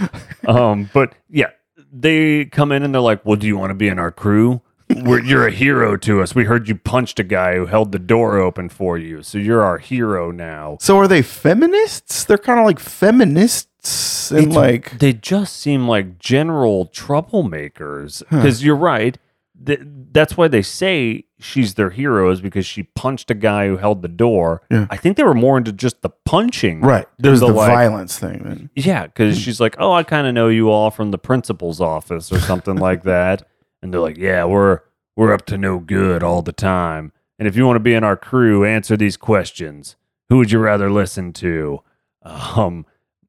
Um, 0.47 0.89
but 0.93 1.15
yeah, 1.29 1.51
they 1.91 2.45
come 2.45 2.71
in 2.71 2.83
and 2.83 2.93
they're 2.93 3.01
like, 3.01 3.25
Well, 3.25 3.37
do 3.37 3.47
you 3.47 3.57
want 3.57 3.71
to 3.71 3.75
be 3.75 3.87
in 3.87 3.99
our 3.99 4.11
crew? 4.11 4.61
We're, 5.01 5.21
you're 5.23 5.47
a 5.47 5.51
hero 5.51 5.97
to 5.97 6.21
us. 6.21 6.35
We 6.35 6.45
heard 6.45 6.67
you 6.67 6.75
punched 6.75 7.19
a 7.19 7.23
guy 7.23 7.55
who 7.55 7.65
held 7.65 7.91
the 7.91 7.99
door 7.99 8.37
open 8.37 8.69
for 8.69 8.97
you. 8.97 9.23
So 9.23 9.37
you're 9.37 9.61
our 9.63 9.77
hero 9.77 10.31
now. 10.31 10.77
So 10.81 10.97
are 10.97 11.07
they 11.07 11.21
feminists? 11.21 12.23
They're 12.25 12.37
kind 12.37 12.59
of 12.59 12.65
like 12.65 12.79
feminists 12.79 14.31
and 14.31 14.39
It's- 14.39 14.55
like 14.55 14.99
they 14.99 15.13
just 15.13 15.57
seem 15.57 15.87
like 15.87 16.17
general 16.19 16.87
troublemakers 16.87 18.23
because 18.29 18.63
you're 18.63 18.75
right 18.75 19.17
Th- 19.65 19.79
that's 20.11 20.35
why 20.35 20.47
they 20.47 20.61
say 20.61 21.25
she's 21.39 21.75
their 21.75 21.89
hero 21.91 22.31
is 22.31 22.41
because 22.41 22.65
she 22.65 22.83
punched 22.83 23.29
a 23.31 23.33
guy 23.33 23.67
who 23.67 23.77
held 23.77 24.01
the 24.01 24.07
door 24.07 24.61
Yeah. 24.71 24.87
i 24.89 24.97
think 24.97 25.15
they 25.17 25.23
were 25.23 25.33
more 25.33 25.57
into 25.57 25.71
just 25.71 26.01
the 26.01 26.09
punching 26.09 26.81
right. 26.81 27.07
There's 27.19 27.39
the, 27.41 27.47
like- 27.47 27.69
violence 27.71 28.17
thing. 28.17 28.41
Then. 28.43 28.69
yeah 28.75 29.05
because 29.05 29.35
hmm. 29.35 29.41
she's 29.41 29.59
like 29.59 29.75
oh 29.79 29.91
i 29.91 30.03
kind 30.03 30.27
of 30.27 30.33
know 30.33 30.47
you 30.47 30.69
all 30.69 30.89
from 30.91 31.11
the 31.11 31.17
principal's 31.17 31.79
office 31.81 32.31
or 32.31 32.39
something 32.39 32.75
like 32.77 33.03
that 33.03 33.45
and 33.83 33.93
they're 33.93 34.01
like 34.01 34.17
yeah 34.17 34.43
we're 34.43 34.79
we're 35.15 35.33
up 35.33 35.45
to 35.45 35.57
no 35.57 35.77
good 35.77 36.23
all 36.23 36.41
the 36.41 36.51
time 36.51 37.11
and 37.37 37.47
if 37.47 37.55
you 37.55 37.65
want 37.67 37.75
to 37.75 37.81
be 37.81 37.93
in 37.93 38.03
our 38.03 38.17
crew 38.17 38.65
answer 38.65 38.97
these 38.97 39.17
questions 39.17 39.95
who 40.29 40.37
would 40.37 40.51
you 40.51 40.57
rather 40.57 40.89
listen 40.89 41.31
to 41.33 41.81
um 42.23 42.85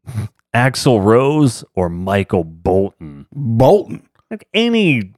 Axl 0.54 1.04
Rose 1.04 1.64
or 1.74 1.88
Michael 1.88 2.44
Bolton. 2.44 3.26
Bolton. 3.32 4.08
Like 4.30 4.46
any 4.54 5.12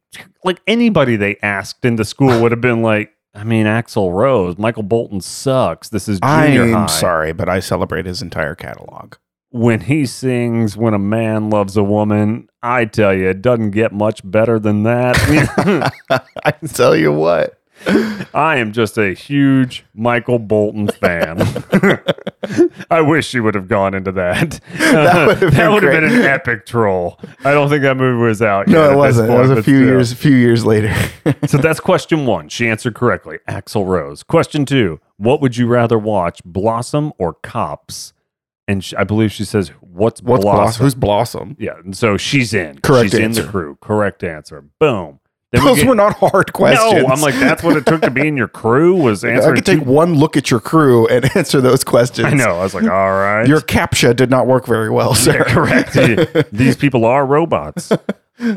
like 0.44 0.60
anybody 0.66 1.16
they 1.16 1.36
asked 1.42 1.84
in 1.84 1.96
the 1.96 2.04
school 2.04 2.40
would 2.40 2.52
have 2.52 2.60
been 2.60 2.82
like, 2.82 3.12
I 3.34 3.44
mean, 3.44 3.66
Axl 3.66 4.12
Rose, 4.12 4.56
Michael 4.56 4.82
Bolton 4.82 5.20
sucks. 5.20 5.90
This 5.90 6.08
is 6.08 6.20
junior 6.20 6.62
I'm 6.62 6.72
high. 6.72 6.86
sorry, 6.86 7.32
but 7.32 7.48
I 7.48 7.60
celebrate 7.60 8.06
his 8.06 8.22
entire 8.22 8.54
catalog. 8.54 9.16
When 9.56 9.80
he 9.80 10.04
sings 10.04 10.76
"When 10.76 10.92
a 10.92 10.98
Man 10.98 11.48
Loves 11.48 11.78
a 11.78 11.82
Woman," 11.82 12.48
I 12.62 12.84
tell 12.84 13.14
you, 13.14 13.30
it 13.30 13.40
doesn't 13.40 13.70
get 13.70 13.90
much 13.90 14.20
better 14.22 14.58
than 14.58 14.82
that. 14.82 15.16
I 16.44 16.50
tell 16.66 16.94
you 16.94 17.10
what. 17.10 17.58
I 18.34 18.56
am 18.56 18.72
just 18.72 18.98
a 18.98 19.12
huge 19.14 19.84
Michael 19.94 20.38
Bolton 20.38 20.88
fan. 20.88 21.40
I 22.90 23.00
wish 23.00 23.28
she 23.28 23.40
would 23.40 23.54
have 23.54 23.68
gone 23.68 23.94
into 23.94 24.12
that. 24.12 24.60
That 24.78 25.26
would 25.26 25.38
have 25.54 25.82
been 25.92 26.02
been 26.02 26.04
an 26.04 26.22
epic 26.22 26.66
troll. 26.66 27.18
I 27.44 27.52
don't 27.52 27.68
think 27.68 27.82
that 27.82 27.96
movie 27.96 28.22
was 28.22 28.42
out. 28.42 28.66
No, 28.66 28.90
it 28.90 28.96
wasn't. 28.96 29.30
It 29.30 29.38
was 29.38 29.50
a 29.50 29.62
few 29.62 29.76
still. 29.76 29.86
years, 29.86 30.12
a 30.12 30.16
few 30.16 30.36
years 30.36 30.64
later. 30.64 30.94
So 31.46 31.58
that's 31.58 31.80
question 31.80 32.26
one. 32.26 32.48
She 32.48 32.68
answered 32.68 32.94
correctly. 32.94 33.38
Axl 33.48 33.86
Rose. 33.86 34.22
Question 34.22 34.66
two. 34.66 35.00
What 35.16 35.40
would 35.40 35.56
you 35.56 35.66
rather 35.66 35.98
watch, 35.98 36.40
Blossom 36.44 37.12
or 37.18 37.34
Cops? 37.34 38.12
And 38.68 38.82
sh 38.84 38.94
I 38.98 39.04
believe 39.04 39.32
she 39.32 39.44
says, 39.44 39.68
"What's, 39.80 40.20
What's 40.22 40.42
Blossom?" 40.42 40.58
Blossom? 40.64 40.84
Who's 40.84 40.94
Blossom? 40.94 41.56
Yeah, 41.58 41.72
and 41.84 41.96
so 41.96 42.16
she's 42.16 42.52
in. 42.54 42.78
Correct 42.80 43.10
She's 43.10 43.14
in 43.14 43.24
answer. 43.26 43.42
the 43.42 43.48
crew. 43.48 43.78
Correct 43.80 44.22
answer. 44.24 44.64
Boom. 44.80 45.20
Then 45.52 45.62
we 45.62 45.68
Those 45.70 45.78
get- 45.78 45.88
were 45.88 45.94
not 45.94 46.14
hard 46.18 46.52
questions. 46.52 46.92
No, 47.04 47.06
I'm 47.08 47.20
like, 47.20 47.34
that's 47.36 47.62
what 47.62 47.76
it 47.76 47.86
took 47.86 48.00
to 48.02 48.10
be 48.10 48.26
in 48.26 48.36
your 48.36 48.48
crew 48.62 48.96
was 48.96 49.24
answering. 49.24 49.52
I 49.52 49.54
could 49.54 49.64
take 49.66 49.84
two- 49.84 49.90
one 49.90 50.14
look 50.14 50.36
at 50.36 50.50
your 50.50 50.58
crew 50.58 51.06
and 51.06 51.24
answer 51.36 51.60
those 51.60 51.84
questions. 51.84 52.26
I 52.26 52.34
know. 52.34 52.56
I 52.58 52.64
was 52.64 52.74
like, 52.74 52.82
all 52.84 53.12
right. 53.12 53.46
Your 53.46 53.60
captcha 53.60 54.14
did 54.16 54.28
not 54.28 54.48
work 54.48 54.66
very 54.66 54.90
well, 54.90 55.14
sir. 55.14 55.44
Correct. 55.44 55.92
These 56.52 56.76
people 56.76 57.04
are 57.04 57.24
robots. 57.24 57.92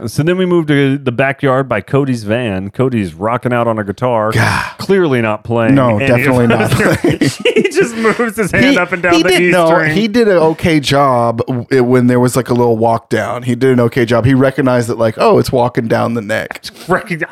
So 0.07 0.23
then 0.23 0.37
we 0.37 0.45
move 0.45 0.67
to 0.67 0.97
the 0.97 1.11
backyard 1.11 1.69
by 1.69 1.79
Cody's 1.81 2.23
van. 2.25 2.69
Cody's 2.69 3.13
rocking 3.13 3.53
out 3.53 3.65
on 3.67 3.79
a 3.79 3.83
guitar, 3.85 4.31
clearly 4.77 5.21
not 5.21 5.43
playing. 5.45 5.75
No, 5.75 5.97
any 5.97 6.07
definitely 6.07 6.43
of 6.45 6.49
not 6.49 6.99
he 7.55 7.63
just 7.69 7.95
moves 7.95 8.35
his 8.35 8.51
hand 8.51 8.77
up 8.77 8.91
and 8.91 9.01
down 9.01 9.13
he 9.13 9.23
the 9.23 9.29
did, 9.29 9.41
E 9.41 9.51
no, 9.51 9.67
string. 9.67 9.95
he 9.95 10.07
did 10.09 10.27
an 10.27 10.37
okay 10.37 10.81
job 10.81 11.37
w- 11.47 11.83
when 11.83 12.07
there 12.07 12.19
was 12.19 12.35
like 12.35 12.49
a 12.49 12.53
little 12.53 12.75
walk 12.77 13.09
down. 13.09 13.43
He 13.43 13.55
did 13.55 13.71
an 13.71 13.79
okay 13.79 14.03
job. 14.05 14.25
He 14.25 14.33
recognized 14.33 14.89
that, 14.89 14.97
like, 14.97 15.15
oh, 15.17 15.37
it's 15.39 15.51
walking 15.51 15.87
down 15.87 16.13
the 16.13 16.21
neck. 16.21 16.65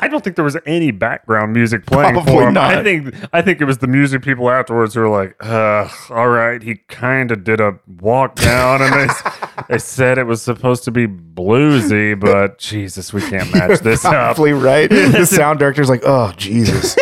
I 0.00 0.08
don't 0.08 0.24
think 0.24 0.36
there 0.36 0.44
was 0.44 0.56
any 0.64 0.90
background 0.90 1.52
music 1.52 1.84
playing 1.84 2.14
Probably 2.14 2.32
for 2.32 2.42
him. 2.48 2.56
I 2.56 2.74
not. 2.76 2.84
think 2.84 3.14
I 3.34 3.42
think 3.42 3.60
it 3.60 3.64
was 3.66 3.78
the 3.78 3.86
music 3.88 4.22
people 4.22 4.48
afterwards 4.50 4.94
who 4.94 5.00
were 5.00 5.08
like, 5.10 5.36
uh, 5.44 5.86
"All 6.10 6.28
right, 6.28 6.62
he 6.62 6.76
kind 6.88 7.30
of 7.30 7.44
did 7.44 7.60
a 7.60 7.78
walk 8.00 8.36
down," 8.36 8.80
and 8.80 8.92
they 8.94 9.04
s- 9.12 9.22
they 9.68 9.78
said 9.78 10.16
it 10.16 10.24
was 10.26 10.40
supposed 10.40 10.84
to 10.84 10.90
be 10.90 11.06
bluesy, 11.06 12.18
but 12.18 12.37
Jesus, 12.58 13.12
we 13.12 13.20
can't 13.20 13.52
match 13.54 13.80
this 13.80 14.04
up. 14.04 14.12
Probably 14.12 14.52
right. 14.52 14.88
the 14.90 15.26
sound 15.26 15.58
director's 15.58 15.88
like, 15.88 16.02
oh, 16.04 16.32
Jesus. 16.36 16.96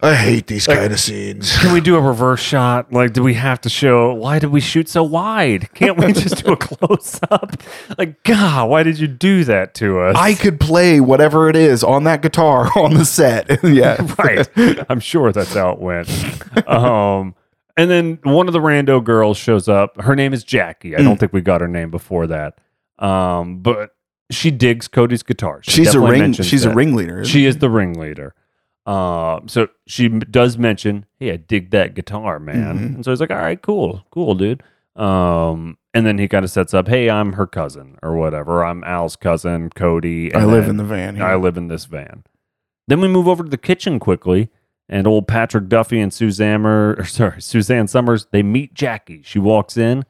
I 0.00 0.14
hate 0.14 0.46
these 0.46 0.66
kind 0.66 0.92
of 0.92 1.00
scenes. 1.00 1.56
Can 1.56 1.72
we 1.72 1.80
do 1.80 1.96
a 1.96 2.00
reverse 2.00 2.40
shot? 2.40 2.92
Like, 2.92 3.14
do 3.14 3.22
we 3.22 3.32
have 3.34 3.62
to 3.62 3.70
show? 3.70 4.12
Why 4.12 4.38
did 4.38 4.50
we 4.50 4.60
shoot 4.60 4.90
so 4.90 5.02
wide? 5.02 5.72
Can't 5.72 5.96
we 5.96 6.12
just 6.12 6.44
do 6.44 6.52
a 6.52 6.56
close 6.58 7.18
up? 7.30 7.62
Like, 7.96 8.22
God, 8.22 8.68
why 8.68 8.82
did 8.82 8.98
you 8.98 9.06
do 9.08 9.44
that 9.44 9.74
to 9.76 10.00
us? 10.00 10.14
I 10.16 10.34
could 10.34 10.60
play 10.60 11.00
whatever 11.00 11.48
it 11.48 11.56
is 11.56 11.82
on 11.82 12.04
that 12.04 12.20
guitar 12.20 12.70
on 12.76 12.92
the 12.92 13.06
set. 13.06 13.64
yeah. 13.64 13.96
right. 14.18 14.46
I'm 14.90 15.00
sure 15.00 15.32
that's 15.32 15.54
how 15.54 15.70
it 15.70 15.78
went. 15.78 16.08
Um, 16.68 17.34
and 17.78 17.90
then 17.90 18.18
one 18.22 18.48
of 18.48 18.52
the 18.52 18.60
rando 18.60 19.02
girls 19.02 19.38
shows 19.38 19.66
up. 19.66 20.00
Her 20.00 20.14
name 20.14 20.34
is 20.34 20.44
Jackie. 20.44 20.94
I 20.94 21.02
don't 21.02 21.18
think 21.18 21.32
we 21.32 21.40
got 21.40 21.62
her 21.62 21.68
name 21.68 21.90
before 21.90 22.26
that. 22.26 22.58
Um, 22.98 23.58
but 23.58 23.95
she 24.30 24.50
digs 24.50 24.88
Cody's 24.88 25.22
guitar. 25.22 25.60
She 25.62 25.70
She's 25.70 25.94
a 25.94 26.00
ring. 26.00 26.32
She's 26.32 26.64
a 26.64 26.74
ringleader. 26.74 27.24
She 27.24 27.46
is 27.46 27.58
the 27.58 27.70
ringleader. 27.70 28.34
Um, 28.86 29.48
so 29.48 29.68
she 29.86 30.08
does 30.08 30.58
mention, 30.58 31.06
"Hey, 31.18 31.32
I 31.32 31.36
dig 31.36 31.70
that 31.70 31.94
guitar, 31.94 32.38
man." 32.38 32.78
Mhm. 32.78 32.94
And 32.96 33.04
so 33.04 33.10
he's 33.10 33.20
like, 33.20 33.30
"All 33.32 33.36
right, 33.36 33.60
cool, 33.60 34.04
cool, 34.10 34.34
dude." 34.34 34.62
Um, 34.94 35.76
and 35.92 36.06
then 36.06 36.18
he 36.18 36.28
kind 36.28 36.44
of 36.44 36.50
sets 36.50 36.72
up, 36.72 36.88
"Hey, 36.88 37.10
I'm 37.10 37.32
her 37.34 37.46
cousin 37.46 37.96
or 38.02 38.16
whatever. 38.16 38.64
I'm 38.64 38.84
Al's 38.84 39.16
cousin, 39.16 39.70
Cody. 39.74 40.32
I 40.34 40.44
live 40.44 40.68
in 40.68 40.76
the 40.76 40.84
van. 40.84 41.20
I 41.20 41.34
live 41.34 41.56
in 41.56 41.68
this 41.68 41.84
van." 41.86 42.22
Then 42.88 43.00
we 43.00 43.08
move 43.08 43.26
over 43.26 43.42
to 43.42 43.50
the 43.50 43.58
kitchen 43.58 43.98
quickly, 43.98 44.48
and 44.88 45.06
old 45.08 45.26
Patrick 45.26 45.68
Duffy 45.68 46.00
and 46.00 46.12
Suzanne, 46.12 46.64
or 46.64 47.04
sorry, 47.06 47.42
Suzanne 47.42 47.88
Somers, 47.88 48.26
they 48.30 48.42
meet 48.44 48.72
Jackie. 48.74 49.22
She 49.24 49.38
walks 49.40 49.76
in. 49.76 50.04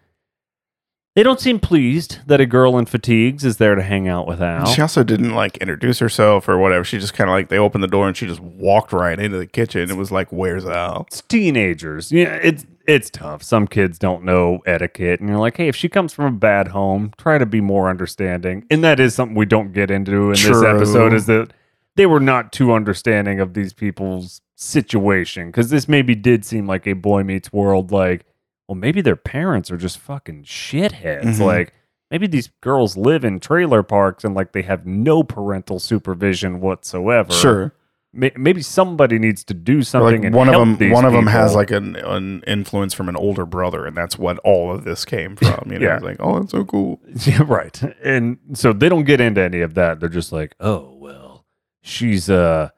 They 1.16 1.22
don't 1.22 1.40
seem 1.40 1.58
pleased 1.58 2.18
that 2.26 2.42
a 2.42 2.46
girl 2.46 2.76
in 2.76 2.84
fatigues 2.84 3.42
is 3.42 3.56
there 3.56 3.74
to 3.74 3.82
hang 3.82 4.06
out 4.06 4.26
with 4.26 4.42
Al. 4.42 4.66
She 4.66 4.82
also 4.82 5.02
didn't 5.02 5.32
like 5.32 5.56
introduce 5.56 5.98
herself 5.98 6.46
or 6.46 6.58
whatever. 6.58 6.84
She 6.84 6.98
just 6.98 7.14
kind 7.14 7.30
of 7.30 7.34
like 7.34 7.48
they 7.48 7.56
opened 7.56 7.82
the 7.82 7.88
door 7.88 8.06
and 8.06 8.14
she 8.14 8.26
just 8.26 8.40
walked 8.40 8.92
right 8.92 9.18
into 9.18 9.38
the 9.38 9.46
kitchen. 9.46 9.90
It 9.90 9.96
was 9.96 10.12
like, 10.12 10.30
"Where's 10.30 10.66
Al?" 10.66 11.06
it's 11.08 11.22
teenagers. 11.22 12.12
Yeah, 12.12 12.34
it's 12.42 12.66
it's 12.86 13.08
tough. 13.08 13.42
Some 13.42 13.66
kids 13.66 13.98
don't 13.98 14.24
know 14.24 14.60
etiquette, 14.66 15.20
and 15.20 15.30
you're 15.30 15.38
like, 15.38 15.56
hey, 15.56 15.68
if 15.68 15.74
she 15.74 15.88
comes 15.88 16.12
from 16.12 16.26
a 16.26 16.36
bad 16.36 16.68
home, 16.68 17.12
try 17.16 17.38
to 17.38 17.46
be 17.46 17.62
more 17.62 17.88
understanding. 17.88 18.66
And 18.70 18.84
that 18.84 19.00
is 19.00 19.14
something 19.14 19.34
we 19.34 19.46
don't 19.46 19.72
get 19.72 19.90
into 19.90 20.26
in 20.26 20.32
this 20.32 20.62
episode. 20.62 21.14
Is 21.14 21.24
that 21.26 21.54
they 21.94 22.04
were 22.04 22.20
not 22.20 22.52
too 22.52 22.72
understanding 22.72 23.40
of 23.40 23.54
these 23.54 23.72
people's 23.72 24.42
situation 24.54 25.46
because 25.46 25.70
this 25.70 25.88
maybe 25.88 26.14
did 26.14 26.44
seem 26.44 26.66
like 26.66 26.86
a 26.86 26.92
boy 26.92 27.22
meets 27.22 27.52
world. 27.54 27.90
Like, 27.90 28.26
well, 28.68 28.76
maybe 28.76 29.00
their 29.00 29.16
parents 29.16 29.70
are 29.70 29.76
just 29.76 29.98
fucking 29.98 30.44
shitheads. 30.44 31.22
Mhm. 31.22 31.40
Like. 31.40 31.72
Maybe 32.08 32.28
these 32.28 32.50
girls 32.60 32.96
live 32.96 33.24
in 33.24 33.40
trailer 33.40 33.82
parks 33.82 34.22
and 34.22 34.32
like 34.32 34.52
they 34.52 34.62
have 34.62 34.86
no 34.86 35.24
parental 35.24 35.80
supervision 35.80 36.60
whatsoever. 36.60 37.32
Sure. 37.32 37.74
Maybe 38.12 38.62
somebody 38.62 39.18
needs 39.18 39.42
to 39.42 39.54
do 39.54 39.82
something. 39.82 40.18
Like 40.20 40.24
and 40.26 40.32
one 40.34 40.48
of 40.48 40.54
them, 40.54 40.76
these 40.76 40.92
one 40.92 41.04
of 41.04 41.12
them 41.12 41.26
has 41.26 41.56
like 41.56 41.72
an, 41.72 41.96
an 41.96 42.44
influence 42.46 42.94
from 42.94 43.08
an 43.08 43.16
older 43.16 43.44
brother, 43.44 43.84
and 43.86 43.96
that's 43.96 44.16
what 44.16 44.38
all 44.44 44.72
of 44.72 44.84
this 44.84 45.04
came 45.04 45.34
from. 45.34 45.68
You 45.72 45.80
know, 45.80 45.86
Yeah. 45.88 45.98
like, 45.98 46.18
oh, 46.20 46.38
that's 46.38 46.52
so 46.52 46.64
cool. 46.64 47.00
Yeah, 47.26 47.42
right. 47.44 47.76
And 48.04 48.38
so 48.54 48.72
they 48.72 48.88
don't 48.88 49.04
get 49.04 49.20
into 49.20 49.42
any 49.42 49.60
of 49.60 49.74
that. 49.74 49.98
They're 49.98 50.08
just 50.08 50.30
like, 50.30 50.54
oh 50.60 50.96
well, 51.00 51.44
she's 51.82 52.30
uh 52.30 52.68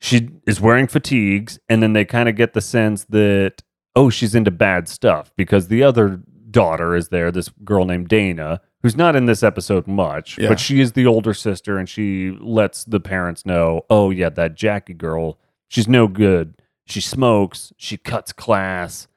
she 0.00 0.28
is 0.46 0.60
wearing 0.60 0.86
fatigues, 0.86 1.58
and 1.68 1.82
then 1.82 1.94
they 1.94 2.04
kind 2.04 2.28
of 2.28 2.36
get 2.36 2.52
the 2.54 2.60
sense 2.60 3.06
that 3.06 3.64
oh, 3.94 4.10
she's 4.10 4.34
into 4.34 4.50
bad 4.50 4.88
stuff 4.88 5.32
because 5.36 5.68
the 5.68 5.82
other 5.82 6.20
daughter 6.50 6.94
is 6.94 7.08
there, 7.08 7.30
this 7.30 7.48
girl 7.64 7.84
named 7.84 8.08
Dana, 8.08 8.60
who's 8.82 8.96
not 8.96 9.16
in 9.16 9.26
this 9.26 9.42
episode 9.42 9.86
much, 9.86 10.38
Yeah. 10.38 10.48
but 10.48 10.60
she 10.60 10.80
is 10.80 10.92
the 10.92 11.06
older 11.06 11.32
sister, 11.34 11.78
and 11.78 11.88
she 11.88 12.36
lets 12.40 12.84
the 12.84 13.00
parents 13.00 13.46
know, 13.46 13.82
oh 13.90 14.10
yeah, 14.10 14.28
that 14.30 14.54
Jackie 14.54 14.94
girl, 14.94 15.38
she's 15.68 15.88
no 15.88 16.06
good. 16.08 16.54
She 16.84 17.00
smokes, 17.00 17.72
she 17.76 17.96
cuts 17.96 18.32
class. 18.32 19.08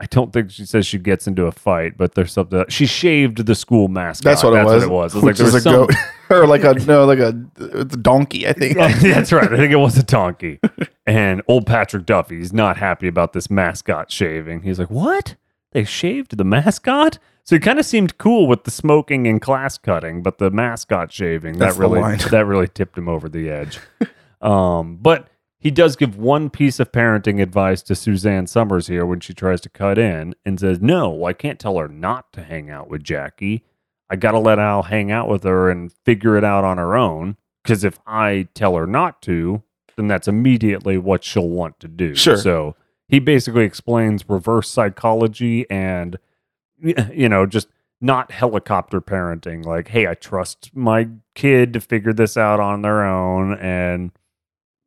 I 0.00 0.06
don't 0.06 0.32
think 0.32 0.50
she 0.50 0.66
says 0.66 0.86
she 0.86 0.98
gets 0.98 1.28
into 1.28 1.46
a 1.46 1.52
fight, 1.52 1.96
but 1.96 2.14
there's 2.16 2.32
something. 2.32 2.64
She 2.68 2.84
shaved 2.84 3.46
the 3.46 3.54
school 3.54 3.86
mascot. 3.86 4.24
That's 4.24 4.42
what 4.42 4.54
it 4.54 4.64
was. 4.64 4.82
it 4.82 4.90
was. 4.90 5.14
It 5.14 5.18
was 5.18 5.24
Which 5.24 5.24
like 5.24 5.36
there 5.36 5.46
is 5.46 5.54
was 5.54 5.66
a 5.66 5.70
some- 5.70 5.86
goat 5.86 5.90
or 6.30 6.46
like 6.48 6.64
a 6.64 6.74
no, 6.86 7.04
like 7.04 7.20
a, 7.20 7.32
it's 7.58 7.94
a 7.94 7.98
donkey. 7.98 8.48
I 8.48 8.52
think. 8.54 8.76
That's 8.76 9.30
right. 9.32 9.52
I 9.52 9.56
think 9.56 9.72
it 9.72 9.76
was 9.76 9.96
a 9.96 10.02
donkey. 10.02 10.58
And 11.06 11.42
old 11.46 11.66
Patrick 11.66 12.06
Duffy 12.06 12.36
Duffy's 12.38 12.52
not 12.52 12.76
happy 12.76 13.06
about 13.06 13.34
this 13.34 13.48
mascot 13.50 14.10
shaving. 14.10 14.62
He's 14.62 14.78
like, 14.80 14.90
"What? 14.90 15.36
They 15.72 15.84
shaved 15.84 16.36
the 16.36 16.44
mascot?" 16.44 17.18
So 17.44 17.54
he 17.56 17.60
kind 17.60 17.78
of 17.78 17.84
seemed 17.86 18.18
cool 18.18 18.46
with 18.48 18.64
the 18.64 18.70
smoking 18.72 19.26
and 19.28 19.40
class 19.40 19.76
cutting, 19.78 20.22
but 20.22 20.38
the 20.38 20.50
mascot 20.50 21.12
shaving 21.12 21.58
That's 21.58 21.76
that 21.76 21.80
really 21.80 22.16
that 22.30 22.46
really 22.46 22.68
tipped 22.68 22.96
him 22.98 23.08
over 23.08 23.28
the 23.28 23.48
edge. 23.50 23.78
um, 24.40 24.96
but 24.96 25.28
he 25.64 25.72
does 25.72 25.96
give 25.96 26.16
one 26.16 26.50
piece 26.50 26.78
of 26.78 26.92
parenting 26.92 27.42
advice 27.42 27.82
to 27.82 27.96
Suzanne 27.96 28.46
Somers 28.46 28.86
here 28.86 29.04
when 29.04 29.18
she 29.18 29.32
tries 29.34 29.60
to 29.62 29.68
cut 29.68 29.98
in 29.98 30.34
and 30.44 30.60
says, 30.60 30.80
"No, 30.80 31.24
I 31.24 31.32
can't 31.32 31.58
tell 31.58 31.78
her 31.78 31.88
not 31.88 32.32
to 32.34 32.44
hang 32.44 32.70
out 32.70 32.88
with 32.88 33.02
Jackie. 33.02 33.64
I 34.10 34.16
got 34.16 34.32
to 34.32 34.38
let 34.38 34.58
Al 34.58 34.84
hang 34.84 35.10
out 35.10 35.28
with 35.28 35.42
her 35.44 35.70
and 35.70 35.92
figure 36.04 36.36
it 36.36 36.44
out 36.44 36.64
on 36.64 36.78
her 36.78 36.94
own. 36.94 37.36
Because 37.62 37.82
if 37.82 37.98
I 38.06 38.48
tell 38.54 38.76
her 38.76 38.86
not 38.86 39.22
to, 39.22 39.62
then 39.96 40.06
that's 40.06 40.28
immediately 40.28 40.98
what 40.98 41.24
she'll 41.24 41.48
want 41.48 41.80
to 41.80 41.88
do. 41.88 42.14
Sure. 42.14 42.36
So 42.36 42.76
he 43.08 43.18
basically 43.18 43.64
explains 43.64 44.28
reverse 44.28 44.68
psychology 44.68 45.68
and, 45.70 46.18
you 46.78 47.28
know, 47.28 47.46
just 47.46 47.68
not 48.00 48.30
helicopter 48.30 49.00
parenting. 49.00 49.64
Like, 49.64 49.88
hey, 49.88 50.06
I 50.06 50.14
trust 50.14 50.70
my 50.74 51.08
kid 51.34 51.72
to 51.72 51.80
figure 51.80 52.12
this 52.12 52.36
out 52.36 52.60
on 52.60 52.82
their 52.82 53.02
own 53.02 53.54
and 53.58 54.12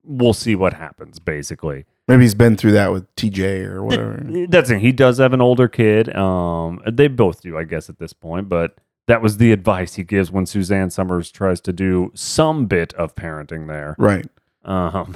we'll 0.07 0.33
see 0.33 0.55
what 0.55 0.73
happens, 0.73 1.19
basically. 1.19 1.85
Maybe 2.07 2.23
he's 2.23 2.35
been 2.35 2.55
through 2.55 2.71
that 2.71 2.91
with 2.91 3.13
TJ 3.15 3.65
or 3.65 3.83
whatever. 3.83 4.47
That's 4.47 4.69
it. 4.69 4.79
He 4.79 4.93
does 4.93 5.17
have 5.17 5.33
an 5.33 5.41
older 5.41 5.67
kid. 5.67 6.15
Um, 6.15 6.81
they 6.89 7.07
both 7.07 7.41
do, 7.41 7.57
I 7.57 7.65
guess, 7.65 7.89
at 7.89 7.99
this 7.99 8.13
point. 8.13 8.47
But 8.47 8.77
that 9.07 9.21
was 9.21 9.37
the 9.37 9.51
advice 9.51 9.95
he 9.95 10.03
gives 10.03 10.31
when 10.31 10.45
Suzanne 10.45 10.89
Somers 10.89 11.31
tries 11.31 11.59
to 11.61 11.73
do 11.73 12.11
some 12.13 12.65
bit 12.65 12.93
of 12.93 13.15
parenting 13.15 13.67
there. 13.67 13.95
right. 13.97 14.25
Um, 14.63 15.15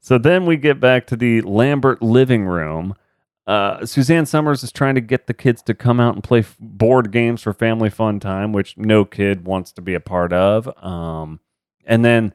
so 0.00 0.16
then 0.16 0.46
we 0.46 0.56
get 0.56 0.80
back 0.80 1.06
to 1.08 1.16
the 1.16 1.42
Lambert 1.42 2.02
living 2.02 2.44
room. 2.44 2.94
Uh, 3.46 3.84
Suzanne 3.84 4.26
Somers 4.26 4.62
is 4.62 4.70
trying 4.70 4.94
to 4.94 5.00
get 5.00 5.26
the 5.26 5.34
kids 5.34 5.60
to 5.62 5.74
come 5.74 5.98
out 5.98 6.14
and 6.14 6.22
play 6.22 6.38
f- 6.40 6.56
board 6.60 7.10
games 7.10 7.42
for 7.42 7.52
family 7.52 7.90
fun 7.90 8.20
time, 8.20 8.52
which 8.52 8.76
no 8.76 9.04
kid 9.04 9.44
wants 9.44 9.72
to 9.72 9.82
be 9.82 9.94
a 9.94 10.00
part 10.00 10.32
of. 10.32 10.68
Um, 10.82 11.40
and 11.84 12.04
then 12.04 12.32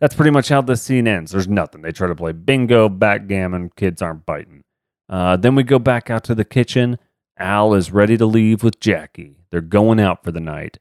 that's 0.00 0.14
pretty 0.14 0.30
much 0.30 0.48
how 0.48 0.62
the 0.62 0.76
scene 0.76 1.06
ends. 1.06 1.30
There's 1.30 1.48
nothing. 1.48 1.82
They 1.82 1.92
try 1.92 2.08
to 2.08 2.14
play 2.14 2.32
bingo, 2.32 2.88
backgammon. 2.88 3.70
Kids 3.76 4.02
aren't 4.02 4.26
biting. 4.26 4.64
Uh, 5.08 5.36
then 5.36 5.54
we 5.54 5.62
go 5.62 5.78
back 5.78 6.10
out 6.10 6.24
to 6.24 6.34
the 6.34 6.44
kitchen. 6.44 6.98
Al 7.38 7.74
is 7.74 7.92
ready 7.92 8.16
to 8.16 8.26
leave 8.26 8.62
with 8.62 8.80
Jackie. 8.80 9.36
They're 9.50 9.60
going 9.60 10.00
out 10.00 10.24
for 10.24 10.32
the 10.32 10.40
night. 10.40 10.78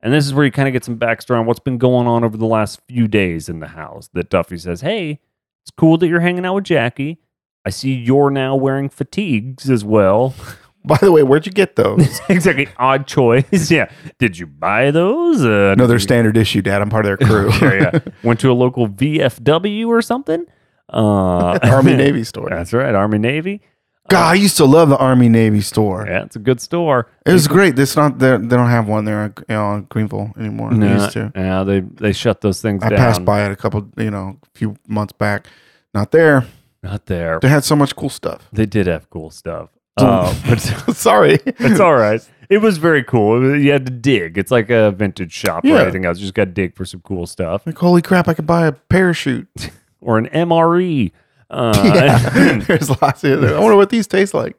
And 0.00 0.12
this 0.12 0.26
is 0.26 0.34
where 0.34 0.44
you 0.44 0.52
kind 0.52 0.68
of 0.68 0.72
get 0.72 0.84
some 0.84 0.98
backstory 0.98 1.38
on 1.40 1.46
what's 1.46 1.60
been 1.60 1.78
going 1.78 2.06
on 2.06 2.22
over 2.24 2.36
the 2.36 2.46
last 2.46 2.80
few 2.86 3.08
days 3.08 3.48
in 3.48 3.60
the 3.60 3.68
house. 3.68 4.08
That 4.12 4.30
Duffy 4.30 4.58
says, 4.58 4.80
Hey, 4.80 5.20
it's 5.62 5.70
cool 5.76 5.98
that 5.98 6.08
you're 6.08 6.20
hanging 6.20 6.44
out 6.46 6.54
with 6.54 6.64
Jackie. 6.64 7.18
I 7.64 7.70
see 7.70 7.92
you're 7.92 8.30
now 8.30 8.54
wearing 8.54 8.88
fatigues 8.88 9.68
as 9.68 9.84
well. 9.84 10.34
By 10.88 10.98
the 11.00 11.12
way, 11.12 11.22
where'd 11.22 11.46
you 11.46 11.52
get 11.52 11.76
those? 11.76 12.20
exactly. 12.28 12.68
Odd 12.78 13.06
choice. 13.06 13.70
yeah. 13.70 13.90
Did 14.18 14.38
you 14.38 14.46
buy 14.46 14.90
those? 14.90 15.44
Uh, 15.44 15.74
no, 15.78 15.86
they're 15.86 15.98
standard 16.10 16.36
issue, 16.36 16.62
Dad. 16.62 16.82
I'm 16.82 16.90
part 16.90 17.06
of 17.06 17.18
their 17.18 17.28
crew. 17.28 17.50
yeah, 17.60 17.90
yeah. 17.94 18.00
Went 18.22 18.40
to 18.40 18.50
a 18.50 18.54
local 18.54 18.88
VFW 18.88 19.86
or 19.88 20.02
something. 20.02 20.46
Uh, 20.92 21.58
Army 21.62 21.94
Navy 21.94 22.24
store. 22.24 22.48
That's 22.50 22.72
right, 22.72 22.94
Army 22.94 23.18
Navy. 23.18 23.60
God, 24.08 24.30
I 24.30 24.34
used 24.34 24.56
to 24.56 24.64
love 24.64 24.88
the 24.88 24.96
Army 24.96 25.28
Navy 25.28 25.60
store. 25.60 26.06
Yeah, 26.08 26.24
it's 26.24 26.34
a 26.34 26.38
good 26.38 26.62
store. 26.62 27.10
It 27.26 27.32
was 27.34 27.46
great. 27.46 27.78
It's 27.78 27.94
not. 27.94 28.18
They 28.18 28.38
don't 28.38 28.70
have 28.70 28.88
one 28.88 29.04
there 29.04 29.34
you 29.36 29.54
know, 29.54 29.84
Greenville 29.90 30.32
anymore. 30.38 30.70
They 30.70 30.78
No, 30.78 30.94
used 30.94 31.12
to. 31.12 31.30
yeah, 31.36 31.62
they 31.62 31.80
they 31.80 32.12
shut 32.12 32.40
those 32.40 32.62
things 32.62 32.82
I 32.82 32.88
down. 32.88 32.98
passed 32.98 33.24
by 33.26 33.44
it 33.44 33.52
a 33.52 33.56
couple, 33.56 33.86
you 33.98 34.10
know, 34.10 34.38
a 34.42 34.58
few 34.58 34.76
months 34.86 35.12
back. 35.12 35.46
Not 35.92 36.10
there. 36.10 36.46
Not 36.82 37.04
there. 37.04 37.38
They 37.42 37.48
had 37.48 37.64
so 37.64 37.76
much 37.76 37.94
cool 37.96 38.08
stuff. 38.08 38.48
They 38.50 38.64
did 38.64 38.86
have 38.86 39.10
cool 39.10 39.28
stuff. 39.28 39.68
Uh, 39.98 40.34
but 40.48 40.56
Sorry. 40.96 41.38
it's 41.44 41.80
all 41.80 41.94
right. 41.96 42.26
It 42.48 42.58
was 42.58 42.78
very 42.78 43.02
cool. 43.04 43.36
It 43.36 43.52
was- 43.52 43.62
You 43.62 43.72
had 43.72 43.84
to 43.86 43.92
dig. 43.92 44.38
It's 44.38 44.50
like 44.50 44.70
a 44.70 44.90
vintage 44.92 45.32
shop 45.32 45.64
or 45.64 45.76
anything 45.78 46.04
else. 46.04 46.18
You 46.18 46.22
just 46.24 46.34
got 46.34 46.46
to 46.46 46.50
dig 46.50 46.74
for 46.74 46.84
some 46.84 47.00
cool 47.02 47.26
stuff 47.26 47.66
Like, 47.66 47.76
holy 47.78 48.00
crap, 48.02 48.26
I 48.28 48.34
could 48.34 48.46
buy 48.46 48.66
a 48.66 48.72
parachute. 48.72 49.48
or 50.00 50.16
an 50.18 50.26
MRE. 50.28 51.12
Uh, 51.50 51.82
Yeah. 51.94 52.58
There's 52.66 52.90
lots 53.02 53.24
of 53.24 53.42
I 53.44 53.58
wonder 53.58 53.76
what 53.76 53.90
these 53.90 54.06
taste 54.06 54.34
like. 54.34 54.56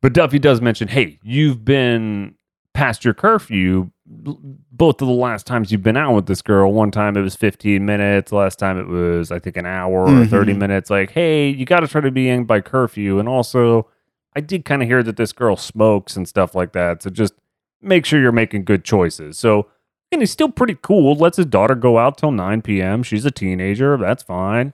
But 0.00 0.12
Duffy 0.12 0.38
does 0.38 0.60
mention, 0.60 0.88
hey, 0.88 1.18
you've 1.22 1.64
been 1.64 2.34
past 2.72 3.04
your 3.04 3.14
curfew 3.14 3.90
l- 4.26 4.38
both 4.72 5.00
of 5.02 5.08
the 5.08 5.14
last 5.14 5.46
times 5.46 5.70
you've 5.70 5.82
been 5.82 5.96
out 5.96 6.14
with 6.14 6.26
this 6.26 6.42
girl. 6.42 6.72
One 6.72 6.90
time 6.90 7.16
it 7.16 7.20
was 7.22 7.36
15 7.36 7.84
minutes. 7.84 8.32
Last 8.32 8.58
time 8.58 8.78
it 8.78 8.86
was, 8.88 9.30
I 9.30 9.38
think, 9.38 9.56
an 9.56 9.66
hour 9.66 10.02
or 10.04 10.08
Mhm. 10.08 10.28
30 10.30 10.54
minutes. 10.54 10.90
Like, 10.90 11.10
hey, 11.12 11.48
you 11.48 11.64
got 11.64 11.80
to 11.80 11.88
try 11.88 12.00
to 12.00 12.10
be 12.10 12.28
in 12.28 12.44
by 12.44 12.60
curfew. 12.60 13.18
And 13.18 13.28
also, 13.28 13.88
I 14.36 14.40
did 14.40 14.64
kind 14.64 14.82
of 14.82 14.88
hear 14.88 15.02
that 15.02 15.16
this 15.16 15.32
girl 15.32 15.56
smokes 15.56 16.16
and 16.16 16.26
stuff 16.28 16.54
like 16.54 16.72
that. 16.72 17.02
So 17.02 17.10
just 17.10 17.34
make 17.80 18.04
sure 18.04 18.20
you're 18.20 18.32
making 18.32 18.64
good 18.64 18.84
choices. 18.84 19.38
So, 19.38 19.68
and 20.10 20.20
he's 20.22 20.30
still 20.32 20.50
pretty 20.50 20.76
cool. 20.82 21.14
Lets 21.14 21.36
his 21.36 21.46
daughter 21.46 21.74
go 21.74 21.98
out 21.98 22.18
till 22.18 22.30
9 22.32 22.62
p.m. 22.62 23.02
She's 23.02 23.24
a 23.24 23.30
teenager. 23.30 23.96
That's 23.96 24.22
fine. 24.22 24.72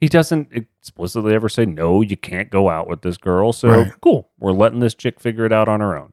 He 0.00 0.08
doesn't 0.08 0.48
explicitly 0.52 1.34
ever 1.34 1.48
say, 1.48 1.66
no, 1.66 2.00
you 2.00 2.16
can't 2.16 2.50
go 2.50 2.68
out 2.70 2.88
with 2.88 3.02
this 3.02 3.16
girl. 3.18 3.52
So, 3.52 3.68
Right. 3.68 3.92
cool. 4.00 4.30
We're 4.38 4.52
letting 4.52 4.80
this 4.80 4.94
chick 4.94 5.20
figure 5.20 5.44
it 5.44 5.52
out 5.52 5.68
on 5.68 5.80
her 5.80 5.96
own. 5.96 6.12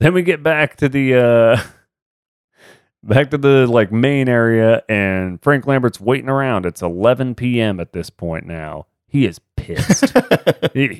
Then 0.00 0.14
we 0.14 0.22
get 0.22 0.42
back 0.42 0.76
to 0.76 0.88
the, 0.88 1.14
uh, 1.14 1.62
back 3.02 3.30
to 3.30 3.38
the 3.38 3.66
like 3.66 3.92
main 3.92 4.28
area 4.28 4.82
and 4.88 5.42
Frank 5.42 5.66
Lambert's 5.66 6.00
waiting 6.00 6.28
around. 6.28 6.66
It's 6.66 6.82
11 6.82 7.34
p.m. 7.34 7.80
at 7.80 7.92
this 7.92 8.10
point 8.10 8.46
now. 8.46 8.86
He 9.14 9.26
is 9.26 9.40
pissed. 9.56 10.12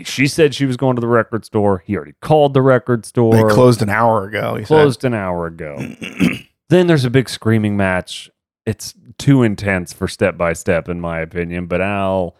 She 0.04 0.28
said 0.28 0.54
she 0.54 0.66
was 0.66 0.76
going 0.76 0.94
to 0.94 1.00
the 1.00 1.08
record 1.08 1.44
store. 1.44 1.82
He 1.84 1.96
already 1.96 2.14
called 2.20 2.54
the 2.54 2.62
record 2.62 3.04
store 3.04 3.32
They 3.32 3.42
closed 3.52 3.82
an 3.82 3.88
hour 3.90 4.24
ago. 4.24 4.54
He 4.54 4.64
closed 4.64 5.02
an 5.02 5.14
hour 5.14 5.46
ago. 5.46 5.76
then 6.68 6.86
there's 6.86 7.04
a 7.04 7.10
big 7.10 7.28
screaming 7.28 7.76
match. 7.76 8.30
It's 8.64 8.94
too 9.18 9.42
intense 9.42 9.92
for 9.92 10.06
step 10.06 10.38
by 10.38 10.52
step, 10.52 10.88
in 10.88 11.00
my 11.00 11.18
opinion. 11.18 11.66
But 11.66 11.80
Al 11.80 12.36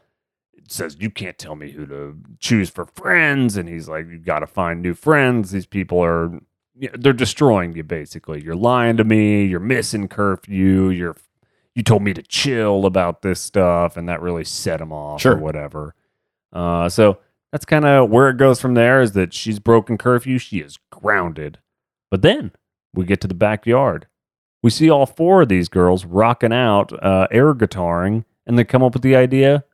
says, 0.69 0.97
You 1.01 1.11
can't 1.11 1.39
tell 1.39 1.57
me 1.57 1.73
who 1.73 1.87
to 1.87 2.17
choose 2.39 2.71
for 2.71 2.85
friends. 2.85 3.57
And 3.57 3.69
he's 3.69 3.89
like, 3.89 4.07
You 4.07 4.19
got 4.19 4.41
to 4.41 4.47
find 4.47 4.81
new 4.81 4.95
friends. 4.95 5.51
These 5.51 5.67
people 5.67 5.99
are, 6.05 6.39
they're 6.97 7.13
destroying 7.13 7.75
you, 7.75 7.83
basically. 7.83 8.41
You're 8.45 8.55
lying 8.55 8.97
to 8.99 9.05
me. 9.05 9.45
You're 9.45 9.59
missing 9.59 10.07
curfew. 10.07 10.91
You're, 10.91 11.17
you 11.75 11.83
told 11.83 12.03
me 12.03 12.15
to 12.15 12.23
chill 12.23 12.87
about 12.87 13.23
this 13.23 13.41
stuff. 13.41 13.97
And 13.97 14.09
that 14.09 14.23
really 14.23 14.45
set 14.45 14.81
him 14.81 14.93
off 14.93 15.25
or 15.25 15.37
whatever. 15.37 15.95
Uh, 16.53 16.89
so 16.89 17.19
that's 17.53 17.65
kind 17.65 17.85
of 17.85 18.11
where 18.11 18.29
it 18.31 18.37
goes 18.37 18.61
from 18.61 18.75
there 18.75 19.01
is 19.01 19.13
that 19.13 19.35
she's 19.35 19.59
broken 19.59 19.99
curfew. 19.99 20.39
She 20.39 20.59
is 20.59 20.79
grounded. 20.91 21.59
But 22.11 22.23
then 22.23 22.53
we 22.93 23.05
get 23.05 23.21
to 23.23 23.29
the 23.29 23.35
backyard. 23.35 24.07
We 24.63 24.71
see 24.71 24.89
all 24.89 25.07
four 25.07 25.43
of 25.43 25.49
these 25.49 25.69
girls 25.69 26.05
rocking 26.05 26.53
out, 26.53 26.93
uh, 27.05 27.27
air 27.31 27.55
guitaring, 27.55 28.25
and 28.47 28.59
they 28.59 28.65
come 28.65 28.83
up 28.83 28.95
with 28.95 29.03
the 29.03 29.17
idea 29.17 29.65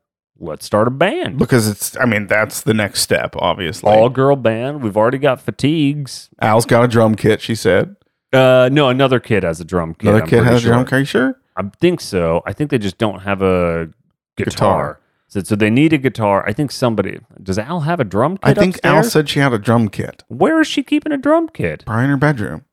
let's 0.41 0.65
start 0.65 0.89
a 0.89 0.91
band. 0.91 1.39
because 1.39 1.69
it's. 1.69 1.97
I 1.97 2.07
mean, 2.07 2.27
that's 2.27 2.63
the 2.63 2.75
next 2.75 3.01
step. 3.01 3.37
Obviously, 3.37 3.93
All 3.93 4.09
girl 4.09 4.37
band. 4.37 4.83
We've 4.83 4.97
already 4.97 5.19
got 5.19 5.41
fatigues. 5.41 6.31
Al's 6.41 6.67
got 6.67 6.85
a 6.85 6.89
drum 6.89 7.15
kit. 7.15 7.41
She 7.41 7.55
said. 7.55 7.97
Uh, 8.33 8.69
no, 8.73 8.89
another 8.89 9.21
kid 9.21 9.43
has 9.43 9.61
a 9.61 9.65
drum 9.65 9.95
kit. 9.95 10.09
Another 10.09 10.23
I'm 10.23 10.29
kid 10.29 10.45
has 10.45 10.65
a 10.65 10.67
drum 10.67 10.81
sure. 10.81 10.85
kit. 10.85 10.93
Are 10.93 10.99
you 10.99 11.05
sure? 11.05 11.41
I 11.61 11.71
think 11.81 12.01
so. 12.01 12.43
I 12.47 12.53
think 12.53 12.71
they 12.71 12.79
just 12.79 12.99
don't 12.99 13.21
have 13.21 13.43
a 13.43 13.91
guitar. 14.37 14.47
Guitar. 14.47 15.01
So, 15.29 15.43
so 15.43 15.57
they 15.57 15.71
need 15.71 15.93
a 15.93 15.99
guitar. 15.99 16.45
I 16.49 16.53
think 16.53 16.73
somebody 16.73 17.21
does. 17.43 17.59
Al 17.59 17.81
have 17.81 18.01
a 18.01 18.05
drum 18.05 18.37
kit? 18.37 18.59
I 18.59 18.61
think 18.61 18.81
Al 18.83 19.05
said 19.05 19.29
she 19.29 19.39
had 19.41 19.53
a 19.53 19.59
drum 19.59 19.89
kit. 19.89 20.25
Where 20.29 20.61
is 20.61 20.67
she 20.67 20.83
keeping 20.83 21.13
a 21.13 21.17
drum 21.17 21.49
kit? 21.49 21.85
Probably 21.87 22.05
in 22.05 22.11
her 22.11 22.17
bedroom. 22.17 22.65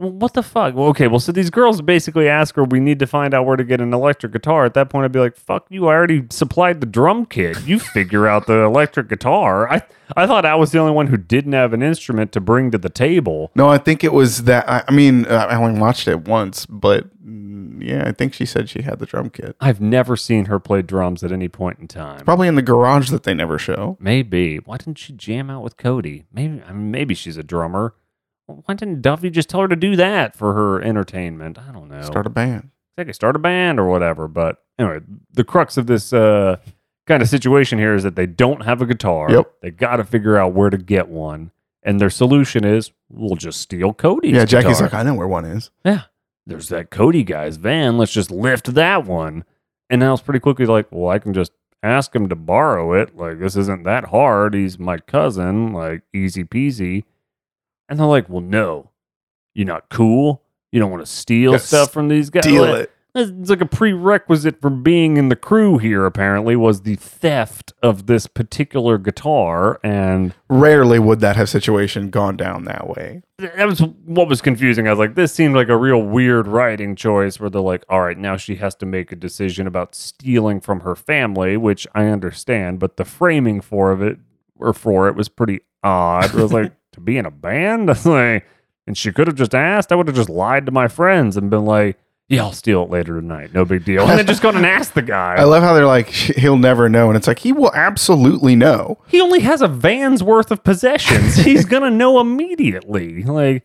Well, 0.00 0.12
what 0.12 0.32
the 0.32 0.42
fuck? 0.42 0.74
Well, 0.74 0.86
okay, 0.88 1.08
well, 1.08 1.20
so 1.20 1.30
these 1.30 1.50
girls 1.50 1.82
basically 1.82 2.26
ask 2.26 2.54
her, 2.54 2.64
we 2.64 2.80
need 2.80 2.98
to 3.00 3.06
find 3.06 3.34
out 3.34 3.44
where 3.44 3.56
to 3.56 3.64
get 3.64 3.82
an 3.82 3.92
electric 3.92 4.32
guitar. 4.32 4.64
At 4.64 4.72
that 4.72 4.88
point, 4.88 5.04
I'd 5.04 5.12
be 5.12 5.18
like, 5.18 5.36
fuck 5.36 5.66
you, 5.68 5.88
I 5.88 5.94
already 5.94 6.24
supplied 6.30 6.80
the 6.80 6.86
drum 6.86 7.26
kit. 7.26 7.62
You 7.66 7.78
figure 7.78 8.26
out 8.26 8.46
the 8.46 8.60
electric 8.62 9.08
guitar. 9.10 9.70
I, 9.70 9.82
I 10.16 10.26
thought 10.26 10.46
I 10.46 10.54
was 10.54 10.72
the 10.72 10.78
only 10.78 10.92
one 10.92 11.08
who 11.08 11.18
didn't 11.18 11.52
have 11.52 11.74
an 11.74 11.82
instrument 11.82 12.32
to 12.32 12.40
bring 12.40 12.70
to 12.70 12.78
the 12.78 12.88
table. 12.88 13.50
No, 13.54 13.68
I 13.68 13.76
think 13.76 14.02
it 14.02 14.14
was 14.14 14.44
that. 14.44 14.66
I, 14.66 14.84
I 14.88 14.90
mean, 14.90 15.26
uh, 15.26 15.48
I 15.50 15.56
only 15.56 15.78
watched 15.78 16.08
it 16.08 16.26
once, 16.26 16.64
but 16.64 17.06
mm, 17.22 17.86
yeah, 17.86 18.08
I 18.08 18.12
think 18.12 18.32
she 18.32 18.46
said 18.46 18.70
she 18.70 18.80
had 18.80 19.00
the 19.00 19.06
drum 19.06 19.28
kit. 19.28 19.54
I've 19.60 19.82
never 19.82 20.16
seen 20.16 20.46
her 20.46 20.58
play 20.58 20.80
drums 20.80 21.22
at 21.22 21.30
any 21.30 21.48
point 21.48 21.78
in 21.78 21.88
time. 21.88 22.24
Probably 22.24 22.48
in 22.48 22.54
the 22.54 22.62
garage 22.62 23.10
that 23.10 23.24
they 23.24 23.34
never 23.34 23.58
show. 23.58 23.98
Maybe. 24.00 24.56
Why 24.56 24.78
didn't 24.78 24.98
she 24.98 25.12
jam 25.12 25.50
out 25.50 25.62
with 25.62 25.76
Cody? 25.76 26.24
Maybe 26.32 26.62
I 26.66 26.72
mean, 26.72 26.90
maybe 26.90 27.14
she's 27.14 27.36
a 27.36 27.42
drummer. 27.42 27.94
Why 28.66 28.74
didn't 28.74 29.02
Duffy 29.02 29.30
just 29.30 29.48
tell 29.48 29.60
her 29.60 29.68
to 29.68 29.76
do 29.76 29.96
that 29.96 30.36
for 30.36 30.54
her 30.54 30.82
entertainment? 30.82 31.58
I 31.58 31.72
don't 31.72 31.88
know. 31.88 32.02
Start 32.02 32.26
a 32.26 32.30
band. 32.30 32.70
they 32.96 33.04
could 33.04 33.14
start 33.14 33.36
a 33.36 33.38
band 33.38 33.78
or 33.80 33.88
whatever. 33.88 34.28
But 34.28 34.62
anyway, 34.78 35.00
the 35.32 35.44
crux 35.44 35.76
of 35.76 35.86
this 35.86 36.12
uh, 36.12 36.56
kind 37.06 37.22
of 37.22 37.28
situation 37.28 37.78
here 37.78 37.94
is 37.94 38.02
that 38.02 38.16
they 38.16 38.26
don't 38.26 38.62
have 38.64 38.82
a 38.82 38.86
guitar. 38.86 39.30
Yep. 39.30 39.52
They 39.62 39.70
got 39.70 39.96
to 39.96 40.04
figure 40.04 40.36
out 40.36 40.52
where 40.52 40.70
to 40.70 40.78
get 40.78 41.08
one. 41.08 41.50
And 41.82 41.98
their 42.00 42.10
solution 42.10 42.64
is 42.64 42.92
we'll 43.08 43.36
just 43.36 43.60
steal 43.60 43.94
Cody's. 43.94 44.32
yeah, 44.32 44.44
Jackie's 44.44 44.72
guitar. 44.80 44.82
like, 44.88 44.94
I 44.94 45.02
know 45.02 45.14
where 45.14 45.28
one 45.28 45.46
is. 45.46 45.70
yeah, 45.84 46.02
there's 46.46 46.68
that 46.68 46.90
Cody 46.90 47.22
guy's 47.24 47.56
van. 47.56 47.96
Let's 47.96 48.12
just 48.12 48.30
lift 48.30 48.74
that 48.74 49.06
one. 49.06 49.44
And 49.88 50.02
Al's 50.04 50.20
pretty 50.20 50.40
quickly 50.40 50.66
like, 50.66 50.86
well, 50.90 51.08
I 51.08 51.18
can 51.18 51.32
just 51.32 51.52
ask 51.82 52.14
him 52.14 52.28
to 52.28 52.36
borrow 52.36 52.92
it. 52.92 53.16
Like, 53.16 53.38
this 53.40 53.56
isn't 53.56 53.84
that 53.84 54.04
hard. 54.06 54.52
He's 54.52 54.78
my 54.78 54.98
cousin. 54.98 55.72
Like, 55.72 56.02
easy 56.12 56.44
peasy. 56.44 57.04
And 57.90 57.98
they're 57.98 58.06
like, 58.06 58.28
well, 58.28 58.40
no, 58.40 58.90
you're 59.52 59.66
not 59.66 59.88
cool. 59.90 60.42
You 60.70 60.78
don't 60.78 60.92
want 60.92 61.04
to 61.04 61.10
steal 61.10 61.58
stuff 61.58 61.92
from 61.92 62.06
these 62.08 62.30
guys. 62.30 62.44
Deal 62.44 62.62
Like, 62.62 62.82
it. 62.82 62.92
it's 63.16 63.50
like 63.50 63.60
a 63.60 63.66
prerequisite 63.66 64.60
for 64.60 64.70
being 64.70 65.16
in 65.16 65.28
the 65.28 65.34
crew 65.34 65.78
here, 65.78 66.06
apparently, 66.06 66.54
was 66.54 66.82
the 66.82 66.94
theft 66.94 67.72
of 67.82 68.06
this 68.06 68.28
particular 68.28 68.96
guitar. 68.96 69.80
And 69.82 70.32
Rarely 70.48 71.00
would 71.00 71.18
that 71.18 71.34
have 71.34 71.48
situation 71.48 72.10
gone 72.10 72.36
down 72.36 72.66
that 72.66 72.88
way. 72.88 73.22
that 73.38 73.66
was 73.66 73.80
what 73.80 74.28
was 74.28 74.40
confusing. 74.40 74.86
I 74.86 74.90
was 74.90 75.00
like, 75.00 75.16
this 75.16 75.34
seemed 75.34 75.56
like 75.56 75.68
a 75.68 75.76
real 75.76 76.00
weird 76.00 76.46
writing 76.46 76.94
choice 76.94 77.40
where 77.40 77.50
they're 77.50 77.60
like, 77.60 77.84
all 77.88 78.02
right, 78.02 78.16
now 78.16 78.36
she 78.36 78.54
has 78.56 78.76
to 78.76 78.86
make 78.86 79.10
a 79.10 79.16
decision 79.16 79.66
about 79.66 79.96
stealing 79.96 80.60
from 80.60 80.80
her 80.80 80.94
family, 80.94 81.56
which 81.56 81.88
I 81.92 82.06
understand, 82.06 82.78
but 82.78 82.96
the 82.96 83.04
framing 83.04 83.60
for 83.60 83.90
of 83.90 84.00
it 84.00 84.20
or 84.54 84.72
for 84.72 85.08
it 85.08 85.16
was 85.16 85.28
pretty 85.28 85.62
odd. 85.82 86.32
I 86.32 86.40
was 86.40 86.52
like, 86.52 86.72
to 86.92 87.00
be 87.00 87.16
in 87.16 87.26
a 87.26 87.30
band? 87.30 87.90
Like, 88.04 88.46
and 88.86 88.96
she 88.96 89.12
could 89.12 89.28
have 89.28 89.36
just 89.36 89.54
asked. 89.54 89.92
I 89.92 89.94
would 89.94 90.08
have 90.08 90.16
just 90.16 90.28
lied 90.28 90.66
to 90.66 90.72
my 90.72 90.88
friends 90.88 91.36
and 91.36 91.50
been 91.50 91.64
like, 91.64 91.96
yeah, 92.30 92.42
I'll 92.42 92.52
steal 92.52 92.84
it 92.84 92.90
later 92.90 93.20
tonight. 93.20 93.52
No 93.52 93.64
big 93.64 93.84
deal. 93.84 94.08
And 94.08 94.18
then 94.18 94.26
just 94.26 94.40
gone 94.40 94.56
and 94.56 94.64
asked 94.64 94.94
the 94.94 95.02
guy. 95.02 95.34
I 95.34 95.42
love 95.44 95.64
how 95.64 95.74
they're 95.74 95.84
like, 95.84 96.08
he'll 96.08 96.56
never 96.56 96.88
know. 96.88 97.08
And 97.08 97.16
it's 97.16 97.26
like, 97.26 97.40
he 97.40 97.52
will 97.52 97.72
absolutely 97.74 98.54
know. 98.54 98.98
he 99.08 99.20
only 99.20 99.40
has 99.40 99.60
a 99.62 99.68
van's 99.68 100.22
worth 100.22 100.52
of 100.52 100.62
possessions. 100.62 101.36
He's 101.44 101.64
gonna 101.64 101.90
know 101.90 102.20
immediately. 102.20 103.24
Like, 103.24 103.64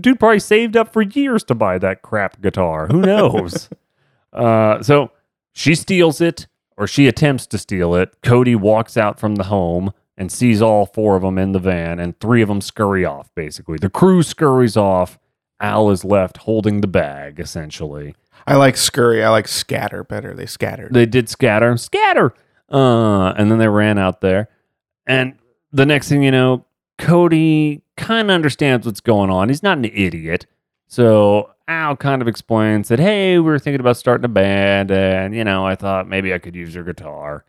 dude 0.00 0.20
probably 0.20 0.38
saved 0.38 0.76
up 0.76 0.92
for 0.92 1.02
years 1.02 1.42
to 1.44 1.56
buy 1.56 1.78
that 1.78 2.02
crap 2.02 2.40
guitar. 2.40 2.86
Who 2.86 3.00
knows? 3.00 3.68
uh, 4.32 4.80
so 4.80 5.10
she 5.52 5.74
steals 5.74 6.20
it, 6.20 6.46
or 6.76 6.86
she 6.86 7.08
attempts 7.08 7.48
to 7.48 7.58
steal 7.58 7.96
it. 7.96 8.14
Cody 8.22 8.54
walks 8.54 8.96
out 8.96 9.18
from 9.18 9.34
the 9.34 9.44
home 9.44 9.92
and 10.16 10.30
sees 10.30 10.62
all 10.62 10.86
four 10.86 11.16
of 11.16 11.22
them 11.22 11.38
in 11.38 11.52
the 11.52 11.58
van, 11.58 11.98
and 11.98 12.18
three 12.20 12.42
of 12.42 12.48
them 12.48 12.60
scurry 12.60 13.04
off. 13.04 13.30
Basically, 13.34 13.78
the 13.78 13.90
crew 13.90 14.22
scurries 14.22 14.76
off. 14.76 15.18
Al 15.60 15.90
is 15.90 16.04
left 16.04 16.38
holding 16.38 16.80
the 16.80 16.88
bag, 16.88 17.38
essentially. 17.38 18.14
I 18.46 18.56
like 18.56 18.76
scurry. 18.76 19.22
I 19.22 19.30
like 19.30 19.48
scatter 19.48 20.04
better. 20.04 20.34
They 20.34 20.46
scattered. 20.46 20.92
They 20.92 21.06
did 21.06 21.28
scatter, 21.28 21.76
scatter. 21.76 22.34
Uh, 22.70 23.28
and 23.30 23.50
then 23.50 23.58
they 23.58 23.68
ran 23.68 23.96
out 23.96 24.20
there. 24.20 24.48
And 25.06 25.38
the 25.72 25.86
next 25.86 26.08
thing 26.08 26.22
you 26.22 26.30
know, 26.30 26.66
Cody 26.98 27.82
kind 27.96 28.30
of 28.30 28.34
understands 28.34 28.84
what's 28.86 29.00
going 29.00 29.30
on. 29.30 29.48
He's 29.48 29.62
not 29.62 29.78
an 29.78 29.84
idiot. 29.84 30.46
So 30.86 31.50
Al 31.68 31.96
kind 31.96 32.20
of 32.20 32.28
explains 32.28 32.88
that, 32.88 32.98
hey, 32.98 33.38
we 33.38 33.44
were 33.44 33.58
thinking 33.58 33.80
about 33.80 33.96
starting 33.96 34.24
a 34.24 34.28
band. 34.28 34.90
And, 34.90 35.34
you 35.34 35.44
know, 35.44 35.66
I 35.66 35.76
thought 35.76 36.08
maybe 36.08 36.34
I 36.34 36.38
could 36.38 36.54
use 36.54 36.74
your 36.74 36.84
guitar. 36.84 37.44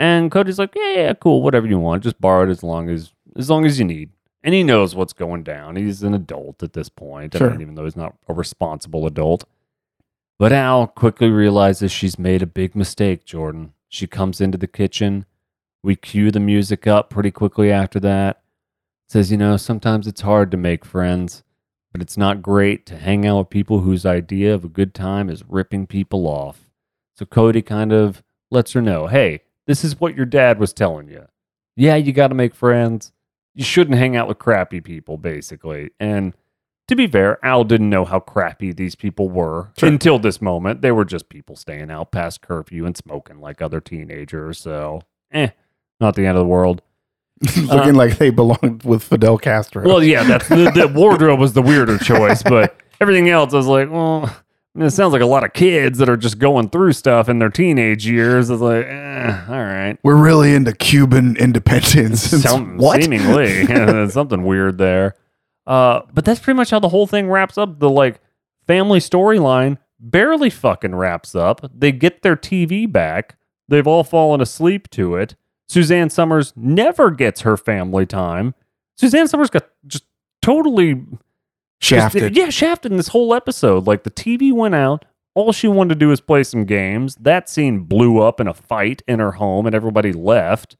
And 0.00 0.30
Cody's 0.30 0.58
like, 0.58 0.72
yeah, 0.74 0.92
yeah, 0.92 1.12
cool, 1.12 1.42
whatever 1.42 1.66
you 1.66 1.78
want. 1.78 2.02
Just 2.02 2.20
borrow 2.22 2.48
it 2.48 2.50
as 2.50 2.62
long 2.62 2.88
as 2.88 3.12
as 3.36 3.50
long 3.50 3.66
as 3.66 3.78
you 3.78 3.84
need. 3.84 4.10
And 4.42 4.54
he 4.54 4.64
knows 4.64 4.94
what's 4.94 5.12
going 5.12 5.42
down. 5.42 5.76
He's 5.76 6.02
an 6.02 6.14
adult 6.14 6.62
at 6.62 6.72
this 6.72 6.88
point. 6.88 7.36
I 7.36 7.50
mean, 7.50 7.60
even 7.60 7.74
though 7.74 7.84
he's 7.84 7.96
not 7.96 8.16
a 8.26 8.32
responsible 8.32 9.06
adult. 9.06 9.44
But 10.38 10.52
Al 10.52 10.86
quickly 10.86 11.28
realizes 11.28 11.92
she's 11.92 12.18
made 12.18 12.40
a 12.40 12.46
big 12.46 12.74
mistake, 12.74 13.26
Jordan. 13.26 13.74
She 13.90 14.06
comes 14.06 14.40
into 14.40 14.56
the 14.56 14.66
kitchen 14.66 15.26
We 15.82 15.96
cue 15.96 16.30
the 16.30 16.40
music 16.40 16.86
up 16.86 17.10
pretty 17.10 17.30
quickly 17.30 17.70
after 17.70 18.00
that. 18.00 18.42
Says, 19.06 19.30
you 19.30 19.36
know, 19.36 19.56
sometimes 19.58 20.06
it's 20.06 20.20
hard 20.22 20.50
to 20.50 20.56
make 20.56 20.84
friends, 20.84 21.42
but 21.92 22.00
it's 22.00 22.16
not 22.16 22.42
great 22.42 22.86
to 22.86 22.96
hang 22.96 23.26
out 23.26 23.38
with 23.38 23.50
people 23.50 23.80
whose 23.80 24.06
idea 24.06 24.54
of 24.54 24.64
a 24.64 24.68
good 24.68 24.94
time 24.94 25.28
is 25.28 25.44
ripping 25.48 25.86
people 25.86 26.26
off. 26.26 26.70
So 27.16 27.26
Cody 27.26 27.60
kind 27.62 27.92
of 27.92 28.22
lets 28.50 28.72
her 28.72 28.80
know, 28.80 29.06
hey, 29.06 29.40
this 29.70 29.84
is 29.84 30.00
what 30.00 30.16
your 30.16 30.26
dad 30.26 30.58
was 30.58 30.72
telling 30.72 31.08
you. 31.08 31.24
Yeah, 31.76 31.94
you 31.94 32.12
got 32.12 32.28
to 32.28 32.34
make 32.34 32.56
friends. 32.56 33.12
You 33.54 33.62
shouldn't 33.62 33.96
hang 33.98 34.16
out 34.16 34.26
with 34.26 34.40
crappy 34.40 34.80
people, 34.80 35.16
basically. 35.16 35.90
And 36.00 36.34
to 36.88 36.96
be 36.96 37.06
fair, 37.06 37.38
Al 37.46 37.62
didn't 37.62 37.88
know 37.88 38.04
how 38.04 38.18
crappy 38.18 38.72
these 38.72 38.96
people 38.96 39.28
were 39.30 39.70
Sure. 39.78 39.88
until 39.88 40.18
this 40.18 40.42
moment. 40.42 40.82
They 40.82 40.90
were 40.90 41.04
just 41.04 41.28
people 41.28 41.54
staying 41.54 41.88
out 41.88 42.10
past 42.10 42.40
curfew 42.40 42.84
and 42.84 42.96
smoking 42.96 43.40
like 43.40 43.62
other 43.62 43.80
teenagers. 43.80 44.58
So, 44.58 45.02
eh, 45.30 45.50
not 46.00 46.16
the 46.16 46.26
end 46.26 46.36
of 46.36 46.42
the 46.42 46.48
world. 46.48 46.82
Looking 47.56 47.94
like 47.94 48.18
they 48.18 48.30
belonged 48.30 48.82
with 48.82 49.04
Fidel 49.04 49.38
Castro. 49.38 49.84
Well, 49.86 50.02
yeah, 50.02 50.24
that's 50.24 50.48
the, 50.48 50.72
the 50.74 50.88
wardrobe 50.92 51.38
was 51.38 51.52
the 51.52 51.62
weirder 51.62 51.98
choice, 51.98 52.42
but 52.42 52.76
everything 53.00 53.28
else 53.30 53.54
I 53.54 53.58
was 53.58 53.66
like, 53.68 53.88
well, 53.88 54.34
It 54.76 54.90
sounds 54.90 55.12
like 55.12 55.22
a 55.22 55.26
lot 55.26 55.42
of 55.42 55.52
kids 55.52 55.98
that 55.98 56.08
are 56.08 56.16
just 56.16 56.38
going 56.38 56.70
through 56.70 56.92
stuff 56.92 57.28
in 57.28 57.40
their 57.40 57.48
teenage 57.48 58.06
years. 58.06 58.50
It's 58.50 58.62
like, 58.62 58.86
eh, 58.86 59.44
all 59.48 59.54
right. 59.54 59.98
We're 60.04 60.14
really 60.16 60.54
into 60.54 60.72
Cuban 60.72 61.36
independence. 61.36 62.22
Some, 62.42 62.76
what? 62.76 63.02
Seemingly, 63.02 63.66
something 64.10 64.44
weird 64.44 64.78
there. 64.78 65.16
Uh, 65.66 66.02
but 66.14 66.24
that's 66.24 66.40
pretty 66.40 66.56
much 66.56 66.70
how 66.70 66.78
the 66.78 66.88
whole 66.88 67.08
thing 67.08 67.28
wraps 67.28 67.58
up. 67.58 67.80
The 67.80 67.90
like 67.90 68.20
family 68.68 69.00
storyline 69.00 69.78
barely 69.98 70.50
fucking 70.50 70.94
wraps 70.94 71.34
up. 71.34 71.68
They 71.76 71.90
get 71.90 72.22
their 72.22 72.36
TV 72.36 72.90
back. 72.90 73.36
They've 73.68 73.86
all 73.86 74.04
fallen 74.04 74.40
asleep 74.40 74.88
to 74.90 75.16
it. 75.16 75.34
Suzanne 75.68 76.10
Somers 76.10 76.52
never 76.56 77.10
gets 77.10 77.42
her 77.42 77.56
family 77.56 78.06
time. 78.06 78.54
Suzanne 78.96 79.28
Somers 79.28 79.50
got 79.50 79.68
just 79.86 80.04
totally 80.42 81.04
Shafted. 81.80 82.36
yeah, 82.36 82.50
shafted 82.50 82.92
in 82.92 82.96
this 82.98 83.08
whole 83.08 83.34
episode. 83.34 83.86
Like 83.86 84.04
the 84.04 84.10
TV 84.10 84.52
went 84.52 84.74
out. 84.74 85.04
All 85.34 85.52
she 85.52 85.68
wanted 85.68 85.94
to 85.94 85.98
do 86.00 86.08
was 86.08 86.20
play 86.20 86.42
some 86.42 86.64
games. 86.64 87.14
That 87.16 87.48
scene 87.48 87.80
blew 87.84 88.20
up 88.20 88.40
in 88.40 88.48
a 88.48 88.54
fight 88.54 89.02
in 89.08 89.18
her 89.20 89.32
home 89.32 89.64
and 89.66 89.74
everybody 89.74 90.12
left. 90.12 90.76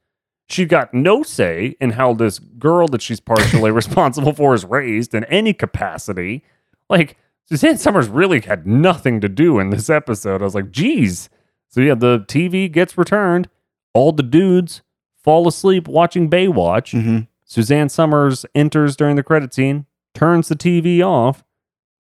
She 0.49 0.65
got 0.65 0.93
no 0.93 1.23
say 1.23 1.77
in 1.81 1.91
how 1.91 2.13
this 2.15 2.39
girl 2.41 2.89
that 2.89 3.01
she's 3.01 3.21
partially 3.21 3.71
responsible 3.83 4.33
for 4.33 4.53
is 4.55 4.65
raised 4.65 5.15
in 5.15 5.25
any 5.25 5.53
capacity. 5.55 6.43
Like, 6.89 7.17
Suzanne 7.47 7.79
Somers 7.79 8.09
really 8.09 8.41
had 8.41 8.67
nothing 8.67 9.21
to 9.21 9.29
do 9.29 9.61
in 9.61 9.71
this 9.71 9.89
episode. 9.89 10.43
I 10.43 10.45
was 10.45 10.55
like, 10.57 10.73
geez. 10.73 11.29
So, 11.69 11.81
yeah, 11.81 11.95
the 11.95 12.21
TV 12.29 12.71
gets 12.71 12.99
returned. 12.99 13.49
All 13.95 14.11
the 14.11 14.25
dudes 14.25 14.83
fall 15.23 15.47
asleep 15.47 15.87
watching 15.87 16.29
Baywatch. 16.29 17.01
Mhm. 17.01 17.29
Suzanne 17.45 17.89
Somers 17.89 18.45
enters 18.55 18.97
during 18.97 19.15
the 19.17 19.23
credit 19.23 19.55
scene, 19.55 19.87
turns 20.21 20.49
the 20.49 20.55
TV 20.55 21.03
off. 21.03 21.43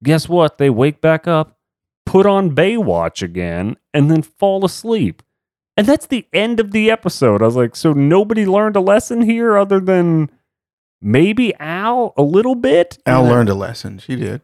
Guess 0.04 0.28
what? 0.28 0.58
They 0.58 0.68
wake 0.68 1.00
back 1.00 1.26
up, 1.26 1.56
put 2.04 2.26
on 2.26 2.54
Baywatch 2.54 3.22
again, 3.22 3.78
and 3.94 4.10
then 4.10 4.20
fall 4.22 4.62
asleep. 4.62 5.22
And 5.74 5.86
that's 5.86 6.06
the 6.06 6.26
end 6.34 6.60
of 6.60 6.72
the 6.72 6.90
episode. 6.90 7.40
I 7.40 7.46
was 7.46 7.56
like, 7.56 7.74
so 7.74 7.94
nobody 7.94 8.44
learned 8.44 8.76
a 8.76 8.80
lesson 8.80 9.22
here 9.22 9.56
other 9.56 9.80
than 9.80 10.30
maybe 11.00 11.54
Al 11.58 12.12
a 12.18 12.22
little 12.22 12.54
bit? 12.54 12.98
Al 13.06 13.24
learned 13.24 13.48
a 13.48 13.54
lesson. 13.54 13.98
She 13.98 14.16
did. 14.16 14.42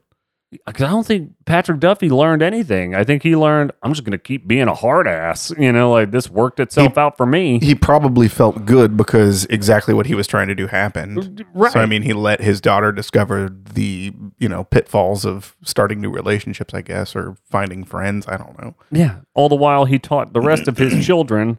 Because 0.64 0.82
I 0.84 0.88
don't 0.90 1.06
think 1.06 1.32
Patrick 1.44 1.80
Duffy 1.80 2.08
learned 2.08 2.42
anything. 2.42 2.94
I 2.94 3.04
think 3.04 3.22
he 3.22 3.34
learned 3.36 3.72
I'm 3.82 3.92
just 3.92 4.04
going 4.04 4.12
to 4.12 4.18
keep 4.18 4.46
being 4.46 4.68
a 4.68 4.74
hard 4.74 5.06
ass. 5.08 5.52
You 5.66 5.72
know, 5.72 5.90
like 5.90 6.12
this 6.12 6.30
worked 6.30 6.60
itself 6.60 6.96
out 6.96 7.16
for 7.16 7.26
me. 7.26 7.58
He 7.60 7.74
probably 7.74 8.28
felt 8.28 8.64
good 8.66 8.96
because 8.96 9.44
exactly 9.46 9.94
what 9.94 10.06
he 10.06 10.14
was 10.14 10.26
trying 10.26 10.46
to 10.48 10.54
do 10.54 10.66
happened. 10.68 11.44
right. 11.54 11.72
So 11.72 11.80
I 11.80 11.86
mean, 11.86 12.02
he 12.02 12.12
let 12.12 12.40
his 12.40 12.60
daughter 12.60 12.92
discover 12.92 13.48
the 13.74 14.12
you 14.38 14.48
know 14.48 14.64
pitfalls 14.64 15.24
of 15.24 15.56
starting 15.64 16.00
new 16.00 16.10
relationships, 16.10 16.72
I 16.74 16.82
guess, 16.82 17.16
or 17.16 17.36
finding 17.44 17.84
friends. 17.84 18.28
I 18.28 18.36
don't 18.36 18.56
know. 18.60 18.74
Yeah. 18.92 19.20
All 19.34 19.48
the 19.48 19.56
while 19.56 19.86
he 19.86 19.98
taught 19.98 20.32
the 20.32 20.40
rest 20.40 20.68
of 20.68 20.78
his 20.78 21.04
children 21.06 21.58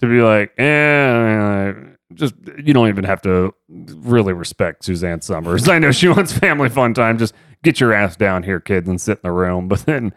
to 0.00 0.06
be 0.06 0.20
like, 0.20 0.52
eh, 0.58 1.72
just 2.14 2.34
you 2.62 2.72
don't 2.72 2.88
even 2.88 3.04
have 3.04 3.20
to 3.22 3.54
really 3.68 4.32
respect 4.32 4.84
Suzanne 4.84 5.20
Somers. 5.20 5.68
I 5.68 5.78
know 5.78 5.92
she 5.92 6.08
wants 6.08 6.32
family 6.32 6.68
fun 6.68 6.94
time. 6.94 7.18
Just 7.18 7.34
get 7.62 7.80
your 7.80 7.92
ass 7.92 8.16
down 8.16 8.42
here, 8.42 8.60
kids, 8.60 8.88
and 8.88 9.00
sit 9.00 9.18
in 9.18 9.22
the 9.24 9.32
room. 9.32 9.68
But 9.68 9.80
then 9.86 10.12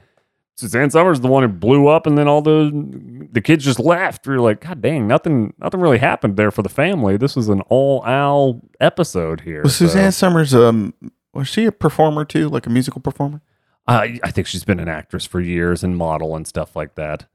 Suzanne 0.55 0.89
Somers 0.89 1.17
is 1.17 1.21
the 1.21 1.27
one 1.27 1.43
who 1.43 1.49
blew 1.49 1.87
up, 1.87 2.05
and 2.05 2.17
then 2.17 2.27
all 2.27 2.41
the 2.41 3.27
the 3.31 3.41
kids 3.41 3.65
just 3.65 3.79
left. 3.79 4.25
You're 4.25 4.39
like, 4.39 4.61
God 4.61 4.81
dang, 4.81 5.07
nothing, 5.07 5.53
nothing 5.59 5.79
really 5.79 5.97
happened 5.97 6.37
there 6.37 6.51
for 6.51 6.61
the 6.61 6.69
family. 6.69 7.17
This 7.17 7.35
was 7.35 7.49
an 7.49 7.61
all 7.61 8.05
Al 8.05 8.61
episode 8.79 9.41
here. 9.41 9.63
Was 9.63 9.75
So, 9.75 9.85
Suzanne 9.87 10.11
Somers 10.11 10.53
um 10.53 10.93
was 11.33 11.47
she 11.47 11.65
a 11.65 11.71
performer 11.71 12.25
too, 12.25 12.49
like 12.49 12.65
a 12.67 12.69
musical 12.69 13.01
performer? 13.01 13.41
I 13.87 14.19
I 14.23 14.31
think 14.31 14.47
she's 14.47 14.63
been 14.63 14.79
an 14.79 14.89
actress 14.89 15.25
for 15.25 15.41
years 15.41 15.83
and 15.83 15.97
model 15.97 16.35
and 16.35 16.47
stuff 16.47 16.75
like 16.75 16.95
that. 16.95 17.25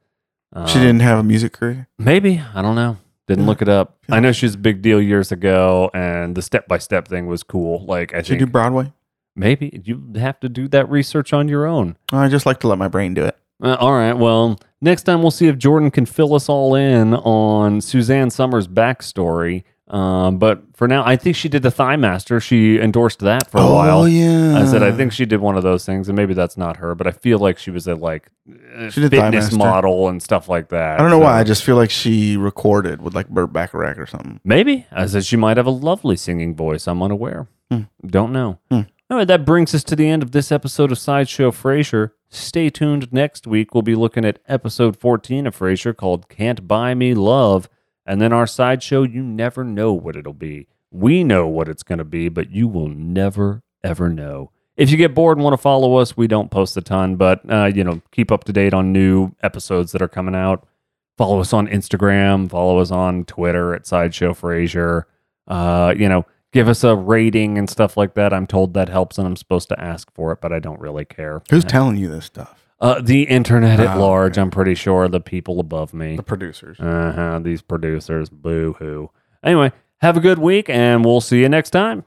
she 0.66 0.74
Um, 0.78 0.80
didn't 0.80 1.00
have 1.00 1.18
a 1.18 1.22
music 1.24 1.52
career. 1.52 1.88
Maybe 1.98 2.40
I 2.54 2.62
don't 2.62 2.76
know. 2.76 2.98
Didn't 3.26 3.46
look 3.46 3.60
it 3.60 3.68
up. 3.68 3.98
I 4.08 4.20
know 4.20 4.30
she 4.32 4.46
was 4.46 4.54
a 4.54 4.58
big 4.58 4.82
deal 4.82 5.00
years 5.02 5.32
ago, 5.32 5.90
and 5.92 6.36
the 6.36 6.42
step 6.42 6.68
by 6.68 6.78
step 6.78 7.08
thing 7.08 7.26
was 7.26 7.42
cool. 7.42 7.84
Like 7.84 8.14
I 8.14 8.18
Did 8.18 8.26
think 8.26 8.38
do 8.40 8.46
Broadway? 8.46 8.92
maybe 9.34 9.82
you 9.84 10.12
have 10.16 10.38
to 10.40 10.48
do 10.48 10.68
that 10.68 10.88
research 10.88 11.32
on 11.32 11.48
your 11.48 11.66
own. 11.66 11.96
I 12.12 12.28
just 12.28 12.46
like 12.46 12.60
to 12.60 12.68
let 12.68 12.78
my 12.78 12.88
brain 12.88 13.14
do 13.14 13.24
it. 13.24 13.36
Uh, 13.62 13.74
all 13.80 13.92
right. 13.92 14.12
Well, 14.12 14.60
next 14.80 15.04
time 15.04 15.22
we'll 15.22 15.30
see 15.30 15.48
if 15.48 15.58
Jordan 15.58 15.90
can 15.90 16.06
fill 16.06 16.34
us 16.34 16.48
all 16.48 16.74
in 16.74 17.14
on 17.14 17.80
Suzanne 17.80 18.30
Somers' 18.30 18.68
backstory. 18.68 19.64
Um, 19.88 20.38
but 20.38 20.62
for 20.74 20.88
now, 20.88 21.04
I 21.06 21.14
think 21.16 21.36
she 21.36 21.48
did 21.48 21.62
the 21.62 21.70
Thigh 21.70 21.96
Master. 21.96 22.40
She 22.40 22.78
endorsed 22.80 23.20
that 23.20 23.48
for 23.50 23.58
a 23.58 23.64
while. 23.64 24.00
Oh, 24.00 24.04
yeah. 24.04 24.58
I 24.58 24.64
said 24.64 24.82
I 24.82 24.90
think 24.90 25.12
she 25.12 25.26
did 25.26 25.40
one 25.40 25.56
of 25.56 25.62
those 25.62 25.86
things, 25.86 26.08
and 26.08 26.16
maybe 26.16 26.34
that's 26.34 26.56
not 26.56 26.78
her, 26.78 26.94
but 26.96 27.06
I 27.06 27.12
feel 27.12 27.38
like 27.38 27.58
she 27.58 27.70
was 27.70 27.86
a 27.86 27.94
like 27.94 28.28
uh, 28.76 28.90
She 28.90 29.00
did 29.00 29.10
fitness 29.12 29.52
model 29.52 30.08
and 30.08 30.20
stuff 30.20 30.48
like 30.48 30.70
that. 30.70 30.98
I 30.98 31.02
don't 31.02 31.10
know 31.10 31.18
why. 31.20 31.38
I 31.38 31.44
just 31.44 31.62
feel 31.62 31.76
like 31.76 31.90
she 31.90 32.36
recorded 32.36 33.00
with 33.00 33.14
like 33.14 33.28
Burt 33.28 33.52
Bacharach 33.52 33.98
or 33.98 34.06
something. 34.06 34.40
Maybe. 34.44 34.86
I 34.90 35.06
said 35.06 35.24
she 35.24 35.36
might 35.36 35.56
have 35.56 35.66
a 35.66 35.70
lovely 35.70 36.16
singing 36.16 36.54
voice. 36.56 36.88
I'm 36.88 37.02
unaware. 37.02 37.46
Hmm. 37.70 37.82
Don't 38.04 38.32
know. 38.32 38.58
Hmm. 38.70 38.82
All 39.08 39.18
right, 39.18 39.28
that 39.28 39.44
brings 39.44 39.72
us 39.72 39.84
to 39.84 39.94
the 39.94 40.08
end 40.08 40.24
of 40.24 40.32
this 40.32 40.50
episode 40.50 40.90
of 40.90 40.98
Sideshow 40.98 41.52
Frasier. 41.52 42.10
Stay 42.28 42.70
tuned 42.70 43.12
next 43.12 43.46
week. 43.46 43.72
We'll 43.72 43.82
be 43.82 43.94
looking 43.94 44.24
at 44.24 44.40
episode 44.48 44.96
14 44.96 45.46
of 45.46 45.56
Frasier 45.56 45.96
called 45.96 46.28
Can't 46.28 46.66
Buy 46.66 46.92
Me 46.94 47.14
Love. 47.14 47.68
And 48.06 48.20
then 48.20 48.32
our 48.32 48.46
sideshow, 48.46 49.02
you 49.02 49.22
never 49.22 49.64
know 49.64 49.92
what 49.92 50.16
it'll 50.16 50.32
be. 50.32 50.68
We 50.90 51.24
know 51.24 51.46
what 51.48 51.68
it's 51.68 51.82
going 51.82 51.98
to 51.98 52.04
be, 52.04 52.28
but 52.28 52.50
you 52.50 52.68
will 52.68 52.88
never, 52.88 53.62
ever 53.82 54.08
know. 54.08 54.52
If 54.76 54.90
you 54.90 54.96
get 54.96 55.14
bored 55.14 55.38
and 55.38 55.44
want 55.44 55.54
to 55.54 55.62
follow 55.62 55.96
us, 55.96 56.16
we 56.16 56.26
don't 56.26 56.50
post 56.50 56.76
a 56.76 56.82
ton, 56.82 57.16
but, 57.16 57.40
uh, 57.50 57.70
you 57.74 57.82
know, 57.82 58.02
keep 58.12 58.30
up 58.30 58.44
to 58.44 58.52
date 58.52 58.74
on 58.74 58.92
new 58.92 59.32
episodes 59.42 59.92
that 59.92 60.02
are 60.02 60.08
coming 60.08 60.34
out 60.34 60.66
follow 61.16 61.40
us 61.40 61.52
on 61.52 61.66
Instagram, 61.68 62.48
follow 62.48 62.78
us 62.78 62.90
on 62.90 63.24
Twitter 63.24 63.74
at 63.74 63.86
Sideshow 63.86 64.32
Frasier. 64.32 65.04
Uh, 65.46 65.94
you 65.96 66.08
know, 66.08 66.26
give 66.52 66.68
us 66.68 66.84
a 66.84 66.94
rating 66.94 67.58
and 67.58 67.68
stuff 67.70 67.96
like 67.96 68.14
that. 68.14 68.32
I'm 68.32 68.46
told 68.46 68.74
that 68.74 68.88
helps, 68.88 69.18
and 69.18 69.26
I'm 69.26 69.36
supposed 69.36 69.68
to 69.70 69.80
ask 69.80 70.12
for 70.12 70.32
it, 70.32 70.40
but 70.40 70.52
I 70.52 70.58
don't 70.58 70.80
really 70.80 71.04
care. 71.04 71.42
Who's 71.50 71.64
telling 71.64 71.96
you 71.96 72.08
this 72.08 72.26
stuff? 72.26 72.65
Uh, 72.78 73.00
the 73.00 73.22
internet 73.24 73.80
at 73.80 73.96
Oh, 73.96 74.00
large. 74.00 74.36
I'm 74.38 74.50
pretty 74.50 74.74
sure 74.74 75.08
the 75.08 75.20
people 75.20 75.60
above 75.60 75.94
me. 75.94 76.16
The 76.16 76.22
producers. 76.22 76.78
Uh 76.78 77.12
huh. 77.14 77.38
These 77.42 77.62
producers. 77.62 78.28
Boo 78.28 78.74
hoo. 78.78 79.10
Anyway, 79.42 79.72
have 79.98 80.16
a 80.16 80.20
good 80.20 80.38
week, 80.38 80.68
and 80.68 81.04
we'll 81.04 81.20
see 81.22 81.40
you 81.40 81.48
next 81.48 81.70
time. 81.70 82.04